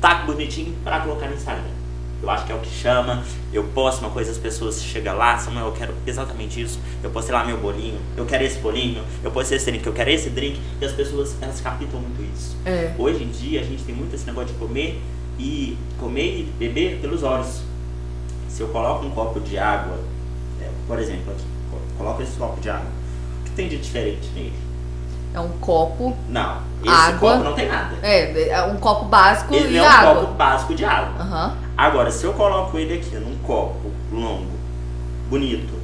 tá 0.00 0.14
bonitinho 0.26 0.74
pra 0.84 1.00
colocar 1.00 1.26
no 1.26 1.34
Instagram. 1.34 1.75
Eu 2.22 2.30
acho 2.30 2.46
que 2.46 2.52
é 2.52 2.54
o 2.54 2.58
que 2.60 2.70
chama. 2.70 3.22
Eu 3.52 3.64
posto 3.64 4.00
uma 4.00 4.10
coisa, 4.10 4.30
as 4.32 4.38
pessoas 4.38 4.82
chegam 4.82 5.16
lá, 5.16 5.38
Samuel, 5.38 5.66
eu 5.66 5.72
quero 5.72 5.94
exatamente 6.06 6.60
isso. 6.60 6.78
Eu 7.02 7.10
postei 7.10 7.34
lá 7.34 7.44
meu 7.44 7.58
bolinho, 7.58 7.98
eu 8.16 8.24
quero 8.24 8.42
esse 8.42 8.58
bolinho, 8.58 9.02
eu 9.22 9.30
postei 9.30 9.58
esse 9.58 9.70
drink, 9.70 9.86
eu 9.86 9.92
quero 9.92 10.10
esse 10.10 10.30
drink. 10.30 10.60
E 10.80 10.84
as 10.84 10.92
pessoas, 10.92 11.36
elas 11.40 11.60
captam 11.60 12.00
muito 12.00 12.22
isso. 12.34 12.56
É. 12.64 12.92
Hoje 12.98 13.22
em 13.22 13.28
dia 13.30 13.60
a 13.60 13.64
gente 13.64 13.82
tem 13.84 13.94
muito 13.94 14.14
esse 14.14 14.24
negócio 14.26 14.48
de 14.52 14.58
comer 14.58 15.00
e 15.38 15.76
comer 16.00 16.40
e 16.40 16.42
beber 16.58 16.98
pelos 17.00 17.22
olhos. 17.22 17.60
Se 18.48 18.62
eu 18.62 18.68
coloco 18.68 19.04
um 19.04 19.10
copo 19.10 19.38
de 19.40 19.58
água, 19.58 19.98
é, 20.62 20.68
por 20.88 20.98
exemplo, 20.98 21.30
aqui, 21.32 21.44
co- 21.70 21.78
coloco 21.98 22.22
esse 22.22 22.32
copo 22.38 22.58
de 22.60 22.70
água, 22.70 22.86
o 23.42 23.44
que 23.44 23.50
tem 23.50 23.68
de 23.68 23.76
diferente 23.76 24.26
nele? 24.34 24.54
É 25.34 25.40
um 25.40 25.50
copo. 25.60 26.16
Não, 26.30 26.62
esse 26.82 26.88
Água. 26.90 27.32
copo 27.32 27.44
não 27.44 27.52
tem 27.52 27.68
nada. 27.68 27.94
É, 28.02 28.48
é 28.48 28.62
um 28.62 28.76
copo 28.78 29.04
básico 29.04 29.54
Ele 29.54 29.74
e 29.74 29.76
é 29.76 29.82
um 29.82 29.86
água. 29.86 30.14
copo 30.22 30.32
básico 30.34 30.74
de 30.74 30.82
água. 30.86 31.20
Aham. 31.22 31.65
Agora, 31.76 32.10
se 32.10 32.24
eu 32.24 32.32
coloco 32.32 32.78
ele 32.78 32.94
aqui 32.94 33.14
num 33.16 33.36
copo 33.38 33.90
longo, 34.10 34.56
bonito, 35.28 35.74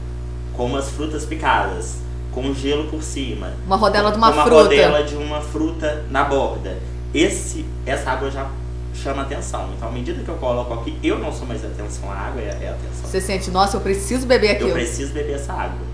com 0.56 0.66
umas 0.66 0.88
frutas 0.90 1.24
picadas, 1.24 1.98
com 2.32 2.54
gelo 2.54 2.88
por 2.88 3.02
cima. 3.02 3.52
Uma 3.66 3.76
rodela 3.76 4.10
de 4.10 4.16
uma, 4.16 4.30
uma 4.30 4.44
fruta. 4.44 4.62
rodela 4.62 5.02
de 5.04 5.16
uma 5.16 5.40
fruta 5.40 6.04
na 6.10 6.24
borda. 6.24 6.78
Esse, 7.12 7.66
essa 7.84 8.10
água 8.10 8.30
já 8.30 8.50
chama 8.94 9.22
atenção. 9.22 9.68
Então, 9.76 9.88
à 9.88 9.92
medida 9.92 10.22
que 10.22 10.28
eu 10.28 10.36
coloco 10.36 10.72
aqui, 10.74 10.98
eu 11.02 11.18
não 11.18 11.32
sou 11.32 11.46
mais 11.46 11.62
atenção, 11.64 12.10
a 12.10 12.14
água 12.14 12.40
é, 12.40 12.46
é 12.46 12.68
atenção. 12.70 13.10
Você 13.10 13.20
sente, 13.20 13.50
nossa, 13.50 13.76
eu 13.76 13.80
preciso 13.80 14.26
beber 14.26 14.52
aquilo. 14.52 14.70
Eu 14.70 14.74
preciso 14.74 15.12
beber 15.12 15.34
essa 15.34 15.52
água. 15.52 15.86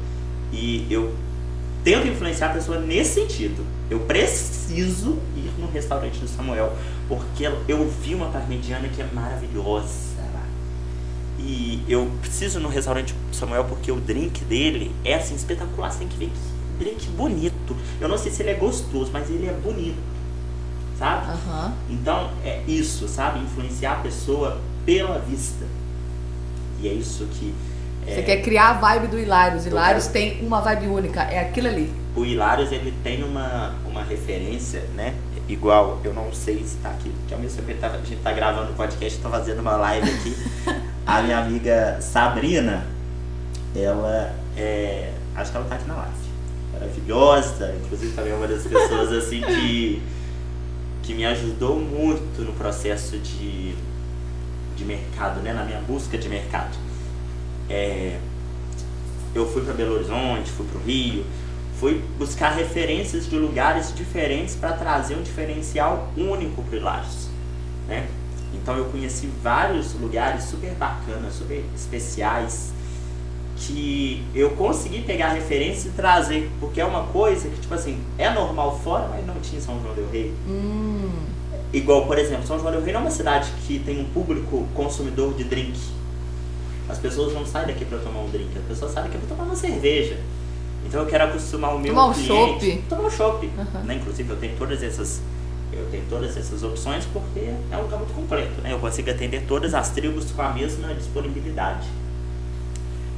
E 0.52 0.86
eu 0.88 1.12
tento 1.84 2.06
influenciar 2.06 2.50
a 2.50 2.54
pessoa 2.54 2.80
nesse 2.80 3.14
sentido. 3.14 3.64
Eu 3.90 4.00
preciso 4.00 5.18
ir 5.36 5.50
no 5.58 5.70
restaurante 5.70 6.18
do 6.18 6.28
Samuel, 6.28 6.76
porque 7.08 7.48
eu 7.66 7.88
vi 8.02 8.14
uma 8.14 8.28
parmegiana 8.28 8.88
que 8.88 9.00
é 9.00 9.08
maravilhosa. 9.12 10.18
E 11.38 11.84
eu 11.88 12.10
preciso 12.20 12.58
ir 12.58 12.62
no 12.62 12.68
restaurante 12.68 13.14
do 13.14 13.36
Samuel 13.36 13.64
porque 13.64 13.92
o 13.92 14.00
drink 14.00 14.44
dele 14.44 14.94
é 15.04 15.14
assim 15.14 15.34
espetacular. 15.34 15.90
Você 15.90 16.00
tem 16.00 16.08
que 16.08 16.16
ver 16.16 16.26
que 16.26 16.84
drink 16.84 17.06
bonito. 17.10 17.76
Eu 18.00 18.08
não 18.08 18.18
sei 18.18 18.32
se 18.32 18.42
ele 18.42 18.50
é 18.50 18.54
gostoso, 18.54 19.10
mas 19.12 19.30
ele 19.30 19.46
é 19.46 19.52
bonito. 19.52 19.96
Sabe? 20.98 21.30
Aham. 21.30 21.72
Então 21.88 22.32
é 22.44 22.62
isso, 22.66 23.06
sabe? 23.06 23.38
Influenciar 23.40 23.92
a 23.92 24.00
pessoa 24.00 24.60
pela 24.84 25.18
vista. 25.20 25.64
E 26.80 26.88
é 26.88 26.92
isso 26.92 27.24
que. 27.26 27.54
É, 28.08 28.14
Você 28.14 28.22
quer 28.22 28.38
criar 28.42 28.70
a 28.70 28.72
vibe 28.74 29.08
do 29.08 29.18
Hilários. 29.18 29.66
Hilários 29.66 30.06
tem 30.06 30.40
uma 30.44 30.60
vibe 30.60 30.86
única, 30.88 31.22
é 31.22 31.40
aquilo 31.40 31.68
ali. 31.68 31.92
O 32.16 32.24
Hilários 32.24 32.72
ele 32.72 32.92
tem 33.04 33.22
uma, 33.22 33.74
uma 33.86 34.02
referência, 34.02 34.80
né? 34.94 35.14
Igual, 35.48 35.98
eu 36.04 36.12
não 36.12 36.32
sei 36.32 36.62
se 36.64 36.76
tá 36.76 36.90
aqui, 36.90 37.10
porque 37.10 37.32
ao 37.32 37.40
mesmo 37.40 37.62
tempo 37.62 37.80
tá- 37.80 37.88
a 37.88 37.96
gente 37.98 38.16
tá 38.16 38.32
gravando 38.32 38.72
o 38.72 38.74
podcast, 38.74 39.18
tô 39.18 39.30
fazendo 39.30 39.60
uma 39.60 39.76
live 39.76 40.10
aqui. 40.10 40.36
a 41.06 41.22
minha 41.22 41.38
amiga 41.38 41.98
Sabrina, 42.00 42.86
ela 43.74 44.34
é. 44.56 45.12
Acho 45.34 45.50
que 45.52 45.56
ela 45.56 45.66
tá 45.66 45.76
aqui 45.76 45.88
na 45.88 45.94
live. 45.94 46.28
Maravilhosa, 46.72 47.74
inclusive 47.82 48.12
também 48.14 48.32
é 48.32 48.36
uma 48.36 48.46
das 48.46 48.62
pessoas 48.64 49.12
assim 49.12 49.40
que, 49.40 50.02
que 51.02 51.14
me 51.14 51.24
ajudou 51.24 51.78
muito 51.78 52.42
no 52.42 52.52
processo 52.52 53.16
de, 53.18 53.74
de 54.76 54.84
mercado, 54.84 55.40
né? 55.40 55.52
Na 55.52 55.64
minha 55.64 55.80
busca 55.80 56.18
de 56.18 56.28
mercado. 56.28 56.76
É, 57.68 58.18
eu 59.34 59.46
fui 59.46 59.62
para 59.62 59.74
Belo 59.74 59.94
Horizonte, 59.94 60.50
fui 60.50 60.66
para 60.66 60.80
o 60.80 60.82
Rio, 60.82 61.24
fui 61.78 62.02
buscar 62.18 62.50
referências 62.50 63.28
de 63.28 63.36
lugares 63.36 63.94
diferentes 63.94 64.54
para 64.54 64.72
trazer 64.72 65.16
um 65.16 65.22
diferencial 65.22 66.08
único 66.16 66.62
para 66.62 66.74
o 66.74 66.78
Hilários, 66.78 67.28
né? 67.86 68.08
Então 68.54 68.76
eu 68.76 68.86
conheci 68.86 69.28
vários 69.42 69.92
lugares 69.94 70.44
super 70.44 70.72
bacanas, 70.72 71.34
super 71.34 71.62
especiais, 71.74 72.72
que 73.56 74.24
eu 74.34 74.50
consegui 74.50 75.02
pegar 75.02 75.30
referência 75.30 75.88
e 75.88 75.92
trazer, 75.92 76.50
porque 76.60 76.80
é 76.80 76.84
uma 76.84 77.04
coisa 77.04 77.48
que, 77.48 77.60
tipo 77.60 77.74
assim, 77.74 77.98
é 78.16 78.30
normal 78.30 78.78
fora, 78.82 79.08
mas 79.08 79.26
não 79.26 79.34
tinha 79.40 79.58
em 79.58 79.62
São 79.62 79.80
João 79.82 79.94
del 79.94 80.08
Rei. 80.10 80.32
Hum. 80.48 81.10
Igual, 81.72 82.06
por 82.06 82.18
exemplo, 82.18 82.46
São 82.46 82.58
João 82.58 82.70
del 82.70 82.82
Rei 82.82 82.92
não 82.92 83.00
é 83.00 83.04
uma 83.04 83.10
cidade 83.10 83.52
que 83.66 83.78
tem 83.80 84.00
um 84.00 84.04
público 84.04 84.66
consumidor 84.74 85.34
de 85.34 85.44
drink. 85.44 85.78
As 86.88 86.98
pessoas 86.98 87.34
não 87.34 87.44
saem 87.44 87.66
daqui 87.66 87.84
para 87.84 87.98
tomar 87.98 88.20
um 88.20 88.30
drink, 88.30 88.50
as 88.56 88.64
pessoas 88.64 88.92
saem 88.92 89.06
daqui 89.06 89.18
para 89.18 89.28
tomar 89.36 89.44
uma 89.44 89.56
cerveja. 89.56 90.18
Então 90.86 91.00
eu 91.02 91.06
quero 91.06 91.24
acostumar 91.24 91.74
o 91.74 91.78
meu 91.78 91.92
Tomar 91.92 92.06
um 92.06 92.12
cliente 92.14 92.28
chopp. 92.28 92.84
tomar 92.88 93.02
um 93.04 93.10
chopp. 93.10 93.50
Aham. 93.58 93.84
Né? 93.84 93.94
Inclusive 93.96 94.30
eu 94.30 94.36
tenho 94.36 94.56
todas 94.56 94.82
essas 94.82 95.20
eu 95.70 95.86
tenho 95.90 96.04
todas 96.08 96.36
essas 96.36 96.62
opções 96.62 97.04
porque 97.12 97.40
é 97.70 97.76
um 97.76 97.82
lugar 97.82 97.98
muito 97.98 98.14
completo, 98.14 98.60
né? 98.62 98.72
Eu 98.72 98.78
consigo 98.78 99.10
atender 99.10 99.44
todas 99.46 99.74
as 99.74 99.90
tribos 99.90 100.30
com 100.30 100.40
a 100.42 100.50
mesma 100.50 100.94
disponibilidade. 100.94 101.86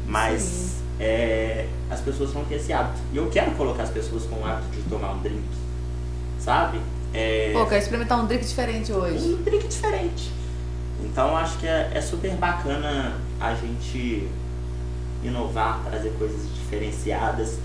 Mas 0.06 0.76
é, 0.98 1.66
as 1.88 2.00
pessoas 2.00 2.34
não 2.34 2.44
têm 2.44 2.56
esse 2.56 2.72
hábito. 2.72 3.00
E 3.12 3.16
eu 3.16 3.28
quero 3.30 3.52
colocar 3.52 3.84
as 3.84 3.90
pessoas 3.90 4.24
com 4.24 4.36
o 4.40 4.44
hábito 4.44 4.68
de 4.76 4.82
tomar 4.88 5.12
um 5.12 5.18
drink. 5.20 5.42
Sabe? 6.40 6.80
É, 7.14 7.50
Pô, 7.52 7.64
quero 7.66 7.80
experimentar 7.82 8.20
um 8.20 8.26
drink 8.26 8.44
diferente 8.44 8.92
hoje. 8.92 9.24
um 9.34 9.42
drink 9.42 9.68
diferente. 9.68 10.30
Então 11.04 11.36
acho 11.36 11.58
que 11.58 11.66
é, 11.66 11.90
é 11.94 12.00
super 12.00 12.30
bacana 12.32 13.14
a 13.40 13.54
gente 13.54 14.28
inovar, 15.24 15.80
trazer 15.88 16.10
coisas 16.18 16.40
diferenciadas, 16.54 17.58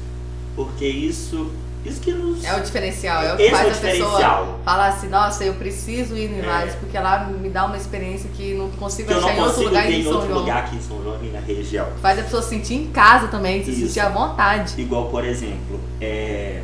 porque 0.55 0.86
isso, 0.88 1.51
isso 1.86 1.99
que 2.01 2.11
nos. 2.11 2.43
É 2.43 2.55
o 2.55 2.61
diferencial, 2.61 3.23
é 3.23 3.34
o 3.34 3.38
que 3.38 3.43
é 3.43 3.51
faz 3.51 3.67
o 3.67 3.71
a 3.78 3.82
pessoa 3.91 4.59
falar 4.63 4.88
assim, 4.88 5.07
nossa, 5.09 5.43
eu 5.43 5.53
preciso 5.55 6.15
ir 6.15 6.30
no 6.30 6.38
É. 6.38 6.39
Hilários, 6.39 6.76
porque 6.76 6.97
lá 6.97 7.26
me 7.26 7.49
dá 7.49 7.65
uma 7.65 7.78
experiência 7.78 8.30
que 8.36 8.53
não 8.53 8.69
consigo 8.71 9.07
que 9.09 9.13
achar 9.13 9.28
não 9.28 9.36
em 9.36 9.41
outro 9.41 9.63
lugar 9.63 9.91
em 9.91 9.99
em 9.99 10.03
São 10.03 10.13
outro 10.13 10.28
João. 10.28 10.39
lugar 10.39 10.63
aqui 10.63 10.76
em 10.78 10.82
São 10.82 11.03
João 11.03 11.17
e 11.23 11.28
na 11.28 11.39
região. 11.39 11.88
Faz 12.01 12.19
a 12.19 12.23
pessoa 12.23 12.41
se 12.41 12.49
sentir 12.49 12.76
em 12.76 12.88
casa 12.91 13.28
também, 13.28 13.63
se 13.63 13.71
Isso. 13.71 13.88
sentir 13.88 13.99
à 13.99 14.09
vontade. 14.09 14.80
Igual, 14.82 15.09
por 15.09 15.23
exemplo, 15.26 15.80
é, 16.01 16.61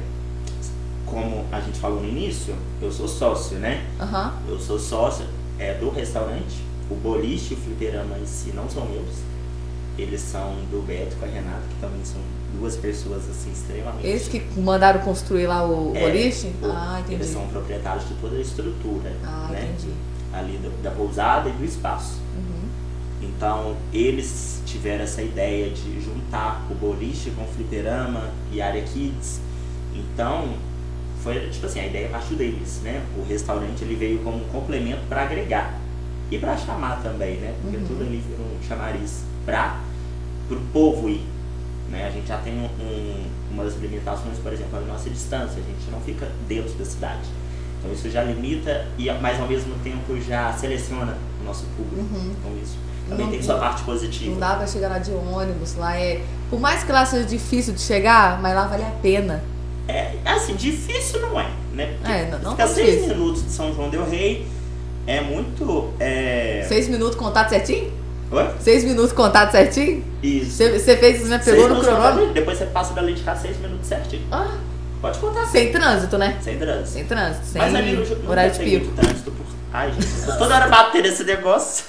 como 1.05 1.45
a 1.51 1.59
gente 1.59 1.77
falou 1.79 2.01
no 2.01 2.07
início, 2.07 2.55
eu 2.81 2.91
sou 2.91 3.07
sócio, 3.07 3.57
né? 3.57 3.85
Aham. 3.99 4.33
Eu 4.47 4.57
sou 4.59 4.79
sócio 4.79 5.25
é, 5.59 5.73
do 5.73 5.89
restaurante. 5.89 6.70
O 6.91 6.95
boliche 6.95 7.53
e 7.53 7.57
o 7.57 7.59
fliperama 7.61 8.17
em 8.19 8.25
si 8.25 8.51
não 8.53 8.69
são 8.69 8.85
meus. 8.85 9.15
Eles 9.97 10.21
são 10.21 10.55
do 10.69 10.85
Beto 10.85 11.15
com 11.17 11.25
a 11.25 11.27
Renata, 11.27 11.61
que 11.69 11.79
também 11.79 12.03
são 12.03 12.19
duas 12.59 12.75
pessoas 12.75 13.29
assim 13.29 13.51
extremamente. 13.51 14.05
Eles 14.05 14.27
que 14.27 14.41
mandaram 14.59 14.99
construir 15.01 15.47
lá 15.47 15.65
o 15.67 15.93
É, 15.95 16.01
boliche? 16.01 16.47
o- 16.61 16.65
Ah, 16.65 16.97
entendi. 16.99 17.15
Eles 17.15 17.27
são 17.27 17.47
proprietários 17.47 18.07
de 18.07 18.13
toda 18.15 18.35
a 18.35 18.39
estrutura, 18.41 19.11
Ah, 19.23 19.47
né? 19.51 19.69
entendi. 19.73 19.93
Ali 20.33 20.57
do- 20.57 20.81
da 20.81 20.91
pousada 20.91 21.49
e 21.49 21.51
do 21.53 21.63
espaço. 21.63 22.19
Uhum. 22.37 22.69
Então, 23.21 23.75
eles 23.93 24.61
tiveram 24.65 25.03
essa 25.03 25.21
ideia 25.21 25.69
de 25.69 26.01
juntar 26.01 26.65
o 26.71 26.73
boliche 26.73 27.29
com 27.31 27.43
o 27.43 27.47
fliperama 27.47 28.29
e 28.51 28.61
área 28.61 28.81
kids. 28.81 29.39
Então, 29.93 30.53
foi 31.21 31.49
tipo 31.49 31.65
assim, 31.65 31.81
a 31.81 31.85
ideia 31.87 32.09
partiu 32.09 32.35
deles, 32.37 32.79
né? 32.83 33.03
O 33.17 33.23
restaurante 33.27 33.83
ele 33.83 33.95
veio 33.95 34.19
como 34.19 34.37
um 34.37 34.47
complemento 34.49 35.01
para 35.07 35.23
agregar 35.23 35.79
e 36.31 36.37
para 36.39 36.57
chamar 36.57 37.01
também, 37.03 37.35
né? 37.37 37.53
Porque 37.61 37.77
Uhum. 37.77 37.85
tudo 37.87 38.03
ali 38.03 38.23
virou 38.27 38.45
um 38.47 38.63
chamariz 38.67 39.21
para 39.45 39.79
o 40.49 40.55
povo 40.73 41.09
ir. 41.09 41.23
Né? 41.89 42.07
A 42.07 42.09
gente 42.09 42.27
já 42.27 42.37
tem 42.37 42.53
um, 42.57 42.65
um, 42.81 43.25
umas 43.51 43.75
limitações, 43.75 44.37
por 44.39 44.53
exemplo, 44.53 44.77
a 44.77 44.81
nossa 44.81 45.09
distância, 45.09 45.57
a 45.61 45.71
gente 45.71 45.91
não 45.91 45.99
fica 45.99 46.27
dentro 46.47 46.73
da 46.75 46.85
cidade. 46.85 47.27
Então 47.79 47.91
isso 47.91 48.09
já 48.09 48.23
limita, 48.23 48.87
e 48.97 49.11
mas 49.21 49.39
ao 49.39 49.47
mesmo 49.47 49.73
tempo 49.83 50.19
já 50.21 50.53
seleciona 50.53 51.17
o 51.41 51.43
nosso 51.43 51.65
público. 51.75 52.01
Uhum. 52.15 52.31
Então 52.39 52.51
isso 52.63 52.77
também 53.09 53.25
Não- 53.25 53.31
tem 53.33 53.41
sua 53.43 53.57
parte 53.57 53.83
positiva. 53.83 54.31
Não 54.31 54.39
dá 54.39 54.55
pra 54.55 54.67
chegar 54.67 54.87
lá 54.89 54.99
de 54.99 55.11
ônibus, 55.11 55.75
lá 55.75 55.97
é. 55.97 56.23
Por 56.49 56.59
mais 56.59 56.83
que 56.83 56.91
lá 56.91 57.05
seja 57.05 57.25
difícil 57.27 57.73
de 57.73 57.81
chegar, 57.81 58.39
mas 58.41 58.53
lá 58.55 58.67
vale 58.67 58.83
a 58.83 58.91
pena. 59.01 59.43
É, 59.87 60.13
assim, 60.23 60.55
difícil 60.55 61.19
não 61.21 61.37
é, 61.39 61.49
né? 61.73 61.95
Porque 61.97 62.11
É, 62.11 62.29
não- 62.31 62.39
não 62.39 62.51
ficar 62.51 62.65
tão 62.67 62.75
seis 62.75 63.07
minutos 63.07 63.43
de 63.43 63.49
São 63.51 63.73
João 63.73 63.89
Del 63.89 64.07
Rei 64.09 64.47
é 65.07 65.21
muito. 65.21 65.93
É... 65.99 66.65
Seis 66.67 66.87
minutos 66.87 67.15
contato 67.15 67.49
certinho? 67.49 67.91
Oi? 68.31 68.49
Seis 68.59 68.83
minutos 68.83 69.11
contato 69.11 69.51
certinho? 69.51 70.03
Isso. 70.23 70.57
Você 70.57 70.97
fez, 70.97 71.27
né? 71.27 71.39
Seis 71.39 71.55
Pegou 71.55 71.69
no 71.69 71.75
minutos 71.75 71.87
cronômetro? 71.87 72.33
Depois 72.33 72.57
você 72.57 72.65
passa 72.65 72.93
da 72.93 73.01
lei 73.01 73.15
de 73.15 73.23
cá 73.23 73.35
seis 73.35 73.57
minutos 73.57 73.87
certinho. 73.87 74.23
Ah, 74.31 74.57
Pode 75.01 75.17
contar 75.17 75.47
sem, 75.47 75.71
trânsito, 75.71 76.17
né? 76.17 76.37
sem 76.41 76.59
trânsito. 76.59 76.89
Sem 76.89 77.05
trânsito, 77.05 77.45
sem 77.45 77.59
Mas 77.59 77.73
ali 77.73 77.93
no, 77.93 78.05
no 78.05 78.29
horário 78.29 78.51
de 78.51 78.59
pico. 78.59 78.93
trânsito 78.95 79.31
por. 79.31 79.45
Ai, 79.73 79.91
gente, 79.91 80.05
eu 80.05 80.25
tô 80.27 80.37
toda 80.37 80.55
hora 80.55 80.67
batendo 80.67 81.07
esse 81.07 81.23
negócio. 81.23 81.85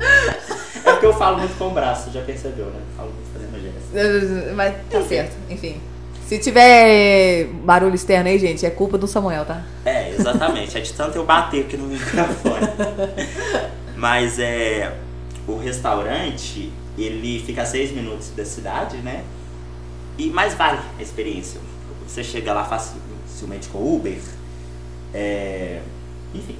É 0.00 0.92
porque 0.92 1.06
eu 1.06 1.12
falo 1.12 1.38
muito 1.38 1.56
com 1.58 1.68
o 1.68 1.70
braço, 1.72 2.10
já 2.10 2.22
percebeu, 2.22 2.66
né? 2.66 2.80
Falo 2.96 3.12
muito 3.12 3.30
fazendo 3.32 3.62
gesto. 3.62 4.54
Mas 4.56 4.74
tá 4.90 5.02
certo, 5.02 5.36
enfim. 5.50 5.80
Se 6.26 6.38
tiver 6.40 7.46
barulho 7.62 7.94
externo 7.94 8.28
aí, 8.28 8.36
gente, 8.38 8.66
é 8.66 8.70
culpa 8.70 8.98
do 8.98 9.06
Samuel, 9.06 9.44
tá? 9.44 9.62
É, 9.84 10.10
exatamente. 10.10 10.76
É 10.76 10.80
de 10.80 10.92
tanto 10.92 11.16
eu 11.16 11.24
bater 11.24 11.66
aqui 11.66 11.76
no 11.76 11.86
microfone. 11.86 12.66
Mas 13.96 14.38
é. 14.38 14.92
O 15.46 15.56
restaurante, 15.56 16.72
ele 16.98 17.40
fica 17.46 17.62
a 17.62 17.64
seis 17.64 17.92
minutos 17.92 18.30
da 18.30 18.44
cidade, 18.44 18.96
né? 18.96 19.22
E 20.18 20.26
mais 20.26 20.54
vale 20.54 20.80
a 20.98 21.02
experiência. 21.02 21.60
Você 22.08 22.24
chega 22.24 22.52
lá 22.52 22.64
facilmente 22.64 23.68
com 23.68 23.78
Uber. 23.78 24.18
É. 25.14 25.80
Enfim. 26.34 26.56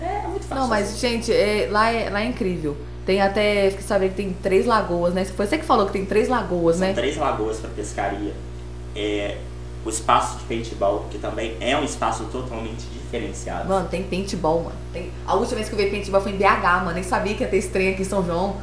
É 0.00 0.28
muito 0.28 0.44
fácil. 0.46 0.62
Não, 0.62 0.68
mas, 0.68 0.96
gente, 1.00 1.32
é- 1.32 1.66
lá, 1.68 1.90
é, 1.90 2.08
lá 2.08 2.22
é 2.22 2.26
incrível. 2.26 2.76
Tem 3.04 3.20
até, 3.20 3.70
fiquei 3.70 3.84
sabendo 3.86 4.10
que 4.10 4.16
tem 4.16 4.32
três 4.40 4.64
lagoas, 4.66 5.12
né? 5.12 5.24
Foi 5.24 5.46
você 5.46 5.58
que 5.58 5.64
falou 5.64 5.86
que 5.86 5.92
tem 5.92 6.04
três 6.04 6.28
lagoas, 6.28 6.76
São 6.76 6.86
né? 6.86 6.92
três 6.92 7.16
lagoas 7.16 7.56
para 7.56 7.70
pescaria. 7.70 8.32
É, 8.98 9.36
o 9.84 9.88
espaço 9.88 10.38
de 10.38 10.44
paintball, 10.44 11.06
que 11.10 11.18
também 11.18 11.56
é 11.60 11.76
um 11.76 11.84
espaço 11.84 12.24
totalmente 12.24 12.84
diferenciado. 12.92 13.68
Mano, 13.68 13.88
tem 13.88 14.02
paintball, 14.02 14.64
mano. 14.64 14.76
Tem... 14.92 15.10
A 15.26 15.34
última 15.34 15.56
vez 15.56 15.68
que 15.68 15.74
eu 15.74 15.78
vi 15.78 15.90
paintball 15.90 16.20
foi 16.20 16.32
em 16.32 16.36
BH, 16.36 16.84
mano. 16.84 16.92
Nem 16.92 17.02
sabia 17.02 17.34
que 17.34 17.42
ia 17.42 17.48
ter 17.48 17.58
esse 17.58 17.68
trem 17.68 17.90
aqui 17.90 18.02
em 18.02 18.04
São 18.04 18.24
João. 18.24 18.56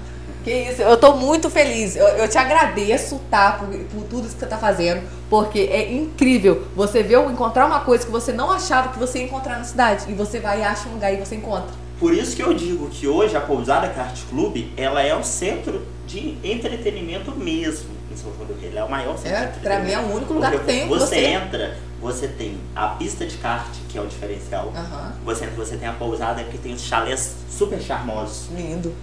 Que 0.43 0.51
isso, 0.51 0.81
eu 0.81 0.97
tô 0.97 1.15
muito 1.15 1.49
feliz. 1.49 1.95
Eu, 1.95 2.05
eu 2.07 2.27
te 2.27 2.37
agradeço, 2.37 3.19
tá? 3.31 3.53
Por, 3.53 3.67
por 3.67 4.03
tudo 4.03 4.27
isso 4.27 4.35
que 4.35 4.41
você 4.41 4.45
tá 4.45 4.57
fazendo. 4.57 5.01
Porque 5.29 5.59
é 5.59 5.91
incrível 5.93 6.67
você 6.75 7.01
ver 7.01 7.17
ou 7.17 7.31
encontrar 7.31 7.65
uma 7.65 7.79
coisa 7.79 8.05
que 8.05 8.11
você 8.11 8.31
não 8.31 8.51
achava 8.51 8.89
que 8.89 8.99
você 8.99 9.19
ia 9.19 9.25
encontrar 9.25 9.57
na 9.57 9.63
cidade. 9.63 10.05
E 10.07 10.13
você 10.13 10.39
vai 10.39 10.59
e 10.59 10.63
acha 10.63 10.87
um 10.89 10.93
lugar 10.93 11.11
e 11.11 11.17
você 11.17 11.35
encontra. 11.35 11.73
Por 11.99 12.13
isso 12.13 12.35
que 12.35 12.43
eu 12.43 12.53
digo 12.53 12.89
que 12.89 13.07
hoje 13.07 13.35
a 13.37 13.41
Pousada 13.41 13.87
Kart 13.87 14.19
Club 14.29 14.67
ela 14.75 15.01
é 15.01 15.15
o 15.15 15.23
centro 15.23 15.81
de 16.05 16.37
entretenimento 16.43 17.31
mesmo. 17.31 17.94
Em 18.11 18.15
São 18.15 18.31
João 18.35 18.45
do 18.47 18.53
Rei. 18.59 18.69
Ele 18.69 18.77
é 18.79 18.83
o 18.83 18.89
maior 18.89 19.17
centro 19.17 19.37
É, 19.37 19.45
de 19.47 19.59
pra 19.59 19.79
mim 19.79 19.91
é 19.91 19.99
o 19.99 20.13
único 20.15 20.33
lugar 20.33 20.51
que 20.51 20.57
Porque 20.57 20.71
tem. 20.71 20.87
Você, 20.87 21.05
Você. 21.05 21.25
entra, 21.25 21.77
você 22.01 22.27
tem 22.27 22.57
a 22.75 22.87
pista 22.89 23.25
de 23.25 23.37
kart, 23.37 23.67
que 23.89 23.97
é 23.97 24.01
o 24.01 24.07
diferencial. 24.07 24.71
Aham. 24.75 25.13
Você 25.25 25.45
entra, 25.45 25.55
você 25.55 25.77
tem 25.77 25.87
a 25.87 25.93
pousada, 25.93 26.43
que 26.43 26.57
tem 26.57 26.73
os 26.73 26.81
chalés 26.81 27.35
super 27.49 27.81
charmosos. 27.81 28.49
Lindo. 28.55 28.93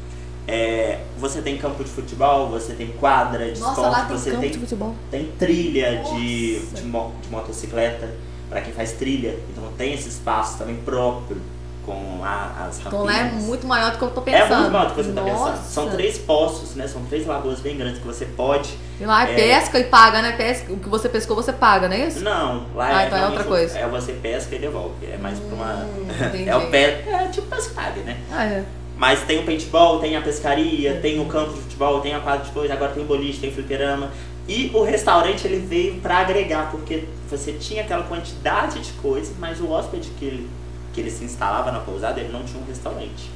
É, 0.47 0.99
você 1.19 1.41
tem 1.41 1.57
campo 1.57 1.85
de 1.85 1.91
futebol, 1.91 2.49
você 2.49 2.73
tem 2.75 2.89
quadra 2.89 3.53
de 3.53 3.61
Nossa, 3.61 3.73
esporte, 3.81 3.93
lá 3.93 4.05
tem 4.07 4.17
você 4.19 4.31
campo 4.31 4.43
tem 4.43 4.51
de 4.51 4.59
futebol. 4.59 4.95
tem 5.09 5.33
trilha 5.39 6.03
de, 6.03 6.59
de, 6.59 6.83
de 6.83 7.31
motocicleta 7.31 8.11
para 8.51 8.61
quem 8.61 8.73
faz 8.73 8.91
trilha. 8.93 9.39
Então 9.51 9.71
tem 9.79 9.95
esse 9.95 10.09
espaço 10.09 10.59
também 10.59 10.77
próprio 10.85 11.41
com 11.85 12.21
a, 12.23 12.67
as 12.69 12.81
Então 12.81 13.05
lá 13.05 13.19
é 13.19 13.25
muito 13.25 13.67
maior 13.67 13.93
do 13.93 13.99
que 13.99 14.05
eu 14.05 14.11
tô 14.11 14.21
É 14.23 14.25
pensando. 14.43 14.61
muito 14.61 14.73
maior 14.73 14.89
do 14.89 14.95
que 14.95 15.03
você 15.03 15.13
tá 15.13 15.21
Nossa. 15.23 15.51
pensando. 15.53 15.65
São 15.67 15.91
três 15.91 16.19
poços, 16.19 16.75
né? 16.75 16.87
São 16.89 17.05
três 17.05 17.27
lagoas 17.27 17.61
bem 17.61 17.77
grandes 17.77 17.99
que 18.01 18.07
você 18.07 18.25
pode. 18.25 18.71
E 19.01 19.05
lá 19.05 19.29
é, 19.29 19.33
É. 19.33 19.35
pesca 19.35 19.79
e 19.79 19.85
paga, 19.85 20.23
né? 20.23 20.33
Pesca, 20.33 20.73
o 20.73 20.79
que 20.79 20.89
você 20.89 21.09
pescou, 21.09 21.35
você 21.37 21.53
paga, 21.53 21.89
não 21.89 21.97
é 21.97 22.07
isso? 22.07 22.21
Não, 22.23 22.67
lá 22.75 22.87
Ah, 22.99 23.03
é, 23.03 23.07
então 23.07 23.19
é 23.19 23.27
outra 23.27 23.45
coisa. 23.45 23.79
É 23.79 23.87
você 23.89 24.13
pesca 24.13 24.55
e 24.55 24.59
devolve. 24.59 24.95
É 25.13 25.17
mais 25.17 25.39
pra 25.39 25.55
uma. 25.55 25.75
Hum, 25.85 26.07
entendi. 26.29 26.49
é 26.51 26.57
o 26.57 26.71
pé. 26.71 27.05
É 27.09 27.29
tipo 27.29 27.47
pescado, 27.49 28.01
né? 28.01 28.17
Ah, 28.31 28.45
é. 28.45 28.65
Mas 28.97 29.21
tem 29.23 29.41
o 29.41 29.45
paintball, 29.45 29.99
tem 29.99 30.17
a 30.17 30.21
pescaria, 30.23 31.01
tem 31.01 31.19
o 31.19 31.25
campo 31.25 31.55
de 31.55 31.61
futebol, 31.63 32.01
tem 32.01 32.15
a 32.15 32.21
quadra 32.21 32.45
de 32.45 32.53
coisa, 32.53 32.73
agora 32.75 32.93
tem 32.93 33.03
o 33.03 33.07
boliche, 33.07 33.41
tem 33.41 33.51
o 33.51 33.53
fliperama. 33.53 34.11
E 34.47 34.71
o 34.75 34.83
restaurante 34.85 35.45
ele 35.47 35.59
veio 35.65 35.95
para 36.01 36.19
agregar, 36.19 36.71
porque 36.71 37.05
você 37.29 37.53
tinha 37.53 37.83
aquela 37.83 38.05
quantidade 38.05 38.81
de 38.81 38.93
coisas, 38.95 39.33
mas 39.39 39.61
o 39.61 39.69
hóspede 39.71 40.09
que 40.19 40.25
ele, 40.25 40.51
que 40.93 41.01
ele 41.01 41.11
se 41.11 41.25
instalava 41.25 41.71
na 41.73 41.81
pousada, 41.81 42.21
ele 42.21 42.33
não 42.33 42.45
tinha 42.45 42.63
um 42.63 42.67
restaurante. 42.67 43.31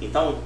Então, 0.00 0.36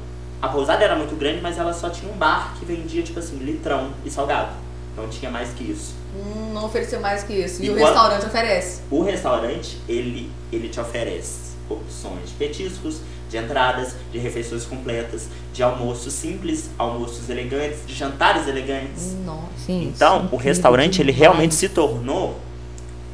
a 0.43 0.49
pousada 0.49 0.85
era 0.85 0.95
muito 0.97 1.17
grande, 1.17 1.41
mas 1.41 1.59
ela 1.59 1.73
só 1.73 1.89
tinha 1.89 2.11
um 2.13 2.17
bar 2.17 2.55
que 2.59 2.65
vendia, 2.65 3.03
tipo 3.03 3.19
assim, 3.19 3.37
litrão 3.39 3.91
e 4.05 4.11
salgado. 4.11 4.51
Não 4.97 5.09
tinha 5.09 5.31
mais 5.31 5.51
que 5.51 5.65
isso. 5.65 5.95
Hum, 6.15 6.53
não 6.53 6.67
ofereceu 6.67 7.01
mais 7.01 7.23
que 7.25 7.33
isso. 7.33 7.63
E, 7.63 7.67
E 7.67 7.71
o 7.71 7.75
quando- 7.75 7.85
restaurante 7.87 8.27
oferece. 8.27 8.83
O 8.91 9.03
restaurante, 9.03 9.79
ele, 9.89 10.31
ele 10.53 10.69
te 10.69 10.79
oferece 10.79 11.55
opções 11.69 12.29
de 12.29 12.35
petiscos, 12.35 13.01
de 13.31 13.39
entradas, 13.39 13.97
de 14.13 14.19
refeições 14.19 14.65
completas, 14.65 15.29
de 15.53 15.63
almoços 15.63 16.13
simples, 16.13 16.71
almoços 16.79 17.29
elegantes, 17.31 17.79
de 17.87 17.95
jantares 17.95 18.47
elegantes. 18.47 19.17
Nossa, 19.25 19.49
sim. 19.67 19.85
Então, 19.93 20.29
o 20.31 20.37
restaurante, 20.37 21.01
ele 21.01 21.11
realmente 21.11 21.55
se 21.55 21.69
tornou 21.69 22.39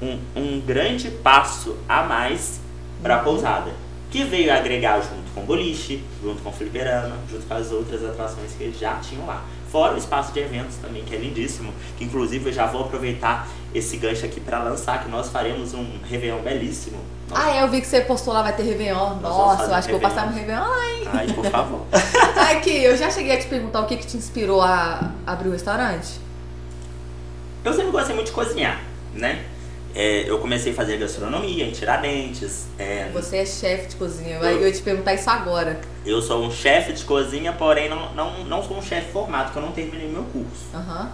um, 0.03 0.19
um 0.37 0.61
grande 0.61 1.11
passo 1.11 1.77
a 1.89 2.03
mais 2.03 2.60
para 3.03 3.17
a 3.17 3.19
pousada. 3.21 3.71
Que 4.11 4.25
veio 4.25 4.53
agregar 4.53 5.01
junto 5.01 5.31
com 5.35 5.43
o 5.43 5.45
boliche, 5.45 6.03
junto 6.23 6.43
com 6.43 6.49
o 6.49 6.53
fliperama, 6.53 7.17
junto 7.31 7.47
com 7.47 7.55
as 7.55 7.71
outras 7.71 8.05
atrações 8.05 8.53
que 8.59 8.65
eles 8.65 8.79
já 8.79 8.95
tinham 8.97 9.25
lá. 9.25 9.45
Fora 9.71 9.95
o 9.95 9.99
espaço 9.99 10.33
de 10.33 10.41
eventos 10.41 10.75
também, 10.79 11.05
que 11.05 11.15
é 11.15 11.19
lindíssimo. 11.19 11.73
Que 11.97 12.03
inclusive 12.05 12.51
eu 12.51 12.53
já 12.53 12.67
vou 12.67 12.81
aproveitar 12.83 13.47
esse 13.73 13.97
gancho 13.99 14.27
aqui 14.27 14.41
para 14.41 14.61
lançar, 14.65 15.05
que 15.05 15.09
nós 15.09 15.29
faremos 15.29 15.75
um 15.75 15.87
Réveillon 16.09 16.41
belíssimo. 16.43 16.99
Nós- 17.29 17.39
Ah, 17.39 17.51
é, 17.57 17.63
eu 17.63 17.69
vi 17.69 17.81
que 17.81 17.87
você 17.87 18.01
postou 18.01 18.35
lá, 18.35 18.43
vai 18.43 18.57
ter 18.57 18.65
Réveillon. 18.65 18.99
vamos 19.11 19.23
Nossa, 19.23 19.63
eu 19.67 19.75
acho 19.75 19.87
que 19.89 19.95
eu 19.95 20.01
vou 20.01 20.09
passar 20.11 20.27
Réveillon. 20.29 20.59
no 20.65 20.73
Réveillon. 20.75 21.07
Ai, 21.13 21.27
Ai, 21.29 21.33
por 21.33 21.45
favor. 21.47 21.87
ai, 22.37 22.61
que 22.61 22.71
eu 22.83 22.97
já 22.97 23.09
cheguei 23.13 23.37
a 23.37 23.39
te 23.39 23.47
perguntar 23.47 23.81
o 23.83 23.87
que, 23.87 23.97
que 23.97 24.07
te 24.09 24.17
inspirou 24.17 24.61
a 24.61 25.13
abrir 25.25 25.49
o 25.51 25.53
restaurante. 25.53 26.19
Eu 27.65 27.73
sempre 27.73 27.93
gostei 27.93 28.15
muito 28.17 28.27
de 28.29 28.33
cozinhar, 28.33 28.81
né? 29.15 29.45
É, 29.95 30.29
eu 30.31 30.39
comecei 30.39 30.71
a 30.73 30.75
fazer 30.75 30.97
gastronomia 30.99 31.65
em 31.65 31.73
Tiradentes. 31.73 32.67
é, 32.79 33.09
Você 33.13 33.39
é 33.39 33.47
chefe 33.47 33.89
de 33.89 33.97
cozinha. 33.97 34.37
Eu 34.39 34.67
ia 34.67 34.73
te 34.73 34.83
perguntar 34.83 35.15
isso 35.15 35.29
agora. 35.29 35.81
Eu 36.07 36.23
sou 36.23 36.43
um 36.45 36.51
chefe 36.51 36.93
de 36.93 37.05
cozinha, 37.05 37.53
porém 37.53 37.89
não, 37.89 38.13
não, 38.15 38.45
não 38.45 38.63
sou 38.63 38.79
um 38.79 38.83
chefe 38.83 39.11
formado, 39.11 39.47
porque 39.47 39.59
eu 39.59 39.63
não 39.63 39.73
terminei 39.73 40.09
meu 40.09 40.23
curso. 40.25 40.67
Aham. 40.73 41.11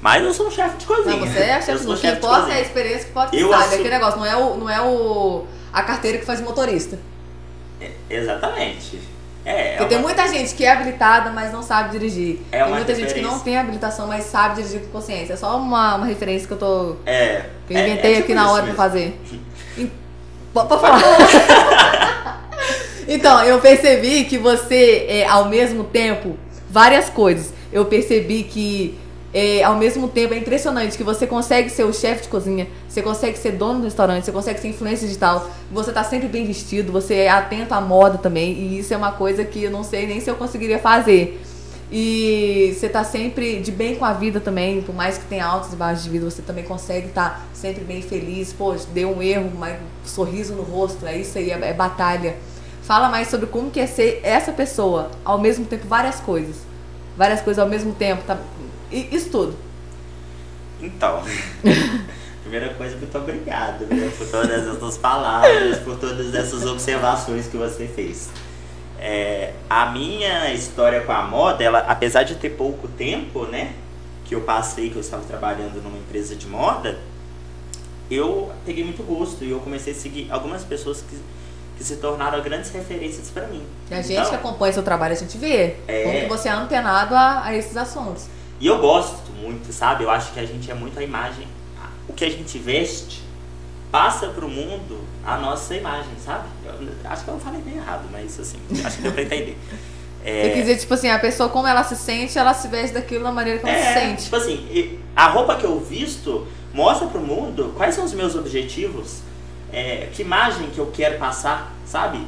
Mas 0.00 0.22
eu 0.22 0.32
sou 0.34 0.46
um 0.48 0.50
chefe 0.50 0.76
de 0.76 0.86
cozinha. 0.86 1.16
Não, 1.16 1.26
você 1.26 1.38
é 1.38 1.56
eu 1.58 1.62
chefe 1.62 1.84
de 1.86 2.06
importa 2.06 2.12
é 2.12 2.38
a 2.38 2.40
cozinha. 2.44 2.60
experiência 2.60 3.06
que 3.06 3.12
pode 3.12 3.36
Eu 3.40 3.48
sabe. 3.50 3.62
assumo- 3.62 3.74
Aquele 3.80 3.94
negócio, 3.94 4.18
não 4.20 4.26
é, 4.26 4.36
o, 4.36 4.56
não 4.56 4.70
é 4.70 4.80
o, 4.82 5.44
a 5.72 5.82
carteira 5.82 6.18
que 6.18 6.24
faz 6.26 6.40
motorista. 6.40 6.98
É, 7.80 7.90
exatamente. 8.10 9.00
É, 9.44 9.74
é 9.74 9.76
Porque 9.76 9.90
tem 9.90 9.98
uma- 9.98 10.04
muita 10.08 10.26
gente 10.28 10.54
que 10.54 10.64
é 10.64 10.72
habilitada, 10.72 11.30
mas 11.30 11.52
não 11.52 11.62
sabe 11.62 11.90
dirigir. 11.90 12.40
É 12.50 12.64
tem 12.64 12.72
muita 12.72 12.94
gente 12.94 13.12
que 13.12 13.20
não 13.20 13.38
tem 13.40 13.58
habilitação, 13.58 14.06
mas 14.06 14.24
sabe 14.24 14.56
dirigir 14.56 14.80
com 14.80 14.86
consciência. 14.88 15.34
É 15.34 15.36
só 15.36 15.58
uma, 15.58 15.96
uma 15.96 16.06
referência 16.06 16.46
que 16.46 16.54
eu 16.54 16.58
tô. 16.58 16.96
É. 17.04 17.44
Que 17.68 17.74
eu 17.74 17.78
é- 17.78 17.86
inventei 17.88 18.10
é 18.12 18.14
tipo 18.14 18.24
aqui 18.24 18.34
na 18.34 18.44
hora 18.50 18.62
pra 18.62 18.72
mesmo. 18.72 18.76
fazer. 18.76 19.20
Em- 19.78 19.90
Pode 20.52 20.68
pode 20.68 20.80
falar. 20.80 21.00
então, 23.08 23.42
eu 23.44 23.60
percebi 23.60 24.24
que 24.24 24.38
você, 24.38 25.06
é, 25.08 25.26
ao 25.26 25.46
mesmo 25.48 25.84
tempo, 25.84 26.36
várias 26.70 27.10
coisas. 27.10 27.52
Eu 27.72 27.84
percebi 27.86 28.44
que, 28.44 28.96
é, 29.34 29.64
ao 29.64 29.74
mesmo 29.74 30.06
tempo, 30.06 30.32
é 30.32 30.38
impressionante 30.38 30.96
que 30.96 31.02
você 31.02 31.26
consegue 31.26 31.68
ser 31.68 31.82
o 31.82 31.92
chefe 31.92 32.22
de 32.22 32.28
cozinha, 32.28 32.68
você 32.88 33.02
consegue 33.02 33.36
ser 33.36 33.52
dono 33.52 33.80
do 33.80 33.84
restaurante, 33.84 34.24
você 34.24 34.30
consegue 34.30 34.60
ser 34.60 34.68
influência 34.68 35.08
digital, 35.08 35.50
você 35.72 35.92
tá 35.92 36.04
sempre 36.04 36.28
bem 36.28 36.46
vestido, 36.46 36.92
você 36.92 37.14
é 37.14 37.28
atento 37.28 37.74
à 37.74 37.80
moda 37.80 38.16
também, 38.16 38.52
e 38.52 38.78
isso 38.78 38.94
é 38.94 38.96
uma 38.96 39.10
coisa 39.10 39.44
que 39.44 39.64
eu 39.64 39.72
não 39.72 39.82
sei 39.82 40.06
nem 40.06 40.20
se 40.20 40.30
eu 40.30 40.36
conseguiria 40.36 40.78
fazer. 40.78 41.42
E 41.90 42.74
você 42.74 42.88
tá 42.88 43.02
sempre 43.02 43.60
de 43.60 43.72
bem 43.72 43.96
com 43.96 44.04
a 44.04 44.12
vida 44.12 44.38
também, 44.38 44.80
por 44.82 44.94
mais 44.94 45.18
que 45.18 45.24
tenha 45.24 45.44
altos 45.44 45.72
e 45.72 45.76
baixos 45.76 46.04
de 46.04 46.10
vida, 46.10 46.30
você 46.30 46.40
também 46.40 46.64
consegue 46.64 47.08
estar 47.08 47.44
sempre 47.52 47.84
bem 47.84 48.02
feliz. 48.02 48.52
Pô, 48.52 48.74
deu 48.92 49.16
um 49.16 49.22
erro, 49.22 49.50
mas 49.58 49.78
sorriso 50.04 50.54
no 50.54 50.62
rosto, 50.62 51.04
é 51.06 51.16
isso 51.16 51.36
aí, 51.38 51.50
é, 51.50 51.58
é 51.60 51.72
batalha. 51.72 52.36
Fala 52.82 53.08
mais 53.08 53.28
sobre 53.28 53.46
como 53.46 53.70
que 53.70 53.80
é 53.80 53.86
ser 53.86 54.20
essa 54.22 54.52
pessoa, 54.52 55.10
ao 55.24 55.38
mesmo 55.38 55.64
tempo, 55.66 55.86
várias 55.86 56.20
coisas. 56.20 56.56
Várias 57.16 57.40
coisas 57.40 57.62
ao 57.62 57.68
mesmo 57.68 57.92
tempo, 57.92 58.22
tá? 58.26 58.38
E- 58.90 59.08
Isso 59.14 59.30
tudo. 59.30 59.56
Então. 60.80 61.22
Primeira 62.42 62.74
coisa, 62.74 62.94
muito 62.96 63.16
obrigado 63.16 63.86
né, 63.86 64.12
por 64.18 64.26
todas 64.28 64.50
essas 64.68 64.98
palavras, 64.98 65.78
por 65.78 65.96
todas 65.98 66.34
essas 66.34 66.66
observações 66.66 67.46
que 67.46 67.56
você 67.56 67.86
fez. 67.88 68.28
É, 68.98 69.54
a 69.68 69.86
minha 69.86 70.52
história 70.52 71.00
com 71.00 71.12
a 71.12 71.22
moda, 71.22 71.64
ela, 71.64 71.78
apesar 71.80 72.22
de 72.22 72.34
ter 72.34 72.50
pouco 72.50 72.86
tempo, 72.86 73.46
né, 73.46 73.72
que 74.26 74.34
eu 74.34 74.42
passei, 74.42 74.90
que 74.90 74.96
eu 74.96 75.00
estava 75.00 75.24
trabalhando 75.24 75.82
numa 75.82 75.96
empresa 75.96 76.36
de 76.36 76.46
moda, 76.46 76.98
eu 78.10 78.52
peguei 78.66 78.84
muito 78.84 79.02
gosto 79.02 79.42
e 79.42 79.50
eu 79.50 79.60
comecei 79.60 79.94
a 79.94 79.96
seguir 79.96 80.28
algumas 80.30 80.62
pessoas 80.64 81.00
que, 81.00 81.16
que 81.78 81.82
se 81.84 81.96
tornaram 81.96 82.42
grandes 82.42 82.70
referências 82.70 83.30
para 83.30 83.46
mim. 83.46 83.62
E 83.90 83.94
a 83.94 84.02
gente 84.02 84.12
Então, 84.12 84.28
que 84.28 84.34
acompanha 84.36 84.72
seu 84.72 84.82
trabalho, 84.82 85.14
a 85.14 85.16
gente 85.16 85.38
vê 85.38 85.76
É. 85.88 86.02
como 86.04 86.20
que 86.20 86.26
você 86.28 86.48
é 86.50 86.52
antenado 86.52 87.14
a, 87.14 87.44
a 87.46 87.56
esses 87.56 87.74
assuntos. 87.76 88.26
E 88.60 88.66
eu 88.66 88.78
gosto 88.78 89.32
muito, 89.40 89.72
sabe? 89.72 90.04
Eu 90.04 90.10
acho 90.10 90.32
que 90.32 90.40
a 90.40 90.46
gente 90.46 90.70
é 90.70 90.74
muito 90.74 90.98
a 90.98 91.02
imagem. 91.02 91.46
O 92.08 92.12
que 92.12 92.24
a 92.24 92.30
gente 92.30 92.58
veste 92.58 93.22
passa 93.90 94.28
pro 94.28 94.48
mundo 94.48 94.98
a 95.24 95.36
nossa 95.36 95.74
imagem, 95.74 96.12
sabe? 96.24 96.44
Eu, 96.64 96.88
acho 97.10 97.24
que 97.24 97.30
eu 97.30 97.38
falei 97.38 97.60
bem 97.60 97.76
errado, 97.76 98.04
mas 98.10 98.38
assim, 98.40 98.58
acho 98.84 98.96
que 98.96 99.02
deu 99.02 99.12
pra 99.12 99.22
entender. 99.22 99.56
Quer 100.24 100.54
dizer, 100.54 100.78
tipo 100.78 100.94
assim, 100.94 101.10
a 101.10 101.18
pessoa 101.18 101.50
como 101.50 101.66
ela 101.66 101.84
se 101.84 101.94
sente, 101.96 102.38
ela 102.38 102.54
se 102.54 102.66
veste 102.68 102.94
daquilo 102.94 103.22
da 103.24 103.30
maneira 103.30 103.58
que 103.60 103.68
ela 103.68 103.78
se 103.78 103.84
É, 103.86 103.94
sente. 104.08 104.22
tipo 104.24 104.36
assim, 104.36 104.98
a 105.14 105.28
roupa 105.28 105.54
que 105.56 105.64
eu 105.64 105.78
visto 105.78 106.46
mostra 106.72 107.06
pro 107.08 107.20
mundo 107.20 107.74
quais 107.76 107.94
são 107.94 108.04
os 108.04 108.14
meus 108.14 108.34
objetivos, 108.34 109.18
é, 109.70 110.08
que 110.14 110.22
imagem 110.22 110.70
que 110.70 110.78
eu 110.78 110.86
quero 110.86 111.18
passar, 111.18 111.70
sabe? 111.86 112.26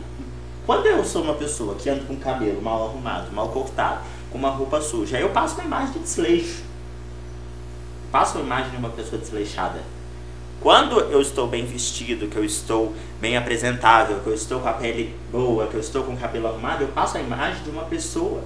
Quando 0.67 0.85
eu 0.87 1.03
sou 1.05 1.23
uma 1.23 1.35
pessoa 1.35 1.75
que 1.77 1.89
anda 1.89 2.03
com 2.05 2.17
cabelo 2.17 2.61
mal 2.61 2.85
arrumado, 2.87 3.33
mal 3.33 3.49
cortado, 3.49 4.01
com 4.31 4.39
uma 4.39 4.51
roupa 4.51 4.81
suja, 4.81 5.19
eu 5.19 5.31
passo 5.31 5.55
uma 5.57 5.65
imagem 5.65 5.93
de 5.95 5.99
desleixo. 6.01 6.63
Passo 8.11 8.39
uma 8.39 8.45
imagem 8.45 8.71
de 8.71 8.77
uma 8.77 8.91
pessoa 8.91 9.21
desleixada. 9.21 9.81
Quando 10.61 10.99
eu 11.01 11.21
estou 11.21 11.47
bem 11.47 11.65
vestido, 11.65 12.29
que 12.29 12.37
eu 12.37 12.45
estou 12.45 12.95
bem 13.21 13.37
apresentável, 13.37 14.21
que 14.21 14.27
eu 14.27 14.35
estou 14.35 14.61
com 14.61 14.69
a 14.69 14.73
pele 14.73 15.15
boa, 15.31 15.67
que 15.67 15.75
eu 15.75 15.81
estou 15.81 16.03
com 16.03 16.15
o 16.15 16.17
cabelo 16.17 16.49
arrumado, 16.49 16.83
eu 16.83 16.89
passo 16.89 17.19
a 17.19 17.21
imagem 17.21 17.63
de 17.63 17.71
uma 17.71 17.85
pessoa 17.85 18.43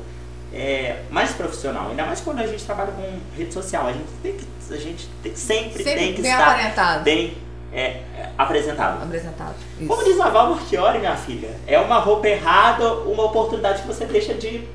é, 0.53 1.03
mais 1.11 1.31
profissional. 1.33 1.91
Ainda 1.91 2.05
mais 2.05 2.20
quando 2.20 2.41
a 2.41 2.47
gente 2.47 2.64
trabalha 2.64 2.93
com 2.93 3.18
rede 3.37 3.55
social. 3.55 3.87
A 3.87 3.93
gente 3.93 4.09
tem 4.22 4.37
que, 4.37 4.45
a 4.72 4.76
gente 4.76 5.09
tem- 5.22 5.35
sempre, 5.37 5.83
Sempre 5.85 5.95
tem 5.95 6.14
que 6.14 6.22
bem 6.22 6.31
estar 6.33 6.49
aparentado. 6.49 7.05
bem 7.05 7.39
é, 7.72 8.03
apresentável. 8.37 9.03
Apresentado. 9.03 9.55
Como 9.78 10.03
Isso. 10.03 10.11
diz 10.11 10.20
a 10.20 10.28
Val 10.28 10.59
minha 10.99 11.16
filha, 11.16 11.57
é 11.66 11.78
uma 11.78 11.99
roupa 11.99 12.26
errada, 12.28 12.93
uma 13.05 13.24
oportunidade 13.24 13.83
que 13.83 13.89
você 13.89 14.05
deixa 14.05 14.35
de 14.35 14.66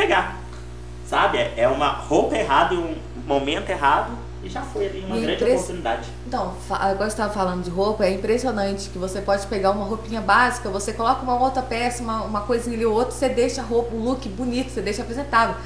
pegar. 0.00 0.36
Sabe? 1.06 1.38
É- 1.38 1.54
É 1.56 1.68
uma 1.68 1.88
roupa 1.88 2.36
errada 2.36 2.74
um 2.74 2.94
momento 3.26 3.68
errado 3.70 4.12
e 4.44 4.48
já 4.48 4.62
foi 4.62 4.86
ali 4.86 5.04
uma 5.06 5.16
E 5.16 5.20
grande 5.22 5.44
oportunidade. 5.44 6.08
Então, 6.26 6.54
agora 6.70 6.98
você 7.10 7.14
estava 7.14 7.32
falando 7.32 7.64
de 7.64 7.70
roupa, 7.70 8.04
é 8.04 8.12
impressionante 8.12 8.88
que 8.90 8.98
você 8.98 9.20
pode 9.20 9.46
pegar 9.48 9.70
uma 9.72 9.84
roupinha 9.84 10.20
básica, 10.20 10.68
você 10.68 10.92
coloca 10.92 11.22
uma 11.22 11.38
outra 11.40 11.62
peça, 11.62 12.02
uma, 12.02 12.22
uma 12.22 12.40
coisinha 12.42 12.76
ali 12.76 12.86
ou 12.86 12.94
outra, 12.94 13.10
você 13.12 13.28
deixa 13.28 13.60
a 13.60 13.64
roupa, 13.64 13.94
o 13.94 14.00
look 14.04 14.28
bonito, 14.28 14.70
você 14.70 14.80
deixa 14.80 15.02
apresentável. 15.02 15.56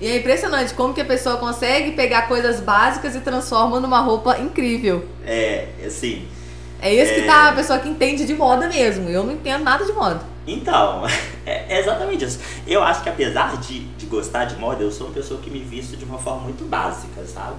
E 0.00 0.06
é 0.06 0.16
impressionante 0.16 0.72
como 0.74 0.94
que 0.94 1.00
a 1.00 1.04
pessoa 1.04 1.36
consegue 1.36 1.92
pegar 1.92 2.22
coisas 2.26 2.58
básicas 2.60 3.14
e 3.14 3.20
transforma 3.20 3.78
numa 3.78 4.00
roupa 4.00 4.38
incrível. 4.38 5.06
É, 5.26 5.68
assim, 5.86 6.26
É 6.84 6.92
isso 6.92 7.14
que 7.14 7.20
É. 7.20 7.26
tá 7.26 7.50
a 7.50 7.52
pessoa 7.52 7.78
que 7.78 7.88
entende 7.88 8.24
de 8.26 8.34
moda 8.34 8.66
mesmo. 8.68 9.08
Eu 9.08 9.22
não 9.22 9.32
entendo 9.34 9.62
nada 9.62 9.84
de 9.84 9.92
moda. 9.92 10.20
Então, 10.46 11.04
é 11.46 11.78
exatamente 11.78 12.24
isso. 12.24 12.40
Eu 12.66 12.82
acho 12.82 13.02
que 13.02 13.08
apesar 13.08 13.56
de, 13.58 13.80
de 13.80 14.06
gostar 14.06 14.44
de 14.44 14.56
moda, 14.56 14.82
eu 14.82 14.90
sou 14.90 15.06
uma 15.06 15.14
pessoa 15.14 15.40
que 15.40 15.50
me 15.50 15.60
visto 15.60 15.96
de 15.96 16.04
uma 16.04 16.18
forma 16.18 16.42
muito 16.42 16.68
básica, 16.68 17.24
sabe? 17.26 17.56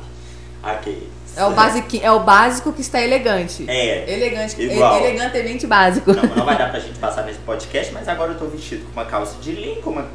Aqui. 0.61 1.09
É 1.35 1.43
o, 1.45 1.51
basic, 1.51 2.01
é 2.01 2.11
o 2.11 2.19
básico 2.19 2.71
que 2.71 2.81
está 2.81 3.01
elegante. 3.01 3.65
É. 3.67 4.09
Elegante, 4.09 4.61
Igual. 4.61 4.97
elegantemente 4.97 5.65
básico. 5.65 6.13
Não, 6.13 6.23
não 6.23 6.45
vai 6.45 6.57
dar 6.57 6.69
pra 6.69 6.79
gente 6.79 6.99
passar 6.99 7.23
nesse 7.23 7.39
podcast, 7.39 7.91
mas 7.91 8.07
agora 8.07 8.33
eu 8.33 8.37
tô 8.37 8.45
vestido 8.45 8.85
com 8.85 8.91
uma 8.91 9.05
calça 9.05 9.35
de 9.41 9.51
linho, 9.51 9.81
com 9.81 9.89
uma 9.89 10.07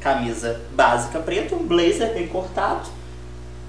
camisa 0.00 0.60
básica 0.74 1.18
preta, 1.18 1.54
um 1.56 1.66
blazer 1.66 2.14
bem 2.14 2.28
cortado. 2.28 2.88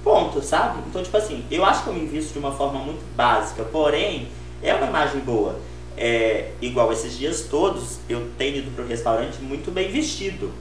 Ponto, 0.04 0.42
sabe? 0.44 0.80
Então, 0.88 1.02
tipo 1.02 1.18
assim, 1.18 1.44
eu 1.50 1.66
acho 1.66 1.84
que 1.84 1.90
eu 1.90 1.94
me 1.94 2.06
visto 2.06 2.34
de 2.34 2.40
uma 2.40 2.52
forma 2.52 2.80
muito 2.80 3.04
básica, 3.16 3.64
porém, 3.64 4.28
é 4.62 4.74
uma 4.76 4.86
imagem 4.88 5.20
boa. 5.22 5.60
É, 5.98 6.50
igual 6.62 6.92
esses 6.92 7.18
dias 7.18 7.42
todos, 7.50 8.00
eu 8.10 8.28
tenho 8.38 8.58
ido 8.58 8.72
pro 8.72 8.86
restaurante 8.86 9.42
muito 9.42 9.72
bem 9.72 9.90
vestido. 9.92 10.52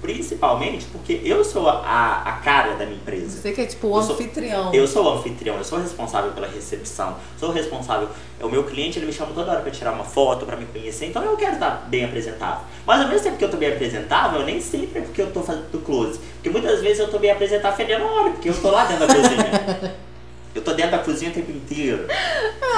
Principalmente 0.00 0.84
porque 0.86 1.20
eu 1.24 1.44
sou 1.44 1.68
a, 1.68 2.22
a 2.26 2.32
cara 2.44 2.74
da 2.74 2.84
minha 2.84 2.96
empresa. 2.96 3.40
Você 3.40 3.52
que 3.52 3.60
é 3.60 3.66
tipo 3.66 3.86
o 3.86 3.96
Eu 3.98 4.02
sou- 4.02 4.14
anfitrião. 4.16 4.74
Eu 4.74 4.88
sou 4.88 5.04
o 5.04 5.10
anfitrião, 5.16 5.56
eu 5.58 5.62
sou 5.64 5.78
responsável 5.78 6.32
pela 6.32 6.48
recepção, 6.48 7.16
sou 7.38 7.50
o 7.50 7.52
responsável. 7.52 8.08
O 8.40 8.48
meu 8.48 8.64
cliente 8.64 8.98
ele 8.98 9.06
me 9.06 9.12
chama 9.12 9.30
toda 9.32 9.52
hora 9.52 9.60
pra 9.60 9.70
tirar 9.70 9.92
uma 9.92 10.02
foto, 10.02 10.44
pra 10.44 10.56
me 10.56 10.66
conhecer, 10.66 11.06
então 11.06 11.22
eu 11.22 11.36
quero 11.36 11.52
estar 11.52 11.86
bem 11.88 12.04
apresentável. 12.04 12.64
Mas 12.84 13.00
ao 13.00 13.06
mesmo 13.06 13.22
tempo 13.22 13.36
que 13.36 13.44
eu 13.44 13.50
tô 13.52 13.56
bem 13.56 13.68
apresentável, 13.72 14.42
nem 14.44 14.60
sempre 14.60 14.98
é 14.98 15.02
porque 15.02 15.22
eu 15.22 15.30
tô 15.30 15.40
fazendo 15.40 15.80
close. 15.84 16.18
Porque 16.34 16.50
muitas 16.50 16.80
vezes 16.80 16.98
eu 16.98 17.08
tô 17.08 17.20
bem 17.20 17.30
apresentável 17.30 17.76
fedendo 17.76 18.04
óleo, 18.04 18.32
porque 18.32 18.48
eu 18.48 18.60
tô 18.60 18.70
lá 18.72 18.86
dentro 18.86 19.06
da 19.06 19.14
cozinha. 19.14 19.94
Eu 20.54 20.62
tô 20.62 20.72
dentro 20.74 20.92
da 20.92 20.98
cozinha 20.98 21.30
o 21.30 21.34
tempo 21.34 21.50
inteiro. 21.50 22.06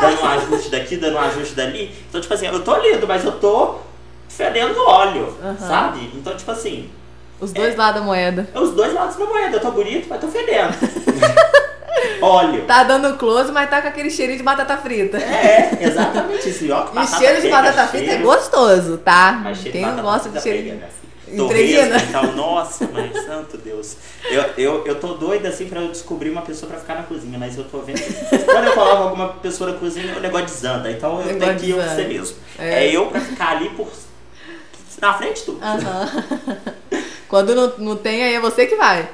Dando 0.00 0.22
um 0.22 0.26
ajuste 0.26 0.70
daqui, 0.70 0.96
dando 0.96 1.16
um 1.16 1.20
ajuste 1.20 1.54
dali. 1.54 1.94
Então, 2.08 2.20
tipo 2.20 2.32
assim, 2.34 2.46
eu 2.46 2.62
tô 2.62 2.76
lindo, 2.78 3.06
mas 3.06 3.24
eu 3.24 3.32
tô 3.32 3.76
fedendo 4.28 4.80
óleo, 4.86 5.36
Aham. 5.42 5.56
sabe? 5.58 6.10
Então, 6.14 6.36
tipo 6.36 6.50
assim, 6.50 6.88
Os 7.40 7.52
dois 7.52 7.76
lados 7.76 8.00
da 8.00 8.06
moeda. 8.06 8.48
é 8.54 8.58
os 8.58 8.70
dois 8.72 8.92
lados 8.94 9.16
da 9.16 9.24
moeda. 9.26 9.56
Eu 9.56 9.60
tô 9.60 9.70
bonito, 9.72 10.06
mas 10.08 10.20
tô 10.20 10.28
fedendo. 10.28 10.72
óleo. 12.22 12.64
Tá 12.66 12.84
dando 12.84 13.16
close, 13.16 13.50
mas 13.52 13.68
tá 13.68 13.82
com 13.82 13.88
aquele 13.88 14.10
cheirinho 14.10 14.38
de 14.38 14.44
batata 14.44 14.76
frita. 14.76 15.16
É, 15.18 15.78
exatamente 15.80 16.48
isso. 16.48 16.64
E, 16.64 16.70
ó, 16.72 16.86
E 17.02 17.06
cheiro 17.06 17.40
de 17.42 17.48
batata 17.50 17.86
frita 17.88 18.04
é 18.04 18.08
cheiro- 18.10 18.24
gostoso, 18.24 18.98
tá? 18.98 19.42
Quem 19.70 19.84
não 19.86 20.02
gosta 20.02 20.28
de 20.28 20.40
cheiro 20.40 20.80
Torresmo, 21.36 21.96
então, 22.08 22.32
nossa, 22.36 22.86
mãe, 22.86 23.10
santo 23.26 23.56
Deus. 23.56 23.96
Eu, 24.24 24.42
eu, 24.58 24.86
eu 24.86 25.00
tô 25.00 25.14
doida 25.14 25.48
assim 25.48 25.66
pra 25.66 25.80
eu 25.80 25.88
descobrir 25.88 26.30
uma 26.30 26.42
pessoa 26.42 26.70
pra 26.70 26.78
ficar 26.78 26.94
na 26.96 27.02
cozinha, 27.04 27.38
mas 27.38 27.56
eu 27.56 27.64
tô 27.64 27.78
vendo 27.80 28.00
quando 28.44 28.66
eu 28.66 28.72
coloco 28.72 29.02
alguma 29.02 29.28
pessoa 29.34 29.72
na 29.72 29.78
cozinha, 29.78 30.16
o 30.16 30.20
negócio 30.20 30.46
desanda. 30.46 30.90
Então 30.90 31.20
eu 31.22 31.38
tenho 31.38 31.58
que 31.58 31.70
eu 31.70 31.76
ser 31.80 31.88
desanda. 31.88 32.08
mesmo. 32.08 32.36
É. 32.58 32.84
É. 32.86 32.96
eu 32.96 33.06
pra 33.06 33.20
ficar 33.20 33.56
ali 33.56 33.70
por. 33.70 33.88
na 35.00 35.14
frente 35.14 35.42
tudo. 35.44 35.60
Aham. 35.62 36.08
Quando 37.28 37.54
não, 37.54 37.72
não 37.78 37.96
tem, 37.96 38.22
aí 38.22 38.34
é 38.34 38.40
você 38.40 38.66
que 38.66 38.76
vai. 38.76 39.08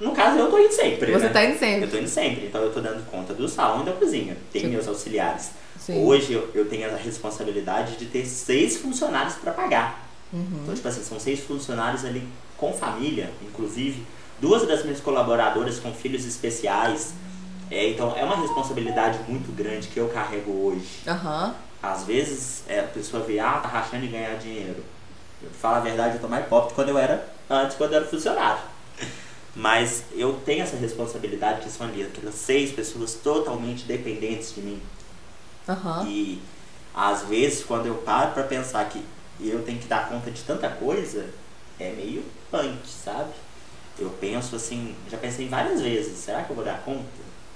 No 0.00 0.12
caso, 0.12 0.38
eu 0.38 0.50
tô 0.50 0.58
indo 0.58 0.72
sempre. 0.72 1.12
Você 1.12 1.26
né? 1.26 1.32
tá 1.32 1.44
indo 1.44 1.54
Eu 1.54 1.58
sempre. 1.58 1.86
tô 1.88 1.96
indo 1.98 2.08
sempre, 2.08 2.46
então 2.46 2.62
eu 2.62 2.72
tô 2.72 2.80
dando 2.80 3.04
conta 3.10 3.32
do 3.34 3.48
salão 3.48 3.82
e 3.82 3.84
da 3.86 3.92
cozinha. 3.92 4.36
Tem 4.52 4.62
Sim. 4.62 4.68
meus 4.68 4.86
auxiliares. 4.86 5.50
Sim. 5.78 6.04
Hoje 6.04 6.32
eu, 6.32 6.48
eu 6.54 6.66
tenho 6.66 6.92
a 6.92 6.96
responsabilidade 6.96 7.96
de 7.96 8.06
ter 8.06 8.26
seis 8.26 8.76
funcionários 8.76 9.34
para 9.34 9.52
pagar. 9.52 10.07
Uhum. 10.32 10.60
Então, 10.62 10.74
tipo 10.74 10.88
assim, 10.88 11.02
são 11.02 11.18
seis 11.18 11.40
funcionários 11.40 12.04
ali 12.04 12.26
com 12.56 12.72
família, 12.72 13.32
inclusive. 13.42 14.04
Duas 14.40 14.66
das 14.66 14.84
minhas 14.84 15.00
colaboradoras 15.00 15.78
com 15.78 15.92
filhos 15.92 16.24
especiais. 16.24 17.12
É, 17.70 17.90
então, 17.90 18.14
é 18.16 18.24
uma 18.24 18.36
responsabilidade 18.36 19.18
muito 19.28 19.54
grande 19.54 19.88
que 19.88 19.98
eu 19.98 20.08
carrego 20.08 20.50
hoje. 20.50 20.88
Aham. 21.06 21.54
Às 21.82 22.04
vezes, 22.04 22.62
é, 22.68 22.80
a 22.80 22.84
pessoa 22.84 23.22
vê, 23.22 23.38
ah, 23.38 23.60
tá 23.62 23.68
rachando 23.68 24.06
de 24.06 24.12
ganhar 24.12 24.36
dinheiro. 24.36 24.84
Eu 25.42 25.50
falo 25.50 25.76
a 25.76 25.80
verdade, 25.80 26.16
eu 26.16 26.20
tô 26.20 26.28
mais 26.28 26.46
pobre 26.46 26.74
quando 26.74 26.88
eu 26.88 26.98
era, 26.98 27.28
antes, 27.48 27.76
quando 27.76 27.92
eu 27.92 27.98
era 27.98 28.06
funcionário. 28.06 28.60
Mas 29.54 30.04
eu 30.12 30.40
tenho 30.44 30.62
essa 30.62 30.76
responsabilidade 30.76 31.62
que 31.62 31.70
são 31.70 31.86
ali 31.86 32.02
aquelas 32.02 32.34
seis 32.34 32.72
pessoas 32.72 33.14
totalmente 33.14 33.84
dependentes 33.84 34.54
de 34.54 34.60
mim. 34.60 34.82
Aham. 35.68 36.06
E 36.06 36.40
às 36.94 37.22
vezes, 37.22 37.64
quando 37.64 37.86
eu 37.86 37.94
paro 37.96 38.32
pra 38.32 38.42
pensar 38.44 38.84
que 38.88 39.02
eu 39.40 39.62
tenho 39.62 39.78
que 39.78 39.86
dar 39.86 40.08
conta 40.08 40.30
de 40.30 40.42
tanta 40.42 40.68
coisa, 40.68 41.26
é 41.78 41.92
meio 41.92 42.24
punk, 42.50 42.86
sabe? 42.86 43.30
Eu 43.98 44.10
penso 44.20 44.56
assim, 44.56 44.94
já 45.10 45.16
pensei 45.16 45.48
várias 45.48 45.80
vezes, 45.80 46.18
será 46.18 46.42
que 46.42 46.50
eu 46.50 46.56
vou 46.56 46.64
dar 46.64 46.80
conta? 46.84 47.04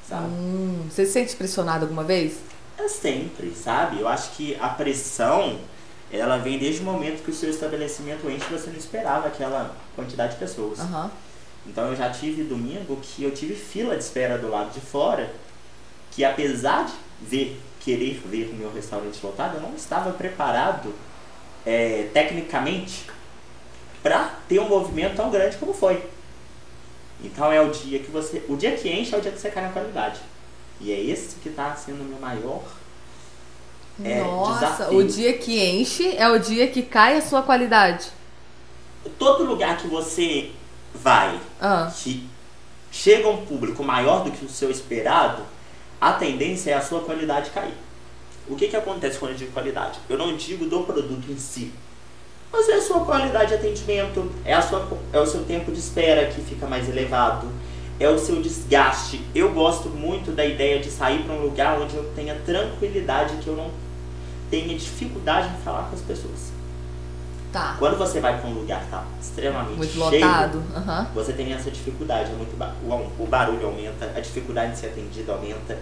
Sabe? 0.09 0.27
Hum, 0.27 0.87
você 0.91 1.07
se 1.07 1.13
sente 1.13 1.37
pressionado 1.37 1.85
alguma 1.85 2.05
vez? 2.05 2.39
É 2.79 2.89
sempre, 2.89 3.53
sabe? 3.55 4.01
Eu 4.01 4.09
acho 4.09 4.33
que 4.33 4.57
a 4.61 4.69
pressão, 4.69 5.59
ela 6.11 6.39
vem 6.39 6.59
desde 6.59 6.81
o 6.81 6.85
momento 6.85 7.23
que 7.23 7.31
o 7.31 7.35
seu 7.35 7.51
estabelecimento 7.51 8.29
enche 8.29 8.45
e 8.51 8.59
você 8.59 8.71
não 8.71 8.77
esperava 8.77 9.29
aquela 9.29 9.75
quantidade 9.95 10.35
de 10.35 10.39
pessoas. 10.39 10.81
Aham. 10.81 11.11
Então 11.67 11.89
eu 11.89 11.97
já 11.97 12.11
tive 12.11 12.43
domingo 12.43 12.99
que 13.01 13.23
eu 13.23 13.31
tive 13.31 13.55
fila 13.55 13.97
de 13.97 14.03
espera 14.03 14.37
do 14.37 14.49
lado 14.49 14.73
de 14.73 14.81
fora, 14.81 15.33
que 16.11 16.25
apesar 16.25 16.87
de 16.87 16.93
ver, 17.21 17.61
querer 17.81 18.21
ver 18.27 18.51
o 18.53 18.55
meu 18.55 18.73
restaurante 18.73 19.25
lotado, 19.25 19.57
eu 19.57 19.61
não 19.61 19.75
estava 19.75 20.13
preparado 20.13 20.93
é, 21.67 22.09
tecnicamente 22.13 23.07
para 24.03 24.35
ter 24.49 24.59
um 24.61 24.69
movimento 24.69 25.17
tão 25.17 25.31
grande 25.31 25.57
como 25.57 25.73
foi. 25.73 26.05
Então 27.23 27.53
é 27.53 27.61
o 27.61 27.71
dia 27.71 27.99
que 28.01 28.11
você. 28.11 28.45
O 28.49 28.57
dia 28.57 28.77
que 28.77 28.89
enche 28.91 29.15
é 29.15 29.19
o 29.19 29.21
dia 29.21 29.31
que 29.33 29.39
você 29.41 29.51
cai 29.51 29.63
na 29.65 29.73
qualidade. 29.73 30.21
E 30.81 30.91
é 30.93 31.01
esse 31.01 31.37
que 31.37 31.49
está 31.49 31.75
sendo 31.77 32.03
o 32.03 32.05
meu 32.05 32.19
maior 32.19 32.63
É, 34.03 34.21
Nossa, 34.21 34.61
desafio. 34.61 34.99
o 34.99 35.05
dia 35.05 35.39
que 35.39 35.61
enche 35.63 36.17
é 36.17 36.29
o 36.29 36.39
dia 36.39 36.67
que 36.69 36.83
cai 36.83 37.17
a 37.19 37.23
sua 37.23 37.43
qualidade. 37.43 38.11
todo 39.19 39.45
lugar 39.45 39.77
que 39.79 39.87
você 39.89 40.51
vai 40.95 41.41
Ah, 41.61 41.93
que 41.95 42.29
chega 42.91 43.29
um 43.29 43.45
público 43.47 43.83
maior 43.85 44.25
do 44.25 44.31
que 44.31 44.45
o 44.45 44.49
seu 44.49 44.71
esperado, 44.71 45.43
a 46.01 46.13
tendência 46.15 46.71
é 46.71 46.75
a 46.75 46.81
sua 46.83 47.01
qualidade 47.03 47.51
cair. 47.51 47.75
O 48.49 48.57
que, 48.57 48.69
que 48.69 48.77
acontece 48.77 49.19
quando 49.19 49.33
eu 49.33 49.37
digo 49.37 49.53
qualidade? 49.53 49.99
Eu 50.09 50.19
não 50.19 50.37
digo 50.37 50.67
do 50.67 50.81
produto 50.81 51.31
em 51.31 51.37
si, 51.37 51.73
mas 52.53 52.69
é 52.69 52.75
a 52.75 52.83
sua 52.83 53.05
qualidade 53.05 53.49
de 53.49 53.55
atendimento, 53.55 54.31
é, 54.45 54.53
a 54.53 54.61
sua, 54.61 54.87
é 55.13 55.19
o 55.19 55.27
seu 55.27 55.45
tempo 55.45 55.73
de 55.73 55.79
espera 55.79 56.27
que 56.27 56.41
fica 56.43 56.67
mais 56.67 56.89
elevado, 56.89 57.49
é 57.99 58.09
o 58.09 58.19
seu 58.19 58.43
desgaste. 58.43 59.25
Eu 59.35 59.53
gosto 59.53 59.89
muito 59.89 60.33
da 60.33 60.45
ideia 60.45 60.81
de 60.81 60.91
sair 60.91 61.23
para 61.25 61.35
um 61.35 61.43
lugar 61.43 61.81
onde 61.81 61.97
eu 61.97 62.05
tenha 62.15 62.35
tranquilidade, 62.45 63.37
que 63.37 63.47
eu 63.49 63.57
não 63.57 63.71
tenha 64.51 64.77
dificuldade 64.77 65.49
em 65.49 65.63
falar 65.63 65.85
com 65.85 65.95
as 65.95 66.03
pessoas. 66.03 66.53
tá. 67.53 67.77
Quando 67.79 67.97
você 67.97 68.21
vai 68.21 68.39
para 68.39 68.51
um 68.51 68.55
lugar 68.55 68.83
que 68.85 68.91
tá 68.91 69.05
extremamente 69.21 69.77
Muito 69.77 69.93
cheio, 69.93 70.27
lotado. 70.27 70.63
Aham. 70.77 71.07
você 71.15 71.33
tem 71.33 71.53
essa 71.55 71.71
dificuldade, 71.71 72.31
é 72.33 72.35
muito 72.35 72.55
o, 72.61 73.23
o 73.23 73.27
barulho 73.27 73.67
aumenta, 73.67 74.13
a 74.15 74.21
dificuldade 74.21 74.73
de 74.73 74.79
ser 74.79 74.89
atendido 74.89 75.33
aumenta. 75.33 75.79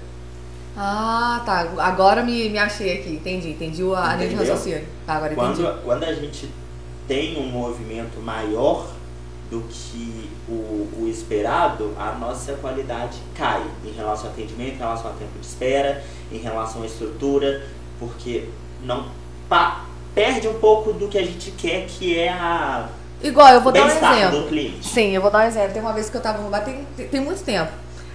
Ah, 0.76 1.42
tá. 1.44 1.66
Agora 1.78 2.22
me, 2.22 2.48
me 2.48 2.58
achei 2.58 2.98
aqui. 2.98 3.10
Entendi. 3.10 3.50
Entendi 3.50 3.82
o- 3.82 3.94
a 3.94 4.14
linha 4.16 4.28
de 4.28 4.34
raciocínio. 4.36 4.84
Tá, 5.06 5.14
agora 5.14 5.32
entendi. 5.32 5.62
Quando, 5.62 5.82
quando 5.84 6.04
a 6.04 6.12
gente 6.14 6.48
tem 7.08 7.36
um 7.38 7.46
movimento 7.46 8.20
maior 8.20 8.86
do 9.50 9.62
que 9.68 10.30
o, 10.48 10.52
o 11.02 11.08
esperado, 11.08 11.92
a 11.98 12.12
nossa 12.12 12.52
qualidade 12.54 13.18
cai 13.36 13.62
em 13.84 13.90
relação 13.90 14.26
ao 14.26 14.32
atendimento, 14.32 14.74
em 14.74 14.78
relação 14.78 15.10
ao 15.10 15.16
tempo 15.16 15.38
de 15.40 15.46
espera, 15.46 16.04
em 16.30 16.38
relação 16.38 16.82
à 16.82 16.86
estrutura, 16.86 17.62
porque 17.98 18.48
não 18.84 19.06
pa- 19.48 19.84
perde 20.14 20.46
um 20.46 20.54
pouco 20.54 20.92
do 20.92 21.08
que 21.08 21.18
a 21.18 21.24
gente 21.24 21.50
quer, 21.52 21.86
que 21.86 22.16
é 22.16 22.28
a 22.28 22.88
Igual, 23.22 23.48
eu 23.54 23.60
vou 23.60 23.70
dar 23.72 23.84
um 23.84 23.88
exemplo. 23.88 24.40
do 24.42 24.48
cliente. 24.48 24.86
Sim, 24.88 25.10
eu 25.14 25.20
vou 25.20 25.30
dar 25.30 25.40
um 25.40 25.48
exemplo. 25.48 25.72
Tem 25.72 25.82
uma 25.82 25.92
vez 25.92 26.08
que 26.08 26.16
eu 26.16 26.22
tava 26.22 26.40
no 26.42 26.48
bar, 26.48 26.60
tem- 26.64 26.86
tem 27.10 27.20
muito 27.20 27.42
tempo. 27.44 27.70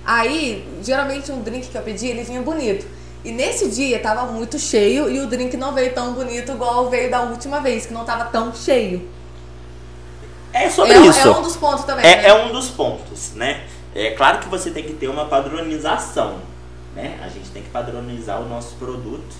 Aí, 0.06 0.68
geralmente 0.84 1.32
um 1.32 1.41
drink 1.41 1.68
que 1.68 1.78
eu 1.78 1.82
pedi, 1.82 2.08
ele 2.08 2.24
vinha 2.24 2.41
bonito. 2.41 2.86
E 3.24 3.32
nesse 3.32 3.70
dia 3.70 3.99
tava 3.99 4.32
muito 4.32 4.60
cheio 4.60 5.10
e 5.10 5.20
o 5.20 5.28
drink 5.28 5.58
não 5.58 5.74
veio 5.74 5.91
tão 5.93 6.14
bonito 6.14 6.51
igual 6.51 6.89
veio 6.91 7.10
da 7.10 7.22
última 7.22 7.60
vez, 7.60 7.88
que 7.88 7.93
não 7.93 8.06
tava 8.06 8.26
tão 8.26 8.53
cheio. 8.53 9.10
É 10.53 10.70
sobre 10.70 10.93
é, 10.93 10.99
isso. 10.99 11.28
é 11.28 11.32
um 11.32 11.41
dos 11.41 11.58
pontos 11.58 11.84
também. 11.86 12.06
É, 12.06 12.18
né? 12.18 12.28
é 12.28 12.34
um 12.34 12.51
dos 12.51 12.70
pontos, 12.70 13.34
né? 13.34 13.66
É 13.95 14.12
claro 14.12 14.39
que 14.39 14.47
você 14.47 14.70
tem 14.70 14.84
que 14.84 14.93
ter 14.93 15.08
uma 15.08 15.26
padronização, 15.26 16.38
né? 16.95 17.18
A 17.24 17.28
gente 17.28 17.49
tem 17.49 17.64
que 17.64 17.70
padronizar 17.70 18.39
o 18.41 18.47
nosso 18.47 18.76
produto 18.76 19.36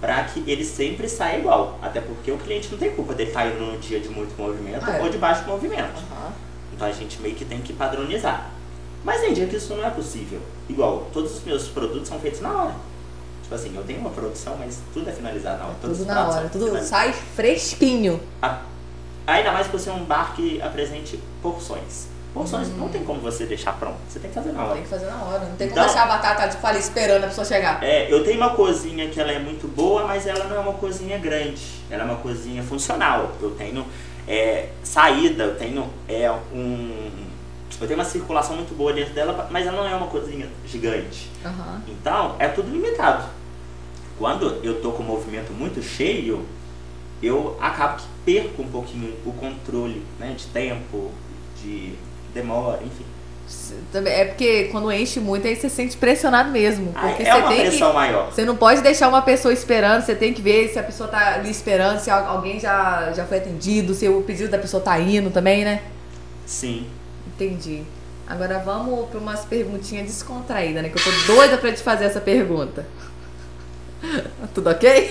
para 0.00 0.22
que 0.24 0.44
ele 0.46 0.64
sempre 0.64 1.08
saia 1.08 1.38
igual. 1.38 1.78
Até 1.82 2.00
porque 2.00 2.30
o 2.30 2.38
cliente 2.38 2.68
não 2.70 2.78
tem 2.78 2.90
culpa 2.90 3.14
dele 3.14 3.30
estar 3.30 3.46
indo 3.46 3.58
num 3.58 3.78
dia 3.78 3.98
de 3.98 4.08
muito 4.08 4.40
movimento 4.40 4.88
É. 4.88 5.02
ou 5.02 5.08
de 5.08 5.18
baixo 5.18 5.44
movimento. 5.46 5.98
Aham. 6.12 6.32
Então 6.72 6.86
a 6.86 6.92
gente 6.92 7.20
meio 7.20 7.34
que 7.34 7.44
tem 7.44 7.60
que 7.60 7.72
padronizar. 7.72 8.50
Mas 9.08 9.20
tem 9.22 9.32
dia 9.32 9.46
que 9.46 9.56
isso 9.56 9.74
não 9.74 9.86
é 9.86 9.90
possível. 9.90 10.40
Igual, 10.68 11.06
todos 11.12 11.36
os 11.38 11.44
meus 11.44 11.66
produtos 11.68 12.08
são 12.08 12.18
feitos 12.20 12.40
na 12.40 12.50
hora. 12.64 12.74
Tipo 13.42 13.54
assim, 13.54 13.72
eu 13.74 13.82
tenho 13.82 14.00
uma 14.00 14.10
produção, 14.10 14.54
mas 14.58 14.78
tudo 14.92 15.08
é 15.08 15.12
finalizado 15.12 15.58
na 15.58 15.64
hora. 15.64 15.76
Todos 15.80 15.98
Tudo 15.98 16.06
na 16.08 16.28
hora, 16.28 16.48
tudo 16.50 16.66
finalizados. 16.66 16.88
sai 16.88 17.12
fresquinho. 17.12 18.20
A- 18.42 18.60
Ainda 19.26 19.52
mais 19.52 19.66
que 19.66 19.72
você 19.74 19.90
é 19.90 19.92
um 19.92 20.04
bar 20.04 20.34
que 20.34 20.60
apresente 20.62 21.18
porções. 21.42 22.06
Porções 22.34 22.68
não 22.76 22.88
tem 22.88 23.02
como 23.04 23.20
você 23.20 23.44
deixar 23.46 23.72
pronto. 23.78 23.96
Você 24.08 24.18
tem 24.18 24.28
que 24.30 24.34
fazer 24.34 24.52
na 24.52 24.62
hora. 24.64 24.74
Tem 24.74 24.82
que 24.82 24.88
fazer 24.88 25.06
na 25.06 25.22
hora. 25.22 25.38
Não 25.40 25.56
tem 25.56 25.68
como 25.68 25.80
Então- 25.80 25.84
deixar 25.84 26.02
a 26.04 26.06
batata, 26.06 26.48
tipo, 26.48 26.66
ali 26.66 26.78
esperando 26.78 27.24
a 27.24 27.26
pessoa 27.28 27.44
chegar. 27.46 27.82
É, 27.82 28.12
eu 28.12 28.22
tenho 28.24 28.36
uma 28.38 28.50
cozinha 28.54 29.08
que 29.08 29.18
ela 29.20 29.32
é 29.32 29.38
muito 29.38 29.66
boa, 29.68 30.06
mas 30.06 30.26
ela 30.26 30.44
não 30.44 30.56
é 30.56 30.60
uma 30.60 30.74
cozinha 30.74 31.16
grande. 31.18 31.62
Ela 31.90 32.02
é 32.02 32.06
uma 32.06 32.16
cozinha 32.16 32.62
funcional. 32.62 33.32
Eu 33.40 33.50
tenho 33.52 33.84
é, 34.26 34.68
saída, 34.82 35.44
eu 35.44 35.56
tenho 35.56 35.88
é, 36.08 36.30
um. 36.52 37.27
Eu 37.80 37.86
tenho 37.86 37.98
uma 37.98 38.04
circulação 38.04 38.56
muito 38.56 38.74
boa 38.76 38.92
dentro 38.92 39.14
dela, 39.14 39.48
mas 39.50 39.66
ela 39.66 39.76
não 39.82 39.88
é 39.88 39.94
uma 39.94 40.08
cozinha 40.08 40.48
gigante. 40.66 41.30
Aham. 41.44 41.82
Então, 41.88 42.34
é 42.38 42.48
tudo 42.48 42.70
limitado. 42.70 43.24
Quando 44.18 44.58
eu 44.64 44.80
tô 44.80 44.90
com 44.92 45.02
o 45.02 45.06
movimento 45.06 45.52
muito 45.52 45.80
cheio, 45.82 46.44
eu 47.22 47.56
acabo 47.60 47.98
que 47.98 48.06
perco 48.24 48.62
um 48.62 48.68
pouquinho 48.68 49.14
o 49.24 49.32
controle, 49.32 50.04
né? 50.18 50.34
De 50.36 50.46
tempo, 50.46 51.12
de 51.62 51.94
demora, 52.34 52.80
enfim. 52.84 53.04
É 54.04 54.24
porque 54.26 54.64
quando 54.64 54.92
enche 54.92 55.20
muito, 55.20 55.46
aí 55.46 55.56
você 55.56 55.70
se 55.70 55.76
sente 55.76 55.96
pressionado 55.96 56.50
mesmo. 56.50 56.92
Ah, 56.94 57.06
Porque 57.08 57.22
é 57.22 57.32
você 57.32 57.38
uma 57.38 57.48
tem 57.48 57.60
pressão 57.60 57.88
que. 57.90 57.94
maior. 57.94 58.30
Você 58.30 58.44
não 58.44 58.56
pode 58.56 58.82
deixar 58.82 59.08
uma 59.08 59.22
pessoa 59.22 59.54
esperando, 59.54 60.02
você 60.04 60.14
tem 60.14 60.34
que 60.34 60.42
ver 60.42 60.68
se 60.68 60.78
a 60.78 60.82
pessoa 60.82 61.08
tá 61.08 61.36
ali 61.36 61.48
esperando, 61.50 61.98
se 61.98 62.10
al- 62.10 62.26
alguém 62.26 62.60
já, 62.60 63.10
já 63.12 63.24
foi 63.24 63.38
atendido, 63.38 63.94
se 63.94 64.06
o 64.08 64.20
pedido 64.22 64.50
da 64.50 64.58
pessoa 64.58 64.82
tá 64.82 64.98
indo 65.00 65.30
também, 65.30 65.64
né? 65.64 65.80
Sim. 66.44 66.86
Entendi. 67.38 67.84
Agora 68.26 68.58
vamos 68.58 69.08
para 69.08 69.20
umas 69.20 69.44
perguntinhas 69.44 70.06
descontraídas, 70.06 70.82
né? 70.82 70.88
Que 70.88 70.98
eu 70.98 71.04
tô 71.04 71.32
doida 71.32 71.56
pra 71.56 71.72
te 71.72 71.80
fazer 71.80 72.06
essa 72.06 72.20
pergunta. 72.20 72.84
Tudo 74.52 74.70
ok? 74.70 75.08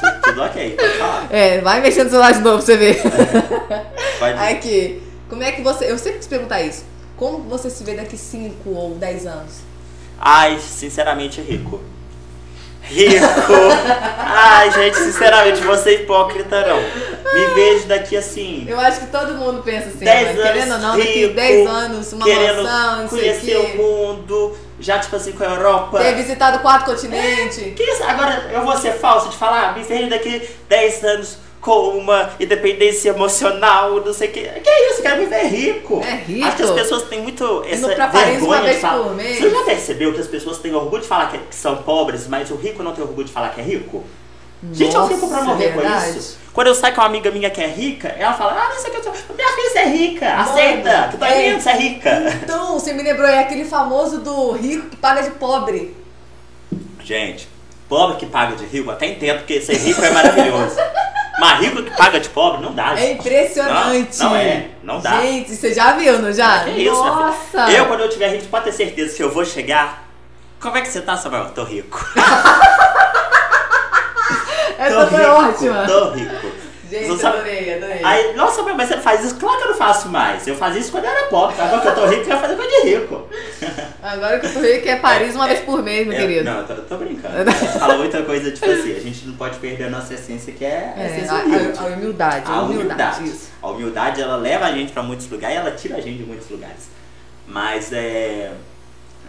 Tudo, 0.00 0.20
tudo 0.22 0.42
ok, 0.42 0.76
pode 0.76 0.98
falar. 0.98 1.26
É, 1.30 1.60
vai 1.60 1.82
mexendo 1.82 2.04
no 2.04 2.10
celular 2.10 2.32
de 2.32 2.38
novo 2.40 2.56
pra 2.56 2.66
você 2.66 2.76
ver. 2.76 3.02
Pode 4.18 4.38
Aqui, 4.38 5.02
como 5.28 5.42
é 5.42 5.52
que 5.52 5.62
você. 5.62 5.90
Eu 5.90 5.98
sempre 5.98 6.20
te 6.20 6.28
perguntar 6.28 6.62
isso. 6.62 6.84
Como 7.16 7.38
você 7.48 7.68
se 7.70 7.82
vê 7.84 7.94
daqui 7.94 8.16
5 8.16 8.70
ou 8.70 8.94
10 8.94 9.26
anos? 9.26 9.60
Ai, 10.18 10.58
sinceramente, 10.58 11.40
rico. 11.40 11.80
Rico! 12.90 13.52
Ai, 14.18 14.70
gente, 14.72 14.96
sinceramente, 14.96 15.60
você 15.60 15.90
é 15.90 15.94
hipócrita 15.94 16.66
não. 16.66 16.78
Me 17.32 17.46
vejo 17.54 17.86
daqui 17.86 18.16
assim, 18.16 18.66
Eu 18.68 18.78
acho 18.80 19.00
que 19.00 19.06
todo 19.06 19.34
mundo 19.34 19.62
pensa 19.62 19.88
assim, 19.88 20.04
10 20.04 20.26
mas 20.26 20.38
anos 20.38 20.42
querendo 20.50 20.72
ou 20.72 20.78
não, 20.80 20.98
daqui 20.98 21.20
rico, 21.22 21.34
10 21.34 21.68
anos, 21.68 22.12
uma 22.12 22.24
querendo 22.24 22.62
mansão, 22.64 22.96
não 22.96 23.08
sei 23.08 23.18
o 23.18 23.22
conhecer 23.22 23.56
o 23.56 23.66
quê. 23.66 23.76
mundo, 23.76 24.58
já 24.80 24.98
tipo 24.98 25.14
assim 25.14 25.32
com 25.32 25.44
a 25.44 25.46
Europa. 25.46 25.98
Ter 26.00 26.14
visitado 26.16 26.58
quatro 26.58 26.86
continentes. 26.86 27.56
Que 27.76 27.82
isso? 27.84 28.02
Agora 28.02 28.50
eu 28.52 28.62
vou 28.62 28.76
ser 28.76 28.94
falso 28.94 29.28
de 29.28 29.36
falar, 29.36 29.76
me 29.76 29.84
vejo 29.84 30.10
daqui 30.10 30.42
10 30.68 31.04
anos 31.04 31.38
com 31.60 31.90
uma 31.90 32.30
independência 32.40 33.10
emocional, 33.10 34.00
não 34.04 34.14
sei 34.14 34.28
o 34.28 34.32
que. 34.32 34.42
Que 34.48 34.70
isso, 34.90 35.02
quero 35.02 35.18
me 35.20 35.26
ver 35.26 35.44
rico. 35.46 36.02
É 36.02 36.14
rico. 36.14 36.46
Acho 36.46 36.56
que 36.56 36.62
as 36.62 36.70
pessoas 36.70 37.02
têm 37.02 37.20
muito 37.20 37.64
essa 37.68 37.88
vergonha 37.88 38.38
uma 38.40 38.62
vez 38.62 38.76
de 38.76 38.80
falar. 38.80 39.02
por 39.04 39.14
mês. 39.14 39.38
Você 39.38 39.50
já 39.50 39.62
percebeu 39.64 40.14
que 40.14 40.20
as 40.20 40.26
pessoas 40.26 40.58
têm 40.58 40.74
orgulho 40.74 41.02
de 41.02 41.08
falar 41.08 41.30
que, 41.30 41.38
são 41.54 41.76
pobres, 41.82 42.26
mas 42.26 42.50
o 42.50 42.56
rico 42.56 42.82
não 42.82 42.92
tem 42.92 43.04
orgulho 43.04 43.26
de 43.26 43.32
falar 43.32 43.50
que 43.50 43.60
é 43.60 43.64
rico? 43.64 44.02
Gente, 44.72 44.94
eu 44.94 45.06
fico 45.08 45.26
pra 45.26 45.38
Nossa, 45.38 45.44
morrer 45.52 45.72
com 45.72 45.80
verdade. 45.80 46.18
isso. 46.18 46.38
Quando 46.52 46.66
eu 46.66 46.74
saio 46.74 46.94
com 46.94 47.00
uma 47.00 47.06
amiga 47.06 47.30
minha 47.30 47.48
que 47.48 47.62
é 47.62 47.66
rica, 47.66 48.08
ela 48.08 48.34
fala, 48.34 48.52
ah, 48.52 48.68
não 48.74 48.80
sei 48.80 48.90
o 48.90 48.92
que, 48.92 48.98
eu 48.98 49.04
sou- 49.04 49.34
minha 49.34 49.48
filha, 49.48 49.70
você 49.70 49.78
é 49.78 49.86
rica, 49.88 50.34
aceita, 50.34 51.08
que 51.10 51.16
tô 51.16 51.24
é. 51.24 51.34
vendo, 51.34 51.60
você 51.62 51.70
é 51.70 51.76
rica. 51.76 52.10
Então, 52.42 52.78
você 52.78 52.92
me 52.92 53.02
lembrou, 53.02 53.26
é 53.26 53.38
aquele 53.38 53.64
famoso 53.64 54.18
do 54.20 54.52
rico 54.52 54.88
que 54.90 54.96
paga 54.96 55.22
de 55.22 55.30
pobre. 55.30 55.96
Gente, 57.02 57.48
pobre 57.88 58.16
que 58.18 58.26
paga 58.26 58.54
de 58.56 58.66
rico, 58.66 58.90
até 58.90 59.06
entendo, 59.06 59.38
porque 59.38 59.60
ser 59.62 59.76
rico 59.76 60.02
é 60.04 60.10
maravilhoso. 60.10 60.76
Mas 61.40 61.60
rico 61.60 61.82
que 61.82 61.96
paga 61.96 62.20
de 62.20 62.28
pobre, 62.28 62.62
não 62.62 62.74
dá, 62.74 62.94
É 63.00 63.12
impressionante. 63.12 64.18
Não, 64.18 64.30
não 64.30 64.36
é, 64.36 64.66
não 64.82 65.00
dá. 65.00 65.20
Gente, 65.22 65.56
você 65.56 65.72
já 65.72 65.92
viu, 65.92 66.18
não 66.20 66.32
já? 66.32 66.64
Que 66.64 66.70
isso, 66.70 67.00
minha 67.02 67.14
Nossa. 67.14 67.70
Eu, 67.72 67.86
quando 67.86 68.00
eu 68.00 68.08
tiver 68.10 68.28
rico, 68.28 68.46
pode 68.48 68.66
ter 68.66 68.72
certeza 68.72 69.16
que 69.16 69.22
eu 69.22 69.30
vou 69.30 69.44
chegar. 69.44 70.06
Como 70.60 70.76
é 70.76 70.82
que 70.82 70.88
você 70.88 71.00
tá, 71.00 71.16
Samuel? 71.16 71.50
Tô 71.54 71.64
rico. 71.64 71.98
Essa 74.78 75.04
tô 75.04 75.06
foi 75.08 75.18
rico, 75.18 75.30
ótima. 75.32 75.86
Tô 75.86 76.10
rico. 76.10 76.49
Gente, 76.90 77.06
Não 77.08 77.18
sabe- 77.18 77.38
adorei, 77.38 77.74
adorei. 77.74 78.00
Aí, 78.04 78.32
nossa, 78.34 78.62
mas 78.64 78.88
você 78.88 78.96
faz 78.96 79.24
isso? 79.24 79.36
Claro 79.36 79.58
que 79.58 79.64
eu 79.64 79.68
não 79.70 79.76
faço 79.76 80.08
mais. 80.08 80.46
Eu 80.48 80.56
fazia 80.56 80.80
isso 80.80 80.90
quando 80.90 81.04
eu 81.04 81.10
era 81.10 81.26
pobre. 81.28 81.54
Agora 81.60 81.80
que 81.80 81.86
eu 81.88 81.94
tô 81.94 82.06
rico, 82.06 82.20
eu 82.22 82.26
quero 82.26 82.38
fazer 82.40 82.56
coisa 82.56 82.70
de 82.70 82.88
rico. 82.90 83.28
Agora 84.02 84.40
que 84.40 84.46
eu 84.46 84.52
tô 84.52 84.60
rico 84.60 84.88
é 84.88 84.96
Paris 84.96 85.34
uma 85.36 85.46
vez 85.46 85.60
por 85.60 85.82
mês, 85.82 86.06
meu 86.06 86.16
É, 86.16 86.20
querido. 86.20 86.44
Não, 86.44 86.58
eu 86.58 86.66
tô, 86.66 86.74
tô 86.74 86.96
brincando. 86.96 87.36
A 87.48 87.52
gente 87.52 87.78
fala 87.78 87.96
muita 87.96 88.22
coisa, 88.22 88.50
tipo 88.50 88.68
assim, 88.68 88.96
a 88.96 89.00
gente 89.00 89.26
não 89.26 89.34
pode 89.36 89.58
perder 89.58 89.84
a 89.84 89.90
nossa 89.90 90.14
essência, 90.14 90.52
que 90.52 90.64
é 90.64 90.92
a 90.96 91.00
É, 91.00 91.06
essência 91.06 91.32
a, 91.32 91.44
humilde. 91.44 91.78
a- 91.78 91.82
a 91.82 91.86
humildade, 91.86 92.44
a, 92.50 92.62
humildade. 92.62 93.32
A 93.62 93.68
humildade, 93.68 94.20
ela 94.22 94.36
leva 94.36 94.64
a 94.66 94.72
gente 94.72 94.90
pra 94.92 95.02
muitos 95.02 95.30
lugares 95.30 95.56
e 95.56 95.60
ela 95.60 95.70
tira 95.70 95.96
a 95.96 96.00
gente 96.00 96.18
de 96.18 96.24
muitos 96.24 96.50
lugares. 96.50 96.88
Mas 97.46 97.92
é. 97.92 98.50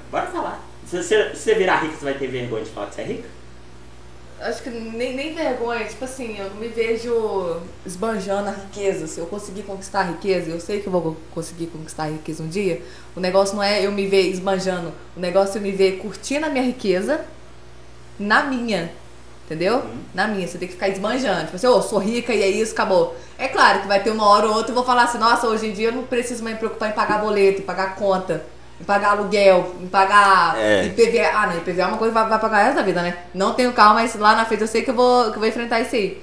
Bora 0.10 0.26
falar. 0.28 0.60
Se 0.88 0.98
você, 1.02 1.30
se 1.36 1.42
você 1.42 1.54
virar 1.56 1.78
rico, 1.78 1.96
você 1.98 2.06
vai 2.06 2.14
ter 2.16 2.28
vergonha 2.28 2.64
de 2.64 2.72
falar 2.72 2.88
que 2.88 2.96
você 2.96 3.02
é 3.02 3.06
rico? 3.06 3.28
Acho 4.42 4.64
que 4.64 4.72
nem, 4.72 5.16
nem 5.16 5.36
vergonha, 5.36 5.86
tipo 5.86 6.04
assim, 6.04 6.40
eu 6.40 6.50
me 6.56 6.68
vejo 6.68 7.62
esbanjando 7.86 8.50
a 8.50 8.52
riqueza. 8.52 9.06
Se 9.06 9.20
eu 9.20 9.28
conseguir 9.28 9.62
conquistar 9.64 10.00
a 10.00 10.04
riqueza, 10.04 10.50
eu 10.50 10.60
sei 10.60 10.82
que 10.82 10.88
eu 10.88 10.92
vou 10.92 11.16
conseguir 11.32 11.68
conquistar 11.68 12.04
a 12.04 12.08
riqueza 12.08 12.42
um 12.42 12.48
dia. 12.48 12.82
O 13.16 13.20
negócio 13.20 13.56
não 13.56 13.62
é 13.62 13.86
eu 13.86 13.92
me 13.92 14.08
ver 14.08 14.30
esbanjando, 14.30 14.92
o 15.16 15.20
negócio 15.20 15.56
é 15.56 15.58
eu 15.60 15.62
me 15.62 15.72
ver 15.72 16.00
curtindo 16.00 16.48
a 16.48 16.50
minha 16.50 16.64
riqueza 16.64 17.24
na 18.18 18.44
minha. 18.44 18.92
Entendeu? 19.46 19.80
Uhum. 19.80 20.00
Na 20.14 20.28
minha, 20.28 20.48
você 20.48 20.58
tem 20.58 20.68
que 20.68 20.74
ficar 20.74 20.90
esbanjando. 20.90 21.44
Tipo 21.44 21.58
assim, 21.58 21.68
ô, 21.68 21.82
sou 21.82 22.00
rica 22.00 22.34
e 22.34 22.42
é 22.42 22.48
isso, 22.48 22.72
acabou. 22.72 23.16
É 23.38 23.48
claro 23.48 23.82
que 23.82 23.88
vai 23.88 24.02
ter 24.02 24.10
uma 24.10 24.26
hora 24.26 24.48
ou 24.48 24.54
outra 24.56 24.70
e 24.70 24.72
eu 24.72 24.76
vou 24.76 24.86
falar 24.86 25.04
assim, 25.04 25.18
nossa, 25.18 25.46
hoje 25.46 25.68
em 25.68 25.74
dia 25.74 25.90
eu 25.90 25.92
não 25.92 26.04
preciso 26.04 26.42
mais 26.42 26.56
me 26.56 26.60
preocupar 26.60 26.90
em 26.90 26.94
pagar 26.94 27.20
boleto, 27.20 27.62
em 27.62 27.66
pagar 27.66 27.96
conta, 27.96 28.44
em 28.82 28.84
pagar 28.84 29.12
aluguel, 29.12 29.76
em 29.82 29.88
pagar 29.88 30.58
É. 30.58 30.86
IPVA. 30.86 31.30
Ah, 31.34 31.48
não, 31.48 31.58
IPVA 31.58 31.82
é 31.84 31.86
uma 31.86 31.98
coisa 31.98 32.12
que 32.14 32.20
vai, 32.20 32.28
vai 32.30 32.40
pagar 32.40 32.66
essa 32.66 32.76
da 32.78 32.82
vida, 32.82 33.02
né? 33.02 33.16
Não 33.34 33.54
tenho 33.54 33.72
carro, 33.74 33.94
mas 33.94 34.16
lá 34.16 34.36
na 34.36 34.44
frente 34.46 34.62
eu 34.62 34.68
sei 34.68 34.82
que 34.82 34.90
eu 34.90 34.96
vou, 34.96 35.26
que 35.30 35.36
eu 35.38 35.40
vou 35.40 35.48
enfrentar 35.48 35.80
isso 35.80 35.96
aí. 35.96 36.22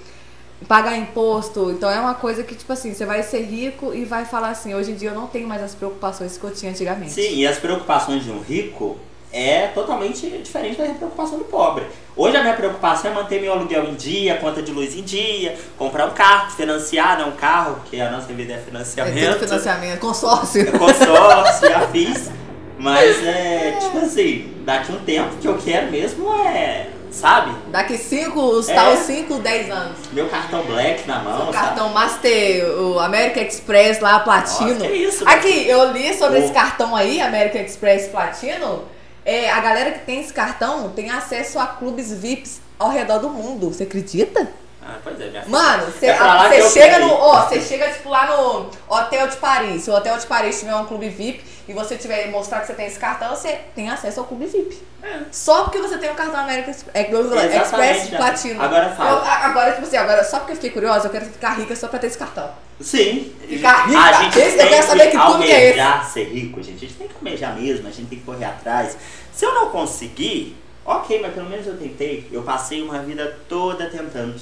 Pagar 0.67 0.97
imposto, 0.97 1.71
então 1.71 1.89
é 1.89 2.01
uma 2.01 2.15
coisa 2.15 2.43
que, 2.43 2.53
tipo 2.57 2.73
assim, 2.73 2.93
você 2.93 3.07
vai 3.07 3.23
ser 3.23 3.43
rico 3.43 3.95
e 3.95 4.05
vai 4.05 4.25
falar 4.25 4.49
assim, 4.49 4.75
hoje 4.75 4.91
em 4.91 4.97
dia 4.97 5.11
eu 5.11 5.15
não 5.15 5.29
tenho 5.29 5.47
mais 5.47 5.63
as 5.63 5.73
preocupações 5.73 6.37
que 6.37 6.43
eu 6.43 6.51
tinha 6.51 6.73
antigamente. 6.73 7.13
Sim, 7.13 7.37
e 7.37 7.47
as 7.47 7.59
preocupações 7.59 8.25
de 8.25 8.31
um 8.33 8.41
rico 8.41 8.99
é 9.33 9.69
totalmente 9.69 10.27
diferente 10.39 10.79
da 10.79 10.87
preocupação 10.95 11.39
do 11.39 11.45
pobre. 11.45 11.85
Hoje 12.17 12.37
a 12.37 12.41
minha 12.43 12.55
preocupação 12.55 13.13
é 13.13 13.15
manter 13.15 13.41
meu 13.41 13.53
aluguel 13.53 13.85
em 13.85 13.95
dia, 13.95 14.37
conta 14.39 14.61
de 14.61 14.73
luz 14.73 14.97
em 14.97 15.03
dia, 15.03 15.55
comprar 15.79 16.07
um 16.07 16.11
carro, 16.11 16.51
financiar, 16.51 17.19
não 17.21 17.29
um 17.29 17.33
carro, 17.37 17.77
porque 17.77 18.01
a 18.01 18.11
nossa 18.11 18.27
vida 18.33 18.55
é 18.55 18.57
É 18.57 18.59
financiamento. 18.59 19.35
tudo 19.35 19.47
financiamento, 19.47 20.01
consórcio. 20.01 20.63
É 20.69 20.73
consórcio, 20.77 21.69
já 21.71 21.87
fiz. 21.89 22.31
Mas 22.79 23.27
é 23.27 23.77
tipo 23.81 23.99
assim, 23.99 24.55
daqui 24.65 24.93
um 24.93 24.99
tempo 25.01 25.37
que 25.41 25.49
eu 25.49 25.59
quero 25.59 25.91
mesmo 25.91 26.33
é, 26.47 26.87
sabe? 27.11 27.53
Daqui 27.73 27.99
5, 27.99 28.41
os 28.41 28.69
É. 28.69 28.75
tal 28.75 28.97
5, 28.97 29.35
10 29.39 29.71
anos. 29.71 29.99
Meu 30.13 30.29
cartão 30.29 30.63
black 30.65 31.07
na 31.09 31.19
mão, 31.19 31.49
O 31.49 31.53
cartão 31.53 31.89
Master, 31.91 32.65
o 32.81 32.99
American 33.01 33.43
Express 33.43 33.99
lá, 34.01 34.21
Platino. 34.21 34.75
Nossa, 34.75 34.87
que 34.87 34.93
isso, 34.95 35.29
Aqui, 35.29 35.69
eu 35.69 35.91
li 35.93 36.15
sobre 36.15 36.39
O- 36.39 36.45
esse 36.45 36.53
cartão 36.53 36.95
aí, 36.95 37.21
American 37.21 37.63
Express 37.63 38.07
Platino. 38.09 38.85
É, 39.25 39.51
a 39.51 39.61
galera 39.61 39.91
que 39.91 39.99
tem 40.07 40.21
esse 40.21 40.33
cartão 40.33 40.91
tem 40.91 41.11
acesso 41.11 41.59
a 41.59 41.67
clubes 41.67 42.13
VIPs 42.13 42.61
ao 42.79 42.91
redor 42.91 43.19
do 43.19 43.29
mundo. 43.29 43.69
Você 43.73 43.83
acredita? 43.83 44.49
Ah, 44.91 44.97
pois 45.05 45.21
é, 45.21 45.29
minha 45.29 45.43
filha. 45.43 45.59
Mano, 45.59 45.85
você 45.93 46.07
É 46.07 46.15
que 46.15 46.55
eu 46.61 46.71
chega 46.71 46.99
no. 46.99 47.13
Ó, 47.13 47.47
você 47.47 47.61
chega, 47.61 47.91
tipo, 47.91 48.09
lá 48.09 48.27
no 48.27 48.71
Hotel 48.89 49.29
de 49.29 49.37
Paris. 49.37 49.83
Se 49.83 49.91
o 49.91 49.95
Hotel 49.95 50.17
de 50.17 50.27
Paris 50.27 50.59
tiver 50.59 50.75
um 50.75 50.87
clube 50.87 51.11
VIP 51.11 51.45
e 51.69 51.75
você 51.75 51.97
tiver 51.97 52.31
mostrar 52.31 52.61
que 52.61 52.69
você 52.69 52.73
tem 52.73 52.87
esse 52.87 52.99
cartão, 52.99 53.29
você 53.37 53.61
tem 53.75 53.91
acesso 53.91 54.21
ao 54.21 54.27
clube 54.27 54.47
VIP. 54.47 54.83
Só 55.31 55.65
porque 55.65 55.79
você 55.79 55.99
tem 55.99 56.11
o 56.11 56.15
cartão 56.15 56.41
American 56.41 56.71
Express, 56.71 57.53
é, 57.53 57.57
Express? 57.63 58.09
Platino. 58.09 58.63
Agora 58.63 58.89
fala. 58.91 59.11
Eu- 59.11 59.31
agora, 59.51 59.73
tipo 59.73 59.87
assim, 59.87 59.97
agora, 59.99 60.25
só 60.25 60.39
porque 60.39 60.53
eu 60.53 60.57
fiquei 60.57 60.71
curiosa, 60.71 61.07
eu 61.07 61.11
quero 61.11 61.27
ficar 61.27 61.51
rica 61.51 61.77
só 61.77 61.89
pra 61.89 61.99
ter 61.99 62.07
esse 62.07 62.19
cartão. 62.19 62.51
Sim. 62.81 63.33
Ficar 63.47 63.87
rica. 63.89 64.01
A 64.01 64.13
gente 64.23 64.39
Esse- 64.39 64.53
eu 64.55 64.59
tem 64.59 64.69
quero 64.69 64.87
saber 64.87 65.11
que 65.11 65.19
clube 65.19 65.45
que 65.45 65.53
é 65.53 65.71
esse. 66.01 66.13
ser 66.15 66.25
rico, 66.25 66.63
gente. 66.63 66.77
A 66.77 66.89
gente 66.89 66.95
tem 66.95 67.09
que 67.09 67.15
almejar 67.15 67.55
mesmo, 67.55 67.87
a 67.89 67.91
gente 67.91 68.09
tem 68.09 68.19
que 68.19 68.25
correr 68.25 68.45
atrás. 68.47 68.97
Se 69.33 69.45
eu 69.45 69.55
não 69.55 69.69
conseguir, 69.71 70.57
ok, 70.85 71.21
mas 71.21 71.35
pelo 71.35 71.49
menos 71.51 71.67
eu 71.67 71.77
tentei. 71.77 72.27
Eu 72.33 72.43
passei 72.43 72.81
uma 72.83 73.01
vida 73.01 73.39
toda 73.49 73.89
tentando. 73.91 74.41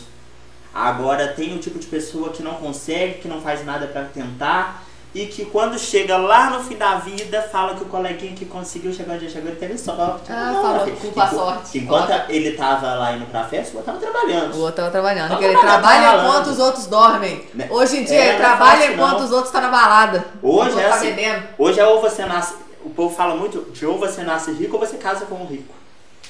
Agora 0.76 1.28
tem 1.28 1.54
um 1.54 1.58
tipo 1.58 1.78
de 1.78 1.86
pessoa 1.86 2.28
que 2.28 2.42
não 2.42 2.54
consegue, 2.54 3.14
que 3.14 3.28
não 3.28 3.40
faz 3.40 3.64
nada 3.64 3.86
pra 3.86 4.04
tentar 4.04 4.82
e 5.14 5.24
que 5.24 5.46
quando 5.46 5.78
chega 5.78 6.18
lá 6.18 6.50
no 6.50 6.62
fim 6.62 6.76
da 6.76 6.96
vida 6.96 7.40
fala 7.50 7.74
que 7.74 7.82
o 7.82 7.86
coleguinha 7.86 8.34
que 8.34 8.44
conseguiu 8.44 8.92
chegar 8.92 9.14
onde 9.14 9.30
chegou 9.30 9.48
ele 9.48 9.58
teve 9.58 9.78
sorte. 9.78 10.30
Ah, 10.30 10.52
Não, 10.52 10.62
falou, 10.62 10.96
culpa 10.96 11.24
a 11.24 11.30
sorte. 11.30 11.78
Enquanto 11.78 12.10
Ó. 12.10 12.20
ele 12.28 12.52
tava 12.52 12.92
lá 12.92 13.12
indo 13.12 13.24
pra 13.24 13.44
festa, 13.44 13.72
o 13.72 13.78
outro 13.78 13.94
tava 13.94 14.12
trabalhando. 14.12 14.54
O 14.54 14.60
outro 14.60 14.76
tava 14.76 14.90
trabalhando. 14.90 15.28
Tava 15.28 15.40
que 15.40 15.46
ele 15.46 15.58
trabalha 15.58 16.22
enquanto 16.22 16.46
os 16.48 16.58
outros 16.58 16.86
dormem. 16.86 17.48
Né? 17.54 17.66
Hoje 17.70 17.96
em 17.96 18.04
dia, 18.04 18.14
É, 18.14 18.22
ele 18.24 18.30
é 18.32 18.36
trabalha 18.36 18.92
enquanto 18.92 19.20
os 19.20 19.30
outros 19.30 19.46
estão 19.46 19.62
na 19.62 19.70
balada. 19.70 20.26
Hoje 20.42 20.78
é 20.78 20.88
tá 20.88 20.94
assim. 20.96 21.16
Hoje 21.56 21.80
é 21.80 21.86
ou 21.86 22.02
você 22.02 22.26
nasce. 22.26 22.54
O 22.84 22.90
povo 22.90 23.16
fala 23.16 23.34
muito 23.34 23.70
de 23.72 23.86
ou 23.86 23.98
você 23.98 24.22
nasce 24.22 24.52
rico 24.52 24.76
ou 24.76 24.80
você 24.80 24.98
casa 24.98 25.24
com 25.24 25.36
um 25.36 25.46
rico. 25.46 25.74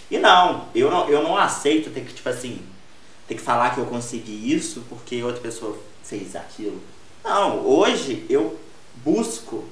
E 0.09 0.16
não, 0.16 0.66
eu 0.72 0.88
não, 0.92 1.09
eu 1.09 1.24
não 1.24 1.36
aceito 1.36 1.90
ter 1.90 2.03
que, 2.03 2.14
tipo 2.14 2.28
assim, 2.28 2.61
ter 3.29 3.35
que 3.35 3.41
falar 3.41 3.74
que 3.74 3.79
eu 3.79 3.87
consegui 3.87 4.53
isso 4.55 4.85
porque 4.89 5.22
outra 5.22 5.41
pessoa 5.41 5.77
fez 6.05 6.35
aquilo. 6.37 6.81
Não, 7.24 7.66
hoje 7.66 8.24
eu 8.31 8.57
busco 9.05 9.64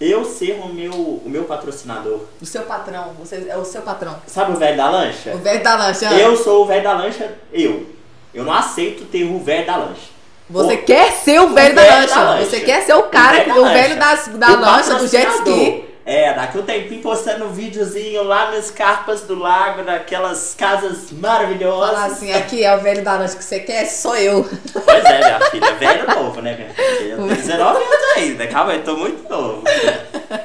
eu 0.00 0.24
ser 0.24 0.60
o 0.60 0.68
meu, 0.68 0.92
o 0.92 1.22
meu 1.26 1.44
patrocinador. 1.44 2.20
O 2.40 2.44
seu 2.46 2.62
patrão, 2.62 3.12
você 3.18 3.46
é 3.48 3.56
o 3.56 3.64
seu 3.64 3.80
patrão. 3.82 4.16
Sabe 4.26 4.52
o 4.52 4.56
velho 4.56 4.76
da 4.76 4.90
lancha? 4.90 5.32
O 5.34 5.38
velho 5.38 5.62
da 5.62 5.76
lancha. 5.76 6.06
Eu 6.12 6.36
sou 6.36 6.64
o 6.64 6.66
velho 6.66 6.82
da 6.84 6.92
lancha, 6.94 7.34
eu. 7.52 7.86
Eu 8.34 8.44
não 8.44 8.52
aceito 8.52 9.04
ter 9.06 9.24
o 9.24 9.38
velho 9.38 9.66
da 9.66 9.76
lancha. 9.76 10.16
Você 10.50 10.74
O- 10.74 10.84
quer 10.84 11.12
ser 11.12 11.40
o 11.40 11.48
velho, 11.54 11.74
da, 11.74 11.82
velho 11.82 11.94
lancha. 12.02 12.14
da 12.14 12.30
lancha. 12.30 12.44
Você 12.50 12.60
quer 12.60 12.82
ser 12.84 12.94
o 12.94 13.04
cara, 13.04 13.38
velho 13.38 13.52
o 13.60 13.64
da 13.64 13.72
velho 13.72 13.94
lancha. 13.98 14.16
das, 14.16 14.38
da 14.38 14.48
O 14.50 14.60
lancha, 14.60 14.94
do 14.96 15.08
jet 15.08 15.28
ski. 15.36 15.84
É, 16.06 16.32
daqui 16.32 16.56
um 16.56 16.62
tempinho 16.62 17.02
postando 17.02 17.46
um 17.46 17.52
videozinho 17.52 18.22
lá 18.22 18.52
nas 18.52 18.70
carpas 18.70 19.22
do 19.22 19.34
lago, 19.34 19.82
naquelas 19.82 20.54
casas 20.56 21.10
maravilhosas. 21.10 21.90
Falar 21.90 22.06
assim, 22.06 22.32
aqui 22.32 22.62
é 22.62 22.76
o 22.76 22.80
velho 22.80 23.02
da 23.02 23.18
lancha 23.18 23.36
que 23.36 23.42
você 23.42 23.58
quer, 23.58 23.86
sou 23.86 24.16
eu. 24.16 24.48
Pois 24.72 25.04
é, 25.04 25.18
minha 25.18 25.50
filha, 25.50 25.74
velho 25.74 26.06
novo, 26.14 26.40
né, 26.40 26.54
minha 26.54 26.72
filha? 26.72 27.14
Eu 27.14 27.16
tenho 27.16 27.36
19 27.36 27.82
anos 27.82 28.16
ainda, 28.16 28.46
calma 28.46 28.72
aí, 28.72 28.82
tô 28.82 28.96
muito 28.96 29.28
novo. 29.28 29.64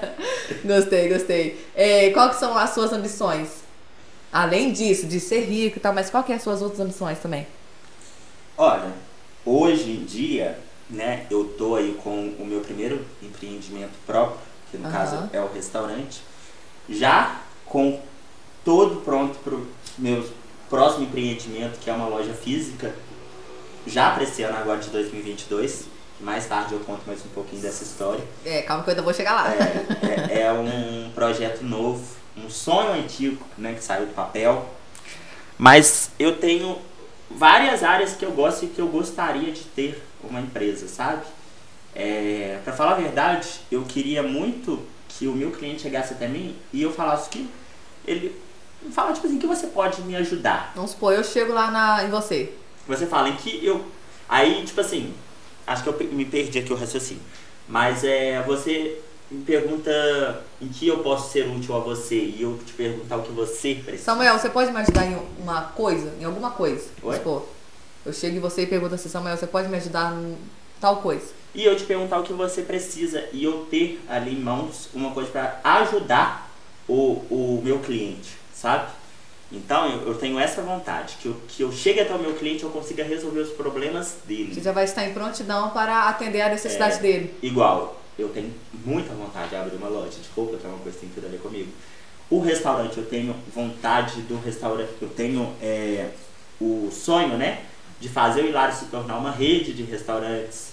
Gostei, 0.65 1.09
gostei. 1.09 1.65
É, 1.75 2.09
qual 2.09 2.29
que 2.29 2.37
são 2.37 2.57
as 2.57 2.71
suas 2.71 2.91
ambições? 2.91 3.49
Além 4.33 4.71
disso, 4.71 5.05
de 5.05 5.19
ser 5.19 5.41
rico 5.41 5.77
e 5.77 5.79
tal, 5.79 5.93
mas 5.93 6.09
qual 6.09 6.23
que 6.23 6.31
é 6.31 6.35
as 6.37 6.41
suas 6.41 6.61
outras 6.63 6.79
ambições 6.79 7.19
também? 7.19 7.45
Olha, 8.57 8.91
hoje 9.45 9.91
em 9.91 10.05
dia, 10.05 10.57
né, 10.89 11.25
eu 11.29 11.43
tô 11.45 11.75
aí 11.75 11.95
com 12.03 12.33
o 12.39 12.45
meu 12.45 12.61
primeiro 12.61 13.05
empreendimento 13.21 13.93
próprio, 14.07 14.50
que 14.71 14.77
no 14.77 14.87
Aham. 14.87 14.97
caso 14.97 15.29
é 15.33 15.41
o 15.41 15.51
restaurante, 15.51 16.21
já 16.89 17.41
com 17.65 17.99
todo 18.63 19.01
pronto 19.01 19.37
pro 19.39 19.67
meu 19.97 20.27
próximo 20.69 21.03
empreendimento, 21.03 21.77
que 21.79 21.89
é 21.89 21.93
uma 21.93 22.07
loja 22.07 22.33
física, 22.33 22.95
já 23.85 24.11
para 24.11 24.23
esse 24.23 24.41
ano 24.43 24.57
agora 24.57 24.79
de 24.79 24.89
2022. 24.89 25.85
Mais 26.21 26.45
tarde 26.45 26.73
eu 26.73 26.79
conto 26.81 27.01
mais 27.05 27.19
um 27.25 27.29
pouquinho 27.29 27.61
dessa 27.61 27.83
história. 27.83 28.23
É, 28.45 28.61
calma 28.61 28.83
que 28.83 28.89
eu 28.89 28.91
ainda 28.91 29.01
vou 29.01 29.13
chegar 29.13 29.33
lá. 29.33 29.51
É, 29.51 30.37
é, 30.39 30.41
é 30.43 30.53
um 30.53 31.11
projeto 31.13 31.63
novo, 31.63 32.03
um 32.37 32.49
sonho 32.49 32.93
antigo, 32.93 33.43
né, 33.57 33.73
que 33.73 33.83
saiu 33.83 34.05
do 34.05 34.13
papel. 34.13 34.69
Mas 35.57 36.11
eu 36.19 36.37
tenho 36.37 36.77
várias 37.29 37.83
áreas 37.83 38.13
que 38.13 38.23
eu 38.23 38.31
gosto 38.31 38.65
e 38.65 38.67
que 38.67 38.79
eu 38.79 38.87
gostaria 38.87 39.51
de 39.51 39.61
ter 39.61 40.03
uma 40.23 40.39
empresa, 40.39 40.87
sabe? 40.87 41.23
É, 41.93 42.59
para 42.63 42.73
falar 42.73 42.91
a 42.93 42.95
verdade, 42.95 43.47
eu 43.71 43.83
queria 43.83 44.23
muito 44.23 44.79
que 45.07 45.27
o 45.27 45.33
meu 45.33 45.51
cliente 45.51 45.81
chegasse 45.81 46.13
até 46.13 46.27
mim 46.27 46.55
e 46.71 46.81
eu 46.81 46.91
falasse 46.91 47.29
que 47.29 47.49
ele 48.07 48.35
fala 48.91 49.13
tipo 49.13 49.27
assim 49.27 49.37
que 49.37 49.47
você 49.47 49.67
pode 49.67 50.01
me 50.01 50.15
ajudar. 50.15 50.71
Vamos 50.75 50.91
supor, 50.91 51.13
eu 51.13 51.23
chego 51.23 51.53
lá 51.53 51.69
na, 51.69 52.03
em 52.03 52.09
você. 52.09 52.53
Você 52.87 53.05
fala 53.05 53.29
em 53.29 53.35
que 53.35 53.63
eu. 53.63 53.85
Aí, 54.27 54.63
tipo 54.65 54.81
assim, 54.81 55.13
acho 55.67 55.83
que 55.83 55.89
eu 55.89 55.97
me 56.11 56.25
perdi 56.25 56.59
aqui 56.59 56.71
o 56.71 56.75
raciocínio. 56.75 57.21
Mas 57.67 58.03
é, 58.03 58.41
você 58.43 58.99
me 59.29 59.43
pergunta 59.43 60.43
em 60.61 60.67
que 60.67 60.87
eu 60.87 60.99
posso 60.99 61.31
ser 61.31 61.47
útil 61.47 61.75
a 61.75 61.79
você 61.79 62.15
e 62.15 62.41
eu 62.41 62.59
te 62.65 62.73
perguntar 62.73 63.17
o 63.17 63.23
que 63.23 63.31
você 63.31 63.75
precisa. 63.75 64.03
Samuel, 64.03 64.37
você 64.37 64.49
pode 64.49 64.71
me 64.71 64.79
ajudar 64.79 65.05
em 65.05 65.17
uma 65.39 65.61
coisa? 65.61 66.13
Em 66.19 66.23
alguma 66.23 66.51
coisa? 66.51 66.89
Vamos 67.01 67.15
Oi? 67.15 67.17
supor. 67.17 67.47
Eu 68.05 68.13
chego 68.13 68.37
em 68.37 68.39
você 68.39 68.63
e 68.63 68.67
pergunto 68.67 68.95
assim, 68.95 69.09
Samuel, 69.09 69.37
você 69.37 69.47
pode 69.47 69.69
me 69.69 69.77
ajudar 69.77 70.13
em 70.13 70.35
tal 70.79 70.97
coisa? 70.97 71.40
E 71.53 71.63
eu 71.65 71.75
te 71.75 71.83
perguntar 71.83 72.19
o 72.19 72.23
que 72.23 72.33
você 72.33 72.61
precisa 72.61 73.25
e 73.33 73.43
eu 73.43 73.67
ter 73.69 73.99
ali 74.09 74.33
em 74.33 74.39
mãos 74.39 74.89
uma 74.93 75.11
coisa 75.11 75.29
para 75.29 75.59
ajudar 75.63 76.49
o, 76.87 77.23
o 77.29 77.61
meu 77.63 77.79
cliente, 77.79 78.29
sabe? 78.53 78.89
Então 79.51 79.85
eu, 79.89 80.07
eu 80.07 80.13
tenho 80.15 80.39
essa 80.39 80.61
vontade, 80.61 81.15
que 81.21 81.25
eu, 81.27 81.35
que 81.49 81.61
eu 81.61 81.71
chegue 81.73 81.99
até 81.99 82.13
o 82.15 82.19
meu 82.19 82.33
cliente 82.35 82.63
e 82.63 82.65
eu 82.65 82.69
consiga 82.69 83.03
resolver 83.03 83.41
os 83.41 83.49
problemas 83.49 84.15
dele. 84.25 84.53
Você 84.55 84.61
já 84.61 84.71
vai 84.71 84.85
estar 84.85 85.05
em 85.05 85.13
prontidão 85.13 85.71
para 85.71 86.07
atender 86.07 86.41
a 86.41 86.49
necessidade 86.49 86.95
É. 86.95 86.99
dele. 86.99 87.35
Igual, 87.41 88.01
eu 88.17 88.29
tenho 88.29 88.53
muita 88.85 89.13
vontade 89.13 89.49
de 89.49 89.55
abrir 89.57 89.75
uma 89.75 89.89
loja 89.89 90.11
de 90.11 90.29
roupa, 90.33 90.55
que 90.57 90.65
é 90.65 90.69
uma 90.69 90.79
coisa 90.79 90.97
que 90.97 91.05
tem 91.05 91.13
tudo 91.13 91.27
a 91.27 91.29
ver 91.29 91.39
comigo. 91.39 91.69
O 92.29 92.39
restaurante, 92.39 92.97
eu 92.97 93.05
tenho 93.05 93.35
vontade 93.53 94.21
do 94.21 94.39
restaurante, 94.39 94.89
eu 95.01 95.09
tenho 95.09 95.53
é, 95.61 96.11
o 96.61 96.89
sonho, 96.89 97.35
né? 97.35 97.65
De 97.99 98.07
fazer 98.07 98.43
o 98.43 98.47
Hilário 98.47 98.73
se 98.73 98.85
tornar 98.85 99.17
uma 99.17 99.31
rede 99.31 99.73
de 99.73 99.83
restaurantes. 99.83 100.71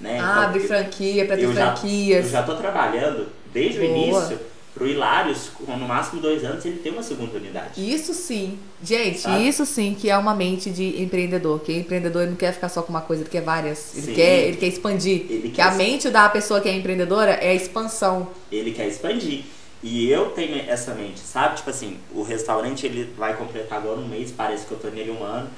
Né? 0.00 0.18
ah, 0.20 0.50
Então, 0.54 0.66
franquia, 0.68 1.24
para 1.24 1.36
ter 1.36 1.44
eu 1.44 1.54
já- 1.54 1.74
franquias. 1.74 2.24
Eu 2.26 2.30
já 2.30 2.42
tô 2.42 2.54
trabalhando 2.56 3.28
desde 3.52 3.78
o 3.80 3.86
Boa. 3.88 3.96
início 3.98 4.38
pro 4.74 4.86
Hilários, 4.86 5.48
com 5.54 5.74
no 5.74 5.88
máximo 5.88 6.20
dois 6.20 6.44
anos, 6.44 6.62
ele 6.66 6.76
tem 6.80 6.92
uma 6.92 7.02
segunda 7.02 7.38
unidade. 7.38 7.72
Isso 7.94 8.12
sim. 8.12 8.58
Gente, 8.82 9.20
Sabe? 9.20 9.48
isso 9.48 9.64
sim 9.64 9.96
que 9.98 10.10
é 10.10 10.18
uma 10.18 10.34
mente 10.34 10.68
de 10.68 11.00
empreendedor. 11.02 11.60
Que 11.60 11.72
empreendedor 11.78 12.20
ele 12.22 12.32
não 12.32 12.36
quer 12.36 12.52
ficar 12.52 12.68
só 12.68 12.82
com 12.82 12.90
uma 12.90 13.00
coisa, 13.00 13.22
ele 13.22 13.30
quer 13.30 13.40
várias. 13.40 13.94
Ele, 13.96 14.06
Sim. 14.08 14.12
quer, 14.14 14.38
ele 14.48 14.56
quer 14.58 14.66
expandir. 14.66 15.24
Ele 15.30 15.48
que 15.48 15.54
quer 15.56 15.62
a 15.62 15.70
mente 15.70 16.10
da 16.10 16.28
pessoa 16.28 16.60
que 16.60 16.68
é 16.68 16.74
empreendedora 16.76 17.30
é 17.30 17.50
a 17.50 17.54
expansão. 17.54 18.28
ele 18.52 18.72
quer 18.72 18.86
expandir. 18.86 19.44
E 19.82 20.10
eu 20.10 20.26
tenho 20.30 20.58
essa 20.68 20.92
mente, 20.94 21.20
sabe? 21.20 21.56
Tipo 21.56 21.70
assim, 21.70 21.96
o 22.14 22.22
restaurante 22.22 22.84
ele 22.84 23.10
vai 23.16 23.34
completar 23.34 23.78
agora 23.78 23.98
um 23.98 24.06
mês, 24.06 24.30
parece 24.30 24.66
que 24.66 24.72
eu 24.72 24.78
tô 24.78 24.88
nele 24.88 25.10
um 25.10 25.22
ano, 25.22 25.48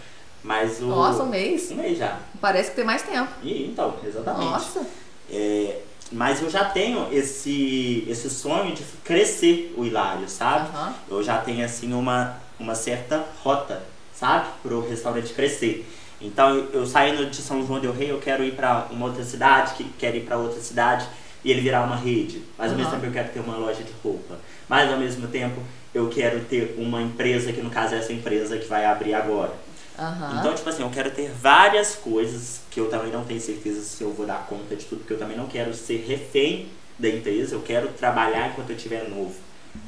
mas 0.43 0.81
o. 0.81 0.87
Nossa, 0.87 1.23
um 1.23 1.29
mês. 1.29 1.71
Um 1.71 1.77
mês 1.77 1.99
já. 1.99 2.19
Parece 2.41 2.71
que 2.71 2.77
tem 2.77 2.85
mais 2.85 3.03
tempo. 3.03 3.31
E, 3.43 3.67
então, 3.67 3.95
exatamente. 4.05 4.51
Nossa. 4.51 4.87
É, 5.31 5.79
mas 6.11 6.41
eu 6.43 6.49
já 6.49 6.65
tenho 6.65 7.09
esse, 7.13 8.05
esse 8.09 8.31
sonho 8.31 8.75
de 8.75 8.83
crescer 9.05 9.75
o 9.77 9.85
Hilário, 9.85 10.29
sabe? 10.29 10.69
Aham. 10.75 10.95
Eu 11.11 11.23
já 11.23 11.39
tenho 11.39 11.65
assim 11.65 11.93
uma, 11.93 12.37
uma 12.59 12.75
certa 12.75 13.25
rota, 13.43 13.83
sabe? 14.15 14.49
Pro 14.63 14.89
restaurante 14.89 15.33
crescer. 15.35 15.87
Então 16.21 16.55
eu, 16.55 16.71
eu 16.73 16.87
saindo 16.87 17.27
de 17.27 17.37
São 17.37 17.65
João 17.67 17.79
del 17.79 17.93
Rei, 17.93 18.11
eu 18.11 18.19
quero 18.19 18.43
ir 18.43 18.55
para 18.55 18.87
uma 18.91 19.07
outra 19.07 19.23
cidade, 19.23 19.75
que 19.75 19.85
quero 19.99 20.17
ir 20.17 20.25
para 20.25 20.37
outra 20.37 20.61
cidade 20.61 21.07
e 21.45 21.51
ele 21.51 21.61
virar 21.61 21.83
uma 21.85 21.97
rede. 21.97 22.43
Mas 22.57 22.73
ao 22.73 22.77
mesmo 22.77 22.93
Aham. 22.93 23.01
tempo 23.01 23.11
eu 23.11 23.13
quero 23.13 23.33
ter 23.33 23.41
uma 23.41 23.57
loja 23.57 23.83
de 23.83 23.93
roupa. 24.03 24.37
Mas 24.69 24.91
ao 24.91 24.99
mesmo 24.99 25.29
tempo 25.29 25.61
eu 25.95 26.09
quero 26.09 26.41
ter 26.41 26.75
uma 26.79 27.01
empresa, 27.03 27.53
que 27.53 27.61
no 27.61 27.71
caso 27.71 27.95
é 27.95 27.99
essa 27.99 28.13
empresa 28.13 28.59
que 28.59 28.67
vai 28.67 28.85
abrir 28.85 29.15
agora. 29.15 29.53
Aham. 29.99 30.37
Então, 30.39 30.55
tipo 30.55 30.69
assim, 30.69 30.83
eu 30.83 30.91
quero 30.91 31.11
ter 31.11 31.31
várias 31.31 31.95
coisas 31.97 32.61
que 32.71 32.79
eu 32.79 32.89
também 32.89 33.11
não 33.11 33.25
tenho 33.25 33.41
certeza 33.41 33.81
se 33.83 34.03
eu 34.03 34.13
vou 34.13 34.27
dar 34.27 34.47
conta 34.49 34.77
de 34.77 34.85
tudo, 34.85 35.01
porque 35.01 35.15
eu 35.15 35.19
também 35.19 35.37
não 35.37 35.47
quero 35.47 35.75
ser 35.75 36.05
refém 36.07 36.69
da 36.99 37.09
empresa, 37.09 37.55
eu 37.55 37.63
quero 37.63 37.89
trabalhar 37.89 38.49
enquanto 38.51 38.71
eu 38.71 38.77
estiver 38.77 39.09
novo. 39.09 39.35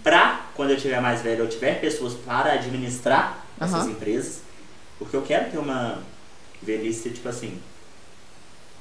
Pra 0.03 0.47
quando 0.55 0.71
eu 0.71 0.77
estiver 0.77 1.01
mais 1.01 1.21
velho, 1.23 1.45
eu 1.45 1.49
tiver 1.49 1.81
pessoas 1.81 2.15
para 2.15 2.53
administrar 2.53 3.45
essas 3.61 3.85
Aham. 3.85 3.91
empresas, 3.93 4.41
porque 4.99 5.17
eu 5.17 5.23
quero 5.23 5.51
ter 5.51 5.59
uma 5.59 5.99
velhice, 6.63 7.11
tipo 7.11 7.29
assim, 7.29 7.61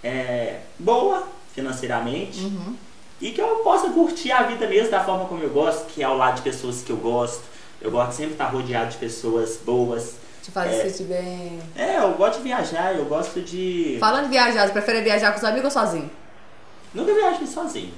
é, 0.03 0.61
boa 0.77 1.27
financeiramente 1.53 2.39
Uhum. 2.41 2.75
e 3.19 3.31
que 3.31 3.41
eu 3.41 3.47
possa 3.57 3.89
curtir 3.89 4.31
a 4.31 4.43
vida 4.43 4.67
mesmo 4.67 4.91
da 4.91 5.03
forma 5.03 5.25
como 5.25 5.43
eu 5.43 5.49
gosto, 5.49 5.87
que 5.87 6.01
é 6.01 6.05
ao 6.05 6.15
lado 6.17 6.37
de 6.37 6.41
pessoas 6.41 6.81
que 6.81 6.91
eu 6.91 6.97
gosto. 6.97 7.43
Eu 7.81 7.91
gosto 7.91 8.09
de 8.11 8.15
sempre 8.15 8.33
estar 8.33 8.47
rodeado 8.47 8.91
de 8.91 8.97
pessoas 8.97 9.57
boas. 9.65 10.15
Te 10.49 10.53
faz 10.53 10.73
É. 10.73 10.89
sentir 10.89 11.03
bem. 11.03 11.59
É, 11.75 11.99
eu 11.99 12.11
gosto 12.13 12.37
de 12.37 12.43
viajar, 12.43 12.95
eu 12.95 13.05
gosto 13.05 13.39
de. 13.39 13.97
Falando 13.99 14.25
em 14.25 14.29
viajar, 14.29 14.65
você 14.65 14.73
prefere 14.73 15.01
viajar 15.01 15.31
com 15.31 15.37
os 15.37 15.43
amigos 15.43 15.65
ou 15.75 15.81
sozinho? 15.83 16.09
Nunca 16.93 17.13
viajei 17.13 17.45
sozinho. 17.45 17.93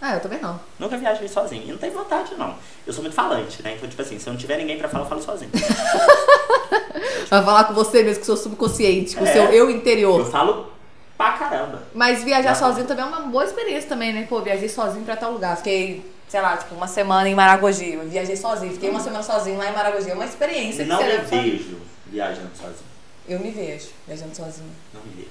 Ah, 0.00 0.14
eu 0.14 0.20
também 0.20 0.40
não. 0.40 0.58
Nunca 0.78 0.96
viajei 0.96 1.28
sozinho. 1.28 1.62
E 1.66 1.70
não 1.70 1.76
tenho 1.78 1.92
vontade, 1.92 2.34
não. 2.38 2.54
Eu 2.86 2.92
sou 2.92 3.02
muito 3.02 3.14
falante, 3.14 3.62
né? 3.62 3.74
Então, 3.76 3.88
tipo 3.88 4.00
assim, 4.00 4.18
se 4.18 4.26
eu 4.26 4.32
não 4.32 4.40
tiver 4.40 4.56
ninguém 4.56 4.78
pra 4.78 4.88
falar, 4.88 5.04
eu 5.04 5.08
falo 5.08 5.22
sozinho. 5.22 5.50
Vai 7.28 7.42
falar 7.44 7.64
com 7.64 7.74
você 7.74 8.02
mesmo, 8.02 8.16
com 8.16 8.22
o 8.22 8.26
seu 8.26 8.36
subconsciente, 8.36 9.16
com 9.16 9.24
o 9.24 9.26
É. 9.26 9.32
seu 9.32 9.44
eu 9.44 9.52
Eu 9.52 9.70
interior. 9.70 10.24
falo 10.30 10.70
pra 11.18 11.32
caramba. 11.32 11.82
Mas 11.94 12.22
viajar 12.24 12.50
Tá. 12.50 12.54
sozinho 12.54 12.86
também 12.86 13.04
é 13.04 13.08
uma 13.08 13.20
boa 13.20 13.44
experiência 13.44 13.88
também, 13.88 14.12
né? 14.12 14.26
Pô, 14.28 14.40
viajei 14.40 14.68
sozinho 14.68 15.04
pra 15.04 15.16
tal 15.16 15.32
lugar. 15.32 15.56
Fiquei, 15.58 16.04
sei 16.34 16.40
lá, 16.42 16.56
tipo, 16.56 16.74
uma 16.74 16.88
semana 16.88 17.28
em 17.28 17.34
Maragogi. 17.34 17.92
Eu 17.92 18.08
viajei 18.08 18.34
sozinho. 18.34 18.72
Fiquei 18.72 18.90
uma 18.90 18.98
semana 18.98 19.22
sozinho 19.22 19.56
lá 19.56 19.70
em 19.70 19.72
Maragogi. 19.72 20.10
É 20.10 20.14
uma 20.14 20.24
experiência 20.24 20.84
Não 20.84 20.98
que 20.98 21.04
me 21.04 21.10
você 21.12 21.20
sozinho. 21.20 21.42
vejo 21.58 21.78
viajando 22.08 22.50
sozinho. 22.56 22.88
Eu 23.28 23.38
me 23.38 23.50
vejo 23.52 23.90
viajando 24.04 24.34
sozinho. 24.34 24.70
Não 24.92 25.00
me 25.02 25.12
vejo. 25.14 25.28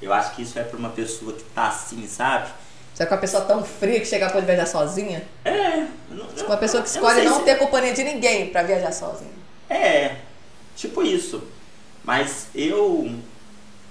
Eu 0.00 0.12
acho 0.12 0.36
que 0.36 0.42
isso 0.42 0.56
é 0.60 0.62
pra 0.62 0.78
uma 0.78 0.90
pessoa 0.90 1.32
que 1.32 1.42
tá 1.42 1.66
assim, 1.66 2.06
sabe? 2.06 2.50
Você 2.94 3.02
é 3.02 3.06
com 3.06 3.14
uma 3.16 3.20
pessoa 3.20 3.42
tão 3.44 3.64
fria 3.64 3.98
que 3.98 4.06
chega 4.06 4.30
pode 4.30 4.46
viajar 4.46 4.66
sozinha? 4.66 5.24
É. 5.44 5.86
não- 6.08 6.28
Tipo, 6.28 6.50
uma 6.50 6.56
pessoa 6.56 6.84
que 6.84 6.88
escolhe 6.88 7.22
não, 7.24 7.38
se- 7.38 7.44
ter 7.44 7.58
companhia 7.58 7.92
de 7.92 8.04
ninguém 8.04 8.46
pra 8.50 8.62
viajar 8.62 8.92
sozinha. 8.92 9.32
É. 9.68 10.18
Tipo 10.76 11.02
isso. 11.02 11.42
Mas 12.04 12.46
eu. 12.54 13.12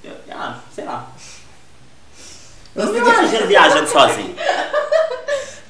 eu 0.02 0.14
ah, 0.32 0.60
sei 0.74 0.86
lá. 0.86 1.12
Eu 2.74 2.86
não 2.86 2.94
me 2.94 3.00
imagino 3.00 3.48
viajando 3.48 3.90
sozinho. 3.90 4.34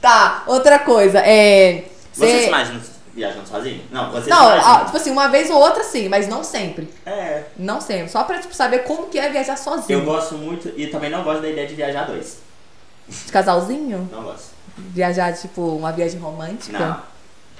Tá, 0.01 0.43
outra 0.47 0.79
coisa. 0.79 1.19
É. 1.19 1.85
Você 2.11 2.27
cê- 2.27 2.39
se 2.41 2.47
imagina 2.47 2.81
viajando 3.13 3.47
sozinho? 3.47 3.81
Não, 3.91 4.11
você 4.11 4.29
Não, 4.29 4.85
tipo 4.85 4.97
assim, 4.97 5.11
uma 5.11 5.27
vez 5.27 5.49
ou 5.49 5.57
outra 5.57 5.83
sim, 5.83 6.09
mas 6.09 6.27
não 6.27 6.43
sempre. 6.43 6.89
É. 7.05 7.43
Não 7.57 7.79
sempre. 7.79 8.09
Só 8.09 8.23
pra, 8.23 8.39
tipo, 8.39 8.53
saber 8.53 8.79
como 8.79 9.07
que 9.07 9.19
é 9.19 9.29
viajar 9.29 9.57
sozinho. 9.57 9.99
Eu 9.99 10.05
gosto 10.05 10.35
muito 10.35 10.71
e 10.75 10.87
também 10.87 11.09
não 11.09 11.23
gosto 11.23 11.41
da 11.41 11.49
ideia 11.49 11.67
de 11.67 11.75
viajar 11.75 12.05
dois. 12.05 12.37
De 13.07 13.31
casalzinho? 13.31 14.09
Não 14.11 14.23
gosto. 14.23 14.51
Viajar, 14.77 15.33
tipo, 15.33 15.61
uma 15.61 15.91
viagem 15.91 16.19
romântica? 16.19 16.79
Não. 16.79 17.11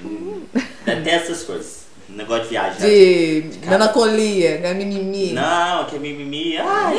Hum, 0.03 0.43
Detesto 0.85 1.31
essas 1.33 1.43
coisas. 1.43 1.81
Negócio 2.09 2.43
de 2.43 2.49
viajar. 2.49 2.79
De 2.79 3.51
cara. 3.63 3.77
melancolia, 3.77 4.59
né, 4.59 4.73
mimimi. 4.73 5.33
Não, 5.33 5.85
que 5.85 5.95
é 5.95 5.99
mimimi. 5.99 6.57
Ai, 6.57 6.95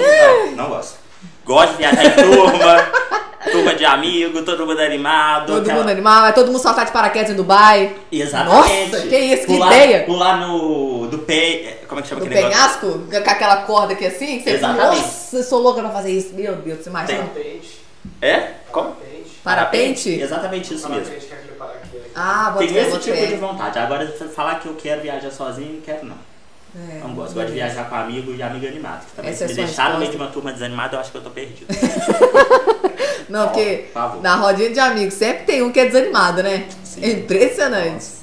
não, 0.46 0.56
não 0.56 0.68
gosto. 0.70 1.01
Gosto 1.44 1.72
de 1.72 1.78
viajar 1.78 2.04
em 2.04 2.10
turma. 2.10 3.02
turma 3.50 3.74
de 3.74 3.84
amigo, 3.84 4.42
todo 4.42 4.66
mundo 4.66 4.80
animado. 4.80 5.46
Todo 5.46 5.62
aquela- 5.62 5.80
mundo 5.80 5.90
animal, 5.90 6.22
vai 6.22 6.32
todo 6.32 6.46
mundo 6.46 6.58
saltar 6.58 6.86
de 6.86 6.92
paraquedas 6.92 7.30
em 7.30 7.34
Dubai. 7.34 7.94
Exatamente. 8.10 8.92
Nossa, 8.92 9.06
que 9.08 9.16
isso, 9.18 9.40
que 9.46 9.46
pular, 9.46 9.66
ideia. 9.72 10.04
Pular 10.04 10.40
no. 10.40 11.06
do 11.08 11.18
pe... 11.18 11.76
Como 11.88 12.00
é 12.00 12.02
que 12.02 12.08
chama 12.08 12.20
No 12.20 12.26
aquele 12.26 12.42
negócio? 12.42 12.80
penhasco, 12.80 13.06
com 13.10 13.30
aquela 13.30 13.56
corda 13.62 13.92
aqui 13.92 14.06
assim, 14.06 14.40
você 14.40 14.50
Exatamente. 14.50 15.02
Nossa, 15.02 15.36
eu 15.36 15.42
sou 15.42 15.60
louca 15.60 15.80
pra 15.80 15.90
fazer 15.90 16.12
isso. 16.12 16.34
Meu 16.34 16.54
Deus, 16.56 16.82
você 16.82 16.88
imagina? 16.90 17.18
Parapente. 17.24 17.80
É? 18.20 18.38
Como? 18.70 18.90
Parapente. 18.92 19.40
Parapente? 19.42 20.10
Exatamente 20.20 20.74
isso 20.74 20.88
mesmo. 20.88 21.04
Parapente 21.04 21.26
que 21.26 21.34
é 21.34 21.36
aquele 21.36 21.52
paraquedas. 21.52 22.02
Ah, 22.14 22.50
bota 22.54 22.68
fé, 22.68 22.80
esse 22.80 22.98
tipo 22.98 23.26
de 23.26 23.34
vontade. 23.36 23.78
Agora, 23.78 24.06
falar 24.34 24.60
que 24.60 24.66
eu 24.66 24.74
quero 24.74 25.02
viajar 25.02 25.30
sozinho, 25.30 25.74
não 25.74 25.80
quero 25.80 26.06
não. 26.06 26.31
É, 26.74 27.00
Não 27.00 27.14
gosto. 27.14 27.34
Gosto 27.34 27.48
de 27.48 27.52
viajar 27.52 27.88
com 27.88 27.94
amigo 27.94 28.34
e 28.34 28.42
amigo 28.42 28.66
animado. 28.66 29.04
Que 29.06 29.12
também, 29.16 29.30
Essa 29.30 29.46
se 29.46 29.54
me 29.54 29.62
deixar 29.64 29.92
no 29.92 29.98
meio 29.98 30.10
de 30.10 30.16
uma 30.16 30.28
turma 30.28 30.52
desanimada, 30.52 30.96
eu 30.96 31.00
acho 31.00 31.10
que 31.10 31.18
eu 31.18 31.22
tô 31.22 31.30
perdido. 31.30 31.66
Não, 33.28 33.48
porque 33.48 33.86
na 34.22 34.36
rodinha 34.36 34.70
de 34.70 34.80
amigos 34.80 35.14
sempre 35.14 35.44
tem 35.44 35.62
um 35.62 35.70
que 35.72 35.80
é 35.80 35.86
desanimado, 35.86 36.42
né? 36.42 36.66
Sim. 36.84 37.04
É 37.04 37.10
impressionante. 37.10 38.22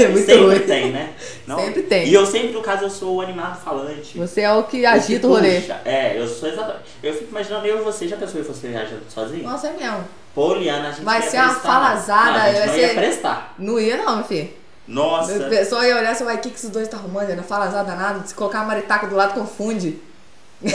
É 0.00 0.08
muito 0.08 0.26
sempre 0.26 0.44
ruim. 0.46 0.58
tem, 0.66 0.90
né? 0.90 1.12
Sempre 1.46 1.82
tem. 1.82 2.08
E 2.08 2.12
eu 2.12 2.26
sempre, 2.26 2.48
no 2.48 2.60
caso, 2.60 2.82
eu 2.86 2.90
sou 2.90 3.14
o 3.14 3.20
animado 3.20 3.62
falante. 3.62 4.18
Você 4.18 4.40
é 4.40 4.52
o 4.52 4.64
que 4.64 4.84
agita 4.84 5.20
que 5.20 5.26
o 5.26 5.28
rolê. 5.28 5.62
É, 5.84 6.14
eu 6.18 6.26
sou 6.26 6.48
exatamente. 6.48 6.82
Eu 7.00 7.14
fico 7.14 7.30
imaginando 7.30 7.66
eu 7.66 7.78
e 7.78 7.82
você. 7.84 8.08
Já 8.08 8.16
pensou 8.16 8.40
em 8.40 8.42
você 8.42 8.66
viajando 8.66 9.02
sozinho? 9.08 9.44
Nossa, 9.44 9.68
é 9.68 9.72
mesmo. 9.74 10.04
Pô, 10.34 10.54
Liana, 10.54 10.88
a 10.88 10.90
gente 10.90 11.04
Vai 11.04 11.22
ser 11.22 11.36
uma 11.36 11.50
prestar. 11.50 11.68
falazada, 11.68 12.30
Não, 12.32 12.40
a 12.40 12.46
gente 12.46 12.56
vai 12.58 12.66
não 12.66 12.74
ser- 12.74 12.80
ia 12.80 12.94
prestar. 12.94 13.54
Não 13.60 13.78
ia 13.78 13.96
não, 13.98 14.16
meu 14.16 14.24
filho. 14.24 14.50
Nossa. 14.86 15.46
A 15.46 15.48
pessoa 15.48 15.86
ia 15.86 15.96
olhar 15.96 16.14
e 16.18 16.24
vai, 16.24 16.36
o 16.36 16.38
que, 16.38 16.50
que 16.50 16.56
esses 16.56 16.70
dois 16.70 16.86
tá 16.88 16.96
arrumando? 16.96 17.34
Não 17.34 17.42
fala 17.42 17.64
azar 17.66 17.84
danado. 17.84 18.26
Se 18.26 18.34
colocar 18.34 18.60
a 18.60 18.64
maritaca 18.64 19.06
do 19.06 19.16
lado, 19.16 19.34
confunde. 19.34 19.98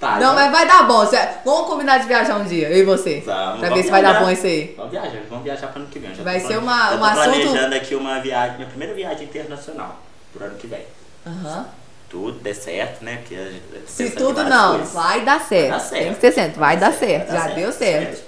Tá, 0.00 0.12
não, 0.12 0.18
então- 0.18 0.34
mas 0.36 0.52
vai 0.52 0.64
dar 0.66 0.84
bom. 0.86 1.04
Cê- 1.06 1.28
Vamos 1.44 1.66
combinar 1.66 1.98
de 1.98 2.06
viajar 2.06 2.36
um 2.36 2.44
dia, 2.44 2.68
eu 2.70 2.78
e 2.78 2.82
você. 2.84 3.20
Vamos, 3.26 3.58
pra 3.58 3.70
ver 3.74 3.82
se 3.82 3.90
vai 3.90 4.00
dar 4.00 4.20
bom 4.20 4.30
isso 4.30 4.46
aí. 4.46 4.72
Vamos 4.76 4.92
viajar, 4.92 5.20
vamos 5.28 5.42
viajar 5.44 5.66
para 5.66 5.80
ano 5.82 5.90
que 5.90 5.98
vem. 5.98 6.14
Já 6.14 6.22
Vai 6.22 6.38
ser 6.38 6.56
uma- 6.56 6.90
já 6.90 6.96
tô 6.96 6.98
um 6.98 7.04
assunto- 7.04 7.24
planejando 7.24 7.74
aqui 7.74 7.94
uma 7.96 8.20
viagem, 8.20 8.56
minha 8.58 8.68
primeira 8.68 8.94
viagem 8.94 9.24
internacional 9.24 9.98
pro 10.32 10.44
ano 10.46 10.54
que 10.54 10.68
vem. 10.68 10.86
Aham. 11.26 11.66
Tudo 12.08 12.38
der 12.38 12.54
certo, 12.54 13.04
né? 13.04 13.16
Porque 13.16 13.34
a 13.34 13.50
gente 13.50 13.62
Se 13.90 14.10
tudo 14.10 14.44
não, 14.44 14.76
coisas. 14.76 14.94
vai 14.94 15.24
dar 15.24 15.40
certo. 15.40 15.68
Vai 15.70 15.78
dar 15.78 15.80
certo. 15.80 16.04
Tem 16.04 16.14
que 16.14 16.20
ser 16.20 16.32
certo, 16.32 16.56
vai 16.60 16.76
dar 16.76 16.92
certo. 16.92 17.26
vai 17.32 17.36
dar 17.40 17.48
Já 17.48 17.54
deu 17.56 17.72
certo. 17.72 18.08
mesmo. 18.10 18.24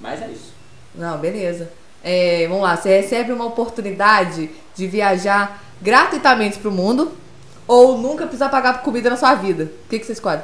Mas 0.00 0.22
é 0.22 0.26
isso. 0.28 0.52
Não, 0.94 1.18
beleza. 1.18 1.68
É, 2.04 2.46
vamos 2.48 2.62
lá, 2.64 2.76
você 2.76 3.00
recebe 3.00 3.32
uma 3.32 3.44
oportunidade 3.46 4.50
de 4.74 4.86
viajar 4.86 5.62
gratuitamente 5.80 6.58
pro 6.58 6.70
mundo 6.70 7.12
ou 7.66 7.96
nunca 7.98 8.24
precisar 8.24 8.48
pagar 8.48 8.74
por 8.74 8.82
comida 8.84 9.08
na 9.10 9.16
sua 9.16 9.34
vida. 9.34 9.64
O 9.64 9.88
que, 9.88 9.98
que 9.98 10.06
você 10.06 10.12
escolhe? 10.12 10.40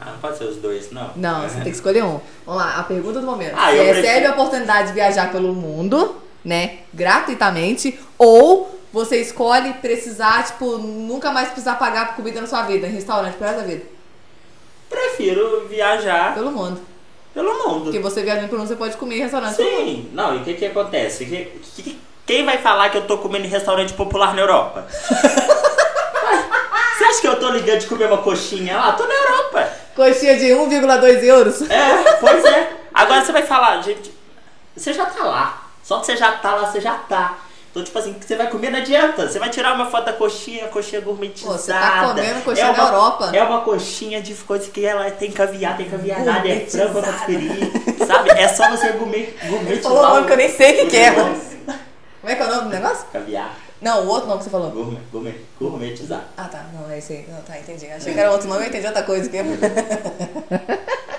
Ah, 0.00 0.12
não 0.12 0.18
pode 0.18 0.36
ser 0.38 0.44
os 0.44 0.56
dois, 0.56 0.90
não. 0.90 1.10
Não, 1.16 1.42
você 1.42 1.54
tem 1.56 1.64
que 1.64 1.70
escolher 1.70 2.04
um. 2.04 2.20
Vamos 2.44 2.62
lá, 2.62 2.76
a 2.76 2.82
pergunta 2.84 3.20
do 3.20 3.26
momento. 3.26 3.54
Ah, 3.56 3.70
você 3.70 3.82
recebe 3.82 4.02
prefiro- 4.02 4.28
a 4.28 4.32
oportunidade 4.32 4.88
de 4.88 4.94
viajar 4.94 5.32
pelo 5.32 5.54
mundo, 5.54 6.16
né? 6.44 6.78
Gratuitamente, 6.92 7.98
ou 8.18 8.78
você 8.92 9.20
escolhe 9.20 9.72
precisar, 9.74 10.44
tipo, 10.44 10.78
nunca 10.78 11.30
mais 11.32 11.48
precisar 11.48 11.74
pagar 11.76 12.08
por 12.08 12.16
comida 12.16 12.40
na 12.40 12.46
sua 12.46 12.62
vida, 12.62 12.86
em 12.86 12.92
restaurante, 12.92 13.34
pro 13.36 13.46
resto 13.46 13.60
da 13.60 13.66
vida. 13.66 13.84
Prefiro 14.88 15.66
viajar 15.68 16.34
Pelo 16.34 16.50
mundo. 16.52 16.80
Pelo 17.36 17.52
mundo. 17.68 17.84
Porque 17.84 17.98
você 17.98 18.22
viajando 18.22 18.48
pelo 18.48 18.60
mundo, 18.60 18.68
você 18.68 18.76
pode 18.76 18.96
comer 18.96 19.16
em 19.16 19.20
restaurante. 19.20 19.56
Sim, 19.56 20.08
não, 20.14 20.34
e 20.34 20.38
o 20.38 20.44
que 20.44 20.54
que 20.54 20.64
acontece? 20.64 21.26
Que- 21.26 21.60
que- 21.82 22.00
quem 22.24 22.44
vai 22.46 22.56
falar 22.58 22.88
que 22.88 22.96
eu 22.96 23.06
tô 23.06 23.18
comendo 23.18 23.44
em 23.44 23.48
restaurante 23.48 23.92
popular 23.92 24.34
na 24.34 24.40
Europa? 24.40 24.86
Você 26.96 27.04
acha 27.04 27.20
que 27.20 27.28
eu 27.28 27.38
tô 27.38 27.50
ligando 27.50 27.80
de 27.80 27.86
comer 27.86 28.06
uma 28.06 28.18
coxinha 28.18 28.76
lá? 28.76 28.92
Tô 28.92 29.06
na 29.06 29.12
Europa. 29.14 29.68
Coxinha 29.94 30.36
de 30.36 30.46
1,2 30.46 31.22
euros. 31.24 31.60
É, 31.70 32.14
pois 32.18 32.42
é. 32.44 32.72
Agora 32.92 33.22
você 33.22 33.32
vai 33.32 33.42
falar, 33.42 33.80
gente, 33.82 34.10
você 34.74 34.92
já 34.94 35.04
tá 35.06 35.22
lá. 35.24 35.62
Só 35.84 36.00
que 36.00 36.06
você 36.06 36.16
já 36.16 36.32
tá 36.32 36.54
lá, 36.54 36.66
você 36.70 36.80
já 36.80 36.94
tá. 36.94 37.34
Então, 37.76 37.84
tipo 37.84 37.98
assim, 37.98 38.16
você 38.18 38.36
vai 38.36 38.48
comer 38.48 38.70
não 38.70 38.78
adianta. 38.78 39.28
Você 39.28 39.38
vai 39.38 39.50
tirar 39.50 39.74
uma 39.74 39.90
foto 39.90 40.06
da 40.06 40.14
coxinha, 40.14 40.66
coxinha 40.68 41.02
gourmetizada. 41.02 41.52
Pô, 41.52 41.58
você 41.58 41.72
tá 41.72 42.08
comendo 42.08 42.40
coxinha 42.40 42.66
é 42.68 42.70
uma, 42.70 42.84
Europa. 42.84 43.30
É 43.34 43.42
uma 43.42 43.60
coxinha 43.60 44.22
de 44.22 44.32
coisa 44.32 44.70
que 44.70 44.82
ela 44.82 45.10
tem 45.10 45.30
caviar, 45.30 45.76
tem 45.76 45.86
caviar 45.86 46.24
nada, 46.24 46.48
é 46.48 46.60
frango 46.60 47.02
catupiry, 47.02 47.70
sabe? 48.06 48.30
É 48.30 48.48
só 48.48 48.70
você 48.70 48.92
gourmet, 48.92 49.28
gourmetizar. 49.46 49.92
Falou 49.92 50.06
um 50.06 50.08
nome 50.14 50.26
que 50.26 50.32
eu 50.32 50.36
nem 50.38 50.48
sei 50.48 50.72
o 50.72 50.76
que, 50.76 50.86
que 50.86 50.96
é. 50.96 51.12
Como 51.12 51.36
é 52.24 52.34
que 52.34 52.42
é 52.42 52.46
o 52.46 52.48
nome 52.48 52.62
do 52.62 52.68
negócio? 52.70 53.06
Caviar, 53.12 53.54
Não, 53.82 54.06
o 54.06 54.08
outro 54.08 54.26
nome 54.26 54.38
que 54.38 54.44
você 54.44 54.50
falou. 54.50 54.70
gourmet, 54.70 55.00
gourmet, 55.12 55.34
gourmetizar. 55.60 56.24
Ah, 56.34 56.44
tá. 56.44 56.64
Não, 56.72 56.90
é 56.90 56.96
esse 56.96 57.12
aí. 57.12 57.26
Não, 57.28 57.42
tá, 57.42 57.58
entendi. 57.58 57.90
Achei 57.90 58.14
que 58.14 58.18
era 58.18 58.32
outro 58.32 58.48
nome, 58.48 58.64
eu 58.64 58.68
entendi 58.68 58.86
outra 58.86 59.02
coisa 59.02 59.26
aqui. 59.26 59.36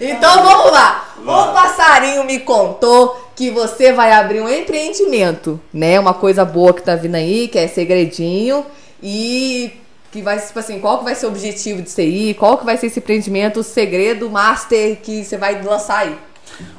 então 0.00 0.42
vamos 0.42 0.72
lá. 0.72 1.14
O 1.18 1.52
passarinho 1.52 2.24
me 2.24 2.40
contou 2.40 3.30
que 3.34 3.50
você 3.50 3.92
vai 3.92 4.12
abrir 4.12 4.40
um 4.40 4.48
empreendimento, 4.48 5.60
né? 5.72 5.98
Uma 5.98 6.14
coisa 6.14 6.44
boa 6.44 6.72
que 6.72 6.82
tá 6.82 6.96
vindo 6.96 7.14
aí, 7.14 7.48
que 7.48 7.58
é 7.58 7.68
segredinho. 7.68 8.66
E 9.02 9.72
que 10.12 10.20
vai, 10.20 10.38
tipo 10.38 10.58
assim, 10.58 10.78
qual 10.78 10.98
que 10.98 11.04
vai 11.04 11.14
ser 11.14 11.26
o 11.26 11.30
objetivo 11.30 11.80
disso 11.80 12.00
aí? 12.00 12.34
Qual 12.34 12.58
que 12.58 12.64
vai 12.64 12.76
ser 12.76 12.86
esse 12.86 12.98
empreendimento, 12.98 13.60
o 13.60 13.62
segredo 13.62 14.28
master 14.28 14.98
que 15.00 15.24
você 15.24 15.36
vai 15.36 15.60
lançar 15.62 16.00
aí? 16.00 16.18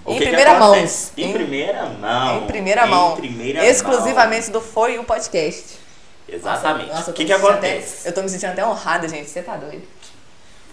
Em 0.06 0.14
que 0.14 0.20
que 0.20 0.28
primeira 0.28 0.60
mão. 0.60 0.72
acontece? 0.72 1.12
Em, 1.18 1.34
primeira 1.34 1.86
mão. 1.86 2.38
Em 2.38 2.48
primeira 2.48 2.86
mão. 2.86 3.14
Em 3.14 3.16
primeira 3.16 3.66
exclusivamente 3.66 4.52
do 4.52 4.62
Foi 4.62 5.00
o 5.00 5.04
Podcast. 5.04 5.64
mão. 6.30 6.38
Exatamente. 6.38 6.90
Nossa, 6.92 7.12
o 7.12 7.14
que 7.14 7.26
que 7.26 7.34
acontece? 7.34 8.02
Até, 8.02 8.10
eu 8.10 8.14
tô 8.14 8.22
me 8.22 8.30
sentindo 8.30 8.52
até 8.52 8.66
honrada, 8.66 9.08
gente. 9.08 9.30
Você 9.30 9.42
tá 9.42 9.56
doido. 9.56 9.84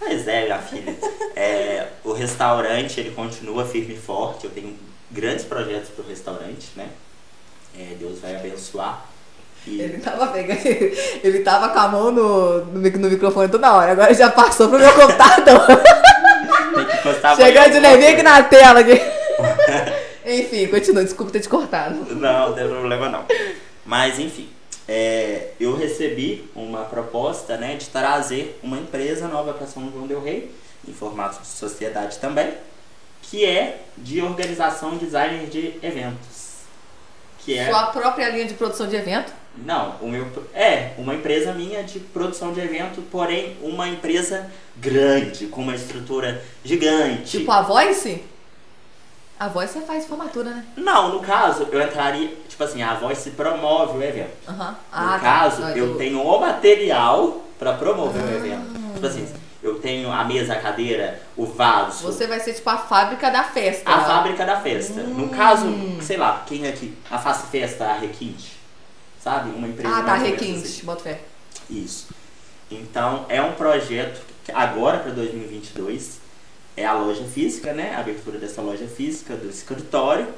Pois 0.00 0.26
é, 0.26 0.44
minha 0.44 0.58
filha. 0.58 0.96
É, 1.36 1.86
o 2.02 2.12
restaurante, 2.12 2.98
ele 2.98 3.10
continua 3.10 3.66
firme 3.66 3.94
e 3.94 3.98
forte. 3.98 4.46
Eu 4.46 4.50
tenho 4.50 4.74
grandes 5.10 5.44
projetos 5.44 5.90
pro 5.90 6.08
restaurante, 6.08 6.70
né? 6.74 6.88
É, 7.78 7.94
Deus 7.98 8.18
vai 8.18 8.34
abençoar. 8.34 9.04
E 9.66 9.78
Ele 9.80 9.98
tava 9.98 10.28
pegando. 10.28 10.60
Ele 11.22 11.40
tava 11.40 11.68
com 11.68 11.78
a 11.78 11.88
mão 11.88 12.10
no, 12.10 12.64
no, 12.64 12.80
no 12.80 13.10
microfone 13.10 13.48
toda 13.48 13.74
hora. 13.74 13.92
Agora 13.92 14.14
já 14.14 14.30
passou 14.30 14.70
pro 14.70 14.78
meu 14.78 14.92
computador. 14.92 15.66
Chegando 17.36 17.78
de 17.78 17.86
alguma 17.86 18.08
aqui 18.08 18.22
na 18.22 18.42
tela. 18.42 18.80
Aqui. 18.80 19.00
Enfim, 20.24 20.66
continua. 20.68 21.04
Desculpa 21.04 21.32
ter 21.32 21.40
te 21.40 21.48
cortado. 21.48 22.14
Não, 22.14 22.48
não 22.48 22.54
tem 22.54 22.66
problema 22.66 23.08
não. 23.10 23.24
Mas 23.84 24.18
enfim, 24.18 24.48
é, 24.92 25.52
eu 25.60 25.76
recebi 25.76 26.50
uma 26.52 26.80
proposta 26.80 27.56
né, 27.56 27.76
de 27.76 27.86
trazer 27.90 28.58
uma 28.60 28.76
empresa 28.76 29.28
nova 29.28 29.54
para 29.54 29.64
São 29.64 29.88
João 29.92 30.04
Del 30.04 30.20
Rei, 30.20 30.50
em 30.86 30.92
formato 30.92 31.40
de 31.40 31.46
sociedade 31.46 32.18
também, 32.18 32.52
que 33.22 33.44
é 33.44 33.82
de 33.96 34.20
organização 34.20 34.96
designer 34.96 35.46
de 35.46 35.74
eventos. 35.80 36.64
Que 37.38 37.56
é. 37.56 37.70
Sua 37.70 37.86
própria 37.86 38.30
linha 38.30 38.46
de 38.46 38.54
produção 38.54 38.88
de 38.88 38.96
evento. 38.96 39.32
Não, 39.56 39.94
o 40.00 40.08
meu. 40.08 40.26
É, 40.52 40.90
uma 40.98 41.14
empresa 41.14 41.52
minha 41.52 41.84
de 41.84 42.00
produção 42.00 42.52
de 42.52 42.58
evento, 42.58 43.00
porém 43.12 43.56
uma 43.62 43.88
empresa 43.88 44.50
grande, 44.76 45.46
com 45.46 45.60
uma 45.60 45.76
estrutura 45.76 46.42
gigante. 46.64 47.38
Tipo 47.38 47.52
a 47.52 47.62
Voice. 47.62 48.24
A 49.40 49.48
Voice 49.48 49.72
você 49.72 49.80
faz 49.80 50.04
formatura, 50.06 50.50
né? 50.50 50.64
Não, 50.76 51.14
no 51.14 51.20
caso, 51.20 51.66
eu 51.72 51.80
entraria. 51.80 52.28
Tipo 52.46 52.62
assim, 52.62 52.82
a 52.82 52.92
voz 52.92 53.16
se 53.16 53.30
promove 53.30 53.96
o 53.96 54.02
evento. 54.02 54.32
Aham. 54.46 54.70
No 54.72 54.76
Ah, 54.92 55.12
tá. 55.14 55.18
caso, 55.18 55.62
Não, 55.62 55.70
eu 55.70 55.96
tenho 55.96 56.20
o 56.22 56.38
material 56.40 57.40
pra 57.58 57.72
promover 57.72 58.22
o 58.22 58.26
Ah. 58.28 58.32
evento. 58.32 58.92
Tipo 58.92 59.06
assim, 59.06 59.26
eu 59.62 59.80
tenho 59.80 60.12
a 60.12 60.22
mesa, 60.24 60.52
a 60.52 60.60
cadeira, 60.60 61.22
o 61.38 61.46
vaso, 61.46 62.04
Você 62.06 62.26
vai 62.26 62.38
ser 62.38 62.52
tipo 62.52 62.68
a 62.68 62.76
fábrica 62.76 63.30
da 63.30 63.42
festa. 63.42 63.90
a 63.90 64.04
fábrica 64.04 64.44
da 64.44 64.60
festa. 64.60 65.00
No 65.04 65.24
Hum. 65.24 65.28
caso, 65.30 65.66
sei 66.02 66.18
lá, 66.18 66.42
quem 66.46 66.68
aqui? 66.68 66.94
A 67.10 67.16
Face 67.18 67.46
Festa, 67.46 67.86
a 67.86 67.94
Requinte. 67.94 68.58
Sabe? 69.24 69.48
Uma 69.56 69.68
empresa. 69.68 69.96
Ah, 69.96 70.02
tá. 70.02 70.14
Requinte. 70.16 70.66
assim. 70.66 70.84
Bota 70.84 71.02
fé. 71.04 71.20
Isso. 71.70 72.08
Então, 72.70 73.24
é 73.30 73.40
um 73.40 73.52
projeto 73.52 74.20
que 74.44 74.52
agora 74.52 74.98
para 74.98 75.12
2022 75.12 76.19
é 76.80 76.86
a 76.86 76.94
loja 76.94 77.24
física, 77.24 77.72
né? 77.72 77.94
A 77.94 78.00
abertura 78.00 78.38
dessa 78.38 78.60
loja 78.62 78.86
física, 78.86 79.34
do 79.36 79.48
escritório. 79.48 80.28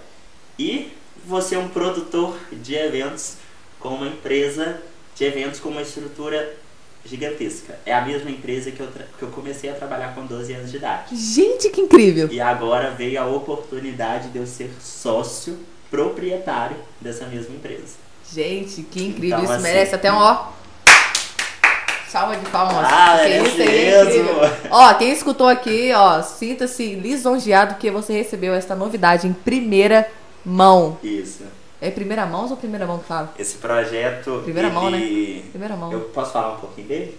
E 0.59 0.93
você 1.25 1.55
é 1.55 1.59
um 1.59 1.69
produtor 1.69 2.37
de 2.53 2.75
eventos 2.75 3.35
com 3.79 3.91
uma 3.91 4.07
empresa 4.07 4.81
de 5.15 5.25
eventos 5.25 5.61
com 5.61 5.69
uma 5.69 5.83
estrutura 5.83 6.57
gigantesca. 7.05 7.79
É 7.85 7.93
a 7.95 8.05
mesma 8.05 8.31
empresa 8.31 8.71
que 8.71 8.81
eu, 8.81 8.89
que 9.19 9.23
eu 9.23 9.29
comecei 9.29 9.69
a 9.71 9.75
trabalhar 9.75 10.15
com 10.15 10.25
12 10.25 10.53
anos 10.53 10.71
de 10.71 10.77
idade. 10.77 11.17
Gente, 11.17 11.69
que 11.71 11.81
incrível. 11.81 12.29
E 12.31 12.41
agora 12.41 12.91
veio 12.91 13.21
a 13.21 13.27
oportunidade 13.27 14.29
de 14.29 14.39
eu 14.39 14.47
ser 14.47 14.71
sócio 14.81 15.59
proprietário 15.91 16.77
dessa 17.01 17.27
mesma 17.27 17.55
empresa. 17.55 17.97
Gente, 18.33 18.83
que 18.85 19.03
incrível. 19.05 19.39
Então, 19.39 19.45
isso 19.45 19.53
assim- 19.53 19.63
merece 19.63 19.95
até 19.95 20.13
um 20.13 20.17
ó. 20.17 20.49
Salva 22.13 22.37
de 22.37 22.45
palmas. 22.51 22.87
Ah, 22.93 23.17
merece 23.17 23.49
isso 23.49 23.61
é 23.63 24.03
incrível. 24.03 24.35
mesmo. 24.43 24.57
Ó, 24.71 24.95
quem 24.95 25.11
escutou 25.13 25.49
aqui, 25.49 25.91
ó, 25.95 26.21
sinta-se 26.21 26.95
lisonjeado 26.95 27.77
que 27.77 27.91
você 27.91 28.13
recebeu 28.13 28.53
esta 28.53 28.75
novidade 28.75 29.27
em 29.27 29.33
primeira 29.33 30.07
mão. 30.45 30.99
Isso. 31.03 31.43
É 31.81 31.91
primeira 31.91 32.27
mão 32.27 32.47
ou 32.51 32.57
primeira 32.59 32.87
mão 32.87 32.99
que 32.99 33.07
fala? 33.07 33.33
Esse 33.39 33.57
projeto. 33.57 34.43
Primeira 34.45 34.69
mão, 34.69 34.91
né? 34.91 34.99
ele- 34.99 35.43
Primeira 35.53 35.75
mão. 35.75 35.91
Eu 35.91 36.01
posso 36.01 36.33
falar 36.35 36.53
um 36.53 36.57
pouquinho 36.59 36.87
dele? 36.87 37.19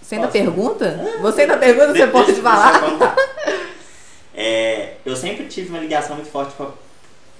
Você 0.00 0.14
ainda 0.14 0.28
Posso? 0.28 0.38
pergunta? 0.38 1.00
Você 1.20 1.40
ainda 1.40 1.56
pergunta, 1.56 1.92
você 1.92 2.06
pode 2.06 2.26
deixa- 2.26 2.42
falar? 2.42 3.16
É, 4.36 4.94
eu 5.06 5.14
sempre 5.16 5.46
tive 5.46 5.70
uma 5.70 5.78
ligação 5.78 6.16
muito 6.16 6.30
forte 6.30 6.54
com 6.56 6.64
a 6.64 6.70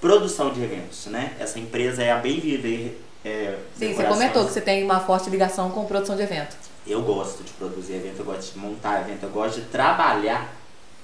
produção 0.00 0.50
de 0.50 0.62
eventos, 0.62 1.06
né? 1.06 1.32
Essa 1.40 1.58
empresa 1.58 2.02
é 2.02 2.12
a 2.12 2.16
Bem 2.18 2.38
Viver. 2.38 3.00
É, 3.24 3.58
Sim, 3.76 3.94
você 3.94 4.04
comentou 4.04 4.44
que 4.44 4.52
você 4.52 4.60
tem 4.60 4.84
uma 4.84 5.00
forte 5.00 5.30
ligação 5.30 5.70
com 5.70 5.84
produção 5.86 6.14
de 6.14 6.22
evento. 6.22 6.56
Eu 6.86 7.02
gosto 7.02 7.42
de 7.42 7.52
produzir 7.52 7.94
evento, 7.94 8.18
eu 8.18 8.24
gosto 8.24 8.52
de 8.52 8.58
montar 8.58 9.00
evento, 9.00 9.22
eu 9.22 9.30
gosto 9.30 9.60
de 9.60 9.66
trabalhar 9.68 10.54